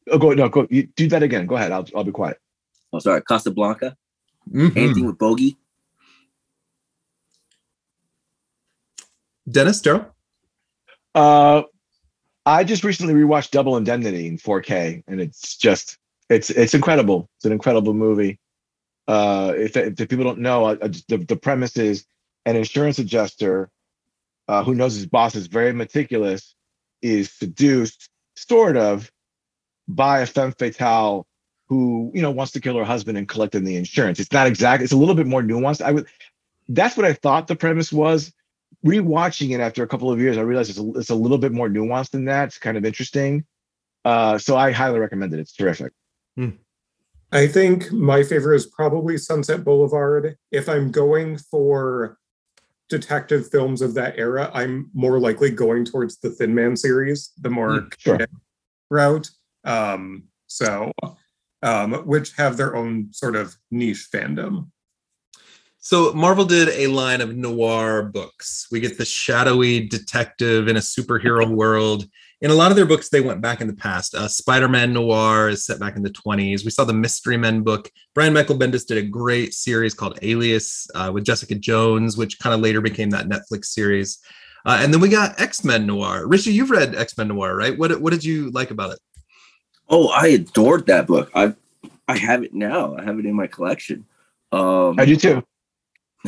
oh, 0.10 0.18
go 0.18 0.32
no, 0.32 0.47
go. 0.47 0.66
You, 0.70 0.84
do 0.95 1.10
that 1.10 1.22
again. 1.22 1.45
Go 1.45 1.56
ahead. 1.56 1.74
I'll 1.74 1.86
I'll 1.95 2.06
be 2.06 2.12
quiet. 2.12 2.38
Oh, 2.93 3.00
sorry, 3.00 3.22
Casablanca. 3.22 3.95
Mm-hmm. 4.50 4.78
Anything 4.78 5.06
with 5.06 5.18
Bogey. 5.18 5.58
Dennis 9.50 9.82
Daryl. 9.82 10.10
Uh, 11.16 11.64
I 12.45 12.64
just 12.64 12.84
recently 12.84 13.14
rewatched 13.14 13.52
Double 13.52 13.78
Indemnity 13.78 14.28
in 14.28 14.38
4K, 14.38 15.04
and 15.08 15.22
it's 15.22 15.58
just 15.58 15.97
it's 16.30 16.50
it's 16.50 16.74
incredible. 16.74 17.30
It's 17.38 17.45
an 17.45 17.52
incredible 17.52 17.93
movie. 17.93 18.39
Uh, 19.08 19.54
if, 19.56 19.76
if 19.76 19.97
people 19.97 20.24
don't 20.24 20.39
know, 20.39 20.76
the, 20.76 21.26
the 21.28 21.36
premise 21.36 21.78
is 21.78 22.06
an 22.45 22.56
insurance 22.56 23.00
adjuster 23.00 23.70
uh, 24.47 24.64
who 24.64 24.76
knows 24.76 24.95
his 24.95 25.08
boss 25.08 25.36
is 25.36 25.47
very 25.47 25.74
meticulous 25.74 26.56
is 27.02 27.32
seduced, 27.32 28.10
sort 28.36 28.78
of, 28.78 29.12
by 29.88 30.20
a 30.20 30.26
femme 30.26 30.52
fatale 30.52 31.26
who 31.68 32.12
you 32.14 32.22
know 32.22 32.32
wants 32.32 32.52
to 32.54 32.60
kill 32.60 32.78
her 32.78 32.84
husband 32.84 33.18
and 33.18 33.28
collect 33.28 33.56
in 33.56 33.64
the 33.64 33.76
insurance. 33.76 34.20
It's 34.20 34.32
not 34.32 34.47
exact. 34.47 34.84
It's 34.84 34.91
a 34.91 34.97
little 34.97 35.16
bit 35.16 35.28
more 35.28 35.41
nuanced. 35.41 35.82
I 35.82 35.91
would. 35.91 36.08
That's 36.68 36.95
what 36.95 37.06
I 37.06 37.14
thought 37.14 37.47
the 37.47 37.56
premise 37.56 37.91
was. 37.91 38.34
Rewatching 38.86 39.51
it 39.51 39.59
after 39.59 39.84
a 39.84 39.88
couple 39.88 40.11
of 40.11 40.19
years, 40.19 40.38
I 40.38 40.41
realized 40.41 40.69
it's 40.69 40.80
a, 40.80 40.91
it's 40.95 41.09
a 41.09 41.15
little 41.15 41.38
bit 41.38 41.51
more 41.51 41.69
nuanced 41.69 42.11
than 42.11 42.25
that. 42.25 42.45
It's 42.45 42.57
kind 42.57 42.77
of 42.77 42.86
interesting. 42.86 43.45
Uh, 44.05 44.38
so 44.38 44.55
I 44.55 44.71
highly 44.71 44.99
recommend 44.99 45.34
it. 45.34 45.39
It's 45.39 45.53
terrific. 45.53 45.91
Hmm. 46.36 46.49
I 47.32 47.47
think 47.47 47.91
my 47.91 48.23
favorite 48.23 48.55
is 48.55 48.65
probably 48.65 49.17
Sunset 49.17 49.63
Boulevard. 49.63 50.38
If 50.51 50.67
I'm 50.67 50.91
going 50.91 51.38
for 51.38 52.17
detective 52.89 53.51
films 53.51 53.82
of 53.82 53.93
that 53.93 54.17
era, 54.17 54.49
I'm 54.53 54.89
more 54.93 55.19
likely 55.19 55.51
going 55.51 55.86
towards 55.86 56.17
the 56.19 56.32
Thin 56.32 56.55
Man 56.55 56.75
series, 56.75 57.32
the 57.39 57.49
more 57.49 57.82
mm, 57.82 57.93
sure. 57.99 58.19
route. 58.89 59.30
Um, 59.63 60.23
so 60.47 60.91
um, 61.61 61.93
which 62.05 62.36
have 62.36 62.57
their 62.57 62.75
own 62.75 63.09
sort 63.11 63.36
of 63.36 63.55
niche 63.71 64.07
fandom. 64.13 64.71
So 65.82 66.13
Marvel 66.13 66.45
did 66.45 66.69
a 66.69 66.88
line 66.88 67.21
of 67.21 67.36
noir 67.36 68.03
books. 68.03 68.67
We 68.71 68.80
get 68.80 68.97
the 68.97 69.05
shadowy 69.05 69.88
detective 69.88 70.67
in 70.67 70.75
a 70.75 70.82
superhero 70.82 71.49
world. 71.49 72.05
In 72.41 72.51
a 72.51 72.53
lot 72.53 72.71
of 72.71 72.77
their 72.77 72.86
books, 72.86 73.09
they 73.09 73.21
went 73.21 73.41
back 73.41 73.61
in 73.61 73.67
the 73.67 73.73
past. 73.73 74.13
Uh, 74.13 74.27
Spider-Man 74.27 74.93
Noir 74.93 75.49
is 75.49 75.65
set 75.65 75.80
back 75.80 75.95
in 75.95 76.03
the 76.03 76.09
20s. 76.09 76.63
We 76.63 76.71
saw 76.71 76.84
the 76.84 76.93
Mystery 76.93 77.38
Men 77.38 77.63
book. 77.63 77.89
Brian 78.13 78.34
Michael 78.34 78.57
Bendis 78.57 78.86
did 78.86 78.97
a 78.97 79.01
great 79.01 79.53
series 79.53 79.93
called 79.93 80.19
Alias 80.21 80.88
uh, 80.95 81.11
with 81.13 81.25
Jessica 81.25 81.55
Jones, 81.55 82.17
which 82.17 82.39
kind 82.39 82.53
of 82.53 82.61
later 82.61 82.82
became 82.82 83.09
that 83.09 83.27
Netflix 83.27 83.65
series. 83.65 84.19
Uh, 84.65 84.80
and 84.82 84.93
then 84.93 85.01
we 85.01 85.09
got 85.09 85.39
X-Men 85.39 85.86
Noir. 85.86 86.27
Richie, 86.27 86.51
you've 86.51 86.71
read 86.71 86.95
X-Men 86.95 87.30
Noir, 87.30 87.55
right? 87.55 87.77
What, 87.77 87.99
what 88.01 88.11
did 88.11 88.23
you 88.23 88.51
like 88.51 88.71
about 88.71 88.91
it? 88.91 88.99
Oh, 89.89 90.09
I 90.09 90.27
adored 90.27 90.86
that 90.88 91.07
book. 91.07 91.32
I 91.34 91.53
I 92.07 92.17
have 92.17 92.43
it 92.43 92.53
now. 92.53 92.95
I 92.95 93.03
have 93.03 93.19
it 93.19 93.25
in 93.25 93.36
my 93.36 93.47
collection. 93.47 94.05
Um, 94.51 94.99
I 94.99 95.05
do 95.05 95.15
too. 95.15 95.43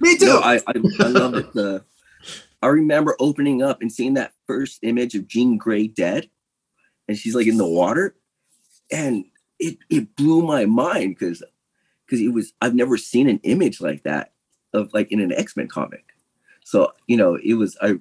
Me 0.00 0.16
too. 0.16 0.26
No, 0.26 0.40
I, 0.40 0.60
I, 0.66 0.74
I 1.00 1.06
love 1.08 1.34
it. 1.34 1.52
The 1.52 1.84
I 2.62 2.68
remember 2.68 3.16
opening 3.18 3.62
up 3.62 3.82
and 3.82 3.92
seeing 3.92 4.14
that 4.14 4.32
first 4.46 4.78
image 4.82 5.14
of 5.14 5.26
Jean 5.26 5.58
Grey 5.58 5.86
dead, 5.86 6.30
and 7.08 7.16
she's 7.18 7.34
like 7.34 7.46
in 7.46 7.58
the 7.58 7.66
water, 7.66 8.16
and 8.90 9.24
it 9.58 9.78
it 9.90 10.16
blew 10.16 10.42
my 10.42 10.64
mind 10.64 11.16
because 11.18 11.42
because 12.06 12.20
it 12.20 12.32
was 12.32 12.52
I've 12.62 12.74
never 12.74 12.96
seen 12.96 13.28
an 13.28 13.40
image 13.42 13.80
like 13.80 14.02
that 14.04 14.32
of 14.72 14.92
like 14.94 15.10
in 15.12 15.20
an 15.20 15.32
X 15.32 15.56
Men 15.56 15.68
comic. 15.68 16.04
So 16.64 16.92
you 17.06 17.16
know, 17.16 17.38
it 17.42 17.54
was 17.54 17.76
I 17.82 17.98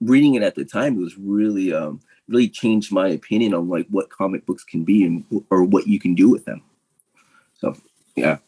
reading 0.00 0.34
it 0.34 0.42
at 0.42 0.54
the 0.54 0.64
time. 0.64 0.96
It 0.96 1.02
was 1.02 1.18
really 1.18 1.72
um 1.72 2.00
really 2.28 2.48
changed 2.48 2.92
my 2.92 3.08
opinion 3.08 3.54
on 3.54 3.68
like 3.68 3.86
what 3.90 4.10
comic 4.10 4.46
books 4.46 4.64
can 4.64 4.84
be 4.84 5.04
and 5.04 5.24
or 5.50 5.62
what 5.62 5.86
you 5.86 5.98
can 5.98 6.14
do 6.14 6.30
with 6.30 6.44
them. 6.44 6.62
So 7.54 7.76
yeah. 8.14 8.38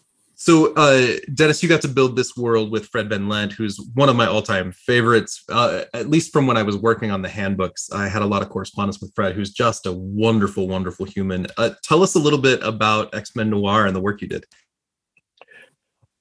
So 0.40 0.72
uh, 0.74 1.16
Dennis, 1.34 1.64
you 1.64 1.68
got 1.68 1.82
to 1.82 1.88
build 1.88 2.14
this 2.14 2.36
world 2.36 2.70
with 2.70 2.86
Fred 2.86 3.08
Van 3.08 3.28
Lente, 3.28 3.54
who's 3.54 3.80
one 3.94 4.08
of 4.08 4.14
my 4.14 4.28
all-time 4.28 4.70
favorites. 4.70 5.42
Uh, 5.48 5.82
at 5.92 6.08
least 6.08 6.32
from 6.32 6.46
when 6.46 6.56
I 6.56 6.62
was 6.62 6.76
working 6.76 7.10
on 7.10 7.22
the 7.22 7.28
handbooks, 7.28 7.90
I 7.90 8.06
had 8.06 8.22
a 8.22 8.26
lot 8.26 8.42
of 8.42 8.48
correspondence 8.48 9.00
with 9.00 9.12
Fred, 9.16 9.34
who's 9.34 9.50
just 9.50 9.84
a 9.84 9.90
wonderful, 9.92 10.68
wonderful 10.68 11.06
human. 11.06 11.48
Uh, 11.56 11.70
tell 11.82 12.04
us 12.04 12.14
a 12.14 12.20
little 12.20 12.38
bit 12.38 12.62
about 12.62 13.12
X 13.16 13.34
Men 13.34 13.50
Noir 13.50 13.86
and 13.86 13.96
the 13.96 14.00
work 14.00 14.22
you 14.22 14.28
did. 14.28 14.44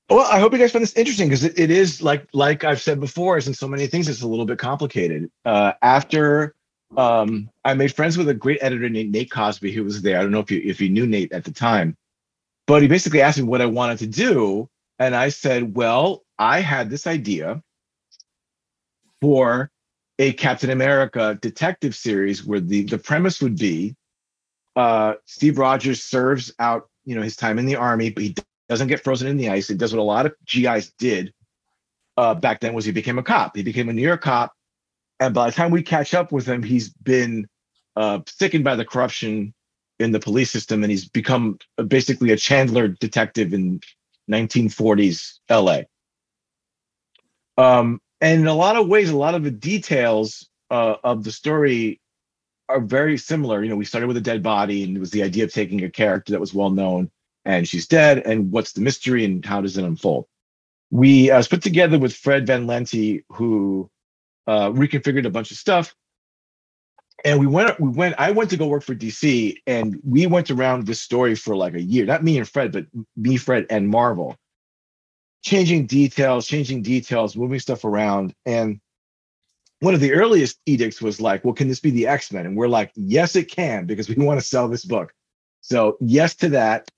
Well, 0.09 0.25
I 0.31 0.39
hope 0.39 0.51
you 0.51 0.57
guys 0.57 0.71
find 0.71 0.81
this 0.81 0.95
interesting 0.95 1.27
because 1.27 1.43
it, 1.43 1.59
it 1.59 1.69
is 1.69 2.01
like 2.01 2.27
like 2.33 2.63
I've 2.63 2.81
said 2.81 2.99
before, 2.99 3.37
as 3.37 3.47
in 3.47 3.53
so 3.53 3.67
many 3.67 3.85
things, 3.85 4.09
it's 4.09 4.23
a 4.23 4.27
little 4.27 4.45
bit 4.45 4.57
complicated. 4.57 5.29
Uh, 5.45 5.73
after 5.83 6.55
um, 6.97 7.51
I 7.63 7.75
made 7.75 7.93
friends 7.93 8.17
with 8.17 8.29
a 8.29 8.33
great 8.33 8.57
editor 8.63 8.89
named 8.89 9.11
Nate 9.11 9.29
Cosby 9.29 9.71
who 9.71 9.83
was 9.83 10.01
there. 10.01 10.17
I 10.17 10.23
don't 10.23 10.31
know 10.31 10.39
if 10.39 10.49
you 10.49 10.59
if 10.65 10.81
you 10.81 10.89
knew 10.89 11.05
Nate 11.05 11.33
at 11.33 11.43
the 11.43 11.51
time, 11.51 11.95
but 12.67 12.81
he 12.81 12.87
basically 12.87 13.21
asked 13.21 13.37
me 13.37 13.45
what 13.45 13.61
I 13.61 13.65
wanted 13.65 13.99
to 13.99 14.07
do, 14.07 14.69
and 14.99 15.15
I 15.15 15.29
said, 15.29 15.75
"Well, 15.75 16.23
I 16.39 16.61
had 16.61 16.89
this 16.89 17.07
idea 17.07 17.61
for 19.21 19.71
a 20.19 20.33
Captain 20.33 20.69
America 20.69 21.37
detective 21.41 21.95
series 21.95 22.45
where 22.45 22.59
the 22.59 22.83
the 22.83 22.99
premise 22.99 23.41
would 23.41 23.57
be 23.57 23.95
uh, 24.75 25.15
Steve 25.25 25.57
Rogers 25.57 26.03
serves 26.03 26.53
out 26.59 26.89
you 27.05 27.15
know 27.15 27.21
his 27.23 27.35
time 27.35 27.59
in 27.59 27.65
the 27.65 27.77
army, 27.77 28.09
but 28.11 28.23
he 28.23 28.35
doesn't 28.69 28.89
get 28.89 29.03
frozen 29.03 29.27
in 29.27 29.37
the 29.37 29.49
ice. 29.49 29.67
He 29.69 29.75
does 29.75 29.93
what 29.93 30.01
a 30.01 30.03
lot 30.03 30.25
of 30.25 30.35
GIs 30.45 30.93
did 30.99 31.33
uh, 32.17 32.35
back 32.35 32.59
then 32.61 32.73
was 32.73 32.85
he 32.85 32.91
became 32.91 33.19
a 33.19 33.23
cop. 33.23 33.55
He 33.55 33.63
became 33.63 33.89
a 33.89 33.93
New 33.93 34.01
York 34.01 34.21
cop 34.21 34.53
and 35.19 35.33
by 35.33 35.47
the 35.47 35.55
time 35.55 35.71
we 35.71 35.81
catch 35.81 36.13
up 36.13 36.31
with 36.31 36.47
him, 36.47 36.61
he's 36.61 36.89
been 36.89 37.47
uh, 37.95 38.19
sickened 38.27 38.63
by 38.63 38.75
the 38.75 38.85
corruption 38.85 39.53
in 39.99 40.11
the 40.11 40.19
police 40.19 40.51
system, 40.51 40.83
and 40.83 40.91
he's 40.91 41.07
become 41.07 41.57
basically 41.87 42.31
a 42.31 42.37
Chandler 42.37 42.87
detective 42.87 43.53
in 43.53 43.81
1940s 44.29 45.39
LA. 45.49 45.81
Um, 47.57 47.99
and 48.21 48.41
in 48.41 48.47
a 48.47 48.53
lot 48.53 48.75
of 48.75 48.87
ways, 48.87 49.09
a 49.09 49.17
lot 49.17 49.35
of 49.35 49.43
the 49.43 49.51
details 49.51 50.47
uh, 50.69 50.95
of 51.03 51.23
the 51.23 51.31
story 51.31 51.99
are 52.69 52.79
very 52.79 53.17
similar. 53.17 53.63
You 53.63 53.69
know, 53.69 53.75
we 53.75 53.85
started 53.85 54.07
with 54.07 54.17
a 54.17 54.21
dead 54.21 54.43
body, 54.43 54.83
and 54.83 54.95
it 54.95 54.99
was 54.99 55.11
the 55.11 55.23
idea 55.23 55.43
of 55.43 55.53
taking 55.53 55.83
a 55.83 55.89
character 55.89 56.31
that 56.33 56.39
was 56.39 56.53
well 56.53 56.69
known, 56.69 57.09
and 57.45 57.67
she's 57.67 57.87
dead, 57.87 58.19
and 58.25 58.51
what's 58.51 58.73
the 58.73 58.81
mystery, 58.81 59.25
and 59.25 59.45
how 59.45 59.61
does 59.61 59.77
it 59.77 59.85
unfold? 59.85 60.25
We 60.91 61.31
uh, 61.31 61.37
was 61.37 61.47
put 61.47 61.61
together 61.61 61.97
with 61.97 62.15
Fred 62.15 62.47
Van 62.47 62.67
Lente, 62.67 63.23
who 63.29 63.89
uh, 64.45 64.69
reconfigured 64.69 65.25
a 65.25 65.29
bunch 65.29 65.51
of 65.51 65.57
stuff, 65.57 65.95
and 67.25 67.39
we 67.39 67.47
went. 67.47 67.79
We 67.79 67.89
went. 67.89 68.15
I 68.17 68.31
went 68.31 68.49
to 68.51 68.57
go 68.57 68.67
work 68.67 68.83
for 68.83 68.95
DC, 68.95 69.55
and 69.65 69.99
we 70.03 70.27
went 70.27 70.51
around 70.51 70.85
this 70.85 71.01
story 71.01 71.35
for 71.35 71.55
like 71.55 71.73
a 71.73 71.81
year. 71.81 72.05
Not 72.05 72.23
me 72.23 72.37
and 72.37 72.47
Fred, 72.47 72.71
but 72.71 72.85
me, 73.15 73.37
Fred, 73.37 73.65
and 73.69 73.89
Marvel, 73.89 74.35
changing 75.43 75.87
details, 75.87 76.47
changing 76.47 76.83
details, 76.83 77.35
moving 77.35 77.59
stuff 77.59 77.85
around, 77.85 78.33
and 78.45 78.79
one 79.79 79.93
of 79.93 79.99
the 79.99 80.13
earliest 80.13 80.59
edicts 80.65 81.01
was 81.01 81.21
like, 81.21 81.45
well, 81.45 81.53
can 81.53 81.67
this 81.67 81.79
be 81.79 81.91
the 81.91 82.07
X 82.07 82.31
Men? 82.31 82.45
And 82.45 82.55
we're 82.55 82.67
like, 82.67 82.91
yes, 82.95 83.35
it 83.35 83.51
can, 83.51 83.85
because 83.85 84.09
we 84.09 84.15
want 84.15 84.39
to 84.39 84.45
sell 84.45 84.67
this 84.67 84.85
book. 84.85 85.13
So, 85.61 85.97
yes 85.99 86.35
to 86.37 86.49
that. 86.49 86.89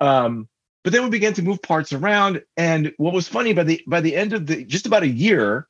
Um, 0.00 0.48
but 0.84 0.92
then 0.92 1.02
we 1.02 1.10
began 1.10 1.32
to 1.34 1.42
move 1.42 1.60
parts 1.62 1.92
around. 1.92 2.42
And 2.56 2.92
what 2.96 3.12
was 3.12 3.28
funny 3.28 3.52
by 3.52 3.64
the 3.64 3.82
by 3.86 4.00
the 4.00 4.14
end 4.14 4.32
of 4.32 4.46
the 4.46 4.64
just 4.64 4.86
about 4.86 5.02
a 5.02 5.08
year 5.08 5.66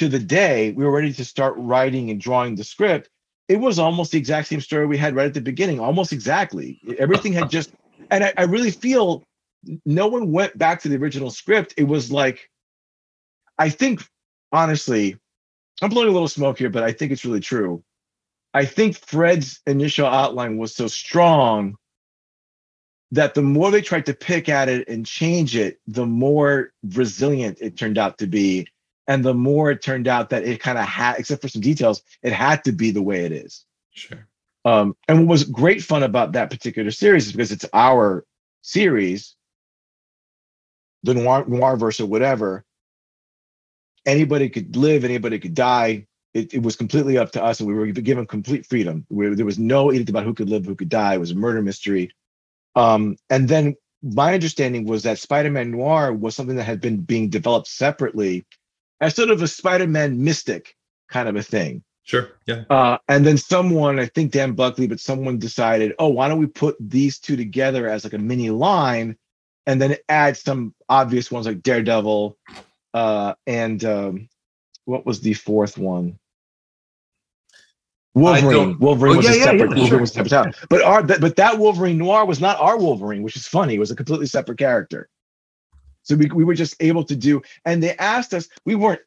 to 0.00 0.08
the 0.08 0.18
day, 0.18 0.72
we 0.72 0.82
were 0.82 0.90
ready 0.90 1.12
to 1.12 1.24
start 1.26 1.54
writing 1.58 2.10
and 2.10 2.18
drawing 2.18 2.54
the 2.54 2.64
script. 2.64 3.10
It 3.48 3.56
was 3.56 3.78
almost 3.78 4.12
the 4.12 4.18
exact 4.18 4.48
same 4.48 4.62
story 4.62 4.86
we 4.86 4.96
had 4.96 5.14
right 5.14 5.26
at 5.26 5.34
the 5.34 5.42
beginning, 5.42 5.78
almost 5.78 6.10
exactly. 6.10 6.80
Everything 6.98 7.34
had 7.34 7.50
just, 7.50 7.70
and 8.10 8.24
I, 8.24 8.32
I 8.38 8.42
really 8.44 8.70
feel 8.70 9.22
no 9.84 10.08
one 10.08 10.32
went 10.32 10.56
back 10.56 10.80
to 10.82 10.88
the 10.88 10.96
original 10.96 11.30
script. 11.30 11.74
It 11.76 11.84
was 11.84 12.10
like, 12.10 12.48
I 13.58 13.68
think 13.68 14.02
honestly, 14.52 15.18
I'm 15.82 15.90
blowing 15.90 16.08
a 16.08 16.12
little 16.12 16.28
smoke 16.28 16.58
here, 16.58 16.70
but 16.70 16.82
I 16.82 16.92
think 16.92 17.12
it's 17.12 17.26
really 17.26 17.40
true. 17.40 17.84
I 18.54 18.64
think 18.64 18.96
Fred's 18.96 19.60
initial 19.66 20.06
outline 20.06 20.56
was 20.56 20.74
so 20.74 20.86
strong 20.86 21.76
that 23.10 23.34
the 23.34 23.42
more 23.42 23.70
they 23.70 23.82
tried 23.82 24.06
to 24.06 24.14
pick 24.14 24.48
at 24.48 24.70
it 24.70 24.88
and 24.88 25.04
change 25.04 25.56
it, 25.56 25.78
the 25.86 26.06
more 26.06 26.72
resilient 26.94 27.58
it 27.60 27.76
turned 27.76 27.98
out 27.98 28.16
to 28.18 28.26
be. 28.26 28.66
And 29.10 29.24
the 29.24 29.34
more 29.34 29.72
it 29.72 29.82
turned 29.82 30.06
out 30.06 30.30
that 30.30 30.44
it 30.44 30.60
kind 30.60 30.78
of 30.78 30.84
had, 30.84 31.18
except 31.18 31.42
for 31.42 31.48
some 31.48 31.60
details, 31.60 32.00
it 32.22 32.32
had 32.32 32.62
to 32.62 32.70
be 32.70 32.92
the 32.92 33.02
way 33.02 33.24
it 33.24 33.32
is. 33.32 33.64
Sure. 33.92 34.24
Um, 34.64 34.94
and 35.08 35.18
what 35.18 35.32
was 35.32 35.42
great 35.42 35.82
fun 35.82 36.04
about 36.04 36.30
that 36.32 36.48
particular 36.48 36.92
series 36.92 37.26
is 37.26 37.32
because 37.32 37.50
it's 37.50 37.66
our 37.72 38.24
series, 38.62 39.34
the 41.02 41.14
noir, 41.14 41.44
noir 41.48 41.76
verse 41.76 41.98
or 41.98 42.06
whatever, 42.06 42.64
anybody 44.06 44.48
could 44.48 44.76
live, 44.76 45.02
anybody 45.02 45.40
could 45.40 45.54
die. 45.54 46.06
It, 46.32 46.54
it 46.54 46.62
was 46.62 46.76
completely 46.76 47.18
up 47.18 47.32
to 47.32 47.42
us, 47.42 47.58
and 47.58 47.68
we 47.68 47.74
were 47.74 47.86
given 47.86 48.26
complete 48.26 48.64
freedom. 48.64 49.06
Where 49.08 49.34
there 49.34 49.44
was 49.44 49.58
no 49.58 49.92
edict 49.92 50.10
about 50.10 50.22
who 50.22 50.34
could 50.34 50.48
live, 50.48 50.64
who 50.64 50.76
could 50.76 50.88
die. 50.88 51.14
It 51.14 51.18
was 51.18 51.32
a 51.32 51.34
murder 51.34 51.62
mystery. 51.62 52.12
Um, 52.76 53.16
and 53.28 53.48
then 53.48 53.74
my 54.04 54.34
understanding 54.34 54.86
was 54.86 55.02
that 55.02 55.18
Spider-Man 55.18 55.72
Noir 55.72 56.12
was 56.12 56.36
something 56.36 56.54
that 56.54 56.62
had 56.62 56.80
been 56.80 56.98
being 56.98 57.28
developed 57.28 57.66
separately 57.66 58.46
as 59.00 59.14
sort 59.14 59.30
of 59.30 59.42
a 59.42 59.48
Spider-Man 59.48 60.22
mystic 60.22 60.76
kind 61.08 61.28
of 61.28 61.36
a 61.36 61.42
thing. 61.42 61.82
Sure. 62.02 62.30
Yeah. 62.46 62.64
Uh, 62.70 62.98
and 63.08 63.24
then 63.24 63.36
someone, 63.36 64.00
I 64.00 64.06
think 64.06 64.32
Dan 64.32 64.52
Buckley, 64.52 64.86
but 64.88 65.00
someone 65.00 65.38
decided, 65.38 65.94
oh, 65.98 66.08
why 66.08 66.28
don't 66.28 66.38
we 66.40 66.46
put 66.46 66.76
these 66.80 67.18
two 67.18 67.36
together 67.36 67.88
as 67.88 68.04
like 68.04 68.14
a 68.14 68.18
mini 68.18 68.50
line, 68.50 69.16
and 69.66 69.80
then 69.80 69.96
add 70.08 70.36
some 70.36 70.74
obvious 70.88 71.30
ones 71.30 71.46
like 71.46 71.62
Daredevil, 71.62 72.36
uh, 72.94 73.34
and 73.46 73.84
um, 73.84 74.28
what 74.86 75.06
was 75.06 75.20
the 75.20 75.34
fourth 75.34 75.78
one? 75.78 76.18
Wolverine. 78.14 78.76
Wolverine 78.80 79.14
Oh, 79.14 79.16
was 79.18 79.26
yeah, 79.26 79.32
a 79.32 79.34
separate. 79.44 79.60
yeah, 79.60 79.66
Wolverine 79.66 79.88
sure. 79.88 80.00
was 80.00 80.12
separate. 80.12 80.56
But 80.68 80.82
our 80.82 81.02
but, 81.04 81.20
but 81.20 81.36
that 81.36 81.58
Wolverine 81.58 81.98
Noir 81.98 82.24
was 82.26 82.40
not 82.40 82.58
our 82.58 82.76
Wolverine, 82.76 83.22
which 83.22 83.36
is 83.36 83.46
funny. 83.46 83.74
It 83.74 83.78
was 83.78 83.92
a 83.92 83.96
completely 83.96 84.26
separate 84.26 84.58
character. 84.58 85.08
So 86.10 86.16
we 86.16 86.26
we 86.26 86.42
were 86.42 86.54
just 86.54 86.74
able 86.80 87.04
to 87.04 87.14
do, 87.14 87.40
and 87.64 87.80
they 87.80 87.96
asked 87.96 88.34
us. 88.34 88.48
We 88.66 88.74
weren't 88.74 89.00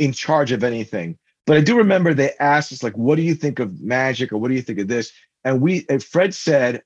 in 0.00 0.12
charge 0.12 0.50
of 0.50 0.64
anything, 0.64 1.16
but 1.46 1.56
I 1.56 1.60
do 1.60 1.76
remember 1.76 2.12
they 2.12 2.32
asked 2.40 2.72
us 2.72 2.82
like, 2.82 2.98
"What 2.98 3.14
do 3.14 3.22
you 3.22 3.36
think 3.36 3.60
of 3.60 3.80
magic?" 3.80 4.32
or 4.32 4.38
"What 4.38 4.48
do 4.48 4.54
you 4.54 4.62
think 4.62 4.80
of 4.80 4.88
this?" 4.88 5.12
And 5.44 5.60
we 5.60 5.86
and 5.88 6.02
Fred 6.02 6.34
said, 6.34 6.82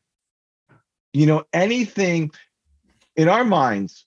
"You 1.14 1.24
know, 1.24 1.44
anything 1.54 2.32
in 3.16 3.30
our 3.30 3.44
minds." 3.44 4.04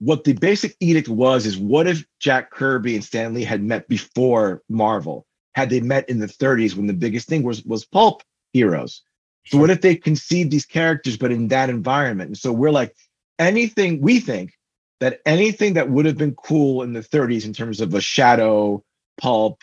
What 0.00 0.24
the 0.24 0.32
basic 0.32 0.74
edict 0.80 1.08
was 1.08 1.46
is 1.46 1.56
what 1.56 1.86
if 1.86 2.04
Jack 2.18 2.50
Kirby 2.50 2.96
and 2.96 3.04
Stan 3.04 3.34
Lee 3.34 3.44
had 3.44 3.62
met 3.62 3.86
before 3.86 4.62
Marvel? 4.68 5.26
Had 5.54 5.70
they 5.70 5.80
met 5.80 6.08
in 6.08 6.18
the 6.18 6.26
30s 6.26 6.74
when 6.74 6.88
the 6.88 6.92
biggest 6.92 7.28
thing 7.28 7.44
was 7.44 7.62
was 7.64 7.84
pulp 7.84 8.24
heroes? 8.52 9.02
So 9.46 9.58
what 9.58 9.70
if 9.70 9.80
they 9.80 9.94
conceived 9.94 10.50
these 10.50 10.66
characters, 10.66 11.16
but 11.16 11.30
in 11.30 11.48
that 11.48 11.70
environment? 11.70 12.28
And 12.28 12.38
so 12.38 12.52
we're 12.52 12.72
like, 12.72 12.96
anything 13.40 14.02
we 14.02 14.20
think 14.20 14.52
that 15.00 15.20
anything 15.26 15.74
that 15.74 15.90
would 15.90 16.06
have 16.06 16.18
been 16.18 16.34
cool 16.36 16.82
in 16.84 16.92
the 16.92 17.00
30s 17.00 17.46
in 17.46 17.54
terms 17.54 17.80
of 17.80 17.94
a 17.94 18.02
shadow 18.02 18.84
pulp 19.18 19.62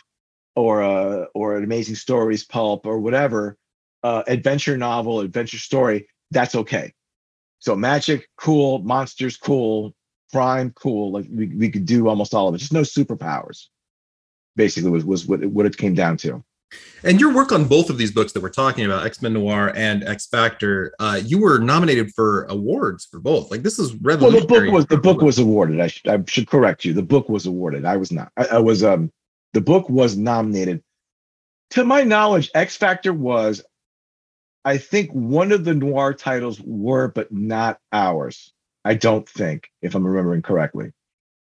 or 0.56 0.82
a 0.82 1.28
or 1.34 1.56
an 1.56 1.64
amazing 1.64 1.94
stories 1.94 2.44
pulp 2.44 2.86
or 2.86 2.98
whatever, 2.98 3.56
uh, 4.02 4.24
adventure 4.26 4.76
novel, 4.76 5.20
adventure 5.20 5.58
story, 5.58 6.08
that's 6.32 6.56
okay. 6.56 6.92
So 7.60 7.76
magic, 7.76 8.28
cool, 8.36 8.80
monsters, 8.80 9.36
cool, 9.36 9.94
crime, 10.32 10.72
cool. 10.76 11.12
Like 11.12 11.26
we, 11.30 11.46
we 11.48 11.70
could 11.70 11.86
do 11.86 12.08
almost 12.08 12.34
all 12.34 12.48
of 12.48 12.54
it. 12.54 12.58
Just 12.58 12.72
no 12.72 12.82
superpowers. 12.82 13.68
Basically, 14.56 14.90
was 14.90 15.04
was 15.04 15.26
what 15.26 15.44
what 15.46 15.66
it 15.66 15.76
came 15.76 15.94
down 15.94 16.16
to. 16.18 16.44
And 17.04 17.20
your 17.20 17.32
work 17.32 17.52
on 17.52 17.66
both 17.66 17.90
of 17.90 17.98
these 17.98 18.10
books 18.10 18.32
that 18.32 18.42
we're 18.42 18.50
talking 18.50 18.84
about, 18.84 19.06
X 19.06 19.22
Men 19.22 19.34
Noir 19.34 19.72
and 19.74 20.04
X 20.04 20.26
Factor, 20.26 20.92
uh, 20.98 21.20
you 21.24 21.38
were 21.38 21.58
nominated 21.58 22.12
for 22.14 22.44
awards 22.44 23.06
for 23.06 23.20
both. 23.20 23.50
Like 23.50 23.62
this 23.62 23.78
is 23.78 23.92
Well, 23.92 24.00
revolutionary. 24.16 24.46
the 24.46 24.66
book 24.66 24.72
was 24.72 24.86
the 24.86 24.96
book 24.98 25.22
was 25.22 25.38
awarded. 25.38 25.80
I 25.80 25.86
should 25.86 26.08
I 26.08 26.22
should 26.26 26.48
correct 26.48 26.84
you. 26.84 26.92
The 26.92 27.02
book 27.02 27.28
was 27.28 27.46
awarded. 27.46 27.84
I 27.84 27.96
was 27.96 28.10
not. 28.12 28.32
I, 28.36 28.46
I 28.46 28.58
was 28.58 28.82
um 28.82 29.12
the 29.54 29.60
book 29.60 29.88
was 29.88 30.16
nominated. 30.16 30.82
To 31.70 31.84
my 31.84 32.02
knowledge, 32.02 32.50
X 32.54 32.76
Factor 32.76 33.12
was, 33.12 33.62
I 34.64 34.78
think, 34.78 35.10
one 35.12 35.52
of 35.52 35.64
the 35.64 35.74
noir 35.74 36.14
titles 36.14 36.60
were, 36.60 37.08
but 37.08 37.30
not 37.30 37.78
ours. 37.92 38.52
I 38.84 38.94
don't 38.94 39.28
think, 39.28 39.70
if 39.82 39.94
I'm 39.94 40.06
remembering 40.06 40.42
correctly. 40.42 40.92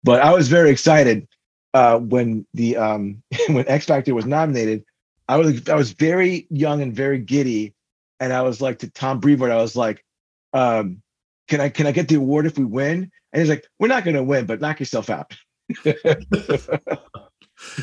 But 0.05 0.21
I 0.21 0.33
was 0.33 0.49
very 0.49 0.71
excited 0.71 1.27
uh, 1.75 1.99
when 1.99 2.47
the 2.55 2.77
um, 2.77 3.23
when 3.49 3.67
X 3.69 3.87
Factor 3.87 4.15
was 4.15 4.27
nominated. 4.27 4.85
I 5.29 5.37
was 5.37 5.69
I 5.69 5.75
was 5.75 5.93
very 5.93 6.47
young 6.51 6.83
and 6.83 6.95
very 6.95 7.19
giddy, 7.19 7.75
and 8.21 8.33
I 8.33 8.43
was 8.43 8.61
like 8.61 8.81
to 8.81 8.91
Tom 8.91 9.21
Brevoort, 9.21 9.51
I 9.51 9.57
was 9.57 9.77
like, 9.77 10.05
um, 10.53 11.03
"Can 11.49 11.61
I 11.61 11.69
can 11.69 11.87
I 11.87 11.93
get 11.93 12.09
the 12.09 12.17
award 12.17 12.47
if 12.47 12.59
we 12.59 12.65
win?" 12.65 13.11
And 13.33 13.41
he's 13.41 13.49
like, 13.49 13.67
"We're 13.79 13.89
not 13.89 14.05
going 14.05 14.17
to 14.17 14.23
win, 14.23 14.47
but 14.47 14.61
knock 14.61 14.81
yourself 14.81 15.11
out." 15.11 15.33
he's 15.85 16.05
like, 16.05 16.27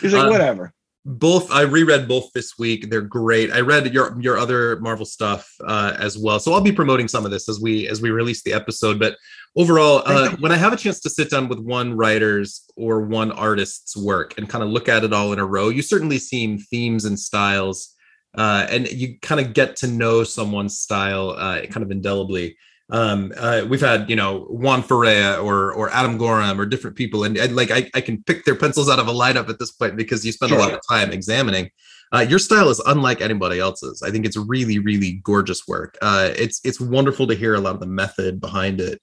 Uh, 0.03 0.29
"Whatever." 0.29 0.73
Both 1.05 1.51
I 1.51 1.61
reread 1.61 2.07
both 2.07 2.31
this 2.33 2.57
week. 2.57 2.89
They're 2.89 3.01
great. 3.01 3.51
I 3.51 3.61
read 3.61 3.93
your 3.93 4.19
your 4.21 4.37
other 4.37 4.79
Marvel 4.79 5.05
stuff 5.05 5.49
uh, 5.65 5.95
as 5.97 6.17
well, 6.17 6.39
so 6.39 6.53
I'll 6.53 6.61
be 6.61 6.71
promoting 6.71 7.07
some 7.07 7.25
of 7.25 7.31
this 7.31 7.47
as 7.47 7.59
we 7.59 7.87
as 7.87 8.01
we 8.01 8.11
release 8.11 8.43
the 8.43 8.53
episode. 8.53 8.99
But 8.99 9.15
overall, 9.55 10.03
uh, 10.05 10.35
when 10.37 10.51
I 10.51 10.57
have 10.57 10.73
a 10.73 10.77
chance 10.77 10.99
to 11.01 11.09
sit 11.09 11.29
down 11.29 11.47
with 11.47 11.59
one 11.59 11.95
writer's 11.95 12.65
or 12.75 13.01
one 13.01 13.31
artist's 13.31 13.95
work 13.95 14.37
and 14.37 14.49
kind 14.49 14.63
of 14.63 14.69
look 14.69 14.89
at 14.89 15.03
it 15.03 15.13
all 15.13 15.31
in 15.33 15.39
a 15.39 15.45
row, 15.45 15.69
you 15.69 15.81
certainly 15.81 16.19
see 16.19 16.57
themes 16.57 17.05
and 17.05 17.17
styles, 17.17 17.95
uh, 18.37 18.67
and 18.69 18.91
you 18.91 19.17
kind 19.21 19.39
of 19.39 19.53
get 19.53 19.77
to 19.77 19.87
know 19.87 20.23
someone's 20.23 20.79
style 20.79 21.31
uh, 21.31 21.61
kind 21.67 21.83
of 21.83 21.91
indelibly. 21.91 22.57
Um, 22.91 23.31
uh, 23.37 23.65
we've 23.69 23.81
had, 23.81 24.09
you 24.09 24.15
know, 24.15 24.45
Juan 24.49 24.81
Ferreira 24.81 25.37
or 25.37 25.71
or 25.73 25.91
Adam 25.91 26.17
Gorham 26.17 26.59
or 26.59 26.65
different 26.65 26.95
people, 26.95 27.23
and, 27.23 27.37
and 27.37 27.55
like 27.55 27.69
I, 27.69 27.89
I 27.93 28.01
can 28.01 28.23
pick 28.23 28.45
their 28.45 28.55
pencils 28.55 28.89
out 28.89 28.99
of 28.99 29.07
a 29.07 29.13
lineup 29.13 29.47
at 29.49 29.59
this 29.59 29.71
point 29.71 29.95
because 29.95 30.25
you 30.25 30.31
spend 30.31 30.51
a 30.51 30.57
lot 30.57 30.73
of 30.73 30.79
time 30.89 31.11
examining. 31.11 31.69
Uh, 32.11 32.25
your 32.27 32.39
style 32.39 32.69
is 32.69 32.79
unlike 32.87 33.21
anybody 33.21 33.59
else's. 33.59 34.01
I 34.01 34.09
think 34.09 34.25
it's 34.25 34.37
really, 34.37 34.79
really 34.79 35.21
gorgeous 35.23 35.67
work. 35.67 35.97
Uh, 36.01 36.31
it's 36.35 36.59
it's 36.63 36.81
wonderful 36.81 37.27
to 37.27 37.35
hear 37.35 37.53
a 37.53 37.59
lot 37.59 37.75
of 37.75 37.79
the 37.79 37.85
method 37.85 38.41
behind 38.41 38.81
it. 38.81 38.99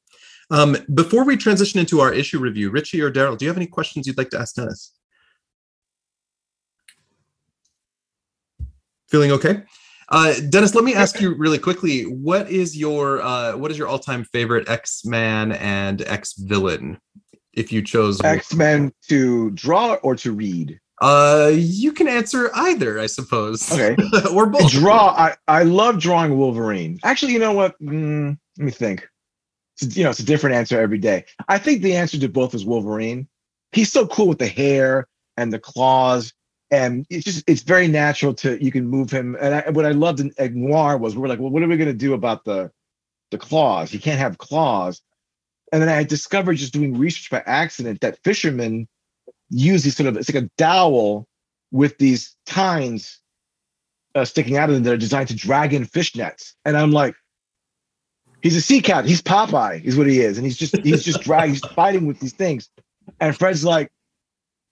Um, 0.50 0.76
before 0.94 1.24
we 1.24 1.36
transition 1.36 1.78
into 1.80 2.00
our 2.00 2.12
issue 2.12 2.38
review, 2.38 2.70
Richie 2.70 3.00
or 3.00 3.10
Daryl, 3.10 3.38
do 3.38 3.44
you 3.44 3.48
have 3.48 3.56
any 3.56 3.66
questions 3.66 4.06
you'd 4.06 4.18
like 4.18 4.30
to 4.30 4.38
ask 4.38 4.56
Dennis? 4.56 4.92
Feeling 9.08 9.30
okay? 9.32 9.62
Uh, 10.08 10.34
Dennis, 10.50 10.74
let 10.74 10.84
me 10.84 10.94
ask 10.94 11.20
you 11.20 11.34
really 11.34 11.58
quickly: 11.58 12.02
what 12.02 12.48
is 12.50 12.76
your 12.76 13.22
uh, 13.22 13.56
what 13.56 13.70
is 13.70 13.78
your 13.78 13.88
all 13.88 13.98
time 13.98 14.24
favorite 14.24 14.68
X 14.68 15.04
Man 15.04 15.52
and 15.52 16.02
X 16.02 16.34
villain? 16.34 16.98
If 17.52 17.72
you 17.72 17.82
chose. 17.82 18.22
X 18.22 18.54
Men 18.54 18.92
to 19.08 19.50
draw 19.52 19.94
or 20.02 20.14
to 20.16 20.32
read. 20.32 20.78
uh, 21.00 21.50
you 21.54 21.92
can 21.92 22.06
answer 22.06 22.50
either, 22.54 22.98
I 22.98 23.06
suppose. 23.06 23.70
Okay. 23.72 23.96
or 24.32 24.46
both. 24.46 24.70
draw. 24.70 25.08
I 25.16 25.34
I 25.48 25.62
love 25.62 25.98
drawing 25.98 26.36
Wolverine. 26.38 26.98
Actually, 27.02 27.32
you 27.32 27.38
know 27.38 27.52
what? 27.52 27.80
Mm, 27.80 28.36
let 28.58 28.64
me 28.64 28.70
think. 28.70 29.08
It's, 29.80 29.96
you 29.96 30.04
know, 30.04 30.10
it's 30.10 30.20
a 30.20 30.24
different 30.24 30.56
answer 30.56 30.80
every 30.80 30.98
day. 30.98 31.24
I 31.48 31.58
think 31.58 31.82
the 31.82 31.96
answer 31.96 32.18
to 32.18 32.28
both 32.28 32.54
is 32.54 32.64
Wolverine. 32.64 33.28
he's 33.72 33.92
so 33.92 34.06
cool 34.06 34.28
with 34.28 34.38
the 34.38 34.46
hair 34.46 35.06
and 35.36 35.52
the 35.52 35.58
claws 35.58 36.32
and 36.70 37.06
it's 37.10 37.24
just 37.24 37.44
it's 37.48 37.62
very 37.62 37.88
natural 37.88 38.34
to 38.34 38.62
you 38.62 38.72
can 38.72 38.86
move 38.86 39.10
him. 39.10 39.36
And 39.40 39.54
I, 39.54 39.70
what 39.70 39.86
i 39.86 39.92
loved 39.92 40.20
in 40.20 40.32
Noir 40.54 40.96
was 40.96 41.16
we're 41.16 41.28
like 41.28 41.38
well 41.38 41.50
what 41.50 41.62
are 41.62 41.68
we 41.68 41.76
going 41.76 41.88
to 41.88 41.94
do 41.94 42.14
about 42.14 42.44
the 42.44 42.70
the 43.30 43.38
claws? 43.38 43.90
He 43.90 43.98
can't 43.98 44.18
have 44.18 44.38
claws. 44.38 45.00
And 45.72 45.82
then 45.82 45.88
i 45.88 46.02
discovered 46.04 46.54
just 46.54 46.72
doing 46.72 46.96
research 46.96 47.30
by 47.30 47.42
accident 47.46 48.00
that 48.00 48.18
fishermen 48.22 48.88
use 49.50 49.84
these 49.84 49.96
sort 49.96 50.08
of 50.08 50.16
it's 50.16 50.32
like 50.32 50.44
a 50.44 50.50
dowel 50.56 51.28
with 51.70 51.98
these 51.98 52.36
tines 52.46 53.20
uh, 54.14 54.24
sticking 54.24 54.56
out 54.56 54.68
of 54.68 54.74
them 54.74 54.84
that 54.84 54.92
are 54.92 54.96
designed 54.96 55.28
to 55.28 55.36
drag 55.36 55.74
in 55.74 55.84
fish 55.84 56.16
nets. 56.16 56.54
And 56.64 56.76
i'm 56.76 56.90
like 56.90 57.14
he's 58.42 58.56
a 58.56 58.60
sea 58.60 58.80
cat. 58.80 59.04
He's 59.04 59.22
popeye 59.22 59.82
is 59.84 59.96
what 59.96 60.06
he 60.06 60.20
is. 60.20 60.38
And 60.38 60.46
he's 60.46 60.56
just 60.56 60.76
he's 60.78 61.04
just 61.04 61.22
dragging 61.22 61.54
he's 61.54 61.66
fighting 61.66 62.06
with 62.06 62.20
these 62.20 62.32
things. 62.32 62.68
And 63.20 63.36
fred's 63.36 63.64
like 63.64 63.90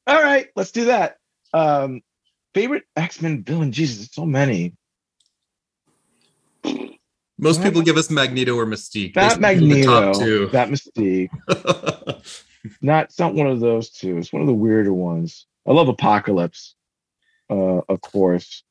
all 0.07 0.23
right 0.23 0.49
let's 0.57 0.73
do 0.73 0.87
that 0.87 1.19
um, 1.55 2.03
favorite 2.53 2.85
X 2.97 3.23
Men 3.23 3.43
villain? 3.43 3.73
Jesus, 3.73 4.11
so 4.13 4.27
many. 4.27 4.75
Most 7.39 7.63
people 7.63 7.83
give 7.83 7.97
us 7.97 8.11
Magneto 8.11 8.55
or 8.55 8.67
Mystique. 8.67 9.17
Not 9.17 9.41
Magneto. 9.41 10.47
That 10.49 10.69
Mystique. 10.69 11.31
not 12.83 13.05
it's 13.05 13.19
not 13.19 13.35
one 13.35 13.47
of 13.47 13.61
those 13.61 13.91
two. 13.91 14.19
It's 14.19 14.33
one 14.33 14.43
of 14.43 14.47
the 14.47 14.55
weirder 14.55 14.93
ones. 14.93 15.47
I 15.67 15.73
love 15.73 15.89
Apocalypse, 15.89 16.75
uh, 17.51 17.81
of 17.89 18.01
course. 18.01 18.63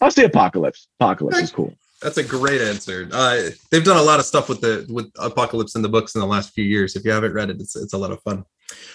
I'll 0.00 0.10
say 0.10 0.24
Apocalypse. 0.24 0.88
Apocalypse 0.98 1.38
is 1.38 1.50
cool. 1.50 1.74
That's 2.00 2.16
a 2.16 2.24
great 2.24 2.62
answer. 2.62 3.08
Uh, 3.12 3.50
they've 3.70 3.84
done 3.84 3.98
a 3.98 4.02
lot 4.02 4.20
of 4.20 4.24
stuff 4.24 4.48
with 4.48 4.62
the 4.62 4.86
with 4.88 5.10
Apocalypse 5.18 5.74
in 5.74 5.82
the 5.82 5.88
books 5.88 6.14
in 6.14 6.22
the 6.22 6.26
last 6.26 6.54
few 6.54 6.64
years. 6.64 6.96
If 6.96 7.04
you 7.04 7.10
haven't 7.10 7.34
read 7.34 7.50
it, 7.50 7.60
it's 7.60 7.76
it's 7.76 7.92
a 7.92 7.98
lot 7.98 8.10
of 8.10 8.22
fun. 8.22 8.44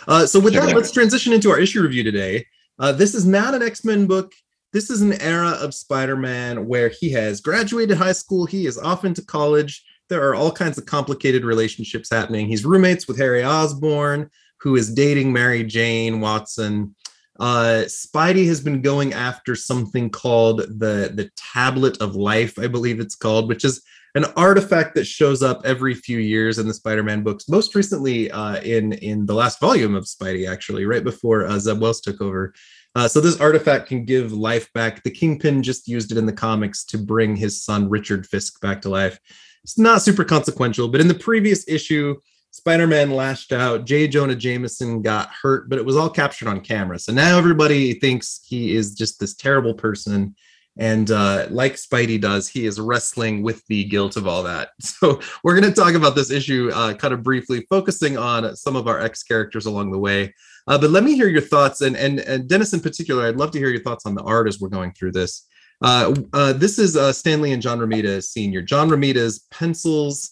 Uh, 0.07 0.25
so 0.25 0.39
with 0.39 0.53
Check 0.53 0.63
that, 0.63 0.75
let's 0.75 0.91
transition 0.91 1.31
into 1.33 1.51
our 1.51 1.59
issue 1.59 1.81
review 1.81 2.03
today. 2.03 2.45
Uh, 2.79 2.91
this 2.91 3.15
is 3.15 3.25
not 3.25 3.53
an 3.53 3.63
X 3.63 3.83
Men 3.85 4.05
book. 4.05 4.33
This 4.73 4.89
is 4.89 5.01
an 5.01 5.13
era 5.21 5.51
of 5.51 5.73
Spider 5.73 6.17
Man 6.17 6.67
where 6.67 6.89
he 6.89 7.09
has 7.11 7.41
graduated 7.41 7.97
high 7.97 8.11
school, 8.11 8.45
he 8.45 8.65
is 8.65 8.77
off 8.77 9.05
into 9.05 9.23
college. 9.23 9.83
There 10.09 10.27
are 10.27 10.35
all 10.35 10.51
kinds 10.51 10.77
of 10.77 10.85
complicated 10.85 11.45
relationships 11.45 12.09
happening. 12.11 12.47
He's 12.47 12.65
roommates 12.65 13.07
with 13.07 13.17
Harry 13.17 13.43
Osborn, 13.43 14.29
who 14.59 14.75
is 14.75 14.93
dating 14.93 15.33
Mary 15.33 15.63
Jane 15.63 16.21
Watson. 16.21 16.95
Uh, 17.39 17.83
Spidey 17.85 18.45
has 18.47 18.61
been 18.61 18.81
going 18.81 19.13
after 19.13 19.55
something 19.55 20.09
called 20.09 20.59
the 20.59 21.11
the 21.13 21.29
Tablet 21.35 22.01
of 22.01 22.15
Life, 22.15 22.59
I 22.59 22.67
believe 22.67 22.99
it's 22.99 23.15
called, 23.15 23.47
which 23.47 23.65
is 23.65 23.81
an 24.15 24.25
artifact 24.37 24.95
that 24.95 25.05
shows 25.05 25.43
up 25.43 25.61
every 25.65 25.93
few 25.93 26.19
years 26.19 26.57
in 26.57 26.67
the 26.67 26.73
Spider-Man 26.73 27.21
books. 27.21 27.49
Most 27.49 27.75
recently, 27.75 28.31
uh, 28.31 28.61
in 28.61 28.93
in 28.93 29.25
the 29.25 29.35
last 29.35 29.59
volume 29.59 29.93
of 29.93 30.05
Spidey, 30.05 30.49
actually, 30.49 30.85
right 30.85 31.03
before 31.03 31.45
uh, 31.45 31.59
Zeb 31.59 31.79
Wells 31.79 32.01
took 32.01 32.21
over. 32.21 32.53
Uh, 32.95 33.09
so 33.09 33.19
this 33.19 33.41
artifact 33.41 33.87
can 33.89 34.05
give 34.05 34.31
life 34.31 34.71
back. 34.71 35.03
The 35.03 35.11
Kingpin 35.11 35.61
just 35.61 35.85
used 35.85 36.13
it 36.13 36.17
in 36.17 36.25
the 36.25 36.31
comics 36.31 36.85
to 36.85 36.97
bring 36.97 37.35
his 37.35 37.61
son 37.61 37.89
Richard 37.89 38.25
Fisk 38.25 38.61
back 38.61 38.81
to 38.83 38.89
life. 38.89 39.19
It's 39.63 39.77
not 39.77 40.01
super 40.01 40.23
consequential, 40.23 40.87
but 40.87 41.01
in 41.01 41.09
the 41.09 41.13
previous 41.13 41.67
issue, 41.67 42.15
Spider-Man 42.51 43.11
lashed 43.11 43.51
out. 43.51 43.85
J. 43.85 44.07
Jonah 44.07 44.35
Jameson 44.35 45.01
got 45.01 45.29
hurt, 45.29 45.67
but 45.67 45.77
it 45.77 45.83
was 45.83 45.97
all 45.97 46.09
captured 46.09 46.47
on 46.47 46.61
camera. 46.61 46.97
So 46.97 47.11
now 47.11 47.37
everybody 47.37 47.95
thinks 47.95 48.39
he 48.47 48.73
is 48.77 48.93
just 48.93 49.19
this 49.19 49.35
terrible 49.35 49.73
person 49.73 50.33
and 50.77 51.09
uh, 51.09 51.47
like 51.49 51.73
Spidey 51.73 52.19
does, 52.19 52.49
he 52.49 52.65
is 52.65 52.79
wrestling 52.79 53.43
with 53.43 53.65
the 53.67 53.85
guilt 53.85 54.17
of 54.17 54.27
all 54.27 54.43
that. 54.43 54.69
So 54.81 55.19
we're 55.43 55.59
going 55.59 55.71
to 55.71 55.81
talk 55.81 55.93
about 55.93 56.15
this 56.15 56.31
issue 56.31 56.71
uh, 56.73 56.93
kind 56.93 57.13
of 57.13 57.21
briefly, 57.21 57.65
focusing 57.69 58.17
on 58.17 58.55
some 58.55 58.75
of 58.75 58.87
our 58.87 58.99
X 58.99 59.23
characters 59.23 59.65
along 59.65 59.91
the 59.91 59.99
way. 59.99 60.33
Uh, 60.67 60.77
but 60.77 60.89
let 60.89 61.03
me 61.03 61.15
hear 61.15 61.27
your 61.27 61.41
thoughts, 61.41 61.81
and, 61.81 61.95
and 61.95 62.19
and 62.19 62.47
Dennis 62.49 62.73
in 62.73 62.79
particular. 62.79 63.27
I'd 63.27 63.35
love 63.35 63.51
to 63.51 63.59
hear 63.59 63.69
your 63.69 63.83
thoughts 63.83 64.05
on 64.05 64.15
the 64.15 64.23
art 64.23 64.47
as 64.47 64.59
we're 64.59 64.69
going 64.69 64.93
through 64.93 65.11
this. 65.11 65.47
Uh, 65.81 66.15
uh, 66.33 66.53
this 66.53 66.79
is 66.79 66.95
uh, 66.95 67.11
Stan 67.11 67.43
and 67.45 67.61
John 67.61 67.79
Romita 67.79 68.23
Senior. 68.23 68.61
John 68.61 68.89
Romita's 68.89 69.45
pencils 69.51 70.31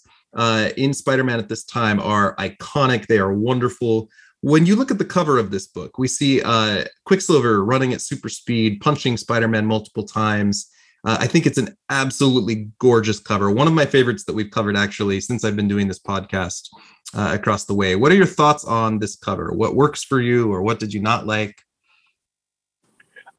in 0.77 0.93
Spider-Man 0.93 1.39
at 1.39 1.49
this 1.49 1.63
time 1.65 1.99
are 1.99 2.35
iconic. 2.37 3.07
They 3.07 3.19
are 3.19 3.33
wonderful 3.33 4.09
when 4.43 4.65
you 4.65 4.75
look 4.75 4.91
at 4.91 4.97
the 4.97 5.05
cover 5.05 5.39
of 5.39 5.51
this 5.51 5.67
book, 5.67 5.97
we 5.97 6.09
see 6.09 6.41
uh, 6.41 6.83
Quicksilver 7.05 7.63
running 7.63 7.93
at 7.93 8.01
super 8.01 8.27
speed, 8.27 8.81
punching 8.81 9.15
Spider 9.15 9.47
Man 9.47 9.65
multiple 9.65 10.03
times. 10.03 10.69
Uh, 11.05 11.15
I 11.17 11.27
think 11.27 11.45
it's 11.45 11.57
an 11.57 11.77
absolutely 11.89 12.69
gorgeous 12.77 13.21
cover. 13.21 13.49
One 13.49 13.67
of 13.67 13.73
my 13.73 13.85
favorites 13.85 14.25
that 14.25 14.33
we've 14.33 14.51
covered 14.51 14.75
actually 14.75 15.21
since 15.21 15.45
I've 15.45 15.55
been 15.55 15.69
doing 15.69 15.87
this 15.87 15.99
podcast 15.99 16.67
uh, 17.13 17.31
across 17.33 17.63
the 17.63 17.73
way. 17.73 17.95
What 17.95 18.11
are 18.11 18.15
your 18.15 18.25
thoughts 18.25 18.65
on 18.65 18.99
this 18.99 19.15
cover? 19.15 19.53
What 19.53 19.75
works 19.75 20.03
for 20.03 20.19
you, 20.19 20.51
or 20.51 20.61
what 20.61 20.77
did 20.77 20.93
you 20.93 21.01
not 21.01 21.25
like? 21.25 21.55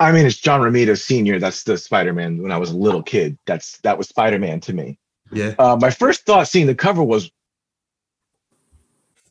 I 0.01 0.11
mean, 0.11 0.25
it's 0.25 0.39
John 0.39 0.63
Romita 0.63 0.99
Senior. 0.99 1.39
That's 1.39 1.65
the 1.65 1.77
Spider 1.77 2.15
Man 2.15 2.43
when 2.43 2.51
I 2.51 2.57
was 2.57 2.71
a 2.71 2.77
little 2.77 3.03
kid. 3.03 3.37
That's 3.45 3.77
that 3.81 3.99
was 3.99 4.09
Spider 4.09 4.39
Man 4.39 4.59
to 4.61 4.73
me. 4.73 4.99
Yeah. 5.31 5.55
Uh, 5.59 5.77
my 5.79 5.91
first 5.91 6.25
thought 6.25 6.49
seeing 6.49 6.67
the 6.67 6.75
cover 6.75 7.03
was, 7.03 7.31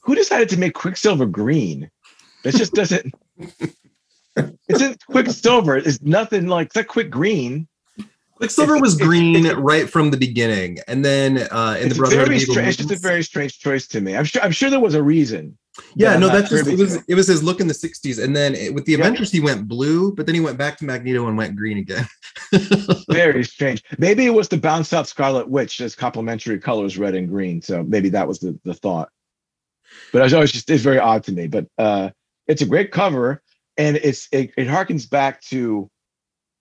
who 0.04 0.16
decided 0.16 0.50
to 0.50 0.60
make 0.60 0.74
Quicksilver 0.74 1.26
green? 1.26 1.90
That 2.44 2.56
just 2.56 2.74
doesn't. 2.74 3.14
it's 4.36 4.82
in 4.82 4.98
Quicksilver. 5.10 5.78
It's 5.78 6.02
nothing 6.02 6.48
like 6.48 6.68
it's 6.68 6.76
like 6.76 6.88
Quick 6.88 7.10
Green. 7.10 7.68
Quicksilver 8.36 8.78
was 8.80 8.96
green 9.00 9.48
right 9.56 9.90
from 9.90 10.12
the 10.12 10.18
beginning, 10.18 10.80
and 10.88 11.06
then 11.06 11.48
uh, 11.52 11.78
in 11.80 11.88
it's 11.88 11.96
the 11.96 12.00
Brotherhood 12.00 12.28
very 12.28 12.40
strange. 12.40 12.68
It's 12.68 12.78
just 12.78 12.92
a 12.92 12.96
very 12.98 13.24
strange 13.24 13.60
choice 13.60 13.88
to 13.88 14.02
me. 14.02 14.18
I'm 14.18 14.26
sure. 14.26 14.42
I'm 14.42 14.52
sure 14.52 14.70
there 14.70 14.82
was 14.82 14.96
a 14.96 15.04
reason. 15.04 15.58
Yeah, 15.96 16.18
no, 16.18 16.28
that's 16.28 16.50
just 16.50 16.68
it 16.68 16.78
was 16.78 17.02
it 17.08 17.16
was 17.16 17.28
his 17.28 17.42
look 17.42 17.62
in 17.62 17.68
the 17.68 17.74
'60s, 17.74 18.22
and 18.22 18.36
then 18.36 18.56
it, 18.56 18.74
with 18.74 18.86
the 18.86 18.96
Avengers 18.96 19.34
yeah. 19.34 19.40
he 19.40 19.46
went 19.46 19.68
blue, 19.68 20.14
but 20.14 20.26
then 20.26 20.36
he 20.36 20.42
went 20.42 20.58
back 20.58 20.78
to 20.80 20.86
Magneto 20.86 21.28
and 21.28 21.38
went 21.38 21.56
green 21.56 21.78
again. 21.78 22.08
very 23.10 23.44
strange. 23.44 23.82
Maybe 23.98 24.26
it 24.26 24.32
was 24.32 24.50
to 24.50 24.58
bounce 24.58 24.92
off 24.92 25.08
Scarlet 25.08 25.48
Witch 25.48 25.80
as 25.80 25.96
complementary 25.96 26.60
colors, 26.60 26.98
red 26.98 27.16
and 27.16 27.30
green. 27.30 27.62
So 27.62 27.84
maybe 27.84 28.10
that 28.10 28.28
was 28.28 28.40
the 28.40 28.60
the 28.66 28.74
thought 28.74 29.10
but 30.14 30.22
I 30.22 30.26
was 30.26 30.34
always 30.34 30.52
just 30.52 30.70
it's 30.70 30.84
very 30.84 31.00
odd 31.00 31.24
to 31.24 31.34
me. 31.34 31.48
But 31.48 31.66
uh, 31.78 32.12
it's 32.48 32.62
a 32.62 32.68
great 32.68 32.92
cover, 32.92 33.42
and 33.78 33.98
it's 33.98 34.30
it, 34.32 34.54
it 34.56 34.68
harkens 34.68 35.10
back 35.10 35.42
to 35.42 35.90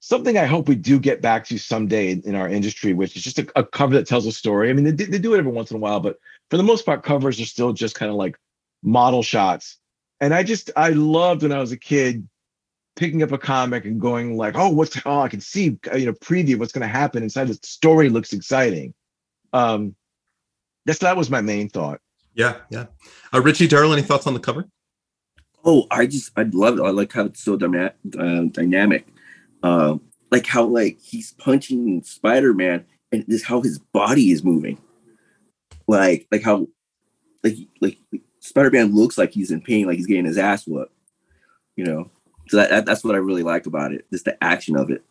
something 0.00 0.36
I 0.36 0.46
hope 0.46 0.68
we 0.68 0.74
do 0.74 0.98
get 0.98 1.22
back 1.22 1.44
to 1.46 1.58
someday 1.58 2.10
in, 2.10 2.22
in 2.22 2.34
our 2.34 2.48
industry, 2.48 2.94
which 2.94 3.14
is 3.14 3.22
just 3.22 3.38
a, 3.38 3.46
a, 3.54 3.64
cover 3.64 3.94
that 3.94 4.08
tells 4.08 4.26
a 4.26 4.32
story. 4.32 4.68
I 4.68 4.72
mean, 4.72 4.96
they, 4.96 5.04
they 5.04 5.18
do 5.18 5.34
it 5.34 5.38
every 5.38 5.52
once 5.52 5.70
in 5.70 5.76
a 5.76 5.80
while, 5.80 6.00
but 6.00 6.18
for 6.50 6.56
the 6.56 6.64
most 6.64 6.84
part, 6.84 7.04
covers 7.04 7.40
are 7.40 7.46
still 7.46 7.72
just 7.72 7.94
kind 7.94 8.10
of 8.10 8.16
like 8.16 8.36
model 8.82 9.22
shots. 9.22 9.78
And 10.20 10.34
I 10.34 10.42
just 10.42 10.70
I 10.74 10.90
loved 10.90 11.42
when 11.42 11.52
I 11.52 11.60
was 11.60 11.72
a 11.72 11.76
kid 11.76 12.26
picking 12.96 13.22
up 13.22 13.32
a 13.32 13.38
comic 13.38 13.84
and 13.84 14.00
going 14.00 14.36
like, 14.36 14.56
oh, 14.56 14.70
what's 14.70 14.98
oh, 15.04 15.20
I 15.20 15.28
can 15.28 15.42
see 15.42 15.78
you 15.94 16.06
know 16.06 16.14
preview 16.14 16.58
what's 16.58 16.72
going 16.72 16.82
to 16.82 16.88
happen 16.88 17.22
inside. 17.22 17.48
The 17.48 17.58
story 17.62 18.08
looks 18.08 18.32
exciting. 18.32 18.94
Um, 19.52 19.94
that's 20.86 21.00
that 21.00 21.18
was 21.18 21.28
my 21.28 21.42
main 21.42 21.68
thought. 21.68 22.00
Yeah, 22.34 22.56
yeah. 22.70 22.86
Uh, 23.32 23.40
Richie 23.42 23.68
Daryl, 23.68 23.92
any 23.92 24.02
thoughts 24.02 24.26
on 24.26 24.34
the 24.34 24.40
cover? 24.40 24.68
Oh, 25.64 25.86
I 25.90 26.06
just 26.06 26.32
I 26.36 26.42
love 26.44 26.78
it. 26.78 26.82
I 26.82 26.90
like 26.90 27.12
how 27.12 27.26
it's 27.26 27.42
so 27.42 27.56
dyna- 27.56 27.94
uh, 28.18 28.42
dynamic. 28.50 29.06
Uh, 29.62 29.98
like 30.30 30.46
how 30.46 30.64
like 30.64 30.98
he's 31.00 31.32
punching 31.34 32.02
Spider 32.02 32.52
Man, 32.52 32.84
and 33.12 33.24
this 33.28 33.44
how 33.44 33.60
his 33.60 33.78
body 33.78 34.32
is 34.32 34.42
moving. 34.42 34.78
Like 35.86 36.26
like 36.32 36.42
how 36.42 36.66
like 37.44 37.56
like 37.80 37.98
Spider 38.40 38.70
Man 38.70 38.94
looks 38.94 39.18
like 39.18 39.32
he's 39.32 39.50
in 39.50 39.60
pain, 39.60 39.86
like 39.86 39.96
he's 39.96 40.06
getting 40.06 40.24
his 40.24 40.38
ass 40.38 40.66
whooped. 40.66 40.92
You 41.76 41.84
know, 41.84 42.10
so 42.48 42.56
that, 42.56 42.70
that 42.70 42.86
that's 42.86 43.04
what 43.04 43.14
I 43.14 43.18
really 43.18 43.42
like 43.42 43.66
about 43.66 43.92
it. 43.92 44.06
Just 44.10 44.24
the 44.24 44.42
action 44.42 44.76
of 44.76 44.90
it. 44.90 45.04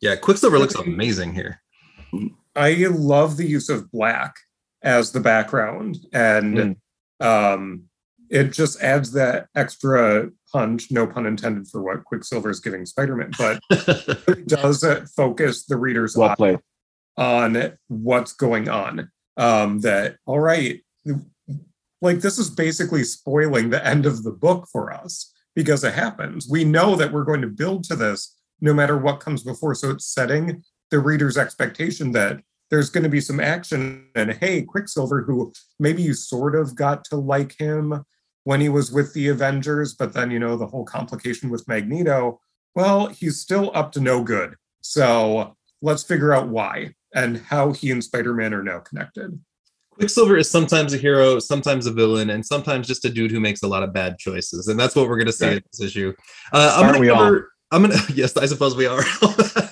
Yeah, 0.00 0.16
Quicksilver 0.16 0.58
looks 0.58 0.74
amazing 0.74 1.32
here. 1.32 1.62
I 2.54 2.86
love 2.90 3.36
the 3.36 3.46
use 3.46 3.68
of 3.68 3.90
black 3.90 4.36
as 4.82 5.12
the 5.12 5.20
background. 5.20 5.98
And 6.12 6.76
mm. 7.20 7.24
um, 7.24 7.84
it 8.30 8.52
just 8.52 8.80
adds 8.80 9.12
that 9.12 9.46
extra 9.54 10.30
punch 10.52 10.90
no 10.90 11.06
pun 11.06 11.26
intended 11.26 11.68
for 11.68 11.82
what 11.82 12.04
quicksilver 12.04 12.50
is 12.50 12.60
giving 12.60 12.84
spider-man 12.84 13.30
but 13.38 13.60
it 13.70 14.48
does 14.48 14.84
focus 15.14 15.64
the 15.64 15.76
reader's 15.76 16.16
well 16.16 16.34
eye 16.38 16.58
on 17.16 17.72
what's 17.88 18.32
going 18.32 18.68
on. 18.68 19.10
Um, 19.36 19.80
that 19.80 20.16
all 20.26 20.40
right 20.40 20.82
like 22.02 22.20
this 22.20 22.38
is 22.38 22.50
basically 22.50 23.04
spoiling 23.04 23.70
the 23.70 23.86
end 23.86 24.04
of 24.04 24.24
the 24.24 24.30
book 24.30 24.66
for 24.70 24.92
us 24.92 25.32
because 25.54 25.84
it 25.84 25.94
happens. 25.94 26.48
We 26.50 26.64
know 26.64 26.96
that 26.96 27.12
we're 27.12 27.24
going 27.24 27.40
to 27.42 27.46
build 27.46 27.84
to 27.84 27.96
this 27.96 28.36
no 28.60 28.74
matter 28.74 28.98
what 28.98 29.20
comes 29.20 29.42
before 29.42 29.74
so 29.74 29.90
it's 29.90 30.06
setting 30.06 30.62
the 30.90 30.98
reader's 30.98 31.38
expectation 31.38 32.12
that 32.12 32.40
there's 32.72 32.88
going 32.88 33.04
to 33.04 33.10
be 33.10 33.20
some 33.20 33.38
action. 33.38 34.06
And 34.14 34.32
hey, 34.32 34.62
Quicksilver, 34.62 35.22
who 35.22 35.52
maybe 35.78 36.02
you 36.02 36.14
sort 36.14 36.56
of 36.56 36.74
got 36.74 37.04
to 37.04 37.16
like 37.16 37.52
him 37.52 38.02
when 38.44 38.62
he 38.62 38.70
was 38.70 38.90
with 38.90 39.12
the 39.12 39.28
Avengers, 39.28 39.94
but 39.94 40.14
then, 40.14 40.30
you 40.30 40.38
know, 40.38 40.56
the 40.56 40.66
whole 40.66 40.84
complication 40.84 41.50
with 41.50 41.68
Magneto, 41.68 42.40
well, 42.74 43.08
he's 43.08 43.38
still 43.38 43.70
up 43.74 43.92
to 43.92 44.00
no 44.00 44.24
good. 44.24 44.54
So 44.80 45.54
let's 45.82 46.02
figure 46.02 46.32
out 46.32 46.48
why 46.48 46.94
and 47.14 47.36
how 47.36 47.72
he 47.72 47.90
and 47.90 48.02
Spider 48.02 48.32
Man 48.32 48.54
are 48.54 48.62
now 48.64 48.78
connected. 48.78 49.38
Quicksilver 49.90 50.38
is 50.38 50.50
sometimes 50.50 50.94
a 50.94 50.96
hero, 50.96 51.38
sometimes 51.40 51.86
a 51.86 51.92
villain, 51.92 52.30
and 52.30 52.44
sometimes 52.44 52.86
just 52.88 53.04
a 53.04 53.10
dude 53.10 53.30
who 53.30 53.38
makes 53.38 53.62
a 53.62 53.68
lot 53.68 53.82
of 53.82 53.92
bad 53.92 54.18
choices, 54.18 54.68
and 54.68 54.80
that's 54.80 54.96
what 54.96 55.06
we're 55.06 55.18
going 55.18 55.26
to 55.26 55.32
see 55.32 55.44
Right. 55.44 55.56
in 55.58 55.62
this 55.70 55.82
issue. 55.82 56.14
Uh, 56.54 56.74
I'm 56.78 56.88
going 56.88 57.00
we 57.00 57.08
to 57.08 57.14
all? 57.14 57.40
I'm 57.70 57.82
gonna. 57.82 57.98
Yes, 58.14 58.34
I 58.38 58.46
suppose 58.46 58.74
we 58.74 58.86
are. 58.86 59.02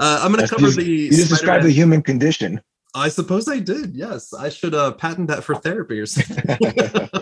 uh, 0.00 0.20
I'm 0.22 0.32
gonna 0.32 0.48
cover 0.48 0.66
you, 0.66 0.72
the. 0.72 0.84
you 0.84 1.08
just 1.10 1.28
described 1.28 1.42
Spider-Man- 1.42 1.66
the 1.66 1.72
human 1.72 2.02
condition. 2.02 2.60
I 2.94 3.08
suppose 3.08 3.46
I 3.48 3.60
did. 3.60 3.94
Yes, 3.94 4.34
I 4.34 4.48
should 4.48 4.74
uh, 4.74 4.92
patent 4.92 5.28
that 5.28 5.44
for 5.44 5.54
therapy 5.54 6.00
or 6.00 6.06
something. 6.06 6.58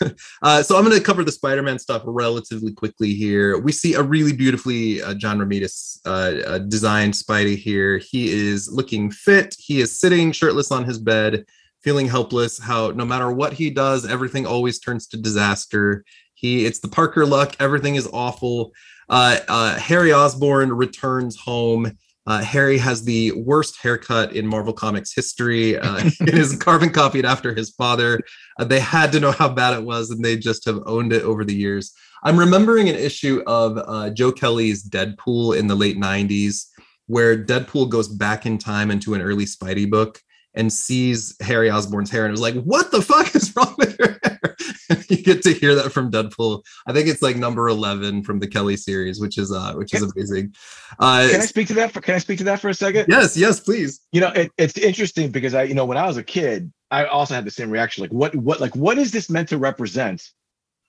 uh, 0.42 0.62
so 0.62 0.76
I'm 0.76 0.84
going 0.84 0.96
to 0.96 1.02
cover 1.02 1.22
the 1.22 1.32
Spider-Man 1.32 1.78
stuff 1.78 2.02
relatively 2.04 2.72
quickly 2.72 3.14
here. 3.14 3.58
We 3.58 3.72
see 3.72 3.94
a 3.94 4.02
really 4.02 4.32
beautifully 4.32 5.02
uh, 5.02 5.14
John 5.14 5.38
Romita 5.38 6.00
uh, 6.04 6.08
uh, 6.08 6.58
designed 6.58 7.14
Spidey 7.14 7.56
here. 7.56 7.98
He 7.98 8.30
is 8.30 8.68
looking 8.68 9.10
fit. 9.10 9.54
He 9.58 9.80
is 9.80 9.98
sitting 9.98 10.32
shirtless 10.32 10.72
on 10.72 10.84
his 10.84 10.98
bed, 10.98 11.44
feeling 11.82 12.08
helpless. 12.08 12.58
How 12.58 12.90
no 12.90 13.04
matter 13.04 13.30
what 13.30 13.52
he 13.52 13.70
does, 13.70 14.06
everything 14.06 14.44
always 14.44 14.80
turns 14.80 15.06
to 15.08 15.16
disaster. 15.16 16.04
He 16.34 16.66
it's 16.66 16.80
the 16.80 16.88
Parker 16.88 17.24
luck. 17.24 17.54
Everything 17.60 17.94
is 17.94 18.08
awful. 18.12 18.72
Uh, 19.08 19.38
uh, 19.48 19.78
Harry 19.78 20.12
Osborn 20.12 20.72
returns 20.72 21.36
home. 21.36 21.92
Uh, 22.26 22.42
Harry 22.42 22.78
has 22.78 23.04
the 23.04 23.32
worst 23.32 23.80
haircut 23.80 24.34
in 24.34 24.46
Marvel 24.46 24.72
Comics 24.72 25.14
history. 25.14 25.78
Uh, 25.78 25.98
it 26.20 26.34
is 26.34 26.56
carbon 26.56 26.90
copied 26.90 27.24
after 27.24 27.54
his 27.54 27.70
father. 27.70 28.20
Uh, 28.58 28.64
they 28.64 28.80
had 28.80 29.12
to 29.12 29.20
know 29.20 29.32
how 29.32 29.48
bad 29.48 29.74
it 29.74 29.84
was, 29.84 30.10
and 30.10 30.24
they 30.24 30.36
just 30.36 30.64
have 30.64 30.82
owned 30.86 31.12
it 31.12 31.22
over 31.22 31.44
the 31.44 31.54
years. 31.54 31.92
I'm 32.22 32.38
remembering 32.38 32.88
an 32.88 32.96
issue 32.96 33.42
of 33.46 33.78
uh, 33.86 34.10
Joe 34.10 34.32
Kelly's 34.32 34.88
Deadpool 34.88 35.56
in 35.56 35.68
the 35.68 35.76
late 35.76 35.98
90s, 35.98 36.66
where 37.06 37.36
Deadpool 37.36 37.88
goes 37.88 38.08
back 38.08 38.46
in 38.46 38.58
time 38.58 38.90
into 38.90 39.14
an 39.14 39.20
early 39.20 39.44
Spidey 39.44 39.88
book 39.88 40.20
and 40.56 40.72
sees 40.72 41.36
Harry 41.40 41.70
Osborn's 41.70 42.10
hair 42.10 42.24
and 42.24 42.32
was 42.32 42.40
like, 42.40 42.54
What 42.54 42.90
the 42.90 43.02
fuck 43.02 43.34
is 43.34 43.54
wrong 43.54 43.74
with 43.78 43.98
your 43.98 44.18
hair? 44.24 44.56
you 45.08 45.22
get 45.22 45.42
to 45.42 45.52
hear 45.52 45.74
that 45.74 45.92
from 45.92 46.10
Deadpool. 46.10 46.62
I 46.86 46.92
think 46.92 47.08
it's 47.08 47.22
like 47.22 47.36
number 47.36 47.68
11 47.68 48.24
from 48.24 48.40
the 48.40 48.48
Kelly 48.48 48.76
series, 48.76 49.20
which 49.20 49.38
is 49.38 49.52
uh 49.52 49.74
which 49.74 49.94
is 49.94 50.02
amazing. 50.02 50.54
Uh 50.98 51.28
Can 51.30 51.42
I 51.42 51.46
speak 51.46 51.68
to 51.68 51.74
that? 51.74 51.92
For, 51.92 52.00
can 52.00 52.14
I 52.14 52.18
speak 52.18 52.38
to 52.38 52.44
that 52.44 52.60
for 52.60 52.70
a 52.70 52.74
second? 52.74 53.06
yes, 53.08 53.36
yes, 53.36 53.60
please. 53.60 54.00
You 54.12 54.22
know, 54.22 54.28
it, 54.28 54.50
it's 54.56 54.78
interesting 54.78 55.30
because 55.30 55.54
I, 55.54 55.64
you 55.64 55.74
know, 55.74 55.84
when 55.84 55.98
I 55.98 56.06
was 56.06 56.16
a 56.16 56.22
kid, 56.22 56.72
I 56.90 57.04
also 57.04 57.34
had 57.34 57.44
the 57.44 57.50
same 57.50 57.70
reaction. 57.70 58.02
Like, 58.02 58.12
what, 58.12 58.34
what, 58.34 58.60
like, 58.60 58.74
what 58.74 58.96
is 58.96 59.12
this 59.12 59.28
meant 59.28 59.48
to 59.50 59.58
represent 59.58 60.30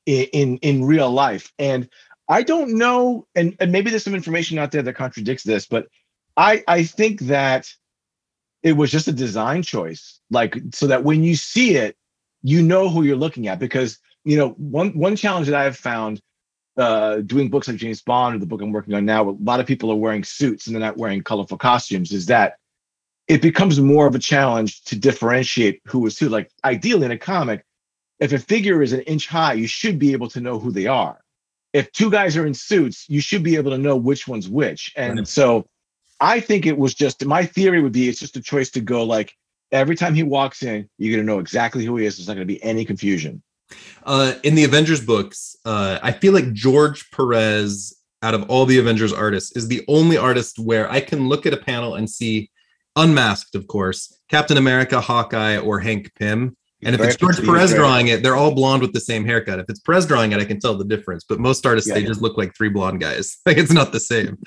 in 0.05 0.25
in, 0.33 0.57
in 0.57 0.85
real 0.85 1.11
life? 1.11 1.51
And 1.59 1.89
I 2.29 2.43
don't 2.43 2.77
know, 2.77 3.25
and, 3.35 3.55
and 3.59 3.71
maybe 3.71 3.89
there's 3.89 4.03
some 4.03 4.15
information 4.15 4.57
out 4.57 4.71
there 4.71 4.81
that 4.81 4.93
contradicts 4.93 5.43
this, 5.43 5.65
but 5.65 5.87
I 6.35 6.63
I 6.67 6.83
think 6.83 7.21
that 7.21 7.69
it 8.63 8.73
was 8.73 8.91
just 8.91 9.07
a 9.07 9.11
design 9.11 9.61
choice, 9.61 10.19
like 10.29 10.57
so 10.73 10.87
that 10.87 11.03
when 11.03 11.23
you 11.23 11.35
see 11.35 11.75
it, 11.75 11.95
you 12.43 12.61
know 12.61 12.89
who 12.89 13.03
you're 13.03 13.15
looking 13.15 13.47
at. 13.47 13.59
Because 13.59 13.99
you 14.23 14.37
know, 14.37 14.49
one 14.51 14.89
one 14.97 15.15
challenge 15.15 15.47
that 15.47 15.55
I 15.55 15.63
have 15.63 15.77
found 15.77 16.21
uh, 16.77 17.17
doing 17.17 17.49
books 17.49 17.67
like 17.67 17.77
James 17.77 18.01
Bond 18.01 18.35
or 18.35 18.39
the 18.39 18.45
book 18.45 18.61
I'm 18.61 18.71
working 18.71 18.93
on 18.93 19.05
now, 19.05 19.29
a 19.29 19.31
lot 19.41 19.59
of 19.59 19.65
people 19.65 19.91
are 19.91 19.95
wearing 19.95 20.23
suits 20.23 20.67
and 20.67 20.75
they're 20.75 20.81
not 20.81 20.97
wearing 20.97 21.21
colorful 21.21 21.57
costumes. 21.57 22.11
Is 22.11 22.25
that 22.27 22.57
it 23.27 23.41
becomes 23.41 23.79
more 23.79 24.07
of 24.07 24.15
a 24.15 24.19
challenge 24.19 24.83
to 24.85 24.97
differentiate 24.97 25.81
who 25.85 26.05
is 26.05 26.17
who. 26.17 26.29
Like 26.29 26.49
ideally 26.63 27.05
in 27.05 27.11
a 27.11 27.17
comic, 27.17 27.65
if 28.19 28.31
a 28.31 28.39
figure 28.39 28.81
is 28.81 28.93
an 28.93 29.01
inch 29.01 29.27
high, 29.27 29.53
you 29.53 29.67
should 29.67 29.99
be 29.99 30.13
able 30.13 30.29
to 30.29 30.41
know 30.41 30.59
who 30.59 30.71
they 30.71 30.87
are. 30.87 31.19
If 31.73 31.91
two 31.91 32.09
guys 32.09 32.37
are 32.37 32.45
in 32.45 32.53
suits, 32.53 33.05
you 33.09 33.19
should 33.19 33.43
be 33.43 33.55
able 33.55 33.71
to 33.71 33.77
know 33.77 33.95
which 33.95 34.27
one's 34.27 34.49
which. 34.49 34.91
And 34.95 35.19
Right. 35.19 35.27
so 35.27 35.67
I 36.19 36.39
think 36.39 36.65
it 36.65 36.77
was 36.77 36.93
just 36.93 37.25
my 37.25 37.45
theory 37.45 37.81
would 37.81 37.93
be 37.93 38.09
it's 38.09 38.19
just 38.19 38.37
a 38.37 38.41
choice 38.41 38.69
to 38.71 38.81
go 38.81 39.03
like 39.03 39.33
every 39.71 39.95
time 39.95 40.13
he 40.13 40.23
walks 40.23 40.63
in, 40.63 40.89
you're 40.97 41.15
gonna 41.15 41.25
know 41.25 41.39
exactly 41.39 41.85
who 41.85 41.97
he 41.97 42.05
is. 42.05 42.17
There's 42.17 42.27
not 42.27 42.35
gonna 42.35 42.45
be 42.45 42.63
any 42.63 42.85
confusion. 42.85 43.41
Uh, 44.03 44.33
in 44.43 44.55
the 44.55 44.63
Avengers 44.63 45.01
books, 45.01 45.55
uh, 45.65 45.99
I 46.01 46.11
feel 46.11 46.33
like 46.33 46.53
George 46.53 47.09
Perez, 47.11 47.95
out 48.23 48.33
of 48.33 48.49
all 48.49 48.65
the 48.65 48.79
Avengers 48.79 49.11
artists, 49.13 49.55
is 49.55 49.67
the 49.67 49.83
only 49.87 50.17
artist 50.17 50.57
where 50.57 50.89
I 50.89 51.01
can 51.01 51.27
look 51.27 51.45
at 51.45 51.53
a 51.53 51.57
panel 51.57 51.95
and 51.95 52.09
see, 52.09 52.49
unmasked, 52.95 53.55
of 53.55 53.67
course, 53.67 54.17
Captain 54.29 54.57
America, 54.57 55.01
Hawkeye, 55.01 55.57
or 55.57 55.79
Hank 55.79 56.13
Pym. 56.15 56.55
And 56.83 56.93
if 56.93 57.01
it's 57.01 57.15
George 57.15 57.43
Perez 57.43 57.73
drawing 57.73 58.07
it, 58.07 58.21
they're 58.21 58.35
all 58.35 58.53
blonde 58.53 58.83
with 58.83 58.93
the 58.93 58.99
same 58.99 59.25
haircut. 59.25 59.57
If 59.59 59.65
it's 59.67 59.79
Perez 59.79 60.05
drawing 60.05 60.31
it, 60.31 60.39
I 60.39 60.45
can 60.45 60.59
tell 60.59 60.75
the 60.75 60.85
difference. 60.85 61.25
But 61.27 61.39
most 61.39 61.65
artists, 61.65 61.87
Yeah, 61.87 61.95
they 61.95 62.01
yeah. 62.01 62.07
just 62.07 62.21
look 62.21 62.37
like 62.37 62.55
three 62.55 62.69
blonde 62.69 62.99
guys. 62.99 63.37
Like 63.47 63.57
it's 63.57 63.71
not 63.71 63.91
the 63.91 63.99
same. 63.99 64.37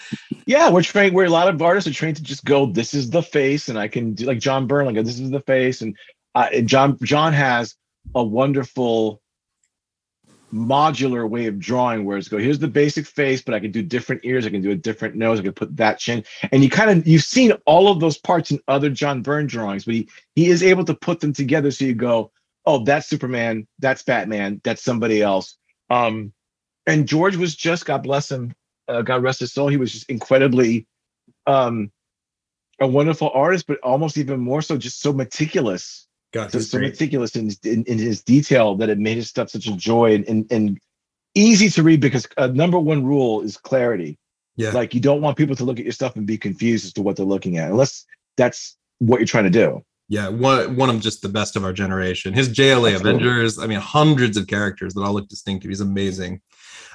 Yeah, 0.46 0.70
we're 0.70 0.82
trained. 0.82 1.14
We're 1.14 1.24
a 1.24 1.30
lot 1.30 1.48
of 1.48 1.60
artists 1.60 1.88
are 1.90 1.94
trained 1.94 2.16
to 2.16 2.22
just 2.22 2.44
go. 2.44 2.66
This 2.66 2.94
is 2.94 3.10
the 3.10 3.22
face, 3.22 3.68
and 3.68 3.78
I 3.78 3.88
can 3.88 4.14
do 4.14 4.26
like 4.26 4.38
John 4.38 4.66
Byrne. 4.66 4.86
Like 4.86 5.04
this 5.04 5.18
is 5.18 5.30
the 5.30 5.40
face, 5.40 5.80
and, 5.80 5.96
uh, 6.34 6.48
and 6.52 6.68
John 6.68 6.98
John 7.02 7.32
has 7.32 7.74
a 8.14 8.22
wonderful 8.22 9.20
modular 10.52 11.28
way 11.28 11.46
of 11.46 11.58
drawing 11.58 12.04
where 12.04 12.18
it's 12.18 12.28
go. 12.28 12.38
Here's 12.38 12.58
the 12.58 12.68
basic 12.68 13.06
face 13.06 13.42
but 13.42 13.54
i 13.54 13.60
can 13.60 13.70
do 13.70 13.82
different 13.82 14.22
ears 14.24 14.46
i 14.46 14.50
can 14.50 14.62
do 14.62 14.70
a 14.70 14.76
different 14.76 15.14
nose 15.14 15.38
i 15.38 15.42
can 15.42 15.52
put 15.52 15.76
that 15.76 15.98
chin. 15.98 16.24
And 16.50 16.62
you 16.62 16.70
kind 16.70 16.90
of 16.90 17.06
you've 17.06 17.22
seen 17.22 17.52
all 17.66 17.88
of 17.88 18.00
those 18.00 18.18
parts 18.18 18.50
in 18.50 18.60
other 18.68 18.90
john 18.90 19.22
byrne 19.22 19.46
drawings 19.46 19.84
but 19.84 19.94
he 19.94 20.08
he 20.34 20.48
is 20.50 20.62
able 20.62 20.84
to 20.84 20.94
put 20.94 21.20
them 21.20 21.32
together 21.32 21.70
so 21.70 21.84
you 21.84 21.94
go 21.94 22.32
oh 22.66 22.84
that's 22.84 23.08
superman 23.08 23.66
that's 23.78 24.02
batman 24.02 24.60
that's 24.64 24.82
somebody 24.82 25.22
else. 25.22 25.56
Um 25.88 26.32
and 26.86 27.06
george 27.06 27.36
was 27.36 27.54
just 27.54 27.86
god 27.86 28.02
bless 28.02 28.30
him 28.30 28.52
uh, 28.88 29.02
god 29.02 29.22
rest 29.22 29.40
his 29.40 29.52
soul 29.52 29.68
he 29.68 29.76
was 29.76 29.92
just 29.92 30.10
incredibly 30.10 30.86
um 31.46 31.92
a 32.80 32.86
wonderful 32.86 33.30
artist 33.34 33.66
but 33.66 33.78
almost 33.80 34.18
even 34.18 34.40
more 34.40 34.62
so 34.62 34.76
just 34.76 35.00
so 35.00 35.12
meticulous 35.12 36.08
God, 36.32 36.52
so, 36.52 36.60
so 36.60 36.78
meticulous 36.78 37.34
in, 37.34 37.50
in 37.64 37.84
in 37.84 37.98
his 37.98 38.22
detail 38.22 38.76
that 38.76 38.88
it 38.88 38.98
made 38.98 39.16
his 39.16 39.28
stuff 39.28 39.50
such 39.50 39.66
a 39.66 39.76
joy 39.76 40.14
and 40.14 40.28
and, 40.28 40.52
and 40.52 40.78
easy 41.34 41.68
to 41.70 41.82
read 41.82 42.00
because 42.00 42.26
uh, 42.36 42.48
number 42.48 42.78
one 42.78 43.04
rule 43.04 43.40
is 43.40 43.56
clarity. 43.56 44.18
Yeah. 44.56 44.70
Like 44.70 44.94
you 44.94 45.00
don't 45.00 45.22
want 45.22 45.36
people 45.36 45.56
to 45.56 45.64
look 45.64 45.78
at 45.78 45.84
your 45.84 45.92
stuff 45.92 46.16
and 46.16 46.26
be 46.26 46.38
confused 46.38 46.84
as 46.84 46.92
to 46.94 47.02
what 47.02 47.16
they're 47.16 47.26
looking 47.26 47.58
at, 47.58 47.70
unless 47.70 48.04
that's 48.36 48.76
what 48.98 49.18
you're 49.18 49.26
trying 49.26 49.44
to 49.44 49.50
do. 49.50 49.82
Yeah, 50.08 50.28
one 50.28 50.76
one 50.76 50.90
of 50.90 51.00
just 51.00 51.22
the 51.22 51.28
best 51.28 51.56
of 51.56 51.64
our 51.64 51.72
generation. 51.72 52.34
His 52.34 52.48
JLA 52.48 52.94
Absolutely. 52.94 53.10
Avengers, 53.10 53.58
I 53.58 53.66
mean, 53.66 53.78
hundreds 53.78 54.36
of 54.36 54.48
characters 54.48 54.94
that 54.94 55.02
all 55.02 55.14
look 55.14 55.28
distinctive. 55.28 55.68
He's 55.68 55.80
amazing. 55.80 56.40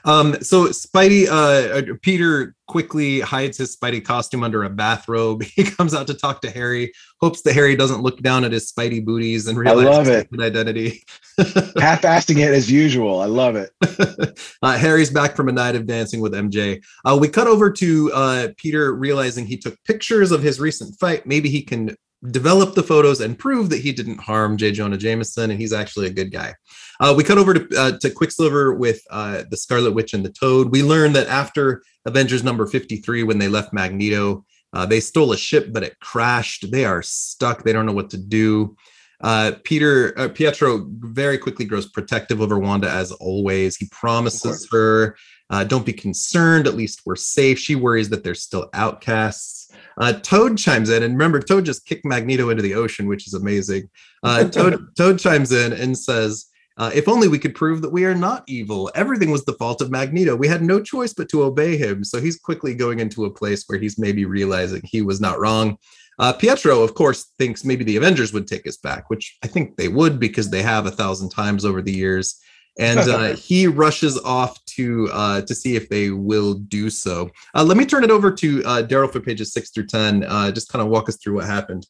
Um, 0.06 0.36
so 0.41 0.68
Spidey, 0.68 1.28
uh, 1.28 1.80
uh, 1.80 1.95
Peter 2.01 2.56
quickly 2.68 3.20
hides 3.22 3.58
his 3.58 3.76
Spidey 3.76 4.03
costume 4.03 4.43
under 4.43 4.64
a 4.64 4.70
bathrobe. 4.70 5.43
He 5.56 5.64
comes 5.64 5.93
out 5.93 6.08
to 6.08 6.14
talk 6.14 6.41
to 6.41 6.49
Harry, 6.49 6.91
hopes 7.22 7.41
that 7.43 7.53
Harry 7.53 7.76
doesn't 7.76 8.01
look 8.01 8.22
down 8.22 8.43
at 8.43 8.51
his 8.51 8.72
Spidey 8.72 9.03
booties 9.03 9.47
and 9.47 9.58
realize 9.58 10.08
his 10.08 10.26
identity. 10.39 11.03
Half-assing 11.38 12.38
it 12.38 12.53
as 12.53 12.70
usual. 12.70 13.22
I 13.22 13.26
love 13.26 13.56
it. 13.56 13.72
uh, 14.62 14.78
Harry's 14.78 15.10
back 15.10 15.36
from 15.36 15.47
a 15.47 15.53
night 15.53 15.76
of 15.76 15.86
dancing 15.86 16.20
with 16.20 16.34
MJ. 16.34 16.84
Uh, 17.06 17.18
we 17.20 17.30
cut 17.30 17.47
over 17.47 17.72
to 17.72 18.12
uh, 18.14 18.47
Peter 18.58 18.93
realizing 18.93 19.45
he 19.45 19.58
took 19.58 19.82
pictures 19.86 20.32
of 20.32 20.43
his 20.43 20.60
recent 20.60 20.99
fight. 20.99 21.26
Maybe 21.26 21.49
he 21.49 21.62
can 21.62 21.95
develop 22.32 22.76
the 22.76 22.84
photos 22.84 23.22
and 23.22 23.38
prove 23.38 23.70
that 23.70 23.82
he 23.82 23.92
didn't 23.92 24.20
harm 24.20 24.58
J. 24.58 24.72
Jonah 24.72 24.98
Jameson 24.98 25.52
and 25.52 25.60
he's 25.60 25.74
actually 25.74 26.08
a 26.08 26.14
good 26.14 26.32
guy. 26.32 26.54
Uh, 27.00 27.14
we 27.16 27.24
cut 27.24 27.38
over 27.38 27.54
to, 27.54 27.78
uh, 27.78 27.98
to 28.00 28.10
Quicksilver 28.10 28.74
with 28.74 29.02
uh, 29.10 29.44
the 29.50 29.58
Scarlet 29.58 29.94
Witch 29.94 30.14
and 30.14 30.26
the 30.26 30.32
Toad. 30.32 30.72
We 30.72 30.84
learn 30.84 31.14
that 31.14 31.28
after 31.28 31.84
Avengers 32.06 32.44
number 32.44 32.66
53, 32.66 33.24
when 33.24 33.38
they 33.38 33.48
left 33.48 33.74
Magneto, 33.74 34.46
uh, 34.74 34.86
they 34.86 35.00
stole 35.00 35.32
a 35.32 35.38
ship, 35.38 35.72
but 35.72 35.84
it 35.84 36.00
crashed. 36.00 36.72
They 36.72 36.86
are 36.86 37.02
stuck. 37.02 37.64
They 37.64 37.74
don't 37.74 37.86
know 37.86 37.94
what 37.94 38.10
to 38.12 38.18
do. 38.18 38.76
Uh, 39.22 39.54
Peter 39.64 40.14
uh, 40.20 40.28
Pietro 40.28 40.86
very 41.00 41.38
quickly 41.38 41.66
grows 41.66 41.88
protective 41.88 42.42
over 42.42 42.60
Wanda 42.60 42.90
as 42.90 43.12
always. 43.14 43.78
He 43.78 43.88
promises 43.92 44.68
her, 44.72 45.16
uh, 45.50 45.64
"Don't 45.64 45.86
be 45.86 45.94
concerned. 45.94 46.68
At 46.68 46.76
least 46.76 47.02
we're 47.06 47.16
safe." 47.16 47.58
She 47.58 47.76
worries 47.76 48.10
that 48.10 48.24
they're 48.24 48.36
still 48.36 48.70
outcasts. 48.74 49.55
Uh, 49.98 50.14
Toad 50.14 50.58
chimes 50.58 50.90
in, 50.90 51.04
and 51.04 51.14
remember, 51.14 51.40
Toad 51.40 51.66
just 51.66 51.86
kicked 51.86 52.06
Magneto 52.06 52.50
into 52.50 52.64
the 52.64 52.74
ocean, 52.74 53.08
which 53.08 53.28
is 53.28 53.34
amazing. 53.34 53.90
Uh, 54.24 54.44
Toad 54.50 54.88
Toad 54.98 55.20
chimes 55.20 55.52
in 55.52 55.74
and 55.74 55.98
says. 55.98 56.48
Uh, 56.78 56.92
if 56.94 57.08
only 57.08 57.30
we 57.30 57.40
could 57.40 57.56
prove 57.56 57.82
that 57.82 57.94
we 57.94 58.04
are 58.04 58.14
not 58.14 58.44
evil. 58.48 58.92
Everything 58.96 59.32
was 59.32 59.46
the 59.46 59.54
fault 59.54 59.80
of 59.82 59.90
Magneto. 59.90 60.36
We 60.36 60.50
had 60.50 60.62
no 60.62 60.82
choice 60.82 61.14
but 61.14 61.30
to 61.30 61.44
obey 61.44 61.78
him. 61.78 62.04
So 62.04 62.20
he's 62.20 62.38
quickly 62.38 62.76
going 62.76 63.00
into 63.00 63.24
a 63.24 63.32
place 63.32 63.64
where 63.68 63.80
he's 63.80 63.98
maybe 63.98 64.26
realizing 64.26 64.82
he 64.84 65.02
was 65.02 65.22
not 65.22 65.40
wrong. 65.40 65.78
Uh, 66.18 66.34
Pietro, 66.34 66.82
of 66.82 66.94
course, 66.94 67.32
thinks 67.38 67.66
maybe 67.66 67.84
the 67.84 67.98
Avengers 67.98 68.34
would 68.34 68.48
take 68.48 68.68
us 68.68 68.78
back, 68.78 69.10
which 69.10 69.38
I 69.44 69.48
think 69.48 69.76
they 69.76 69.88
would 69.88 70.20
because 70.20 70.50
they 70.50 70.62
have 70.62 70.86
a 70.86 70.92
thousand 70.92 71.30
times 71.30 71.66
over 71.66 71.82
the 71.82 71.94
years. 71.94 72.42
And 72.80 73.00
uh, 73.00 73.36
he 73.36 73.68
rushes 73.68 74.20
off 74.20 74.64
to 74.66 75.10
uh, 75.12 75.42
to 75.42 75.56
see 75.56 75.76
if 75.76 75.90
they 75.90 76.10
will 76.10 76.56
do 76.56 76.90
so. 76.90 77.30
Uh, 77.54 77.64
let 77.64 77.78
me 77.78 77.86
turn 77.86 78.04
it 78.04 78.12
over 78.12 78.32
to 78.32 78.64
uh, 78.66 78.84
Daryl 78.84 79.12
for 79.12 79.20
pages 79.20 79.54
six 79.54 79.70
through 79.70 79.88
ten. 79.88 80.24
Uh, 80.24 80.52
just 80.52 80.70
kind 80.70 80.82
of 80.82 80.90
walk 80.90 81.10
us 81.10 81.18
through 81.18 81.36
what 81.36 81.46
happened. 81.46 81.88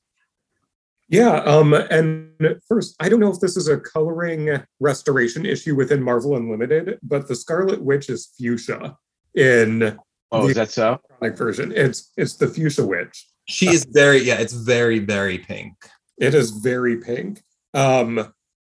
Yeah, 1.08 1.36
um, 1.42 1.74
and 1.74 2.32
first, 2.68 2.96
I 3.00 3.10
don't 3.10 3.20
know 3.20 3.32
if 3.32 3.40
this 3.40 3.58
is 3.58 3.68
a 3.68 3.80
coloring 3.80 4.60
restoration 4.80 5.46
issue 5.46 5.76
within 5.76 6.02
Marvel 6.02 6.36
Unlimited, 6.36 6.98
but 7.04 7.28
the 7.28 7.36
Scarlet 7.36 7.80
Witch 7.80 8.10
is 8.10 8.34
fuchsia 8.38 8.98
in 9.36 10.00
Oh, 10.32 10.44
the 10.44 10.50
is 10.50 10.56
that 10.56 10.72
so? 10.72 11.00
version. 11.22 11.72
It's 11.76 12.12
it's 12.18 12.36
the 12.36 12.48
fuchsia 12.48 12.86
witch. 12.86 13.28
She 13.48 13.68
is 13.68 13.86
very, 13.90 14.20
yeah, 14.24 14.36
it's 14.40 14.54
very, 14.54 15.00
very 15.00 15.38
pink. 15.38 15.74
It 16.18 16.34
is 16.34 16.52
very 16.52 16.98
pink. 16.98 17.44
Um, 17.74 18.34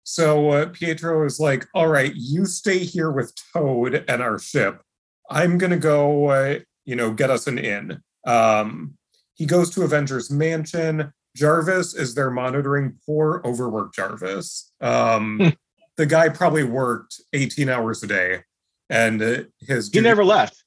so 0.10 0.51
uh, 0.51 0.66
Pietro 0.68 1.26
is 1.26 1.38
like, 1.38 1.68
"All 1.76 1.89
right, 1.89 2.14
you 2.16 2.45
stay 2.45 2.78
here 2.78 3.12
with 3.12 3.34
Toad 3.51 4.05
and 4.08 4.22
our 4.22 4.39
ship. 4.39 4.82
I'm 5.30 5.58
gonna 5.58 5.76
go, 5.76 6.28
uh, 6.28 6.60
you 6.86 6.95
know, 6.95 7.12
get 7.12 7.30
us 7.30 7.45
an 7.45 7.58
inn." 7.58 8.01
Um, 8.26 8.93
he 9.34 9.45
goes 9.45 9.70
to 9.72 9.84
Avengers 9.84 10.32
Mansion. 10.32 11.12
Jarvis 11.36 11.93
is 11.93 12.16
there 12.16 12.32
monitoring 12.32 12.97
poor 13.05 13.41
overworked 13.43 13.95
Jarvis. 13.95 14.72
Um, 14.80 15.53
the 15.97 16.05
guy 16.05 16.30
probably 16.30 16.64
worked 16.64 17.20
18 17.34 17.68
hours 17.68 18.01
a 18.01 18.08
day, 18.08 18.43
and 18.89 19.22
uh, 19.22 19.43
his 19.60 19.89
He 19.89 19.99
never 19.99 20.24
left. 20.24 20.64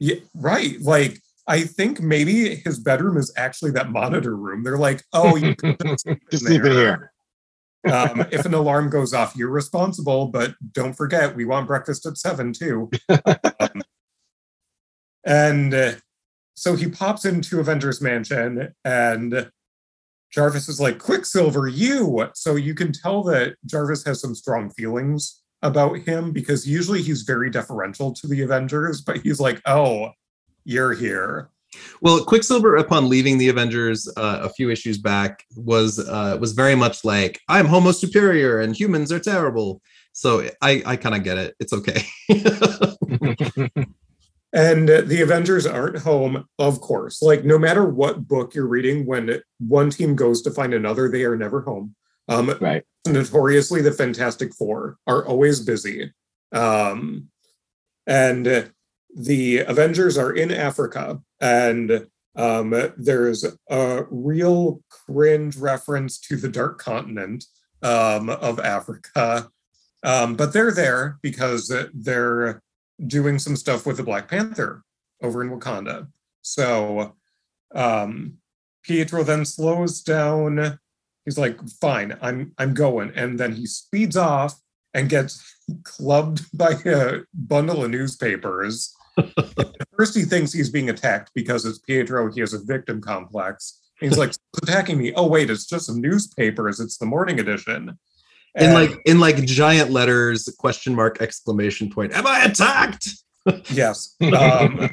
yeah, 0.00 0.16
right. 0.34 0.80
Like, 0.80 1.20
I 1.46 1.62
think 1.62 2.00
maybe 2.00 2.56
his 2.56 2.80
bedroom 2.80 3.18
is 3.18 3.32
actually 3.36 3.70
that 3.72 3.90
monitor 3.90 4.34
room. 4.34 4.64
They're 4.64 4.78
like, 4.78 5.04
oh, 5.12 5.36
you 5.36 5.54
just 6.28 6.48
leave 6.48 6.64
it 6.64 6.72
here. 6.72 7.12
Um, 7.84 8.26
if 8.32 8.44
an 8.44 8.54
alarm 8.54 8.90
goes 8.90 9.14
off, 9.14 9.36
you're 9.36 9.50
responsible, 9.50 10.26
but 10.26 10.54
don't 10.72 10.94
forget, 10.94 11.36
we 11.36 11.44
want 11.44 11.68
breakfast 11.68 12.06
at 12.06 12.18
seven 12.18 12.52
too. 12.52 12.90
Um, 13.60 13.82
and 15.24 15.74
uh, 15.74 15.92
so 16.54 16.74
he 16.74 16.88
pops 16.88 17.24
into 17.24 17.60
Avengers 17.60 18.00
Mansion, 18.00 18.74
and 18.84 19.50
Jarvis 20.30 20.68
is 20.68 20.80
like, 20.80 20.98
Quicksilver, 20.98 21.68
you. 21.68 22.28
So 22.34 22.56
you 22.56 22.74
can 22.74 22.92
tell 22.92 23.22
that 23.24 23.56
Jarvis 23.66 24.04
has 24.04 24.20
some 24.20 24.34
strong 24.34 24.70
feelings 24.70 25.42
about 25.62 25.98
him 25.98 26.32
because 26.32 26.68
usually 26.68 27.02
he's 27.02 27.22
very 27.22 27.50
deferential 27.50 28.12
to 28.14 28.26
the 28.26 28.42
Avengers, 28.42 29.00
but 29.00 29.18
he's 29.18 29.40
like, 29.40 29.60
oh, 29.66 30.10
you're 30.64 30.94
here. 30.94 31.50
Well, 32.00 32.24
Quicksilver, 32.24 32.76
upon 32.76 33.08
leaving 33.08 33.38
the 33.38 33.48
Avengers 33.48 34.08
uh, 34.16 34.40
a 34.42 34.48
few 34.48 34.70
issues 34.70 34.98
back, 34.98 35.44
was 35.56 35.98
uh, 35.98 36.38
was 36.40 36.52
very 36.52 36.74
much 36.74 37.04
like, 37.04 37.40
"I'm 37.48 37.66
Homo 37.66 37.92
superior 37.92 38.60
and 38.60 38.78
humans 38.78 39.12
are 39.12 39.20
terrible." 39.20 39.82
So 40.12 40.48
I 40.62 40.82
I 40.86 40.96
kind 40.96 41.14
of 41.14 41.24
get 41.24 41.38
it. 41.38 41.54
It's 41.60 41.72
okay. 41.72 42.04
And 44.52 44.88
uh, 44.88 45.02
the 45.02 45.20
Avengers 45.20 45.66
aren't 45.66 45.98
home, 45.98 46.48
of 46.58 46.80
course. 46.80 47.20
Like, 47.20 47.44
no 47.44 47.58
matter 47.58 47.84
what 47.84 48.26
book 48.26 48.54
you're 48.54 48.66
reading, 48.66 49.04
when 49.04 49.42
one 49.58 49.90
team 49.90 50.16
goes 50.16 50.40
to 50.42 50.50
find 50.50 50.72
another, 50.72 51.08
they 51.08 51.24
are 51.24 51.36
never 51.36 51.60
home. 51.60 51.94
Um, 52.28 52.56
right. 52.60 52.82
notoriously, 53.06 53.82
the 53.82 53.92
Fantastic 53.92 54.54
Four 54.54 54.96
are 55.06 55.26
always 55.26 55.60
busy. 55.60 56.12
Um, 56.52 57.28
and 58.06 58.48
uh, 58.48 58.62
the 59.18 59.58
Avengers 59.58 60.16
are 60.16 60.32
in 60.32 60.52
Africa, 60.52 61.20
and 61.40 62.06
um, 62.36 62.92
there's 62.96 63.44
a 63.68 64.04
real 64.10 64.80
cringe 64.88 65.56
reference 65.56 66.18
to 66.20 66.36
the 66.36 66.48
Dark 66.48 66.78
Continent 66.78 67.44
um, 67.82 68.30
of 68.30 68.60
Africa. 68.60 69.50
Um, 70.04 70.36
but 70.36 70.52
they're 70.52 70.72
there 70.72 71.18
because 71.20 71.74
they're 71.92 72.62
doing 73.04 73.40
some 73.40 73.56
stuff 73.56 73.84
with 73.84 73.96
the 73.96 74.04
Black 74.04 74.28
Panther 74.28 74.84
over 75.20 75.42
in 75.42 75.50
Wakanda. 75.50 76.06
So 76.42 77.16
um, 77.74 78.34
Pietro 78.84 79.24
then 79.24 79.44
slows 79.44 80.00
down. 80.00 80.78
He's 81.24 81.38
like, 81.38 81.58
"Fine, 81.80 82.16
I'm 82.22 82.52
I'm 82.56 82.72
going," 82.72 83.12
and 83.16 83.38
then 83.38 83.52
he 83.52 83.66
speeds 83.66 84.16
off 84.16 84.54
and 84.94 85.08
gets 85.08 85.44
clubbed 85.82 86.46
by 86.56 86.72
a 86.86 87.20
bundle 87.34 87.84
of 87.84 87.90
newspapers. 87.90 88.94
At 89.18 89.88
First, 89.96 90.16
he 90.16 90.22
thinks 90.22 90.52
he's 90.52 90.70
being 90.70 90.90
attacked 90.90 91.32
because 91.34 91.64
it's 91.64 91.78
Pietro. 91.78 92.32
He 92.32 92.40
has 92.40 92.54
a 92.54 92.58
victim 92.64 93.00
complex. 93.00 93.80
And 94.00 94.10
he's 94.10 94.18
like, 94.18 94.32
attacking 94.62 94.98
me." 94.98 95.12
Oh 95.14 95.26
wait, 95.26 95.50
it's 95.50 95.66
just 95.66 95.86
some 95.86 96.00
newspapers. 96.00 96.78
It's 96.80 96.98
the 96.98 97.06
morning 97.06 97.40
edition. 97.40 97.98
in 98.54 98.64
And- 98.66 98.74
like 98.74 98.92
in 99.06 99.18
like 99.20 99.44
giant 99.44 99.90
letters, 99.90 100.48
question 100.58 100.94
mark 100.94 101.20
exclamation 101.20 101.90
point. 101.90 102.12
Am 102.14 102.26
I 102.26 102.44
attacked? 102.44 103.08
Yes. 103.72 104.14
Um, 104.20 104.90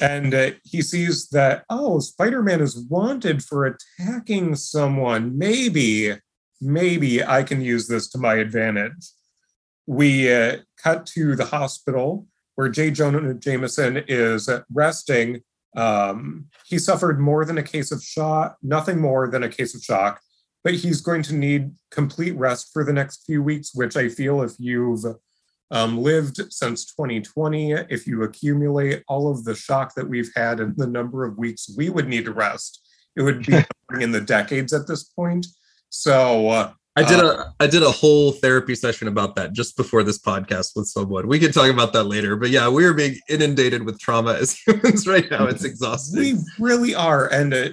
and 0.00 0.34
uh, 0.34 0.50
he 0.64 0.82
sees 0.82 1.28
that, 1.28 1.64
oh, 1.70 2.00
Spider 2.00 2.42
Man 2.42 2.60
is 2.60 2.76
wanted 2.76 3.44
for 3.44 3.66
attacking 3.66 4.56
someone. 4.56 5.38
Maybe, 5.38 6.12
maybe 6.60 7.22
I 7.22 7.44
can 7.44 7.60
use 7.60 7.86
this 7.86 8.08
to 8.10 8.18
my 8.18 8.34
advantage. 8.34 9.10
We 9.86 10.32
uh, 10.32 10.56
cut 10.82 11.06
to 11.14 11.36
the 11.36 11.44
hospital 11.44 12.26
where 12.56 12.68
J. 12.68 12.90
Jonah 12.90 13.34
Jameson 13.34 14.02
is 14.08 14.50
resting. 14.72 15.42
Um, 15.76 16.46
he 16.66 16.78
suffered 16.78 17.20
more 17.20 17.44
than 17.44 17.58
a 17.58 17.62
case 17.62 17.92
of 17.92 18.02
shock, 18.02 18.56
nothing 18.62 19.00
more 19.00 19.30
than 19.30 19.42
a 19.42 19.48
case 19.48 19.74
of 19.74 19.82
shock, 19.82 20.20
but 20.64 20.74
he's 20.74 21.00
going 21.00 21.22
to 21.22 21.34
need 21.34 21.70
complete 21.90 22.36
rest 22.36 22.70
for 22.72 22.82
the 22.82 22.92
next 22.92 23.24
few 23.26 23.42
weeks, 23.42 23.74
which 23.74 23.96
I 23.96 24.08
feel 24.08 24.42
if 24.42 24.52
you've 24.58 25.04
um, 25.70 25.98
lived 25.98 26.40
since 26.50 26.86
2020. 26.86 27.72
If 27.72 28.06
you 28.06 28.22
accumulate 28.22 29.04
all 29.06 29.30
of 29.30 29.44
the 29.44 29.54
shock 29.54 29.94
that 29.94 30.08
we've 30.08 30.30
had 30.34 30.60
and 30.60 30.76
the 30.76 30.86
number 30.86 31.24
of 31.24 31.38
weeks 31.38 31.68
we 31.76 31.90
would 31.90 32.08
need 32.08 32.24
to 32.24 32.32
rest, 32.32 32.80
it 33.16 33.22
would 33.22 33.44
be 33.44 33.58
in 34.00 34.12
the 34.12 34.20
decades 34.20 34.72
at 34.72 34.86
this 34.86 35.04
point. 35.04 35.46
So, 35.90 36.48
uh, 36.48 36.72
I 36.96 37.04
did 37.06 37.20
a 37.20 37.54
I 37.60 37.66
did 37.66 37.82
a 37.82 37.90
whole 37.90 38.32
therapy 38.32 38.74
session 38.74 39.06
about 39.06 39.36
that 39.36 39.52
just 39.52 39.76
before 39.76 40.02
this 40.02 40.18
podcast 40.18 40.70
with 40.74 40.86
someone. 40.86 41.28
We 41.28 41.38
can 41.38 41.52
talk 41.52 41.70
about 41.70 41.92
that 41.92 42.04
later. 42.04 42.36
But 42.36 42.48
yeah, 42.48 42.68
we're 42.68 42.94
being 42.94 43.18
inundated 43.28 43.84
with 43.84 44.00
trauma 44.00 44.32
as 44.34 44.52
humans 44.66 45.06
right 45.06 45.30
now. 45.30 45.46
It's 45.46 45.64
exhausting. 45.64 46.20
we 46.20 46.38
really 46.58 46.94
are. 46.94 47.30
And 47.30 47.52
uh, 47.52 47.68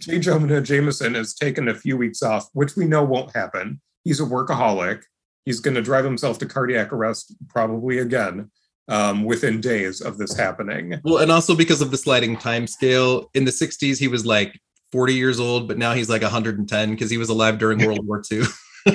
J. 0.00 0.18
Jonah 0.18 0.60
Jameson 0.60 1.14
has 1.14 1.34
taken 1.34 1.68
a 1.68 1.74
few 1.74 1.96
weeks 1.96 2.20
off, 2.22 2.48
which 2.52 2.74
we 2.74 2.84
know 2.84 3.04
won't 3.04 3.34
happen. 3.34 3.80
He's 4.02 4.20
a 4.20 4.24
workaholic. 4.24 5.02
He's 5.44 5.60
going 5.60 5.76
to 5.76 5.82
drive 5.82 6.04
himself 6.04 6.38
to 6.38 6.46
cardiac 6.46 6.92
arrest 6.92 7.34
probably 7.48 7.98
again 7.98 8.50
um, 8.88 9.24
within 9.24 9.60
days 9.60 10.00
of 10.00 10.18
this 10.18 10.36
happening. 10.36 11.00
Well, 11.04 11.18
and 11.18 11.30
also 11.30 11.54
because 11.54 11.80
of 11.80 11.90
the 11.90 11.96
sliding 11.96 12.36
time 12.36 12.66
scale, 12.66 13.30
in 13.34 13.44
the 13.44 13.50
60s, 13.50 13.98
he 13.98 14.08
was 14.08 14.26
like 14.26 14.58
40 14.92 15.14
years 15.14 15.40
old, 15.40 15.68
but 15.68 15.78
now 15.78 15.92
he's 15.92 16.08
like 16.08 16.22
110 16.22 16.90
because 16.90 17.10
he 17.10 17.18
was 17.18 17.28
alive 17.28 17.58
during 17.58 17.84
World 17.84 18.06
War 18.06 18.22
II. 18.30 18.44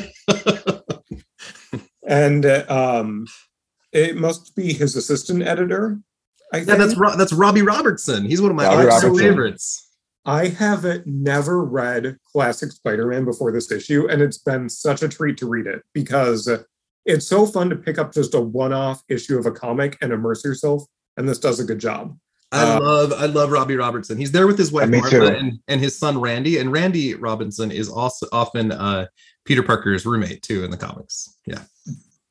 and 2.08 2.46
uh, 2.46 2.66
um, 2.68 3.28
it 3.92 4.18
must 4.18 4.56
be 4.56 4.74
his 4.74 4.96
assistant 4.96 5.44
editor. 5.44 6.00
I 6.52 6.58
yeah, 6.58 6.64
think. 6.66 6.78
that's 6.80 6.96
Ro- 6.96 7.16
that's 7.16 7.34
Robbie 7.34 7.62
Robertson. 7.62 8.26
He's 8.26 8.42
one 8.42 8.52
of 8.52 8.58
my 8.58 8.86
Robbie 8.86 9.18
favorites. 9.18 9.90
I 10.26 10.48
have 10.48 10.86
never 11.06 11.66
read 11.66 12.18
classic 12.32 12.72
Spider-Man 12.72 13.26
before 13.26 13.52
this 13.52 13.72
issue, 13.72 14.08
and 14.10 14.22
it's 14.22 14.38
been 14.38 14.70
such 14.70 15.04
a 15.04 15.10
treat 15.10 15.38
to 15.38 15.48
read 15.48 15.68
it 15.68 15.82
because 15.94 16.50
it's 17.06 17.28
so 17.28 17.46
fun 17.46 17.70
to 17.70 17.76
pick 17.76 17.98
up 17.98 18.14
just 18.14 18.34
a 18.34 18.40
one-off 18.40 19.04
issue 19.10 19.38
of 19.38 19.46
a 19.46 19.52
comic 19.52 19.98
and 20.02 20.14
immerse 20.14 20.46
yourself. 20.46 20.84
And 21.18 21.28
this 21.28 21.40
does 21.40 21.60
a 21.60 21.66
good 21.66 21.80
job. 21.80 22.18
I 22.54 22.76
Uh, 22.76 22.80
love 22.80 23.14
I 23.14 23.26
love 23.26 23.52
Robbie 23.52 23.76
Robertson. 23.76 24.18
He's 24.18 24.32
there 24.32 24.46
with 24.48 24.58
his 24.58 24.72
wife 24.72 24.90
Martha 24.90 25.36
and, 25.36 25.60
and 25.68 25.82
his 25.82 25.98
son 25.98 26.20
Randy. 26.22 26.60
And 26.60 26.72
Randy 26.72 27.16
Robinson 27.16 27.72
is 27.72 27.90
also 27.90 28.28
often 28.32 28.72
uh, 28.72 29.08
Peter 29.46 29.64
Parker's 29.64 30.06
roommate 30.06 30.44
too 30.44 30.64
in 30.64 30.72
the 30.72 30.78
comics. 30.78 31.36
Yeah. 31.48 31.64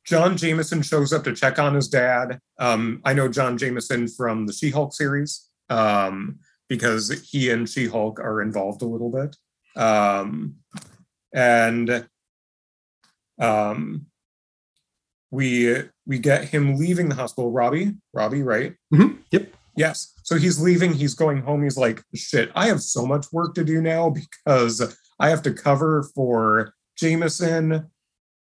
John 0.04 0.36
Jameson 0.36 0.82
shows 0.82 1.12
up 1.12 1.24
to 1.24 1.34
check 1.34 1.58
on 1.58 1.74
his 1.74 1.88
dad. 1.88 2.38
Um, 2.58 3.00
I 3.04 3.12
know 3.14 3.28
John 3.28 3.56
Jameson 3.58 4.08
from 4.08 4.46
the 4.46 4.52
She-Hulk 4.52 4.92
series 4.94 5.48
um, 5.70 6.38
because 6.68 7.08
he 7.30 7.50
and 7.50 7.68
She-Hulk 7.68 8.18
are 8.18 8.42
involved 8.42 8.82
a 8.82 8.86
little 8.86 9.10
bit. 9.10 9.36
Um, 9.80 10.56
and 11.32 12.06
um, 13.40 14.06
we 15.30 15.74
we 16.06 16.18
get 16.18 16.44
him 16.48 16.76
leaving 16.76 17.08
the 17.08 17.14
hospital. 17.14 17.50
Robbie, 17.50 17.94
Robbie, 18.12 18.42
right? 18.42 18.74
Mhm. 18.92 19.18
Yep. 19.30 19.52
Yes. 19.76 20.12
So 20.22 20.36
he's 20.36 20.60
leaving. 20.60 20.92
He's 20.92 21.14
going 21.14 21.42
home. 21.42 21.62
He's 21.62 21.78
like, 21.78 22.02
shit, 22.14 22.50
I 22.54 22.66
have 22.66 22.82
so 22.82 23.06
much 23.06 23.26
work 23.32 23.54
to 23.54 23.64
do 23.64 23.80
now 23.80 24.10
because 24.44 24.96
I 25.18 25.30
have 25.30 25.42
to 25.42 25.52
cover 25.52 26.04
for 26.14 26.74
Jameson. 26.96 27.90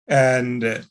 And 0.07 0.85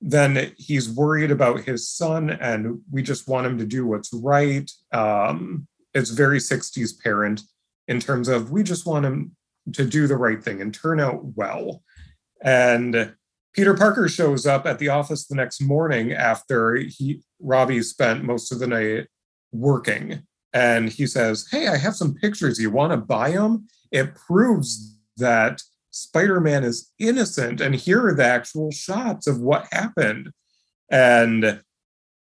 then 0.00 0.52
he's 0.58 0.88
worried 0.90 1.30
about 1.30 1.60
his 1.60 1.88
son, 1.88 2.30
and 2.30 2.80
we 2.92 3.02
just 3.02 3.26
want 3.26 3.46
him 3.46 3.56
to 3.58 3.64
do 3.64 3.86
what's 3.86 4.12
right. 4.12 4.70
Um, 4.92 5.66
it's 5.94 6.10
very 6.10 6.38
60s 6.38 7.02
parent 7.02 7.40
in 7.88 8.00
terms 8.00 8.28
of 8.28 8.50
we 8.50 8.62
just 8.62 8.86
want 8.86 9.06
him 9.06 9.34
to 9.72 9.84
do 9.84 10.06
the 10.06 10.16
right 10.16 10.42
thing 10.42 10.60
and 10.60 10.74
turn 10.74 11.00
out 11.00 11.24
well. 11.36 11.82
And 12.42 13.14
Peter 13.54 13.74
Parker 13.74 14.08
shows 14.08 14.46
up 14.46 14.66
at 14.66 14.78
the 14.78 14.88
office 14.88 15.26
the 15.26 15.36
next 15.36 15.62
morning 15.62 16.12
after 16.12 16.76
he 16.76 17.22
Robbie 17.40 17.82
spent 17.82 18.24
most 18.24 18.52
of 18.52 18.58
the 18.58 18.66
night 18.66 19.06
working. 19.54 20.22
And 20.52 20.88
he 20.88 21.06
says, 21.06 21.46
Hey, 21.50 21.68
I 21.68 21.76
have 21.76 21.96
some 21.96 22.14
pictures. 22.14 22.58
You 22.58 22.70
want 22.70 22.92
to 22.92 22.96
buy 22.96 23.32
them? 23.32 23.66
It 23.90 24.14
proves 24.14 24.96
that 25.16 25.62
Spider 25.90 26.40
Man 26.40 26.64
is 26.64 26.92
innocent. 26.98 27.60
And 27.60 27.74
here 27.74 28.06
are 28.06 28.14
the 28.14 28.24
actual 28.24 28.70
shots 28.70 29.26
of 29.26 29.40
what 29.40 29.68
happened. 29.72 30.30
And 30.90 31.60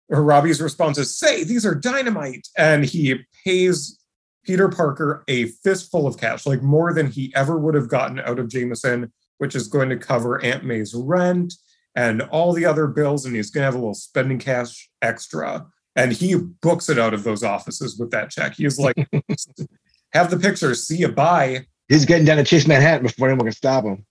Robbie's 0.10 0.62
response 0.62 0.98
is, 0.98 1.18
Say, 1.18 1.44
these 1.44 1.66
are 1.66 1.76
dynamite. 1.76 2.48
And 2.58 2.86
he 2.86 3.20
pays 3.44 4.00
Peter 4.46 4.70
Parker 4.70 5.24
a 5.28 5.46
fistful 5.46 6.06
of 6.06 6.18
cash, 6.18 6.46
like 6.46 6.62
more 6.62 6.94
than 6.94 7.10
he 7.10 7.32
ever 7.36 7.58
would 7.58 7.76
have 7.76 7.88
gotten 7.88 8.20
out 8.20 8.40
of 8.40 8.50
Jameson, 8.50 9.12
which 9.38 9.56
is 9.56 9.68
going 9.68 9.90
to 9.90 9.98
cover 9.98 10.44
Aunt 10.44 10.64
May's 10.64 10.94
rent 10.94 11.54
and 11.96 12.24
all 12.24 12.54
the 12.54 12.66
other 12.66 12.88
bills, 12.88 13.26
and 13.26 13.36
he's 13.36 13.52
going 13.52 13.62
to 13.62 13.66
have 13.66 13.76
a 13.76 13.78
little 13.78 13.94
spending 13.94 14.40
cash 14.40 14.90
extra. 15.02 15.68
And 15.96 16.12
he 16.12 16.36
books 16.36 16.90
it 16.90 16.98
out 16.98 17.14
of 17.14 17.24
those 17.24 17.44
offices 17.44 17.98
with 17.98 18.12
that 18.12 18.32
check. 18.32 18.56
He's 18.56 18.80
like, 18.80 18.96
have 20.14 20.32
the 20.32 20.38
pictures, 20.38 20.88
see 20.88 20.98
you, 20.98 21.10
bye. 21.10 21.66
He's 21.88 22.06
getting 22.06 22.26
down 22.26 22.38
to 22.38 22.44
Chase 22.44 22.66
Manhattan 22.68 23.04
before 23.04 23.30
anyone 23.30 23.46
can 23.46 23.54
stop 23.54 23.84
him. 23.84 24.06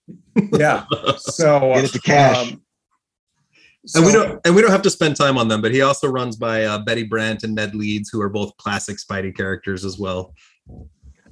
Yeah. 0.53 0.85
So 1.17 1.59
Get 1.75 1.83
it 1.85 1.91
to 1.91 1.99
cash. 1.99 2.51
um, 2.53 2.61
and 3.95 4.05
we 4.05 4.13
don't 4.13 4.39
and 4.45 4.55
we 4.55 4.61
don't 4.61 4.71
have 4.71 4.83
to 4.83 4.89
spend 4.89 5.17
time 5.17 5.37
on 5.37 5.49
them, 5.49 5.61
but 5.61 5.73
he 5.73 5.81
also 5.81 6.07
runs 6.07 6.37
by 6.37 6.63
uh, 6.63 6.77
Betty 6.79 7.03
Brant 7.03 7.43
and 7.43 7.53
Ned 7.55 7.75
Leeds, 7.75 8.09
who 8.09 8.21
are 8.21 8.29
both 8.29 8.55
classic 8.55 8.97
Spidey 8.97 9.35
characters 9.35 9.83
as 9.83 9.99
well. 9.99 10.33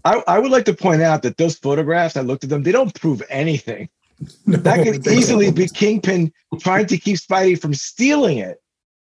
I, 0.03 0.21
I 0.27 0.39
would 0.39 0.51
like 0.51 0.65
to 0.65 0.73
point 0.73 1.01
out 1.01 1.21
that 1.23 1.37
those 1.37 1.57
photographs, 1.57 2.17
I 2.17 2.21
looked 2.21 2.43
at 2.43 2.49
them, 2.49 2.63
they 2.63 2.71
don't 2.71 2.93
prove 2.99 3.21
anything. 3.29 3.89
That 4.45 4.83
could 4.83 5.07
easily 5.07 5.45
don't. 5.45 5.55
be 5.55 5.67
Kingpin 5.67 6.31
trying 6.59 6.85
to 6.87 6.97
keep 6.97 7.17
Spidey 7.17 7.59
from 7.59 7.73
stealing 7.73 8.37
it. 8.37 8.61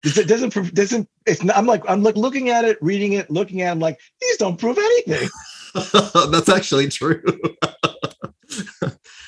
It 0.04 0.28
doesn't 0.28 0.52
prove- 0.52 0.74
doesn't 0.74 1.08
it's 1.26 1.43
not, 1.43 1.58
I'm 1.58 1.68
like 1.68 1.84
I'm 1.88 2.02
like 2.02 2.16
looking 2.16 2.49
at 2.49 2.66
it, 2.66 2.78
reading 2.82 3.14
it, 3.14 3.30
looking 3.30 3.62
at 3.62 3.68
it, 3.68 3.72
I'm 3.72 3.80
like 3.80 3.99
these 4.20 4.38
don't 4.38 4.58
prove 4.60 4.78
anything. 4.78 5.30
That's 6.32 6.49
actually 6.49 6.89
true. 6.89 7.24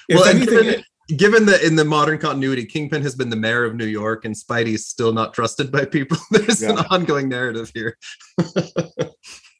Well, 0.09 0.25
anything, 0.25 0.63
given, 0.63 0.83
given 1.17 1.45
that 1.45 1.63
in 1.63 1.77
the 1.77 1.85
modern 1.85 2.17
continuity, 2.17 2.65
Kingpin 2.65 3.01
has 3.03 3.15
been 3.15 3.29
the 3.29 3.37
mayor 3.37 3.63
of 3.63 3.75
New 3.75 3.85
York, 3.85 4.25
and 4.25 4.35
Spidey's 4.35 4.85
still 4.85 5.13
not 5.13 5.33
trusted 5.33 5.71
by 5.71 5.85
people. 5.85 6.17
There's 6.31 6.61
an 6.61 6.77
ongoing 6.89 7.29
narrative 7.29 7.71
here. 7.73 7.97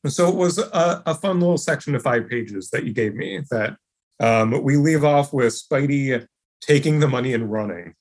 So 0.07 0.28
it 0.28 0.36
was 0.36 0.57
a, 0.57 1.01
a 1.05 1.16
fun 1.16 1.39
little 1.39 1.57
section 1.57 1.95
of 1.95 2.03
five 2.03 2.28
pages 2.28 2.70
that 2.72 2.84
you 2.84 2.93
gave 2.93 3.16
me 3.16 3.41
that 3.51 3.78
um, 4.20 4.61
we 4.61 4.76
leave 4.76 5.05
off 5.05 5.32
with 5.32 5.53
Spidey 5.53 6.28
taking 6.61 6.99
the 6.99 7.07
money 7.07 7.34
and 7.34 7.51
running. 7.51 7.93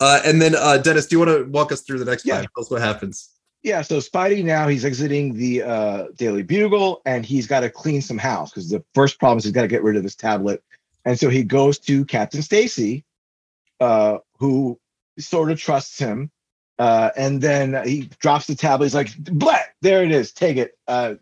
Uh, 0.00 0.20
and 0.24 0.40
then, 0.40 0.54
uh, 0.54 0.78
Dennis, 0.78 1.06
do 1.06 1.16
you 1.16 1.18
want 1.24 1.30
to 1.30 1.44
walk 1.50 1.72
us 1.72 1.82
through 1.82 1.98
the 1.98 2.04
next 2.04 2.24
Yeah. 2.24 2.36
five? 2.36 2.46
Tell 2.54 2.64
us 2.64 2.70
what 2.70 2.80
happens. 2.80 3.28
Yeah, 3.62 3.82
so 3.82 3.98
Spidey 3.98 4.42
now 4.42 4.68
he's 4.68 4.86
exiting 4.86 5.34
the 5.34 5.62
uh, 5.62 6.04
Daily 6.16 6.42
Bugle 6.42 7.02
and 7.04 7.26
he's 7.26 7.46
got 7.46 7.60
to 7.60 7.68
clean 7.68 8.00
some 8.00 8.16
house 8.16 8.50
because 8.50 8.70
the 8.70 8.82
first 8.94 9.18
problem 9.18 9.36
is 9.36 9.44
he's 9.44 9.52
got 9.52 9.62
to 9.62 9.68
get 9.68 9.82
rid 9.82 9.96
of 9.96 10.02
this 10.02 10.14
tablet, 10.14 10.62
and 11.04 11.18
so 11.20 11.28
he 11.28 11.42
goes 11.44 11.78
to 11.80 12.06
Captain 12.06 12.40
Stacy, 12.40 13.04
uh, 13.80 14.16
who 14.38 14.78
sort 15.18 15.50
of 15.50 15.60
trusts 15.60 15.98
him, 15.98 16.30
uh, 16.78 17.10
and 17.18 17.42
then 17.42 17.86
he 17.86 18.08
drops 18.20 18.46
the 18.46 18.54
tablet. 18.54 18.86
He's 18.86 18.94
like, 18.94 19.14
"Black, 19.18 19.74
there 19.82 20.02
it 20.04 20.10
is. 20.10 20.32
Take 20.32 20.56
it. 20.56 20.78
Uh, 20.88 21.16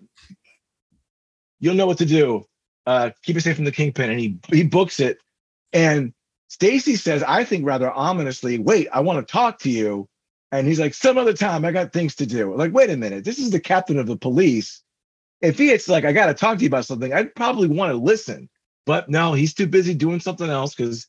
you'll 1.58 1.74
know 1.74 1.88
what 1.88 1.98
to 1.98 2.06
do. 2.06 2.46
Uh, 2.86 3.10
keep 3.24 3.36
it 3.36 3.40
safe 3.40 3.56
from 3.56 3.64
the 3.64 3.72
kingpin." 3.72 4.10
And 4.10 4.20
he 4.20 4.38
he 4.52 4.62
books 4.62 5.00
it, 5.00 5.18
and 5.72 6.12
Stacy 6.48 6.96
says, 6.96 7.22
"I 7.22 7.44
think 7.44 7.64
rather 7.64 7.90
ominously, 7.90 8.58
wait, 8.58 8.88
I 8.92 9.00
want 9.00 9.26
to 9.26 9.32
talk 9.32 9.58
to 9.60 9.70
you." 9.70 10.08
And 10.50 10.66
he's 10.66 10.80
like, 10.80 10.94
some 10.94 11.18
other 11.18 11.34
time, 11.34 11.64
I 11.64 11.72
got 11.72 11.92
things 11.92 12.14
to 12.16 12.26
do. 12.26 12.54
Like, 12.54 12.72
wait 12.72 12.90
a 12.90 12.96
minute, 12.96 13.24
this 13.24 13.38
is 13.38 13.50
the 13.50 13.60
captain 13.60 13.98
of 13.98 14.06
the 14.06 14.16
police. 14.16 14.82
If 15.40 15.58
he 15.58 15.70
it's 15.70 15.88
like, 15.88 16.04
I 16.04 16.12
got 16.12 16.26
to 16.26 16.34
talk 16.34 16.56
to 16.58 16.64
you 16.64 16.68
about 16.68 16.86
something, 16.86 17.12
I'd 17.12 17.34
probably 17.34 17.68
want 17.68 17.92
to 17.92 17.98
listen. 17.98 18.48
But 18.86 19.08
no, 19.10 19.34
he's 19.34 19.52
too 19.52 19.66
busy 19.66 19.94
doing 19.94 20.20
something 20.20 20.48
else 20.48 20.74
because 20.74 21.06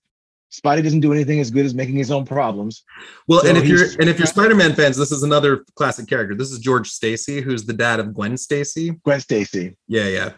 Spidey 0.52 0.84
doesn't 0.84 1.00
do 1.00 1.14
anything 1.14 1.40
as 1.40 1.52
good 1.52 1.66
as 1.66 1.74
making 1.74 1.96
his 1.96 2.12
own 2.12 2.26
problems. 2.26 2.84
Well, 3.28 3.42
So 3.42 3.48
and 3.48 3.58
if 3.58 3.66
you're 3.66 3.86
and 4.00 4.10
if 4.10 4.18
you're 4.18 4.28
Spider-Man 4.28 4.76
fans, 4.76 4.98
this 4.98 5.12
is 5.12 5.24
another 5.24 5.64
classic 5.76 6.08
character. 6.08 6.36
This 6.36 6.52
is 6.52 6.60
George 6.60 6.90
Stacy, 6.90 7.40
who's 7.40 7.66
the 7.66 7.74
dad 7.74 8.02
of 8.02 8.14
Gwen 8.14 8.36
Stacy. 8.36 8.92
Gwen 9.06 9.22
Stacy. 9.22 9.78
Yeah, 9.88 10.08
yeah. 10.08 10.34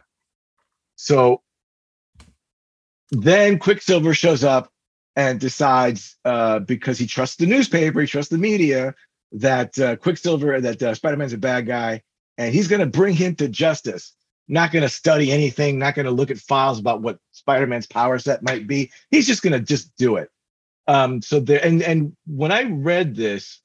So 0.96 1.42
then 3.10 3.58
Quicksilver 3.58 4.14
shows 4.14 4.44
up 4.44 4.71
and 5.16 5.40
decides, 5.40 6.18
uh, 6.26 6.60
because 6.60 6.98
he 6.98 7.06
trusts 7.06 7.36
the 7.36 7.46
newspaper, 7.46 8.02
he 8.02 8.08
trusts 8.08 8.32
the 8.32 8.38
media, 8.38 8.96
that 9.34 9.78
uh, 9.80 9.96
Quicksilver, 9.98 10.60
that 10.62 10.82
uh, 10.82 10.94
Spider 10.94 11.18
Man's 11.18 11.34
a 11.34 11.38
bad 11.38 11.66
guy, 11.66 12.02
and 12.38 12.54
he's 12.54 12.68
going 12.68 12.80
to 12.80 12.86
bring 12.86 13.16
him 13.16 13.36
to 13.36 13.48
justice. 13.48 14.14
Not 14.48 14.72
going 14.72 14.84
to 14.84 14.90
study 14.90 15.32
anything, 15.32 15.80
not 15.80 15.96
going 15.96 16.06
to 16.06 16.12
look 16.12 16.32
at 16.32 16.38
files 16.38 16.80
about 16.80 17.02
what 17.02 17.20
Spider 17.32 17.68
Man's 17.68 17.88
power 17.88 18.20
set 18.20 18.44
might 18.44 18.68
be. 18.68 18.92
He's 19.10 19.28
just 19.28 19.44
going 19.44 19.54
to 19.54 19.60
just 19.60 19.96
do 19.96 20.18
it. 20.18 20.30
Um, 20.88 21.22
so 21.22 21.40
there, 21.40 21.64
and 21.64 21.82
and 21.82 22.16
when 22.26 22.52
I 22.52 22.64
read 22.64 23.16
this, 23.16 23.62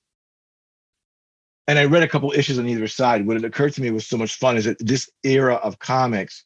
and 1.66 1.78
I 1.78 1.86
read 1.86 2.03
a 2.03 2.09
couple 2.09 2.30
issues 2.32 2.59
on 2.59 2.68
either 2.68 2.86
side, 2.86 3.26
what 3.26 3.36
it 3.36 3.44
occurred 3.44 3.72
to 3.74 3.82
me 3.82 3.90
was 3.90 4.07
so 4.07 4.16
much 4.16 4.36
fun 4.36 4.57
is 4.57 4.66
that 4.66 4.78
this 4.78 5.11
era 5.24 5.55
of 5.55 5.78
comics 5.78 6.44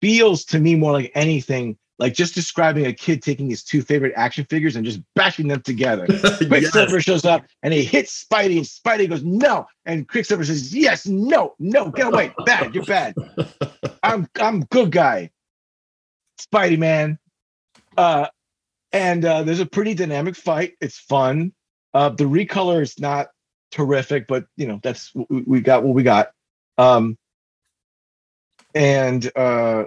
feels 0.00 0.44
to 0.46 0.60
me 0.60 0.76
more 0.76 0.92
like 0.92 1.10
anything 1.14 1.76
like 1.98 2.14
just 2.14 2.34
describing 2.34 2.86
a 2.86 2.92
kid 2.92 3.22
taking 3.22 3.50
his 3.50 3.62
two 3.64 3.82
favorite 3.82 4.12
action 4.16 4.44
figures 4.48 4.76
and 4.76 4.84
just 4.84 5.00
bashing 5.14 5.48
them 5.48 5.60
together. 5.62 6.06
Quicksilver 6.48 6.96
Yes. 6.96 7.02
shows 7.04 7.24
up 7.24 7.44
and 7.62 7.74
he 7.74 7.82
hits 7.84 8.24
Spidey, 8.24 8.56
and 8.56 8.64
Spidey 8.66 9.08
goes, 9.08 9.24
No. 9.24 9.66
And 9.84 10.08
Quicksilver 10.08 10.44
says, 10.44 10.74
Yes, 10.74 11.06
no, 11.06 11.54
no, 11.58 11.90
get 11.90 12.06
away. 12.06 12.32
Bad, 12.46 12.74
you're 12.74 12.84
bad. 12.84 13.14
I'm 14.02 14.28
I'm 14.40 14.60
good 14.66 14.92
guy. 14.92 15.30
Spidey 16.40 16.78
man. 16.78 17.18
Uh 17.96 18.28
and 18.92 19.24
uh 19.24 19.42
there's 19.42 19.60
a 19.60 19.66
pretty 19.66 19.94
dynamic 19.94 20.36
fight. 20.36 20.74
It's 20.80 20.98
fun. 20.98 21.52
Uh 21.94 22.10
the 22.10 22.24
recolor 22.24 22.80
is 22.80 22.98
not 23.00 23.28
terrific, 23.72 24.28
but 24.28 24.46
you 24.56 24.66
know, 24.68 24.78
that's 24.82 25.12
we, 25.14 25.42
we 25.42 25.60
got 25.60 25.82
what 25.82 25.94
we 25.94 26.04
got. 26.04 26.30
Um 26.78 27.18
and 28.74 29.30
uh 29.36 29.84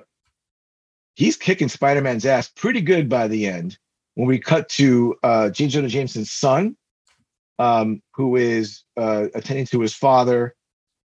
he's 1.15 1.35
kicking 1.35 1.69
Spider-Man's 1.69 2.25
ass 2.25 2.49
pretty 2.49 2.81
good 2.81 3.09
by 3.09 3.27
the 3.27 3.45
end. 3.47 3.77
When 4.15 4.27
we 4.27 4.39
cut 4.39 4.67
to 4.69 5.15
uh 5.23 5.49
J. 5.49 5.67
Jonah 5.67 5.87
Jameson's 5.87 6.31
son, 6.31 6.75
um, 7.59 8.01
who 8.13 8.35
is 8.35 8.83
uh 8.97 9.27
attending 9.33 9.65
to 9.67 9.81
his 9.81 9.93
father. 9.93 10.55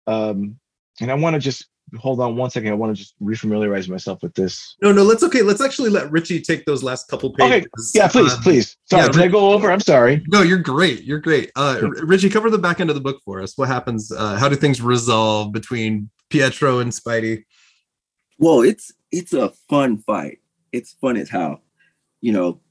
Um, 0.07 0.59
and 0.99 1.11
I 1.11 1.13
want 1.13 1.35
to 1.35 1.39
just 1.39 1.67
hold 1.97 2.19
on 2.19 2.35
one 2.35 2.49
second. 2.49 2.69
I 2.69 2.73
want 2.73 2.95
to 2.95 3.01
just 3.01 3.15
refamiliarize 3.21 3.87
myself 3.89 4.21
with 4.21 4.33
this. 4.33 4.75
No, 4.81 4.91
no, 4.91 5.03
let's 5.03 5.23
okay. 5.23 5.41
Let's 5.41 5.61
actually 5.61 5.89
let 5.89 6.11
Richie 6.11 6.41
take 6.41 6.65
those 6.65 6.83
last 6.83 7.07
couple 7.07 7.33
pages. 7.33 7.67
Okay. 7.67 7.67
Yeah, 7.93 8.07
please, 8.07 8.33
Um, 8.33 8.41
please. 8.41 8.77
Sorry, 8.89 9.03
yeah, 9.03 9.09
did 9.09 9.21
I 9.21 9.27
go 9.27 9.51
over? 9.53 9.71
I'm 9.71 9.79
sorry. 9.79 10.23
No, 10.27 10.41
you're 10.41 10.59
great. 10.59 11.03
You're 11.03 11.19
great. 11.19 11.51
Uh, 11.55 11.79
Richie, 12.03 12.29
cover 12.29 12.49
the 12.49 12.57
back 12.57 12.79
end 12.79 12.89
of 12.89 12.95
the 12.95 13.01
book 13.01 13.21
for 13.23 13.41
us. 13.41 13.57
What 13.57 13.69
happens? 13.69 14.11
Uh, 14.11 14.35
how 14.35 14.49
do 14.49 14.55
things 14.55 14.81
resolve 14.81 15.51
between 15.51 16.09
Pietro 16.29 16.79
and 16.79 16.91
Spidey? 16.91 17.43
Well, 18.39 18.61
it's 18.61 18.93
it's 19.11 19.33
a 19.33 19.49
fun 19.69 19.97
fight. 19.97 20.39
It's 20.71 20.93
fun 20.93 21.17
as 21.17 21.29
how, 21.29 21.59
you 22.21 22.31
know, 22.31 22.61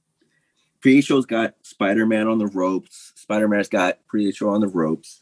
Pietro's 0.81 1.27
got 1.27 1.55
Spider-Man 1.63 2.27
on 2.27 2.39
the 2.39 2.47
ropes. 2.47 3.13
Spider-Man's 3.17 3.69
got 3.69 3.99
Pietro 4.11 4.51
on 4.51 4.61
the 4.61 4.69
ropes. 4.69 5.21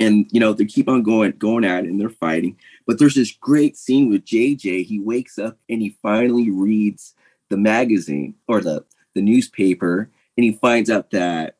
And 0.00 0.26
you 0.30 0.40
know, 0.40 0.54
they 0.54 0.64
keep 0.64 0.88
on 0.88 1.02
going, 1.02 1.32
going 1.32 1.64
at 1.64 1.84
it 1.84 1.90
and 1.90 2.00
they're 2.00 2.08
fighting. 2.08 2.56
But 2.86 2.98
there's 2.98 3.14
this 3.14 3.32
great 3.32 3.76
scene 3.76 4.08
with 4.08 4.24
JJ. 4.24 4.86
He 4.86 4.98
wakes 4.98 5.38
up 5.38 5.58
and 5.68 5.82
he 5.82 5.96
finally 6.02 6.50
reads 6.50 7.14
the 7.50 7.58
magazine 7.58 8.34
or 8.48 8.62
the, 8.62 8.84
the 9.14 9.20
newspaper, 9.20 10.10
and 10.36 10.44
he 10.44 10.52
finds 10.52 10.88
out 10.90 11.10
that 11.10 11.56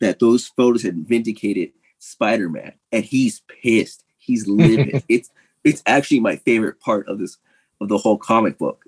that 0.00 0.18
those 0.18 0.46
photos 0.46 0.82
had 0.82 1.06
vindicated 1.06 1.72
Spider-Man. 1.98 2.72
And 2.90 3.04
he's 3.04 3.40
pissed. 3.40 4.04
He's 4.18 4.46
livid. 4.46 5.04
it's 5.08 5.30
it's 5.66 5.82
actually 5.84 6.20
my 6.20 6.36
favorite 6.36 6.80
part 6.80 7.08
of 7.08 7.18
this 7.18 7.36
of 7.80 7.88
the 7.88 7.98
whole 7.98 8.16
comic 8.16 8.56
book. 8.56 8.84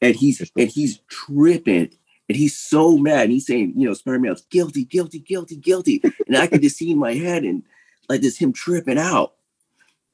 And 0.00 0.16
he's 0.16 0.50
and 0.56 0.68
he's 0.68 0.98
tripping 1.08 1.90
and 2.28 2.36
he's 2.36 2.56
so 2.56 2.98
mad. 2.98 3.24
And 3.24 3.32
he's 3.32 3.46
saying, 3.46 3.74
you 3.76 3.86
know, 3.86 3.94
Spider-Man's 3.94 4.42
guilty, 4.50 4.84
guilty, 4.84 5.20
guilty, 5.20 5.56
guilty. 5.56 6.02
And 6.26 6.36
I 6.36 6.48
could 6.48 6.62
just 6.62 6.76
see 6.76 6.90
in 6.90 6.98
my 6.98 7.14
head 7.14 7.44
and 7.44 7.62
like 8.08 8.20
this 8.20 8.36
him 8.36 8.52
tripping 8.52 8.98
out. 8.98 9.34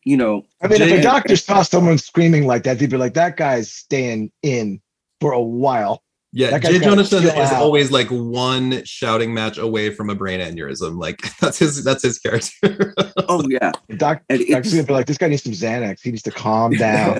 You 0.05 0.17
know, 0.17 0.45
I 0.63 0.69
mean, 0.69 0.81
if 0.81 1.01
a 1.01 1.03
doctor 1.03 1.37
saw 1.37 1.63
someone 1.63 1.99
screaming 1.99 2.47
like 2.47 2.63
that, 2.65 2.79
they'd 2.79 2.91
be 2.91 2.97
like, 2.97 3.15
"That 3.15 3.37
guy's 3.37 3.71
staying 3.71 4.31
in 4.43 4.81
for 5.21 5.33
a 5.33 5.43
while." 5.43 6.03
Yeah, 6.33 6.51
That 6.51 6.63
guy's 6.63 6.73
Jay 6.73 6.79
gotta 6.81 7.05
Jonathan 7.05 7.25
is 7.25 7.53
out. 7.53 7.63
always 7.63 7.91
like 7.91 8.09
one 8.09 8.85
shouting 8.85 9.33
match 9.33 9.57
away 9.57 9.91
from 9.95 10.11
a 10.11 10.15
brain 10.15 10.41
aneurysm. 10.41 10.99
Like 11.01 11.23
that's 11.41 11.59
his 11.59 11.83
that's 11.83 12.03
his 12.03 12.19
character. 12.19 12.95
oh 13.29 13.43
yeah. 13.49 13.73
The 13.89 13.97
doc, 13.97 14.23
And 14.29 14.41
doctor's 14.41 14.67
it's, 14.67 14.75
gonna 14.75 14.87
be 14.87 14.93
like, 14.93 15.07
"This 15.07 15.17
guy 15.17 15.29
needs 15.29 15.43
some 15.43 15.53
Xanax. 15.53 16.01
He 16.03 16.11
needs 16.11 16.23
to 16.25 16.31
calm 16.31 16.73
down." 16.77 17.19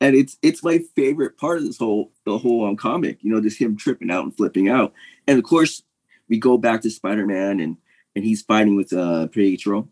and 0.00 0.14
it's 0.14 0.36
it's 0.42 0.62
my 0.62 0.78
favorite 0.94 1.36
part 1.36 1.58
of 1.58 1.64
this 1.64 1.78
whole 1.78 2.12
the 2.24 2.38
whole 2.38 2.64
um, 2.66 2.76
comic. 2.76 3.18
You 3.22 3.32
know, 3.32 3.40
just 3.40 3.60
him 3.60 3.76
tripping 3.76 4.10
out 4.10 4.24
and 4.24 4.36
flipping 4.36 4.68
out. 4.68 4.92
And 5.26 5.38
of 5.38 5.44
course, 5.44 5.82
we 6.28 6.38
go 6.38 6.58
back 6.58 6.82
to 6.82 6.90
Spider 6.90 7.26
Man 7.26 7.60
and 7.60 7.76
and 8.14 8.24
he's 8.24 8.42
fighting 8.42 8.76
with 8.76 8.92
uh 8.92 9.26
Pietro. 9.28 9.88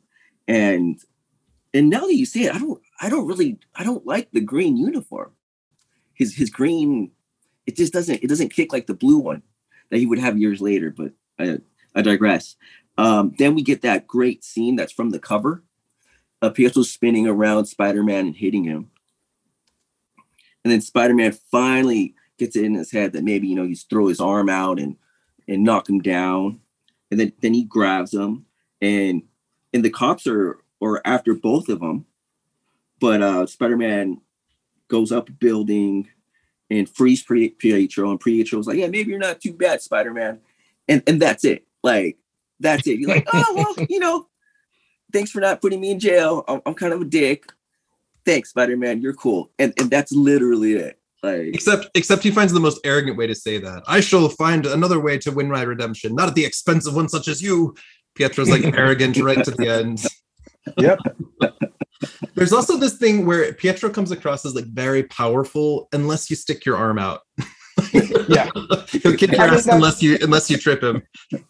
And 0.46 1.00
and 1.72 1.90
now 1.90 2.00
that 2.07 2.14
you 2.14 2.26
say 2.26 2.42
it, 2.44 2.55
I 2.55 2.59
don't 2.59 2.80
I 3.00 3.09
don't 3.09 3.26
really 3.26 3.59
I 3.74 3.82
don't 3.82 4.07
like 4.07 4.30
the 4.30 4.40
green 4.40 4.76
uniform. 4.76 5.32
His 6.14 6.34
his 6.34 6.50
green 6.50 7.10
it 7.66 7.76
just 7.76 7.92
doesn't 7.92 8.22
it 8.22 8.28
doesn't 8.28 8.50
kick 8.50 8.72
like 8.72 8.86
the 8.86 8.94
blue 8.94 9.18
one 9.18 9.42
that 9.90 9.98
he 9.98 10.06
would 10.06 10.18
have 10.18 10.38
years 10.38 10.60
later. 10.60 10.90
But 10.90 11.12
I 11.38 11.58
I 11.94 12.02
digress. 12.02 12.56
Um, 12.96 13.34
then 13.38 13.54
we 13.54 13.62
get 13.62 13.82
that 13.82 14.06
great 14.06 14.44
scene 14.44 14.76
that's 14.76 14.92
from 14.92 15.10
the 15.10 15.18
cover. 15.18 15.62
Uh, 16.40 16.50
Pietro 16.50 16.82
spinning 16.82 17.26
around 17.26 17.66
Spider-Man 17.66 18.26
and 18.26 18.36
hitting 18.36 18.64
him. 18.64 18.90
And 20.62 20.72
then 20.72 20.80
Spider-Man 20.80 21.32
finally 21.50 22.14
gets 22.38 22.56
it 22.56 22.64
in 22.64 22.74
his 22.74 22.92
head 22.92 23.12
that 23.12 23.24
maybe, 23.24 23.48
you 23.48 23.56
know, 23.56 23.66
he's 23.66 23.84
throw 23.84 24.08
his 24.08 24.20
arm 24.20 24.48
out 24.48 24.78
and 24.78 24.96
and 25.48 25.62
knock 25.64 25.88
him 25.88 26.00
down. 26.00 26.60
And 27.10 27.20
then 27.20 27.32
then 27.40 27.54
he 27.54 27.64
grabs 27.64 28.14
him 28.14 28.46
and 28.80 29.22
and 29.72 29.84
the 29.84 29.90
cops 29.90 30.26
are 30.26 30.58
or 30.80 31.00
after 31.04 31.34
both 31.34 31.68
of 31.68 31.80
them. 31.80 32.06
But 33.00 33.22
uh 33.22 33.46
Spider-Man 33.46 34.20
goes 34.89 35.12
up 35.12 35.28
a 35.28 35.32
building 35.32 36.09
and 36.70 36.89
frees 36.89 37.22
Pietro 37.22 38.11
and 38.11 38.20
Pietro's 38.20 38.66
like, 38.66 38.78
yeah, 38.78 38.89
maybe 38.89 39.11
you're 39.11 39.18
not 39.18 39.41
too 39.41 39.53
bad, 39.53 39.82
Spider-Man. 39.82 40.41
And 40.89 41.03
and 41.07 41.20
that's 41.20 41.45
it. 41.45 41.66
Like 41.82 42.18
that's 42.61 42.87
it. 42.87 42.99
You're 42.99 43.11
like, 43.11 43.28
oh 43.32 43.55
well, 43.55 43.87
you 43.91 43.99
know, 43.99 44.26
thanks 45.12 45.30
for 45.30 45.41
not 45.41 45.62
putting 45.62 45.80
me 45.80 45.93
in 45.93 45.99
jail. 45.99 46.45
I'm, 46.47 46.61
I'm 46.66 46.74
kind 46.74 46.93
of 46.93 47.01
a 47.01 47.05
dick. 47.05 47.51
Thanks, 48.24 48.51
Spider 48.51 48.76
Man. 48.76 49.01
You're 49.01 49.14
cool. 49.14 49.51
And 49.59 49.72
and 49.78 49.91
that's 49.91 50.12
literally 50.12 50.74
it. 50.74 50.99
Like, 51.22 51.55
except 51.55 51.89
except 51.95 52.22
he 52.22 52.30
finds 52.30 52.53
the 52.53 52.61
most 52.61 52.80
arrogant 52.85 53.16
way 53.16 53.26
to 53.26 53.35
say 53.35 53.59
that. 53.59 53.82
I 53.87 54.01
shall 54.01 54.28
find 54.28 54.66
another 54.66 55.01
way 55.01 55.16
to 55.18 55.32
win 55.32 55.51
my 55.51 55.62
redemption, 55.62 56.14
not 56.14 56.28
at 56.28 56.35
the 56.35 56.45
expense 56.45 56.87
of 56.87 56.95
one 56.95 57.09
such 57.09 57.28
as 57.28 57.41
you. 57.43 57.74
Pietro's 58.14 58.51
like 58.51 58.64
arrogant 58.76 59.16
right 59.18 59.43
to 59.43 59.51
the 59.51 59.68
end. 59.68 60.05
Yep. 60.78 60.99
There's 62.35 62.53
also 62.53 62.76
this 62.76 62.97
thing 62.97 63.26
where 63.26 63.53
Pietro 63.53 63.91
comes 63.91 64.11
across 64.11 64.45
as 64.45 64.55
like 64.55 64.64
very 64.64 65.05
powerful 65.05 65.89
unless 65.93 66.30
you 66.30 66.37
stick 66.37 66.64
your 66.64 66.76
arm 66.76 66.99
out. 66.99 67.20
yeah, 68.28 68.49
he'll 68.91 69.16
kick 69.16 69.32
your 69.32 69.43
ass 69.43 69.66
unless 69.66 70.03
you 70.03 70.18
unless 70.20 70.51
you 70.51 70.57
trip 70.57 70.82
him. 70.82 71.03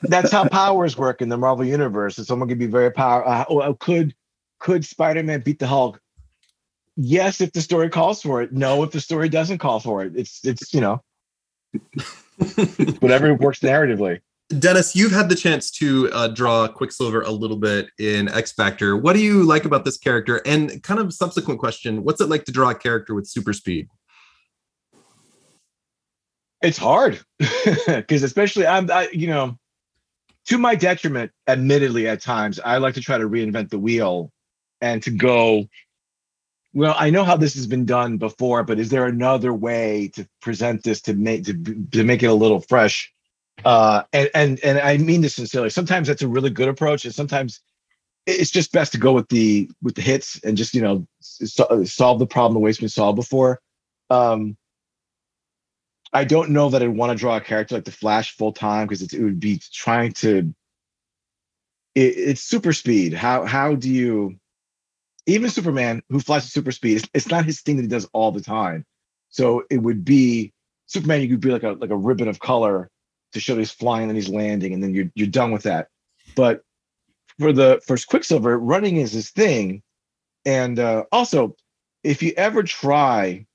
That's 0.03 0.31
how 0.31 0.49
powers 0.49 0.97
work 0.97 1.23
in 1.23 1.29
the 1.29 1.37
Marvel 1.37 1.65
universe. 1.65 2.19
And 2.19 2.27
someone 2.27 2.49
could 2.49 2.59
be 2.59 2.67
very 2.67 2.91
powerful. 2.91 3.61
Uh, 3.61 3.67
oh, 3.67 3.75
could 3.75 4.15
could 4.59 4.85
Spider-Man 4.85 5.41
beat 5.41 5.59
the 5.59 5.67
Hulk? 5.67 6.01
Yes, 6.97 7.41
if 7.41 7.53
the 7.53 7.61
story 7.61 7.91
calls 7.91 8.23
for 8.23 8.41
it. 8.41 8.53
No, 8.53 8.83
if 8.83 8.93
the 8.93 9.01
story 9.01 9.29
doesn't 9.29 9.59
call 9.59 9.81
for 9.81 10.03
it. 10.05 10.13
It's 10.17 10.45
it's 10.45 10.73
you 10.73 10.81
know 10.81 11.03
whatever 13.01 13.35
works 13.35 13.61
narratively. 13.61 14.21
Dennis, 14.59 14.95
you've 14.95 15.13
had 15.13 15.29
the 15.29 15.35
chance 15.35 15.71
to 15.73 16.11
uh, 16.13 16.29
draw 16.29 16.69
Quicksilver 16.69 17.23
a 17.23 17.31
little 17.31 17.57
bit 17.57 17.89
in 17.99 18.29
X 18.29 18.53
Factor. 18.53 18.97
What 18.97 19.15
do 19.15 19.21
you 19.21 19.43
like 19.43 19.65
about 19.65 19.85
this 19.85 19.97
character? 19.97 20.43
And 20.45 20.83
kind 20.83 21.01
of 21.01 21.13
subsequent 21.15 21.61
question: 21.61 22.05
What's 22.05 22.21
it 22.21 22.29
like 22.29 22.45
to 22.45 22.53
draw 22.53 22.71
a 22.71 22.75
character 22.75 23.15
with 23.15 23.27
super 23.27 23.53
speed? 23.53 23.89
It's 26.63 26.79
hard 26.79 27.21
because 27.87 28.23
especially 28.23 28.67
I'm, 28.67 28.91
I, 28.91 29.09
you 29.13 29.27
know, 29.27 29.59
to 30.47 30.59
my 30.59 30.75
detriment, 30.75 31.31
admittedly, 31.47 32.07
at 32.07 32.21
times 32.21 32.61
I 32.61 32.79
like 32.79 32.95
to 32.95 33.01
try 33.01 33.19
to 33.19 33.29
reinvent 33.29 33.71
the 33.71 33.79
wheel 33.79 34.31
and 34.81 35.03
to 35.03 35.11
go. 35.11 35.67
Well, 36.75 36.97
I 36.99 37.11
know 37.11 37.23
how 37.23 37.37
this 37.37 37.55
has 37.55 37.67
been 37.67 37.87
done 37.87 38.19
before, 38.19 38.65
but 38.65 38.81
is 38.81 38.89
there 38.89 39.07
another 39.07 39.55
way 39.55 40.11
to 40.15 40.29
present 40.43 40.83
this 40.83 41.01
to 41.03 41.15
make 41.15 41.45
to, 41.45 41.55
to 41.93 42.05
make 42.05 42.23
it 42.23 42.27
a 42.27 42.35
little 42.35 42.61
fresh? 42.61 43.14
Uh, 43.65 44.03
and 44.13 44.31
and 44.35 44.61
and 44.61 44.79
I 44.79 44.97
mean 44.99 45.21
this 45.21 45.35
sincerely. 45.35 45.71
Sometimes 45.71 46.09
that's 46.09 46.23
a 46.23 46.29
really 46.29 46.51
good 46.51 46.69
approach, 46.69 47.05
and 47.05 47.15
sometimes 47.15 47.61
it's 48.27 48.51
just 48.51 48.73
best 48.73 48.93
to 48.93 48.99
go 48.99 49.13
with 49.13 49.29
the 49.29 49.71
with 49.83 49.95
the 49.95 50.03
hits 50.03 50.41
and 50.45 50.57
just 50.57 50.75
you 50.75 50.81
know 50.81 51.07
so, 51.21 51.85
solve 51.85 52.19
the 52.19 52.27
problem 52.27 52.55
the 52.55 52.61
way 52.61 52.71
it's 52.71 52.81
been 52.81 52.89
solved 52.89 53.17
before. 53.17 53.61
Um, 54.11 54.57
I 56.13 56.25
don't 56.25 56.51
know 56.51 56.71
that 56.71 56.83
I'd 56.83 56.89
want 56.89 57.11
to 57.11 57.19
draw 57.19 57.37
a 57.37 57.41
character 57.41 57.75
like 57.75 57.85
the 57.85 57.91
Flash 57.91 58.37
full 58.37 58.53
time 58.53 58.87
because 58.87 59.03
it 59.03 59.21
would 59.21 59.41
be 59.41 59.61
trying 59.73 60.13
to. 60.13 60.55
It, 61.95 62.01
it's 62.01 62.43
super 62.43 62.73
speed. 62.73 63.15
How 63.15 63.45
how 63.45 63.75
do 63.75 63.91
you? 63.91 64.39
Even 65.27 65.49
Superman, 65.49 66.03
who 66.11 66.21
flies 66.21 66.45
at 66.45 66.51
super 66.51 66.71
speed, 66.71 66.99
it's, 66.99 67.09
it's 67.15 67.29
not 67.29 67.47
his 67.47 67.63
thing 67.63 67.77
that 67.77 67.83
he 67.83 67.89
does 67.89 68.07
all 68.13 68.31
the 68.31 68.43
time. 68.43 68.85
So 69.31 69.65
it 69.71 69.79
would 69.79 70.05
be 70.05 70.53
Superman. 70.87 71.23
You 71.23 71.29
could 71.29 71.41
be 71.41 71.51
like 71.51 71.63
a 71.63 71.73
like 71.73 71.91
a 71.91 71.97
ribbon 71.97 72.29
of 72.29 72.39
color 72.39 72.91
to 73.35 73.41
show 73.41 73.57
he's 73.57 73.71
flying 73.71 74.09
and 74.09 74.17
he's 74.17 74.29
landing, 74.29 74.73
and 74.73 74.83
then 74.83 74.95
you're 74.95 75.11
you're 75.15 75.27
done 75.27 75.53
with 75.53 75.65
that. 75.65 75.89
But 76.35 76.63
for 77.39 77.53
the 77.53 77.81
first 77.87 78.09
Quicksilver, 78.09 78.59
running 78.59 78.97
is 78.97 79.13
his 79.13 79.31
thing, 79.31 79.83
and 80.45 80.79
uh, 80.79 81.05
also 81.13 81.57
if 82.03 82.23
you 82.23 82.33
ever 82.37 82.63
try 82.63 83.47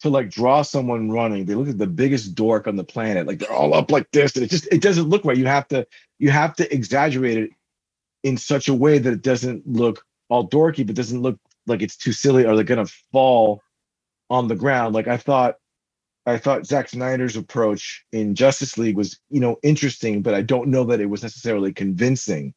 to 0.00 0.08
like 0.08 0.30
draw 0.30 0.62
someone 0.62 1.10
running. 1.10 1.44
They 1.44 1.54
look 1.54 1.68
at 1.68 1.78
the 1.78 1.86
biggest 1.86 2.34
dork 2.34 2.66
on 2.66 2.76
the 2.76 2.84
planet. 2.84 3.26
Like 3.26 3.38
they're 3.38 3.52
all 3.52 3.74
up 3.74 3.90
like 3.90 4.10
this. 4.12 4.34
And 4.34 4.44
it 4.44 4.50
just 4.50 4.66
it 4.72 4.80
doesn't 4.80 5.08
look 5.08 5.24
right. 5.24 5.36
You 5.36 5.46
have 5.46 5.68
to 5.68 5.86
you 6.18 6.30
have 6.30 6.56
to 6.56 6.74
exaggerate 6.74 7.38
it 7.38 7.50
in 8.22 8.36
such 8.36 8.68
a 8.68 8.74
way 8.74 8.98
that 8.98 9.12
it 9.12 9.22
doesn't 9.22 9.66
look 9.66 10.04
all 10.28 10.48
dorky, 10.48 10.86
but 10.86 10.96
doesn't 10.96 11.22
look 11.22 11.38
like 11.66 11.82
it's 11.82 11.96
too 11.96 12.12
silly 12.12 12.44
or 12.44 12.54
they're 12.54 12.64
gonna 12.64 12.86
fall 13.12 13.62
on 14.30 14.48
the 14.48 14.56
ground. 14.56 14.94
Like 14.94 15.08
I 15.08 15.18
thought 15.18 15.56
I 16.30 16.38
thought 16.38 16.66
Zack 16.66 16.88
Snyder's 16.88 17.36
approach 17.36 18.04
in 18.12 18.34
Justice 18.34 18.78
League 18.78 18.96
was, 18.96 19.18
you 19.30 19.40
know, 19.40 19.56
interesting, 19.62 20.22
but 20.22 20.34
I 20.34 20.42
don't 20.42 20.68
know 20.68 20.84
that 20.84 21.00
it 21.00 21.06
was 21.06 21.22
necessarily 21.22 21.72
convincing. 21.72 22.54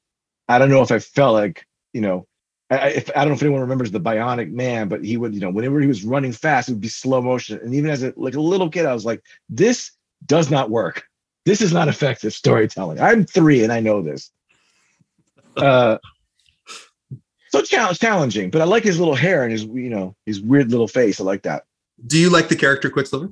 I 0.47 0.59
don't 0.59 0.69
know 0.69 0.82
if 0.82 0.91
I 0.91 0.99
felt 0.99 1.34
like, 1.34 1.65
you 1.93 2.01
know, 2.01 2.28
I, 2.69 2.89
if, 2.89 3.09
I 3.15 3.19
don't 3.19 3.30
know 3.30 3.36
if 3.36 3.43
anyone 3.43 3.61
remembers 3.61 3.91
the 3.91 3.99
Bionic 3.99 4.51
Man, 4.51 4.88
but 4.88 5.03
he 5.03 5.17
would, 5.17 5.34
you 5.34 5.41
know, 5.41 5.49
whenever 5.49 5.80
he 5.80 5.88
was 5.88 6.03
running 6.03 6.32
fast, 6.32 6.69
it 6.69 6.74
would 6.74 6.82
be 6.82 6.88
slow 6.88 7.21
motion. 7.21 7.59
And 7.59 7.76
even 7.76 7.89
as 7.89 8.03
a 8.03 8.13
like 8.15 8.36
a 8.36 8.41
little 8.41 8.69
kid, 8.69 8.86
I 8.86 8.93
was 8.93 9.05
like, 9.05 9.24
this 9.49 9.91
does 10.26 10.49
not 10.49 10.69
work. 10.69 11.03
This 11.45 11.61
is 11.61 11.74
not 11.74 11.88
effective 11.88 12.34
storytelling. 12.34 12.99
I'm 12.99 13.26
three 13.26 13.63
and 13.63 13.71
I 13.71 13.80
know 13.80 14.01
this. 14.01 14.32
Uh, 15.57 15.97
so 17.49 17.61
challenge 17.61 17.99
challenging, 17.99 18.49
but 18.49 18.61
I 18.61 18.65
like 18.65 18.84
his 18.84 18.97
little 18.97 19.15
hair 19.15 19.43
and 19.43 19.51
his, 19.51 19.63
you 19.65 19.89
know, 19.89 20.15
his 20.26 20.41
weird 20.41 20.71
little 20.71 20.88
face. 20.88 21.19
I 21.21 21.24
like 21.24 21.43
that. 21.43 21.65
Do 22.07 22.17
you 22.17 22.30
like 22.30 22.47
the 22.47 22.55
character 22.55 22.89
Quicksilver? 22.89 23.32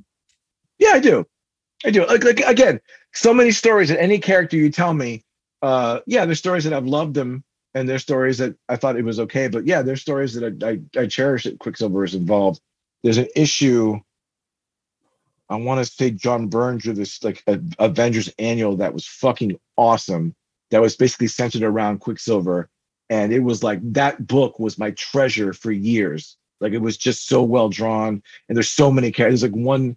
Yeah, 0.82 0.94
I 0.94 1.00
do. 1.00 1.26
I 1.86 1.92
do. 1.92 2.06
Like, 2.08 2.24
like 2.24 2.40
again, 2.40 2.82
so 3.14 3.34
many 3.34 3.52
stories 3.52 3.90
that 3.90 4.02
any 4.02 4.18
character 4.18 4.58
you 4.58 4.72
tell 4.72 4.94
me, 4.94 5.24
uh, 5.62 6.00
yeah, 6.08 6.26
there's 6.26 6.40
stories 6.40 6.64
that 6.64 6.74
I've 6.74 6.88
loved 6.88 7.14
them 7.14 7.44
and 7.76 7.88
there's 7.88 8.02
stories 8.02 8.40
that 8.40 8.56
I 8.68 8.76
thought 8.76 8.98
it 8.98 9.06
was 9.06 9.20
okay, 9.20 9.48
but 9.48 9.66
yeah, 9.66 9.84
there's 9.84 10.02
stories 10.02 10.34
that 10.34 10.64
I 10.64 11.00
I, 11.00 11.04
I 11.04 11.08
cherish 11.08 11.44
that 11.44 11.60
Quicksilver 11.60 12.04
is 12.04 12.16
involved. 12.16 12.60
There's 13.04 13.20
an 13.20 13.28
issue. 13.36 14.00
I 15.50 15.56
want 15.58 15.86
to 15.86 15.92
say 15.92 16.10
John 16.10 16.48
Byrne 16.48 16.78
drew 16.78 16.94
this 16.94 17.24
like 17.24 17.44
a, 17.46 17.60
Avengers 17.78 18.34
annual 18.40 18.78
that 18.78 18.94
was 18.94 19.06
fucking 19.06 19.60
awesome. 19.78 20.36
That 20.72 20.82
was 20.82 20.96
basically 20.96 21.28
centered 21.28 21.64
around 21.64 22.00
Quicksilver, 22.00 22.70
and 23.10 23.32
it 23.32 23.42
was 23.42 23.62
like 23.62 23.80
that 23.94 24.26
book 24.26 24.58
was 24.58 24.80
my 24.80 24.92
treasure 24.92 25.54
for 25.54 25.72
years. 25.72 26.38
Like 26.60 26.74
it 26.74 26.82
was 26.82 26.98
just 26.98 27.28
so 27.28 27.44
well 27.44 27.70
drawn, 27.70 28.24
and 28.50 28.56
there's 28.56 28.72
so 28.72 28.92
many 28.92 29.12
characters. 29.12 29.42
There's 29.42 29.52
like 29.54 29.64
one 29.64 29.96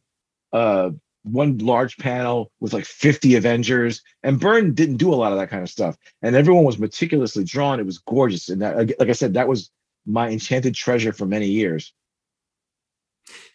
uh 0.55 0.91
one 1.25 1.59
large 1.59 1.97
panel 1.97 2.53
with 2.61 2.73
like 2.73 2.85
50 2.85 3.35
Avengers. 3.35 4.03
And 4.23 4.39
Byrne 4.39 4.75
didn't 4.75 4.99
do 4.99 5.13
a 5.13 5.17
lot 5.17 5.33
of 5.33 5.39
that 5.39 5.51
kind 5.51 5.63
of 5.63 5.71
stuff. 5.71 5.97
And 6.23 6.37
everyone 6.37 6.65
was 6.65 6.79
meticulously 6.79 7.45
drawn. 7.45 7.81
It 7.81 7.87
was 7.87 7.99
gorgeous. 7.99 8.51
And 8.51 8.63
that, 8.63 8.99
like 8.99 9.09
I 9.09 9.13
said, 9.13 9.35
that 9.35 9.49
was 9.49 9.71
my 10.07 10.29
enchanted 10.29 10.75
treasure 10.75 11.13
for 11.13 11.27
many 11.27 11.47
years. 11.47 11.93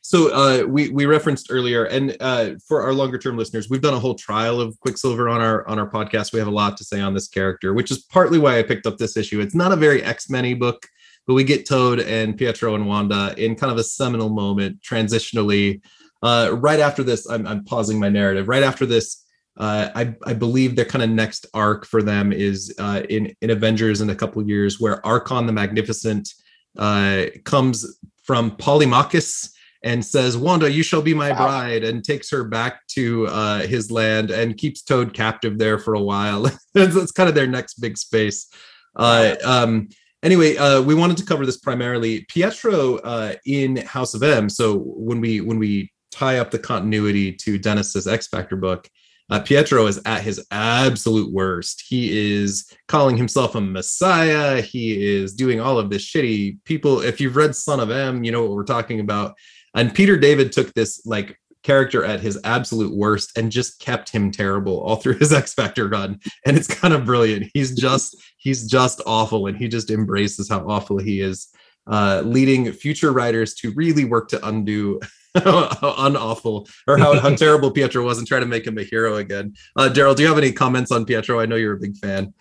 So 0.02 0.34
uh, 0.34 0.66
we 0.66 0.90
we 0.90 1.06
referenced 1.06 1.48
earlier, 1.52 1.84
and 1.86 2.18
uh, 2.20 2.52
for 2.68 2.82
our 2.82 2.94
longer 2.94 3.20
term 3.20 3.38
listeners, 3.38 3.70
we've 3.70 3.82
done 3.82 3.94
a 3.94 4.00
whole 4.00 4.16
trial 4.16 4.60
of 4.60 4.80
Quicksilver 4.80 5.30
on 5.30 5.42
our 5.42 5.68
on 5.68 5.78
our 5.78 5.88
podcast. 5.88 6.34
We 6.34 6.40
have 6.40 6.48
a 6.48 6.52
lot 6.52 6.78
to 6.78 6.84
say 6.84 7.00
on 7.00 7.14
this 7.14 7.28
character, 7.28 7.76
which 7.76 7.92
is 7.92 8.00
partly 8.00 8.40
why 8.40 8.58
I 8.58 8.64
picked 8.64 8.88
up 8.88 8.98
this 8.98 9.16
issue. 9.16 9.42
It's 9.42 9.54
not 9.54 9.72
a 9.72 9.76
very 9.76 10.02
X 10.02 10.28
Men 10.28 10.58
book, 10.58 10.88
but 11.28 11.36
we 11.36 11.44
get 11.44 11.68
Toad 11.68 12.00
and 12.00 12.36
Pietro 12.36 12.74
and 12.74 12.88
Wanda 12.88 13.36
in 13.38 13.56
kind 13.56 13.72
of 13.72 13.78
a 13.78 13.84
seminal 13.84 14.30
moment, 14.30 14.80
transitionally 14.82 15.82
uh, 16.22 16.56
right 16.60 16.80
after 16.80 17.04
this, 17.04 17.30
I'm, 17.30 17.48
I'm, 17.48 17.64
pausing 17.64 18.00
my 18.00 18.10
narrative. 18.10 18.48
Right 18.48 18.64
after 18.64 18.86
this, 18.86 19.26
uh, 19.58 19.90
I, 19.96 20.16
I, 20.26 20.34
believe 20.34 20.76
their 20.76 20.86
kind 20.86 21.04
of 21.04 21.10
next 21.10 21.46
arc 21.54 21.86
for 21.86 22.02
them 22.02 22.34
is 22.34 22.74
uh, 22.80 23.04
in 23.10 23.34
in 23.42 23.50
Avengers 23.50 24.02
in 24.02 24.10
a 24.10 24.16
couple 24.16 24.46
years, 24.48 24.80
where 24.80 25.02
Arkon 25.02 25.46
the 25.46 25.54
Magnificent 25.54 26.30
uh, 26.78 27.26
comes 27.46 28.00
from 28.24 28.52
Polemarchus 28.52 29.50
and 29.84 30.06
says, 30.06 30.38
"Wanda, 30.38 30.72
you 30.72 30.84
shall 30.84 31.02
be 31.02 31.14
my 31.14 31.32
bride," 31.34 31.84
and 31.84 32.04
takes 32.04 32.30
her 32.32 32.44
back 32.44 32.86
to 32.88 33.28
uh, 33.28 33.60
his 33.62 33.92
land 33.92 34.32
and 34.32 34.58
keeps 34.58 34.82
Toad 34.82 35.14
captive 35.14 35.58
there 35.58 35.80
for 35.80 35.94
a 35.94 36.02
while. 36.02 36.50
that's, 36.74 37.12
kind 37.12 37.30
of 37.30 37.36
their 37.36 37.48
next 37.48 37.76
big 37.76 37.98
space. 37.98 38.48
Uh, 38.96 39.36
um, 39.46 39.88
anyway, 40.22 40.58
uh, 40.58 40.82
we 40.82 40.96
wanted 40.96 41.18
to 41.18 41.26
cover 41.26 41.46
this 41.46 41.58
primarily. 41.58 42.26
Pietro 42.30 42.98
uh, 42.98 43.36
in 43.46 43.78
House 43.78 44.14
of 44.14 44.24
M. 44.24 44.50
So 44.50 44.78
when 44.78 45.22
we 45.22 45.42
when 45.42 45.60
we 45.60 45.92
tie 46.12 46.40
up 46.40 46.52
the 46.52 46.60
continuity 46.60 47.32
to 47.34 47.58
Dennis's 47.58 48.08
X 48.08 48.28
Factor 48.28 48.56
book, 48.56 48.90
uh, 49.30 49.40
Pietro 49.40 49.86
is 49.86 50.02
at 50.06 50.24
his 50.24 50.46
absolute 50.50 51.32
worst. 51.32 51.84
He 51.88 52.40
is 52.42 52.72
calling 52.88 53.16
himself 53.16 53.54
a 53.56 53.62
messiah. 53.62 54.62
He 54.62 55.18
is 55.18 55.34
doing 55.34 55.60
all 55.60 55.78
of 55.78 55.90
this 55.90 56.04
shitty 56.04 56.58
people. 56.66 57.02
If 57.02 57.22
you've 57.22 57.36
read 57.36 57.56
Son 57.56 57.80
of 57.80 57.92
M, 57.92 58.24
you 58.24 58.32
know 58.32 58.42
what 58.42 58.52
we're 58.52 58.64
talking 58.64 59.00
about. 59.00 59.36
And 59.76 59.94
Peter 59.94 60.18
David 60.18 60.52
took 60.52 60.74
this 60.74 61.06
like 61.06 61.40
character 61.62 62.04
at 62.04 62.22
his 62.22 62.40
absolute 62.44 62.96
worst 62.96 63.38
and 63.38 63.52
just 63.52 63.80
kept 63.80 64.10
him 64.10 64.32
terrible 64.32 64.80
all 64.80 64.96
through 64.96 65.16
his 65.16 65.32
X 65.44 65.54
Factor 65.54 65.88
run. 65.88 66.20
And 66.46 66.58
it's 66.58 66.68
kind 66.68 66.94
of 66.94 67.06
brilliant. 67.06 67.52
He's 67.54 67.76
just 67.76 68.16
he's 68.38 68.68
just 68.68 69.02
awful, 69.06 69.48
and 69.48 69.58
he 69.58 69.68
just 69.68 69.92
embraces 69.92 70.50
how 70.50 70.68
awful 70.68 70.98
he 70.98 71.22
is, 71.22 71.50
uh, 71.90 72.22
leading 72.26 72.72
future 72.72 73.12
writers 73.12 73.54
to 73.56 73.72
really 73.72 74.06
work 74.06 74.30
to 74.30 74.48
undo 74.48 75.00
how 75.36 75.94
unawful 75.98 76.68
or 76.88 76.98
how, 76.98 77.20
how 77.20 77.30
terrible 77.36 77.72
Pietro 77.72 78.04
was 78.04 78.18
and 78.18 78.28
try 78.28 78.40
to 78.40 78.46
make 78.46 78.66
him 78.66 78.78
a 78.78 78.84
hero 78.84 79.16
again. 79.18 79.54
Uh, 79.76 79.90
Daryl, 79.92 80.16
do 80.16 80.24
you 80.24 80.28
have 80.28 80.38
any 80.38 80.52
comments 80.52 80.92
on 80.92 81.06
Pietro? 81.06 81.40
I 81.40 81.46
know 81.46 81.56
you're 81.56 81.76
a 81.76 81.80
big 81.80 81.98
fan. 81.98 82.34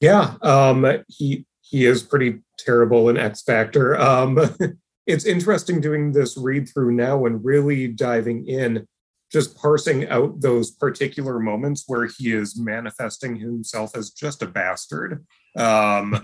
Yeah, 0.00 0.34
um, 0.42 1.02
he 1.08 1.46
he 1.62 1.84
is 1.86 2.02
pretty 2.02 2.40
terrible 2.58 3.08
in 3.08 3.16
X 3.16 3.42
Factor. 3.42 3.98
Um, 3.98 4.38
it's 5.06 5.24
interesting 5.24 5.80
doing 5.80 6.12
this 6.12 6.36
read 6.36 6.68
through 6.68 6.92
now 6.92 7.26
and 7.26 7.44
really 7.44 7.88
diving 7.88 8.46
in, 8.46 8.86
just 9.32 9.56
parsing 9.56 10.08
out 10.08 10.40
those 10.40 10.70
particular 10.70 11.38
moments 11.38 11.84
where 11.86 12.06
he 12.06 12.32
is 12.32 12.58
manifesting 12.58 13.36
himself 13.36 13.96
as 13.96 14.10
just 14.10 14.42
a 14.42 14.46
bastard. 14.46 15.24
Um, 15.56 16.20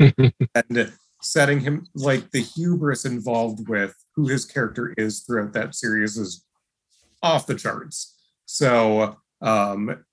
and 0.55 0.93
setting 1.23 1.61
him 1.61 1.87
like 1.95 2.31
the 2.31 2.43
hubris 2.43 3.05
involved 3.05 3.69
with 3.69 3.95
who 4.15 4.29
his 4.29 4.45
character 4.45 4.95
is 4.99 5.21
throughout 5.21 5.53
that 5.53 5.75
series 5.75 6.17
is 6.17 6.45
off 7.23 7.47
the 7.47 7.55
charts. 7.55 8.19
So 8.47 9.17
um, 9.41 10.05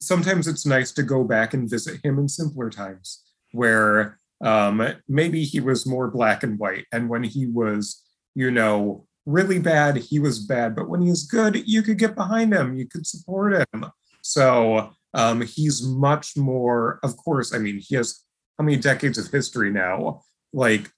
sometimes 0.00 0.48
it's 0.48 0.66
nice 0.66 0.92
to 0.92 1.02
go 1.02 1.24
back 1.24 1.54
and 1.54 1.70
visit 1.70 2.00
him 2.04 2.18
in 2.18 2.28
simpler 2.28 2.70
times 2.70 3.22
where 3.52 4.18
um, 4.42 4.82
maybe 5.08 5.44
he 5.44 5.60
was 5.60 5.86
more 5.86 6.10
black 6.10 6.42
and 6.42 6.58
white. 6.58 6.86
And 6.92 7.08
when 7.08 7.22
he 7.22 7.46
was, 7.46 8.02
you 8.34 8.50
know, 8.50 9.06
really 9.26 9.58
bad, 9.58 9.96
he 9.96 10.18
was 10.18 10.40
bad. 10.40 10.74
But 10.74 10.88
when 10.88 11.02
he 11.02 11.10
was 11.10 11.24
good, 11.24 11.68
you 11.68 11.82
could 11.82 11.98
get 11.98 12.16
behind 12.16 12.52
him, 12.52 12.76
you 12.76 12.88
could 12.88 13.06
support 13.06 13.52
him. 13.52 13.86
So 14.22 14.90
um, 15.14 15.42
he's 15.42 15.82
much 15.86 16.36
more, 16.36 16.98
of 17.02 17.16
course, 17.16 17.54
I 17.54 17.58
mean, 17.58 17.78
he 17.78 17.94
has 17.96 18.24
how 18.58 18.64
many 18.64 18.76
decades 18.76 19.18
of 19.18 19.28
history 19.28 19.70
now? 19.70 20.22
Like 20.52 20.90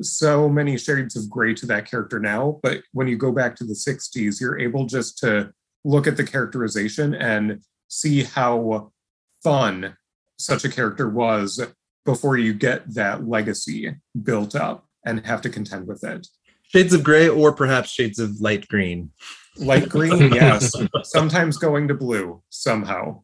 so 0.00 0.48
many 0.48 0.78
shades 0.78 1.16
of 1.16 1.28
gray 1.28 1.54
to 1.54 1.66
that 1.66 1.90
character 1.90 2.18
now. 2.18 2.60
But 2.62 2.82
when 2.92 3.08
you 3.08 3.16
go 3.16 3.32
back 3.32 3.56
to 3.56 3.64
the 3.64 3.74
60s, 3.74 4.40
you're 4.40 4.58
able 4.58 4.86
just 4.86 5.18
to 5.18 5.52
look 5.84 6.06
at 6.06 6.16
the 6.16 6.24
characterization 6.24 7.14
and 7.14 7.62
see 7.88 8.22
how 8.22 8.92
fun 9.42 9.96
such 10.38 10.64
a 10.64 10.68
character 10.68 11.08
was 11.08 11.60
before 12.04 12.36
you 12.36 12.54
get 12.54 12.94
that 12.94 13.28
legacy 13.28 13.94
built 14.22 14.54
up 14.54 14.86
and 15.04 15.26
have 15.26 15.42
to 15.42 15.50
contend 15.50 15.86
with 15.86 16.04
it. 16.04 16.26
Shades 16.62 16.94
of 16.94 17.02
gray 17.02 17.28
or 17.28 17.52
perhaps 17.52 17.90
shades 17.90 18.18
of 18.18 18.40
light 18.40 18.68
green. 18.68 19.10
Light 19.56 19.88
green, 19.88 20.32
yes. 20.34 20.72
Sometimes 21.02 21.58
going 21.58 21.88
to 21.88 21.94
blue 21.94 22.42
somehow. 22.48 23.22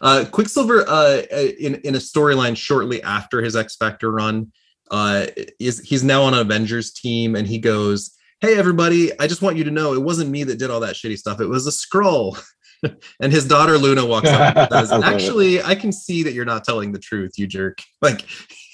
Uh, 0.00 0.24
Quicksilver, 0.30 0.84
uh, 0.88 1.22
in 1.58 1.76
in 1.76 1.94
a 1.94 1.98
storyline 1.98 2.56
shortly 2.56 3.02
after 3.02 3.42
his 3.42 3.56
X 3.56 3.76
Factor 3.76 4.10
run, 4.10 4.52
uh, 4.90 5.26
is 5.58 5.80
he's 5.80 6.04
now 6.04 6.22
on 6.22 6.34
an 6.34 6.40
Avengers 6.40 6.92
team, 6.92 7.34
and 7.36 7.46
he 7.46 7.58
goes, 7.58 8.12
"Hey, 8.40 8.56
everybody! 8.56 9.18
I 9.18 9.26
just 9.26 9.42
want 9.42 9.56
you 9.56 9.64
to 9.64 9.70
know 9.70 9.94
it 9.94 10.02
wasn't 10.02 10.30
me 10.30 10.44
that 10.44 10.58
did 10.58 10.70
all 10.70 10.80
that 10.80 10.94
shitty 10.94 11.18
stuff. 11.18 11.40
It 11.40 11.46
was 11.46 11.66
a 11.66 11.70
Skrull." 11.70 12.40
and 13.20 13.32
his 13.32 13.46
daughter 13.46 13.78
Luna 13.78 14.04
walks 14.04 14.28
up 14.28 14.56
and 14.56 14.68
says, 14.70 14.92
"Actually, 14.92 15.62
I 15.62 15.74
can 15.74 15.92
see 15.92 16.22
that 16.22 16.32
you're 16.32 16.44
not 16.44 16.64
telling 16.64 16.92
the 16.92 16.98
truth, 16.98 17.32
you 17.36 17.46
jerk." 17.46 17.78
Like 18.02 18.26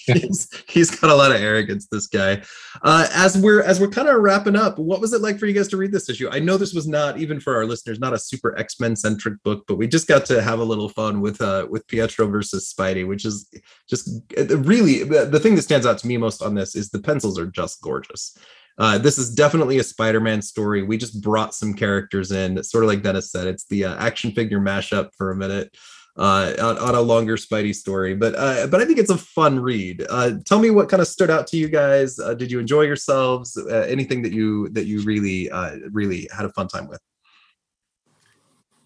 he's, 0.13 0.49
he's 0.69 0.91
got 0.91 1.11
a 1.11 1.15
lot 1.15 1.33
of 1.33 1.41
arrogance. 1.41 1.87
This 1.87 2.07
guy. 2.07 2.43
Uh, 2.83 3.07
as 3.15 3.37
we're 3.37 3.63
as 3.63 3.81
we're 3.81 3.89
kind 3.89 4.09
of 4.09 4.21
wrapping 4.21 4.57
up, 4.57 4.79
what 4.79 5.01
was 5.01 5.13
it 5.13 5.21
like 5.21 5.39
for 5.39 5.47
you 5.47 5.53
guys 5.53 5.69
to 5.69 5.77
read 5.77 5.93
this 5.93 6.09
issue? 6.09 6.29
I 6.31 6.41
know 6.41 6.57
this 6.57 6.75
was 6.75 6.89
not 6.89 7.19
even 7.19 7.39
for 7.39 7.55
our 7.55 7.65
listeners, 7.65 8.01
not 8.01 8.13
a 8.13 8.19
super 8.19 8.59
X 8.59 8.81
Men 8.81 8.97
centric 8.97 9.43
book, 9.43 9.65
but 9.69 9.77
we 9.77 9.87
just 9.87 10.09
got 10.09 10.27
to 10.27 10.43
have 10.43 10.59
a 10.59 10.65
little 10.65 10.89
fun 10.89 11.21
with 11.21 11.41
uh 11.41 11.67
with 11.71 11.87
Pietro 11.87 12.27
versus 12.27 12.73
Spidey, 12.73 13.07
which 13.07 13.25
is 13.25 13.49
just 13.89 14.09
really 14.37 15.05
the 15.05 15.41
thing 15.41 15.55
that 15.55 15.63
stands 15.63 15.87
out 15.87 15.99
to 15.99 16.07
me 16.07 16.17
most 16.17 16.43
on 16.43 16.55
this 16.55 16.75
is 16.75 16.91
the 16.91 17.01
pencils 17.01 17.39
are 17.39 17.47
just 17.47 17.81
gorgeous. 17.81 18.37
Uh, 18.79 18.97
this 18.97 19.19
is 19.19 19.35
definitely 19.35 19.79
a 19.79 19.85
Spider-Man 19.85 20.41
story. 20.41 20.83
We 20.83 20.97
just 20.97 21.23
brought 21.23 21.55
some 21.55 21.75
characters 21.75 22.33
in, 22.33 22.63
sort 22.65 22.85
of 22.85 22.89
like 22.89 23.03
Dennis 23.03 23.31
said. 23.31 23.47
It's 23.47 23.67
the 23.67 23.85
uh, 23.85 23.97
action 23.97 24.33
figure 24.33 24.61
mashup 24.61 25.11
for 25.17 25.31
a 25.31 25.37
minute 25.37 25.77
uh, 26.17 26.53
on, 26.61 26.79
on, 26.79 26.95
a 26.95 27.01
longer 27.01 27.37
Spidey 27.37 27.75
story, 27.75 28.15
but 28.15 28.35
uh, 28.37 28.67
but 28.67 28.81
I 28.81 28.85
think 28.85 28.99
it's 28.99 29.11
a 29.11 29.17
fun 29.17 29.59
read. 29.59 30.05
Uh, 30.11 30.33
tell 30.45 30.59
me 30.59 30.71
what 30.71 30.89
kind 30.89 31.01
of 31.01 31.09
stood 31.09 31.31
out 31.31 31.47
to 31.49 31.57
you 31.57 31.69
guys. 31.69 32.19
Uh, 32.19 32.35
did 32.35 32.51
you 32.51 32.59
enjoy 32.59 32.83
yourselves? 32.83 33.57
Uh, 33.57 33.87
anything 33.89 34.23
that 34.23 34.33
you 34.33 34.69
that 34.71 34.85
you 34.85 35.03
really 35.03 35.51
uh, 35.51 35.77
really 35.91 36.29
had 36.35 36.45
a 36.45 36.51
fun 36.51 36.69
time 36.69 36.87
with, 36.87 37.01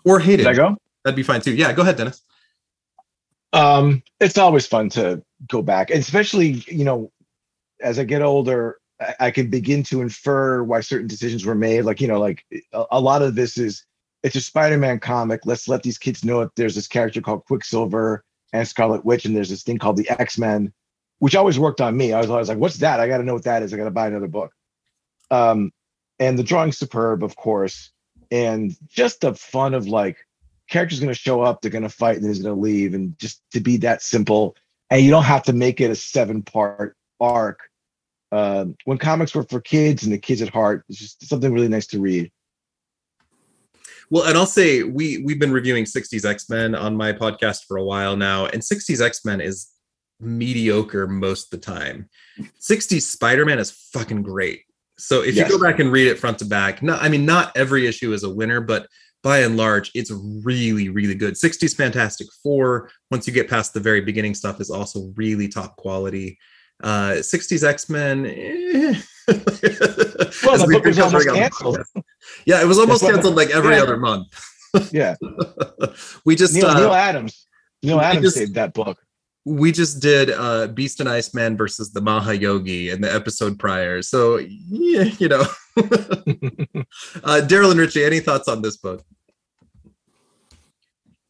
or 0.05 0.21
hated? 0.21 0.45
Did 0.45 0.47
I 0.47 0.55
go? 0.55 0.77
That'd 1.05 1.17
be 1.17 1.25
fine 1.25 1.41
too. 1.41 1.55
Yeah, 1.55 1.73
go 1.73 1.83
ahead, 1.83 1.97
Dennis. 1.97 2.23
Um, 3.53 4.03
it's 4.21 4.39
always 4.39 4.67
fun 4.67 4.89
to 4.91 5.23
go 5.49 5.63
back, 5.63 5.91
and 5.91 5.99
especially 5.99 6.65
you 6.69 6.85
know, 6.85 7.11
as 7.81 7.99
I 7.99 8.05
get 8.05 8.23
older, 8.23 8.79
I 9.21 9.31
can 9.31 9.51
begin 9.51 9.83
to 9.85 10.01
infer 10.01 10.63
why 10.63 10.81
certain 10.81 11.07
decisions 11.07 11.45
were 11.45 11.55
made. 11.55 11.83
Like, 11.83 12.01
you 12.01 12.09
know, 12.09 12.21
like 12.21 12.45
a, 12.73 12.85
a, 12.93 13.01
lot 13.01 13.23
of 13.23 13.35
this 13.35 13.59
is 13.59 13.85
it's 14.27 14.35
a 14.35 14.41
Spider-Man 14.41 14.99
comic. 14.99 15.43
Let's 15.45 15.69
let 15.69 15.85
these 15.85 15.99
kids 15.99 16.25
know 16.25 16.41
that 16.41 16.57
there's 16.57 16.75
this 16.75 16.89
character 16.89 17.21
called 17.21 17.45
Quicksilver 17.45 18.25
and 18.53 18.67
Scarlet 18.67 19.05
Witch, 19.05 19.25
and 19.25 19.37
there's 19.37 19.51
this 19.51 19.63
thing 19.63 19.79
called 19.79 19.97
the 19.97 20.11
X-Men, 20.11 20.73
which 21.21 21.37
always 21.37 21.61
worked 21.61 21.81
on 21.81 21.97
me. 21.97 22.13
I 22.13 22.19
was 22.19 22.29
always 22.29 22.49
like, 22.49 22.59
what's 22.59 22.79
that? 22.79 22.99
I 22.99 23.07
gotta 23.07 23.23
know 23.23 23.35
what 23.35 23.45
that 23.45 23.63
is. 23.63 23.73
I 23.73 23.77
gotta 23.77 23.93
buy 23.93 24.09
another 24.09 24.27
book. 24.27 24.53
Um, 25.31 25.73
and 26.19 26.37
the 26.37 26.43
drawing's 26.43 26.77
superb, 26.77 27.23
of 27.23 27.37
course, 27.37 27.93
and 28.33 28.77
just 28.89 29.21
the 29.21 29.33
fun 29.33 29.75
of 29.75 29.87
like 29.87 30.17
character's 30.69 30.99
gonna 30.99 31.15
show 31.15 31.43
up, 31.43 31.63
they're 31.63 31.71
gonna 31.71 31.89
fight, 31.89 32.17
and 32.17 32.25
then 32.25 32.33
he's 32.33 32.43
gonna 32.43 32.61
leave, 32.61 32.95
and 32.95 33.17
just 33.21 33.41
to 33.53 33.61
be 33.61 33.77
that 33.77 34.03
simple. 34.03 34.57
And 34.91 35.05
you 35.05 35.13
don't 35.13 35.23
have 35.23 35.45
to 35.45 35.53
make 35.53 35.81
it 35.81 35.93
a 35.93 35.95
seven-part 35.95 36.97
arc 37.21 37.61
uh, 38.33 38.65
when 38.87 38.99
comics 38.99 39.37
were 39.37 39.45
for 39.45 39.61
kids 39.61 40.03
and 40.03 40.13
the 40.13 40.19
kids 40.19 40.43
at 40.43 40.49
heart. 40.49 40.85
It's 40.89 40.99
just 40.99 41.29
something 41.29 41.53
really 41.53 41.69
nice 41.69 41.87
to 41.89 42.01
read. 42.01 42.33
Well, 44.11 44.25
and 44.25 44.37
I'll 44.37 44.47
say 44.47 44.83
we 44.83 45.19
we've 45.25 45.39
been 45.39 45.53
reviewing 45.53 45.85
60s 45.85 46.25
X-Men 46.25 46.75
on 46.75 46.97
my 46.97 47.13
podcast 47.13 47.65
for 47.67 47.77
a 47.77 47.85
while 47.85 48.17
now, 48.17 48.47
and 48.47 48.63
60s 48.63 49.05
X-Men 49.05 49.41
is 49.41 49.69
mediocre 50.21 51.07
most 51.07 51.53
of 51.53 51.61
the 51.61 51.67
time. 51.67 52.09
60s 52.61 53.03
Spider-Man 53.03 53.59
is 53.59 53.71
fucking 53.93 54.23
great. 54.23 54.63
So 54.99 55.23
if 55.23 55.35
yes. 55.35 55.51
you 55.51 55.59
go 55.59 55.63
back 55.63 55.79
and 55.79 55.93
read 55.93 56.07
it 56.07 56.19
front 56.19 56.39
to 56.39 56.45
back, 56.45 56.83
no, 56.83 56.95
I 56.95 57.09
mean 57.09 57.27
not 57.27 57.57
every 57.57 57.87
issue 57.87 58.13
is 58.13 58.23
a 58.23 58.31
winner, 58.31 58.61
but 58.61 58.87
by 59.23 59.41
and 59.41 59.57
large, 59.57 59.91
it's 59.95 60.13
really, 60.45 60.89
really 60.89 61.15
good. 61.15 61.35
60s 61.35 61.75
Fantastic 61.75 62.29
Four, 62.43 62.91
once 63.11 63.27
you 63.27 63.33
get 63.33 63.51
past 63.51 63.75
the 63.75 63.81
very 63.81 64.01
beginning 64.01 64.35
stuff, 64.35 64.61
is 64.61 64.71
also 64.71 65.13
really 65.17 65.49
top 65.49 65.77
quality. 65.77 66.39
Uh, 66.83 67.15
60s 67.19 67.65
X 67.65 67.91
Men. 67.91 68.27
Eh. 68.27 69.01
well, 70.45 70.59
the 70.59 70.67
book 70.67 70.85
was 70.85 70.99
almost 70.99 71.29
canceled. 71.29 71.79
Yeah, 72.45 72.63
it 72.63 72.67
was 72.67 72.79
almost 72.79 73.03
canceled 73.03 73.37
like 73.37 73.51
every 73.51 73.77
yeah. 73.77 73.83
other 73.83 73.97
month. 73.97 74.27
yeah. 74.93 75.15
we 76.25 76.37
just 76.37 76.55
Neal, 76.55 76.67
uh, 76.67 76.79
Neal 76.79 76.93
Adams. 76.93 77.47
Neal 77.83 78.01
Adams 78.01 78.27
just, 78.27 78.37
saved 78.37 78.55
that 78.55 78.75
book. 78.75 78.99
We 79.45 79.71
just 79.71 80.01
did 80.01 80.31
uh, 80.31 80.67
Beast 80.69 81.01
and 81.01 81.09
Iceman 81.09 81.57
versus 81.57 81.93
the 81.93 82.01
Mahayogi 82.01 82.93
in 82.93 83.01
the 83.01 83.13
episode 83.13 83.59
prior. 83.59 84.03
So 84.03 84.39
yeah, 84.39 85.05
you 85.19 85.29
know. 85.29 85.41
uh, 85.77 87.43
Daryl 87.47 87.71
and 87.71 87.81
Richie, 87.81 88.05
any 88.05 88.21
thoughts 88.21 88.49
on 88.49 88.63
this 88.63 88.77
book? 88.77 89.05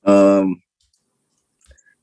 Um, 0.04 0.62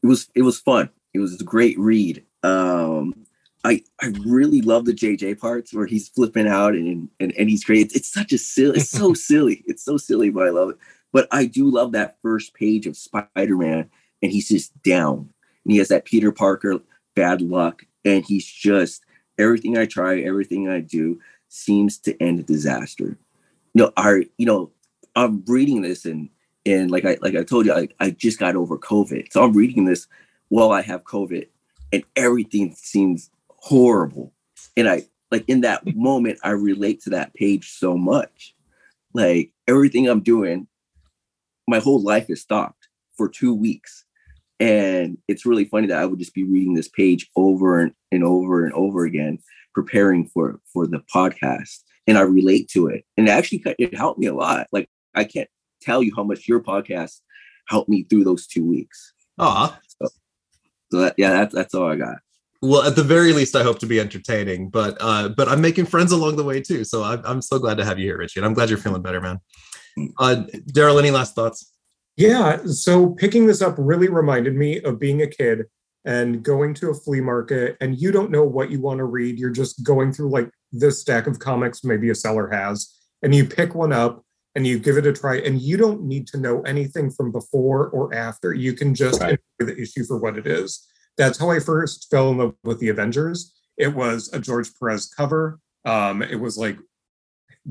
it 0.03 0.07
was 0.07 0.29
it 0.35 0.41
was 0.41 0.59
fun. 0.59 0.89
It 1.13 1.19
was 1.19 1.39
a 1.39 1.43
great 1.43 1.79
read. 1.79 2.25
Um, 2.43 3.25
I 3.63 3.83
I 4.01 4.07
really 4.25 4.61
love 4.61 4.85
the 4.85 4.93
JJ 4.93 5.39
parts 5.39 5.73
where 5.73 5.85
he's 5.85 6.09
flipping 6.09 6.47
out 6.47 6.73
and 6.73 7.09
and, 7.19 7.31
and 7.33 7.49
he's 7.49 7.63
great. 7.63 7.91
It's, 7.93 8.11
such 8.11 8.33
a 8.33 8.37
silly, 8.37 8.77
it's 8.77 8.89
so 8.89 9.13
silly. 9.13 9.63
It's 9.65 9.83
so 9.83 9.97
silly, 9.97 10.29
but 10.29 10.47
I 10.47 10.49
love 10.49 10.71
it. 10.71 10.77
But 11.11 11.27
I 11.31 11.45
do 11.45 11.69
love 11.69 11.91
that 11.91 12.17
first 12.21 12.53
page 12.55 12.87
of 12.87 12.97
Spider-Man, 12.97 13.89
and 14.21 14.31
he's 14.31 14.49
just 14.49 14.81
down. 14.81 15.29
And 15.63 15.71
he 15.71 15.77
has 15.77 15.89
that 15.89 16.05
Peter 16.05 16.31
Parker 16.31 16.81
bad 17.15 17.41
luck, 17.41 17.85
and 18.03 18.25
he's 18.25 18.45
just 18.45 19.03
everything 19.37 19.77
I 19.77 19.85
try, 19.85 20.19
everything 20.19 20.69
I 20.69 20.79
do 20.79 21.19
seems 21.49 21.97
to 21.99 22.21
end 22.21 22.39
a 22.39 22.43
disaster. 22.43 23.17
You 23.73 23.83
know, 23.83 23.93
I 23.95 24.27
you 24.37 24.45
know, 24.45 24.71
I'm 25.15 25.43
reading 25.47 25.81
this 25.81 26.05
and 26.05 26.29
and 26.65 26.91
like 26.91 27.05
I 27.05 27.17
like 27.21 27.35
I 27.35 27.43
told 27.43 27.65
you, 27.65 27.73
I, 27.73 27.87
I 27.99 28.09
just 28.09 28.39
got 28.39 28.55
over 28.55 28.77
COVID. 28.77 29.31
So 29.31 29.43
I'm 29.43 29.53
reading 29.53 29.85
this 29.85 30.07
while 30.49 30.71
I 30.71 30.81
have 30.81 31.03
COVID, 31.03 31.47
and 31.91 32.03
everything 32.15 32.73
seems 32.75 33.29
horrible. 33.63 34.33
And 34.75 34.89
I 34.89 35.03
like 35.31 35.45
in 35.47 35.61
that 35.61 35.83
moment, 35.95 36.39
I 36.43 36.49
relate 36.49 37.01
to 37.03 37.11
that 37.11 37.33
page 37.33 37.71
so 37.71 37.97
much. 37.97 38.53
Like 39.13 39.51
everything 39.67 40.07
I'm 40.07 40.21
doing, 40.21 40.67
my 41.67 41.79
whole 41.79 42.01
life 42.01 42.29
is 42.29 42.41
stopped 42.41 42.89
for 43.15 43.29
two 43.29 43.53
weeks. 43.53 44.03
And 44.59 45.17
it's 45.27 45.45
really 45.45 45.65
funny 45.65 45.87
that 45.87 45.97
I 45.97 46.05
would 46.05 46.19
just 46.19 46.33
be 46.33 46.43
reading 46.43 46.73
this 46.73 46.89
page 46.89 47.29
over 47.35 47.79
and, 47.79 47.93
and 48.11 48.23
over 48.23 48.65
and 48.65 48.73
over 48.73 49.05
again, 49.05 49.39
preparing 49.73 50.27
for 50.27 50.59
for 50.71 50.85
the 50.85 51.01
podcast. 51.13 51.79
and 52.05 52.17
I 52.17 52.21
relate 52.21 52.67
to 52.71 52.87
it. 52.87 53.05
And 53.15 53.27
it 53.27 53.31
actually 53.31 53.63
it 53.79 53.95
helped 53.95 54.19
me 54.19 54.27
a 54.27 54.35
lot. 54.35 54.67
Like 54.73 54.89
I 55.15 55.23
can't 55.23 55.49
tell 55.81 56.03
you 56.03 56.13
how 56.15 56.23
much 56.23 56.47
your 56.49 56.59
podcast 56.59 57.21
helped 57.69 57.89
me 57.89 58.03
through 58.03 58.25
those 58.25 58.45
two 58.45 58.65
weeks. 58.65 59.13
Ah, 59.39 59.79
so, 59.87 60.09
so 60.91 60.97
that, 60.99 61.15
yeah, 61.17 61.31
that's 61.31 61.55
that's 61.55 61.73
all 61.73 61.89
I 61.89 61.95
got. 61.95 62.17
Well, 62.65 62.83
at 62.83 62.95
the 62.95 63.03
very 63.03 63.33
least, 63.33 63.57
I 63.57 63.63
hope 63.63 63.79
to 63.79 63.85
be 63.85 63.99
entertaining, 63.99 64.69
but 64.69 64.95
uh, 65.01 65.27
but 65.27 65.49
I'm 65.49 65.59
making 65.59 65.85
friends 65.85 66.13
along 66.13 66.37
the 66.37 66.45
way 66.45 66.61
too. 66.61 66.85
So 66.85 67.03
I'm 67.03 67.21
I'm 67.25 67.41
so 67.41 67.59
glad 67.59 67.75
to 67.75 67.83
have 67.83 67.99
you 67.99 68.05
here, 68.05 68.17
Richie, 68.17 68.39
and 68.39 68.45
I'm 68.45 68.53
glad 68.53 68.69
you're 68.69 68.77
feeling 68.77 69.01
better, 69.01 69.19
man. 69.19 69.41
Uh, 70.17 70.43
Daryl, 70.71 70.97
any 70.97 71.11
last 71.11 71.35
thoughts? 71.35 71.73
Yeah. 72.15 72.59
So 72.65 73.09
picking 73.09 73.47
this 73.47 73.61
up 73.61 73.75
really 73.77 74.07
reminded 74.07 74.55
me 74.55 74.81
of 74.81 74.97
being 74.97 75.23
a 75.23 75.27
kid 75.27 75.65
and 76.05 76.41
going 76.41 76.73
to 76.75 76.89
a 76.89 76.93
flea 76.93 77.19
market 77.19 77.75
and 77.81 77.99
you 77.99 78.13
don't 78.13 78.31
know 78.31 78.45
what 78.45 78.71
you 78.71 78.79
want 78.79 78.99
to 78.99 79.05
read. 79.05 79.39
You're 79.39 79.49
just 79.49 79.83
going 79.83 80.13
through 80.13 80.29
like 80.29 80.49
this 80.71 81.01
stack 81.01 81.27
of 81.27 81.39
comics 81.39 81.83
maybe 81.83 82.11
a 82.11 82.15
seller 82.15 82.47
has, 82.49 82.97
and 83.23 83.35
you 83.35 83.43
pick 83.43 83.75
one 83.75 83.91
up 83.91 84.23
and 84.55 84.65
you 84.65 84.79
give 84.79 84.95
it 84.95 85.05
a 85.05 85.11
try, 85.11 85.39
and 85.39 85.61
you 85.61 85.75
don't 85.75 86.03
need 86.03 86.27
to 86.27 86.37
know 86.37 86.61
anything 86.61 87.11
from 87.11 87.29
before 87.29 87.89
or 87.89 88.13
after. 88.13 88.53
You 88.53 88.71
can 88.71 88.95
just 88.95 89.19
right. 89.19 89.37
enjoy 89.59 89.73
the 89.73 89.81
issue 89.81 90.05
for 90.05 90.17
what 90.17 90.37
it 90.37 90.47
is. 90.47 90.87
That's 91.17 91.37
how 91.37 91.51
I 91.51 91.59
first 91.59 92.09
fell 92.09 92.31
in 92.31 92.37
love 92.37 92.55
with 92.63 92.79
the 92.79 92.89
Avengers. 92.89 93.53
It 93.77 93.93
was 93.93 94.31
a 94.33 94.39
George 94.39 94.69
Perez 94.79 95.07
cover. 95.07 95.59
Um, 95.85 96.21
it 96.21 96.39
was 96.39 96.57
like 96.57 96.77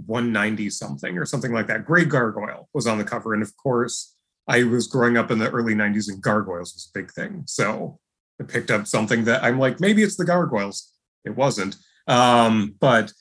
190 0.06 0.70
something 0.70 1.18
or 1.18 1.24
something 1.24 1.52
like 1.52 1.66
that. 1.66 1.84
Grey 1.84 2.04
Gargoyle 2.04 2.68
was 2.74 2.86
on 2.86 2.98
the 2.98 3.04
cover. 3.04 3.34
And 3.34 3.42
of 3.42 3.56
course, 3.56 4.14
I 4.48 4.64
was 4.64 4.86
growing 4.86 5.16
up 5.16 5.30
in 5.30 5.38
the 5.38 5.50
early 5.50 5.74
90s 5.74 6.08
and 6.08 6.22
gargoyles 6.22 6.74
was 6.74 6.90
a 6.90 6.98
big 6.98 7.12
thing. 7.12 7.44
So 7.46 7.98
I 8.40 8.44
picked 8.44 8.70
up 8.70 8.86
something 8.86 9.24
that 9.24 9.42
I'm 9.42 9.58
like, 9.58 9.80
maybe 9.80 10.02
it's 10.02 10.16
the 10.16 10.24
gargoyles. 10.24 10.90
It 11.24 11.36
wasn't. 11.36 11.76
Um, 12.08 12.74
but 12.80 13.12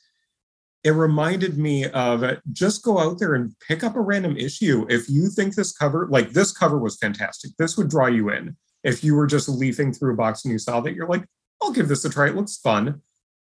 it 0.84 0.91
reminded 0.91 1.57
me 1.57 1.85
of 1.89 2.23
just 2.52 2.84
go 2.84 2.98
out 2.98 3.19
there 3.19 3.35
and 3.35 3.53
pick 3.68 3.84
up 3.84 3.95
a 3.95 4.02
random 4.02 4.35
issue. 4.35 4.88
If 4.89 5.07
you 5.10 5.30
think 5.30 5.53
this 5.53 5.72
cover, 5.72 6.07
like 6.10 6.31
this 6.31 6.52
cover 6.52 6.80
was 6.80 6.98
fantastic, 6.98 7.52
this 7.57 7.77
would 7.77 7.89
draw 7.89 8.07
you 8.07 8.31
in. 8.31 8.57
If 8.83 9.03
you 9.03 9.15
were 9.15 9.27
just 9.27 9.47
leafing 9.49 9.93
through 9.93 10.13
a 10.13 10.17
box 10.17 10.43
and 10.43 10.51
you 10.51 10.59
saw 10.59 10.81
that, 10.81 10.95
you're 10.95 11.07
like, 11.07 11.25
I'll 11.61 11.71
give 11.71 11.87
this 11.87 12.05
a 12.05 12.09
try. 12.09 12.27
It 12.27 12.35
looks 12.35 12.57
fun. 12.57 13.01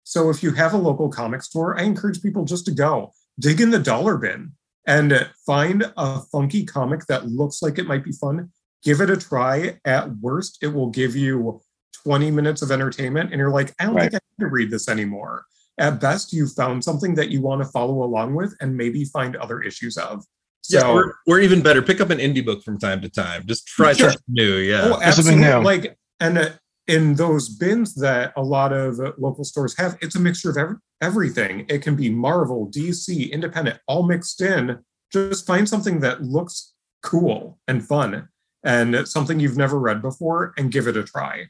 So 0.04 0.30
if 0.30 0.42
you 0.42 0.52
have 0.52 0.74
a 0.74 0.78
local 0.78 1.09
comic 1.09 1.42
store, 1.42 1.78
I 1.78 1.84
encourage 1.84 2.22
people 2.22 2.44
just 2.44 2.64
to 2.66 2.72
go 2.72 3.12
dig 3.38 3.60
in 3.60 3.70
the 3.70 3.78
dollar 3.78 4.18
bin 4.18 4.52
and 4.86 5.28
find 5.46 5.90
a 5.96 6.20
funky 6.20 6.64
comic 6.64 7.06
that 7.06 7.28
looks 7.28 7.62
like 7.62 7.78
it 7.78 7.86
might 7.86 8.04
be 8.04 8.12
fun. 8.12 8.50
Give 8.82 9.00
it 9.00 9.10
a 9.10 9.16
try. 9.16 9.78
At 9.84 10.16
worst, 10.16 10.59
it 10.60 10.68
will 10.68 10.90
give 10.90 11.14
you 11.14 11.60
20 12.04 12.30
minutes 12.32 12.62
of 12.62 12.72
entertainment, 12.72 13.30
and 13.30 13.38
you're 13.38 13.50
like, 13.50 13.72
I 13.78 13.84
don't 13.84 13.94
right. 13.94 14.10
think 14.10 14.14
I 14.14 14.26
need 14.38 14.46
to 14.46 14.50
read 14.50 14.70
this 14.70 14.88
anymore. 14.88 15.44
At 15.78 16.00
best, 16.00 16.32
you 16.32 16.48
found 16.48 16.82
something 16.82 17.14
that 17.14 17.30
you 17.30 17.40
want 17.40 17.62
to 17.62 17.68
follow 17.68 18.02
along 18.02 18.34
with 18.34 18.56
and 18.60 18.76
maybe 18.76 19.04
find 19.04 19.36
other 19.36 19.62
issues 19.62 19.96
of. 19.96 20.24
So, 20.62 20.78
yeah, 20.78 20.93
or, 20.93 21.18
or 21.26 21.40
even 21.40 21.60
better, 21.60 21.82
pick 21.82 22.01
up 22.01 22.10
an 22.10 22.18
indie 22.18 22.44
book 22.44 22.62
from 22.62 22.78
time 22.78 23.01
to 23.02 23.09
time. 23.09 23.44
Just 23.47 23.66
try 23.66 23.93
sure. 23.93 24.10
something 24.10 24.22
new. 24.28 24.56
Yeah, 24.59 24.82
oh, 24.84 25.01
absolutely. 25.02 25.48
Like, 25.48 25.98
and 26.20 26.39
uh, 26.39 26.51
in 26.86 27.14
those 27.14 27.48
bins 27.48 27.94
that 27.97 28.32
a 28.36 28.43
lot 28.43 28.72
of 28.72 28.98
local 29.18 29.44
stores 29.44 29.76
have, 29.78 29.98
it's 30.01 30.14
a 30.14 30.20
mixture 30.20 30.51
of 30.51 30.56
every, 30.56 30.76
everything. 31.01 31.66
It 31.68 31.82
can 31.82 31.97
be 31.97 32.10
Marvel, 32.10 32.70
DC, 32.70 33.30
independent, 33.32 33.80
all 33.89 34.05
mixed 34.05 34.40
in. 34.40 34.78
Just 35.12 35.47
find 35.47 35.68
something 35.68 36.01
that 36.01 36.22
looks 36.22 36.74
cool 37.02 37.59
and 37.66 37.84
fun 37.86 38.28
and 38.64 39.06
something 39.06 39.40
you've 39.40 39.56
never 39.56 39.78
read 39.78 40.01
before 40.01 40.55
and 40.56 40.70
give 40.70 40.86
it 40.86 40.97
a 40.97 41.02
try. 41.02 41.47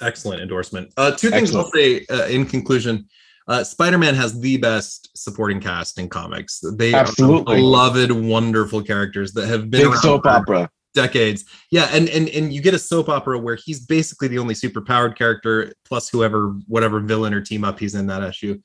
Excellent 0.00 0.40
endorsement. 0.40 0.92
Uh, 0.96 1.10
two 1.10 1.30
things 1.30 1.54
Excellent. 1.54 1.66
I'll 1.66 1.72
say 1.72 2.06
uh, 2.10 2.26
in 2.26 2.46
conclusion. 2.46 3.08
Uh, 3.48 3.64
Spider-Man 3.64 4.14
has 4.14 4.38
the 4.38 4.58
best 4.58 5.10
supporting 5.16 5.58
cast 5.58 5.98
in 5.98 6.08
comics. 6.08 6.62
They 6.74 6.92
Absolutely. 6.92 7.54
are 7.54 7.56
beloved, 7.56 8.12
wonderful 8.12 8.82
characters 8.82 9.32
that 9.32 9.48
have 9.48 9.70
been 9.70 9.90
big 9.90 9.98
soap 10.00 10.26
opera 10.26 10.70
decades. 10.94 11.44
Yeah, 11.70 11.88
and 11.92 12.08
and 12.10 12.28
and 12.28 12.52
you 12.52 12.60
get 12.60 12.74
a 12.74 12.78
soap 12.78 13.08
opera 13.08 13.38
where 13.38 13.56
he's 13.56 13.86
basically 13.86 14.28
the 14.28 14.38
only 14.38 14.54
superpowered 14.54 15.16
character, 15.16 15.72
plus 15.84 16.08
whoever, 16.08 16.50
whatever 16.66 17.00
villain 17.00 17.32
or 17.32 17.40
team 17.40 17.64
up 17.64 17.78
he's 17.78 17.94
in 17.94 18.06
that 18.08 18.22
issue. 18.22 18.60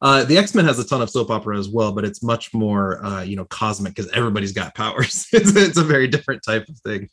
Uh, 0.00 0.22
the 0.24 0.38
X 0.38 0.54
Men 0.54 0.64
has 0.64 0.78
a 0.78 0.86
ton 0.86 1.02
of 1.02 1.10
soap 1.10 1.30
opera 1.30 1.58
as 1.58 1.68
well, 1.68 1.90
but 1.90 2.04
it's 2.04 2.22
much 2.22 2.54
more, 2.54 3.04
uh, 3.04 3.22
you 3.22 3.34
know, 3.34 3.44
cosmic 3.46 3.94
because 3.96 4.10
everybody's 4.12 4.52
got 4.52 4.74
powers. 4.74 5.26
it's, 5.32 5.56
it's, 5.56 5.76
a 5.76 5.82
very 5.82 6.06
different 6.06 6.42
type 6.44 6.68
of 6.68 6.78
thing. 6.78 7.08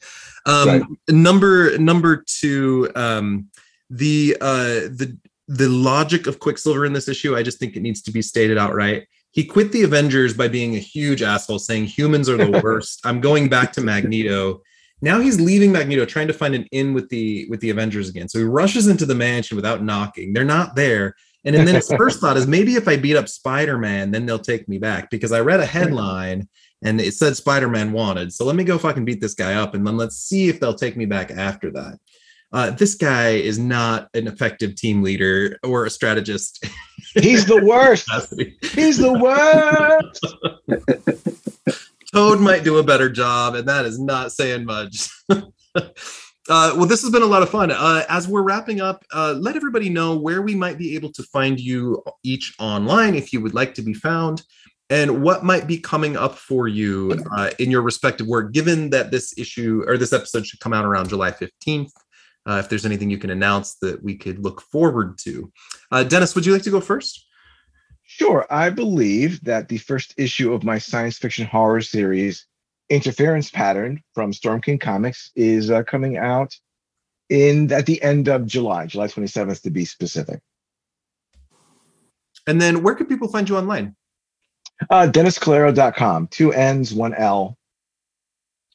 Um, 0.45 0.67
right. 0.67 0.83
Number 1.09 1.77
number 1.79 2.23
two, 2.27 2.91
um, 2.95 3.49
the 3.89 4.37
uh, 4.39 4.85
the 4.93 5.17
the 5.47 5.69
logic 5.69 6.27
of 6.27 6.39
Quicksilver 6.39 6.85
in 6.85 6.93
this 6.93 7.07
issue, 7.07 7.35
I 7.35 7.43
just 7.43 7.59
think 7.59 7.75
it 7.75 7.81
needs 7.81 8.01
to 8.03 8.11
be 8.11 8.21
stated 8.21 8.57
outright. 8.57 9.07
He 9.31 9.43
quit 9.43 9.71
the 9.71 9.83
Avengers 9.83 10.33
by 10.33 10.47
being 10.47 10.75
a 10.75 10.79
huge 10.79 11.21
asshole, 11.21 11.59
saying 11.59 11.85
humans 11.85 12.29
are 12.29 12.37
the 12.37 12.59
worst. 12.63 13.01
I'm 13.05 13.21
going 13.21 13.49
back 13.49 13.73
to 13.73 13.81
Magneto. 13.81 14.61
Now 15.01 15.19
he's 15.19 15.41
leaving 15.41 15.71
Magneto, 15.71 16.05
trying 16.05 16.27
to 16.27 16.33
find 16.33 16.55
an 16.55 16.65
in 16.71 16.93
with 16.93 17.09
the 17.09 17.45
with 17.49 17.59
the 17.59 17.69
Avengers 17.69 18.09
again. 18.09 18.29
So 18.29 18.39
he 18.39 18.45
rushes 18.45 18.87
into 18.87 19.05
the 19.05 19.13
mansion 19.13 19.55
without 19.55 19.83
knocking. 19.83 20.33
They're 20.33 20.45
not 20.45 20.75
there. 20.75 21.15
And, 21.43 21.55
and 21.55 21.67
then 21.67 21.75
his 21.75 21.91
first 21.97 22.19
thought 22.19 22.37
is 22.37 22.47
maybe 22.47 22.75
if 22.75 22.87
I 22.87 22.97
beat 22.97 23.15
up 23.15 23.29
Spider-Man, 23.29 24.11
then 24.11 24.25
they'll 24.25 24.39
take 24.39 24.67
me 24.67 24.79
back 24.79 25.11
because 25.11 25.31
I 25.31 25.41
read 25.41 25.59
a 25.59 25.65
headline 25.65 26.47
and 26.83 26.99
it 26.99 27.13
said 27.13 27.37
Spider-Man 27.37 27.91
wanted. 27.91 28.33
So 28.33 28.45
let 28.45 28.55
me 28.55 28.63
go 28.63 28.77
fucking 28.77 29.05
beat 29.05 29.21
this 29.21 29.35
guy 29.35 29.55
up 29.55 29.75
and 29.75 29.85
then 29.85 29.95
let's 29.95 30.17
see 30.17 30.49
if 30.49 30.59
they'll 30.59 30.73
take 30.73 30.97
me 30.97 31.05
back 31.05 31.29
after 31.29 31.71
that. 31.71 31.99
Uh, 32.51 32.71
this 32.71 32.95
guy 32.95 33.31
is 33.31 33.59
not 33.59 34.09
an 34.13 34.27
effective 34.27 34.75
team 34.75 35.01
leader 35.01 35.57
or 35.63 35.85
a 35.85 35.89
strategist. 35.89 36.65
He's 37.13 37.45
the 37.45 37.63
worst. 37.63 38.09
He's 38.73 38.97
the 38.97 39.13
worst. 39.13 40.25
Toad 42.13 42.39
might 42.39 42.63
do 42.63 42.77
a 42.77 42.83
better 42.83 43.09
job, 43.09 43.55
and 43.55 43.67
that 43.67 43.85
is 43.85 43.99
not 43.99 44.31
saying 44.31 44.65
much. 44.65 45.09
Uh, 46.47 46.71
well, 46.77 46.85
this 46.85 47.01
has 47.01 47.09
been 47.09 47.23
a 47.23 47.25
lot 47.25 47.41
of 47.41 47.49
fun. 47.49 47.71
Uh, 47.71 48.03
as 48.07 48.27
we're 48.27 48.43
wrapping 48.43 48.79
up, 48.79 49.03
uh, 49.11 49.33
let 49.39 49.55
everybody 49.55 49.89
know 49.89 50.15
where 50.15 50.43
we 50.43 50.53
might 50.53 50.77
be 50.77 50.93
able 50.93 51.11
to 51.11 51.23
find 51.23 51.59
you 51.59 52.03
each 52.21 52.53
online 52.59 53.15
if 53.15 53.33
you 53.33 53.41
would 53.41 53.55
like 53.55 53.73
to 53.73 53.81
be 53.81 53.95
found, 53.95 54.43
and 54.91 55.23
what 55.23 55.43
might 55.43 55.65
be 55.65 55.79
coming 55.79 56.15
up 56.15 56.37
for 56.37 56.67
you 56.67 57.19
uh, 57.35 57.49
in 57.57 57.71
your 57.71 57.81
respective 57.81 58.27
work, 58.27 58.53
given 58.53 58.91
that 58.91 59.09
this 59.09 59.35
issue 59.39 59.83
or 59.87 59.97
this 59.97 60.13
episode 60.13 60.45
should 60.45 60.59
come 60.59 60.71
out 60.71 60.85
around 60.85 61.09
July 61.09 61.31
15th 61.31 61.89
uh, 62.47 62.61
if 62.63 62.69
there's 62.69 62.85
anything 62.85 63.09
you 63.09 63.17
can 63.17 63.29
announce 63.29 63.75
that 63.75 64.03
we 64.03 64.15
could 64.15 64.43
look 64.43 64.61
forward 64.61 65.17
to. 65.19 65.51
Uh, 65.91 66.03
Dennis, 66.03 66.35
would 66.35 66.45
you 66.45 66.53
like 66.53 66.63
to 66.63 66.71
go 66.71 66.81
first? 66.81 67.25
Sure. 68.03 68.45
I 68.49 68.69
believe 68.69 69.43
that 69.43 69.67
the 69.67 69.79
first 69.79 70.13
issue 70.17 70.53
of 70.53 70.63
my 70.63 70.77
science 70.77 71.17
fiction 71.17 71.47
horror 71.47 71.81
series, 71.81 72.45
Interference 72.89 73.49
Pattern 73.49 74.01
from 74.13 74.31
Storm 74.31 74.61
King 74.61 74.77
Comics, 74.77 75.31
is 75.35 75.71
uh, 75.71 75.83
coming 75.83 76.17
out 76.17 76.55
in 77.29 77.71
at 77.71 77.87
the 77.87 78.01
end 78.03 78.27
of 78.27 78.45
July, 78.45 78.85
July 78.85 79.07
27th 79.07 79.61
to 79.63 79.71
be 79.71 79.85
specific. 79.85 80.39
And 82.47 82.61
then 82.61 82.83
where 82.83 82.93
can 82.93 83.07
people 83.07 83.27
find 83.27 83.49
you 83.49 83.57
online? 83.57 83.95
Uh, 84.89 85.07
DennisCalero.com, 85.09 86.27
two 86.27 86.53
N's, 86.53 86.93
one 86.93 87.15
L. 87.15 87.57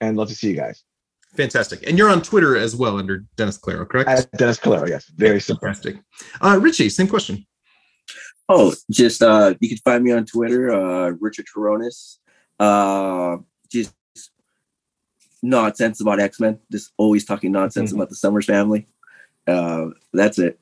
And 0.01 0.17
love 0.17 0.29
to 0.29 0.35
see 0.35 0.49
you 0.49 0.57
guys. 0.57 0.83
Fantastic. 1.36 1.86
And 1.86 1.97
you're 1.97 2.11
on 2.11 2.23
Twitter 2.23 2.57
as 2.57 2.74
well 2.74 2.98
under 2.98 3.24
Dennis 3.36 3.59
Calero, 3.59 3.89
correct? 3.89 4.09
At 4.09 4.31
Dennis 4.32 4.59
Calero, 4.59 4.89
yes. 4.89 5.07
Very 5.16 5.40
simple. 5.40 5.66
Fantastic. 5.66 5.97
Uh, 6.40 6.59
Richie, 6.61 6.89
same 6.89 7.09
question. 7.09 7.47
Oh, 8.48 8.74
just 8.90 9.23
uh, 9.23 9.55
you 9.61 9.69
can 9.69 9.78
find 9.78 10.02
me 10.02 10.11
on 10.11 10.27
Twitter, 10.27 10.73
uh, 10.73 11.11
Richard 11.20 11.47
Coronis. 11.55 12.16
Uh, 12.59 13.39
just 13.70 13.94
nonsense 15.40 16.01
about 16.01 16.19
X 16.19 16.40
Men. 16.40 16.59
Just 16.70 16.93
always 16.97 17.24
talking 17.24 17.52
nonsense 17.52 17.90
mm-hmm. 17.90 18.01
about 18.01 18.09
the 18.09 18.16
Summers 18.16 18.47
family. 18.47 18.89
Uh, 19.47 19.86
that's 20.12 20.40
it. 20.40 20.59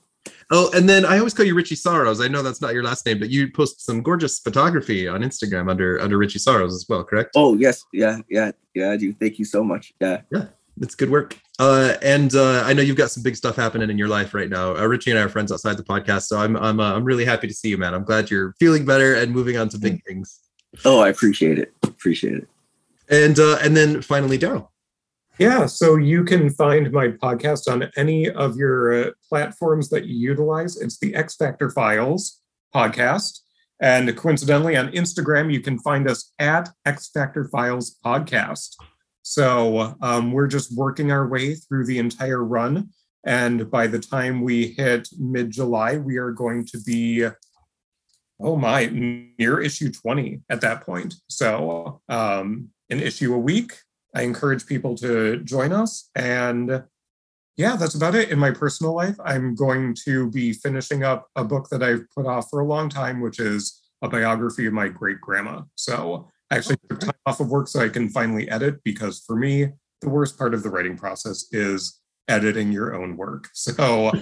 Oh, 0.51 0.71
and 0.75 0.87
then 0.87 1.07
I 1.07 1.19
always 1.19 1.33
call 1.33 1.47
you 1.47 1.55
Richie 1.55 1.77
Sorrows. 1.77 2.21
I 2.21 2.29
know 2.29 2.43
that's 2.43 2.61
not 2.61 2.75
your 2.75 2.83
last 2.83 3.07
name, 3.07 3.19
but 3.19 3.31
you 3.31 3.51
post 3.51 3.85
some 3.85 4.03
gorgeous 4.03 4.39
photography 4.39 5.09
on 5.09 5.23
Instagram 5.23 5.71
under 5.71 5.99
under 6.01 6.19
Richie 6.19 6.39
Sorrows 6.39 6.75
as 6.75 6.85
well, 6.89 7.05
correct? 7.05 7.31
Oh 7.37 7.55
yes, 7.55 7.85
yeah, 7.93 8.19
yeah, 8.29 8.53
yeah. 8.75 8.91
I 8.91 8.97
do. 8.99 9.15
Thank 9.15 9.39
you 9.39 9.47
so 9.47 9.65
much. 9.65 9.95
Yeah, 10.01 10.23
yeah. 10.31 10.47
It's 10.81 10.95
good 10.95 11.11
work. 11.11 11.39
Uh, 11.59 11.95
and 12.03 12.35
uh, 12.35 12.63
I 12.65 12.73
know 12.73 12.83
you've 12.83 12.97
got 12.97 13.11
some 13.11 13.23
big 13.23 13.37
stuff 13.37 13.57
happening 13.57 13.91
in 13.91 13.99
your 13.99 14.09
life 14.09 14.35
right 14.35 14.49
now. 14.49 14.77
Uh, 14.77 14.87
Richie 14.87 15.11
and 15.11 15.19
I 15.19 15.23
are 15.23 15.29
friends 15.29 15.51
outside 15.51 15.77
the 15.77 15.83
podcast, 15.83 16.23
so 16.23 16.39
I'm 16.39 16.57
I'm 16.57 16.79
uh, 16.79 16.95
I'm 16.95 17.05
really 17.05 17.25
happy 17.25 17.49
to 17.49 17.55
see 17.55 17.69
you, 17.69 17.79
man. 17.79 17.95
I'm 17.95 18.05
glad 18.05 18.31
you're 18.31 18.55
feeling 18.61 18.85
better 18.85 19.15
and 19.15 19.33
moving 19.33 19.57
on 19.57 19.69
to 19.71 19.79
big 19.79 20.05
things. 20.05 20.41
Oh, 20.85 21.01
I 21.01 21.09
appreciate 21.09 21.59
it. 21.59 21.73
Appreciate 21.83 22.37
it. 22.37 22.49
And 23.11 23.39
uh, 23.39 23.59
and 23.63 23.77
then 23.77 24.03
finally, 24.03 24.39
Daryl. 24.39 24.69
Yeah, 25.39 25.67
so 25.67 25.97
you 25.97 26.25
can 26.25 26.51
find 26.51 26.91
my 26.91 27.09
podcast 27.09 27.73
on 27.73 27.89
any 27.97 28.29
of 28.29 28.57
your 28.57 28.93
uh, 28.93 29.11
platforms 29.29 29.89
that 29.91 30.07
you 30.07 30.17
utilize. 30.17 30.77
It's 30.77 30.99
the 30.99 31.15
X 31.15 31.37
Factor 31.37 31.71
Files 31.71 32.41
podcast. 32.75 33.41
And 33.81 34.17
coincidentally, 34.17 34.77
on 34.77 34.91
Instagram, 34.91 35.53
you 35.53 35.61
can 35.61 35.79
find 35.79 36.11
us 36.11 36.33
at 36.41 36.71
X 36.85 37.11
Factor 37.11 37.45
Files 37.45 37.97
Podcast. 38.05 38.75
So 39.29 39.95
um, 40.01 40.33
we're 40.33 40.47
just 40.47 40.75
working 40.75 41.13
our 41.13 41.29
way 41.29 41.55
through 41.55 41.85
the 41.85 41.99
entire 41.99 42.43
run. 42.43 42.89
And 43.27 43.71
by 43.71 43.87
the 43.87 43.99
time 43.99 44.41
we 44.41 44.69
hit 44.69 45.07
mid 45.19 45.51
July, 45.51 45.99
we 45.99 46.17
are 46.17 46.31
going 46.31 46.65
to 46.65 46.81
be 46.81 47.29
oh 48.41 48.57
my, 48.57 48.87
near 48.87 49.61
issue 49.61 49.93
20 49.93 50.41
at 50.49 50.63
that 50.63 50.81
point. 50.81 51.17
So 51.29 52.01
um, 52.09 52.71
an 52.89 53.01
issue 53.01 53.35
a 53.35 53.39
week. 53.39 53.75
I 54.15 54.23
encourage 54.23 54.65
people 54.65 54.95
to 54.97 55.37
join 55.41 55.73
us. 55.73 56.09
And 56.15 56.85
yeah, 57.59 57.77
that's 57.77 57.97
about 57.97 58.15
it 58.15 58.31
in 58.31 58.39
my 58.39 58.53
personal 58.53 58.95
life. 58.95 59.17
I'm 59.23 59.55
going 59.55 59.95
to 60.07 60.31
be 60.31 60.55
finishing 60.55 61.05
up 61.05 61.29
a 61.37 61.45
book 61.45 61.69
that 61.69 61.83
I've 61.83 62.09
put 62.17 62.25
off 62.25 62.49
for 62.49 62.61
a 62.61 62.67
long 62.67 62.89
time, 62.89 63.21
which 63.21 63.41
is 63.41 63.83
a 64.01 64.09
biography 64.09 64.65
of 64.65 64.73
my 64.73 64.89
great 64.89 65.21
grandma. 65.21 65.63
So 65.75 66.31
actually 66.51 66.77
took 66.89 67.01
time 67.01 67.13
off 67.27 67.41
of 67.41 67.51
work 67.51 67.69
so 67.69 67.81
I 67.81 67.89
can 67.89 68.09
finally 68.09 68.49
edit 68.51 68.83
because 68.85 69.21
for 69.21 69.37
me, 69.37 69.69
the 70.01 70.09
worst 70.09 70.39
part 70.39 70.55
of 70.55 70.63
the 70.63 70.71
writing 70.71 70.97
process 70.97 71.47
is 71.53 72.01
editing 72.29 72.71
your 72.71 72.95
own 72.95 73.17
work. 73.17 73.49
So 73.55 74.13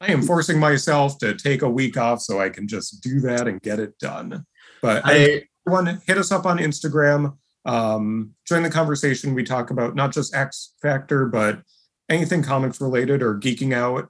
I 0.00 0.12
am 0.12 0.22
forcing 0.22 0.58
myself 0.58 1.18
to 1.18 1.34
take 1.34 1.62
a 1.62 1.70
week 1.70 1.96
off 1.96 2.20
so 2.20 2.40
I 2.40 2.50
can 2.50 2.68
just 2.68 3.02
do 3.02 3.20
that 3.20 3.48
and 3.48 3.60
get 3.62 3.80
it 3.80 3.98
done. 3.98 4.44
But 4.82 5.02
I, 5.04 5.44
everyone 5.66 6.00
hit 6.06 6.18
us 6.18 6.30
up 6.30 6.46
on 6.46 6.58
Instagram. 6.58 7.36
Um, 7.64 8.34
join 8.46 8.62
the 8.62 8.70
conversation. 8.70 9.34
We 9.34 9.44
talk 9.44 9.70
about 9.70 9.94
not 9.94 10.12
just 10.12 10.34
X 10.34 10.74
Factor, 10.80 11.26
but 11.26 11.62
anything 12.08 12.42
comics 12.42 12.80
related 12.80 13.22
or 13.22 13.38
geeking 13.38 13.74
out. 13.74 14.08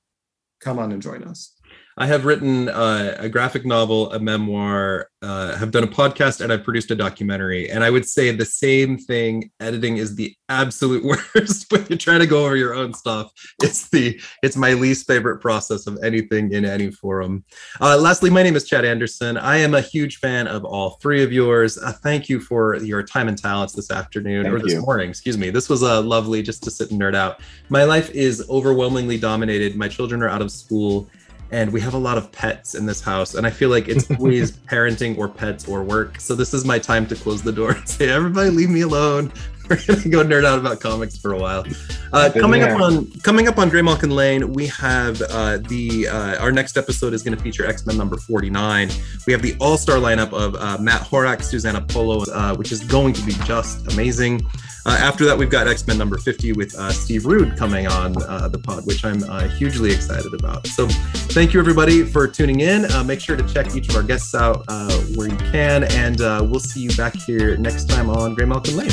Come 0.61 0.79
on 0.79 0.93
and 0.93 1.03
join 1.03 1.25
us. 1.25 1.58
I 2.01 2.07
have 2.07 2.25
written 2.25 2.69
uh, 2.69 3.17
a 3.19 3.29
graphic 3.29 3.67
novel, 3.67 4.13
a 4.13 4.21
memoir, 4.21 5.11
uh, 5.21 5.57
have 5.57 5.73
done 5.73 5.83
a 5.83 5.89
podcast, 5.89 6.41
and 6.41 6.53
I've 6.53 6.63
produced 6.63 6.93
a 6.93 6.95
documentary. 6.95 7.69
And 7.69 7.83
I 7.83 7.91
would 7.91 8.07
say 8.07 8.31
the 8.31 8.45
same 8.45 8.97
thing. 8.97 9.51
Editing 9.59 9.97
is 9.97 10.15
the 10.15 10.33
absolute 10.49 11.03
worst 11.35 11.73
when 11.73 11.85
you're 11.89 11.99
trying 11.99 12.21
to 12.21 12.27
go 12.27 12.45
over 12.45 12.55
your 12.55 12.73
own 12.73 12.95
stuff. 12.95 13.33
It's 13.61 13.89
the 13.89 14.21
it's 14.45 14.57
my 14.57 14.75
least 14.75 15.09
favorite 15.09 15.41
process 15.41 15.89
of 15.89 15.99
anything 16.05 16.53
in 16.53 16.65
any 16.65 16.93
forum. 16.93 17.45
Uh, 17.81 17.99
lastly, 17.99 18.31
my 18.31 18.45
name 18.45 18.55
is 18.55 18.69
Chad 18.69 18.85
Anderson. 18.85 19.37
I 19.37 19.57
am 19.57 19.75
a 19.75 19.81
huge 19.81 20.19
fan 20.19 20.47
of 20.47 20.65
all 20.65 20.91
three 21.03 21.25
of 21.25 21.33
yours. 21.33 21.79
Uh, 21.79 21.91
thank 21.91 22.29
you 22.29 22.39
for 22.39 22.77
your 22.77 23.03
time 23.03 23.27
and 23.27 23.37
talents 23.37 23.75
this 23.75 23.91
afternoon 23.91 24.45
Thank 24.45 24.55
or 24.55 24.61
this 24.61 24.75
you. 24.75 24.83
morning. 24.83 25.11
Excuse 25.11 25.37
me. 25.37 25.51
This 25.51 25.69
was 25.69 25.83
a 25.83 26.01
lovely 26.01 26.43
just 26.43 26.63
to 26.63 26.71
sit 26.71 26.93
and 26.93 27.01
nerd 27.01 27.17
out. 27.17 27.41
My 27.71 27.83
life 27.83 28.09
is 28.11 28.49
overwhelmingly 28.49 29.19
dominated. 29.19 29.75
My 29.75 29.89
children 29.89 30.23
are 30.23 30.29
out 30.29 30.43
of 30.43 30.53
school 30.53 31.09
and 31.51 31.73
we 31.73 31.81
have 31.81 31.95
a 31.95 31.99
lot 31.99 32.19
of 32.19 32.31
pets 32.33 32.75
in 32.75 32.87
this 32.87 33.01
house 33.01 33.35
and 33.35 33.47
i 33.47 33.51
feel 33.51 33.71
like 33.71 33.89
it's 33.89 34.11
always 34.13 34.53
parenting 34.71 35.17
or 35.19 35.29
pets 35.29 35.67
or 35.69 35.83
work 35.83 36.21
so 36.21 36.35
this 36.35 36.55
is 36.55 36.65
my 36.65 36.79
time 36.79 37.07
to 37.07 37.15
close 37.15 37.43
the 37.43 37.53
door 37.53 37.73
and 37.73 37.89
say 37.97 38.09
everybody 38.09 38.51
leave 38.51 38.71
me 38.71 38.83
alone 38.83 39.33
we're 39.71 39.77
gonna 39.87 40.09
go 40.09 40.25
nerd 40.25 40.45
out 40.45 40.59
about 40.59 40.81
comics 40.81 41.17
for 41.17 41.35
a 41.35 41.39
while 41.39 41.65
uh, 42.13 42.31
coming 42.33 42.63
up 42.63 42.81
on 42.81 43.11
coming 43.21 43.49
up 43.49 43.59
on 43.59 43.71
Graymalkin 43.71 44.11
Lane, 44.11 44.53
we 44.55 44.67
have 44.69 45.21
uh, 45.23 45.59
the 45.59 46.09
uh, 46.09 46.37
our 46.43 46.51
next 46.51 46.79
episode 46.79 47.13
is 47.13 47.23
going 47.23 47.37
to 47.37 47.43
feature 47.43 47.67
X 47.67 47.85
Men 47.85 47.99
number 47.99 48.17
forty 48.17 48.49
nine. 48.49 48.89
We 49.27 49.33
have 49.35 49.43
the 49.43 49.55
all 49.61 49.77
star 49.77 49.97
lineup 49.97 50.33
of 50.33 50.55
uh, 50.57 50.79
Matt 50.81 51.03
Horak, 51.03 51.43
Susana 51.43 51.83
Polo, 51.83 52.25
uh, 52.33 52.57
which 52.57 52.73
is 52.73 52.83
going 52.83 53.13
to 53.13 53.23
be 53.27 53.33
just 53.45 53.93
amazing. 53.93 54.41
Uh, 54.89 54.93
after 54.93 55.27
that, 55.27 55.37
we've 55.37 55.51
got 55.51 55.69
X 55.69 55.87
Men 55.87 55.99
number 55.99 56.17
50 56.17 56.55
with 56.55 56.75
uh, 56.75 56.91
Steve 56.91 57.27
Rude 57.27 57.59
coming 57.59 57.87
on 57.87 58.15
uh, 58.23 58.49
the 58.49 58.59
pod, 58.59 58.87
which 58.87 59.05
I'm 59.05 59.23
uh, 59.25 59.47
hugely 59.47 59.93
excited 59.93 60.33
about. 60.33 60.67
So, 60.67 60.89
thank 60.89 61.53
you 61.53 61.61
everybody 61.61 62.05
for 62.05 62.27
tuning 62.27 62.61
in. 62.61 62.91
Uh, 62.93 63.05
make 63.05 63.21
sure 63.21 63.37
to 63.37 63.47
check 63.53 63.77
each 63.77 63.91
of 63.91 63.97
our 63.97 64.03
guests 64.03 64.35
out 64.35 64.65
uh, 64.69 64.91
where 65.15 65.29
you 65.29 65.37
can, 65.37 65.85
and 65.85 66.19
we'll 66.51 66.59
see 66.59 66.81
you 66.81 66.91
back 66.97 67.15
here 67.15 67.59
next 67.59 67.91
time 67.91 68.09
on 68.09 68.35
Graymalkin 68.35 68.77
Lane. 68.77 68.89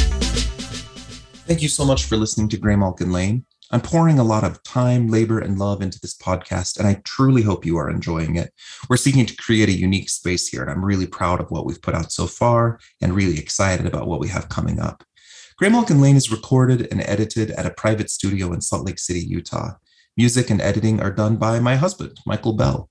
Thank 1.48 1.62
you 1.62 1.70
so 1.70 1.86
much 1.86 2.04
for 2.04 2.18
listening 2.18 2.50
to 2.50 2.58
Graymalkin 2.58 3.14
Lane. 3.14 3.46
I'm 3.72 3.80
pouring 3.80 4.20
a 4.20 4.24
lot 4.24 4.44
of 4.44 4.62
time, 4.64 5.08
labor, 5.08 5.40
and 5.40 5.58
love 5.58 5.82
into 5.82 5.98
this 6.02 6.18
podcast, 6.18 6.78
and 6.78 6.90
I 6.90 7.02
truly 7.06 7.42
hope 7.42 7.66
you 7.66 7.78
are 7.78 7.90
enjoying 7.90 8.36
it. 8.36 8.52
We're 8.90 8.98
seeking 8.98 9.26
to 9.28 9.36
create 9.38 9.70
a 9.70 9.74
unique 9.74 10.10
space 10.10 10.50
here, 10.50 10.62
and 10.62 10.70
I'm 10.70 10.84
really 10.84 11.08
proud 11.08 11.40
of 11.40 11.52
what 11.52 11.66
we've 11.66 11.82
put 11.82 11.96
out 11.96 12.12
so 12.12 12.28
far 12.28 12.82
and 13.02 13.16
really 13.16 13.40
excited 13.40 13.86
about 13.86 14.08
what 14.08 14.20
we 14.20 14.28
have 14.28 14.50
coming 14.50 14.82
up. 14.82 15.02
Graymalkin 15.62 16.02
Lane 16.02 16.18
is 16.18 16.34
recorded 16.34 16.86
and 16.92 17.00
edited 17.06 17.52
at 17.52 17.66
a 17.66 17.70
private 17.70 18.10
studio 18.10 18.52
in 18.52 18.60
Salt 18.60 18.86
Lake 18.86 19.00
City, 19.00 19.22
Utah. 19.22 19.76
Music 20.18 20.50
and 20.50 20.60
editing 20.60 21.00
are 21.00 21.12
done 21.12 21.38
by 21.38 21.62
my 21.62 21.78
husband, 21.78 22.20
Michael 22.26 22.58
Bell. 22.58 22.90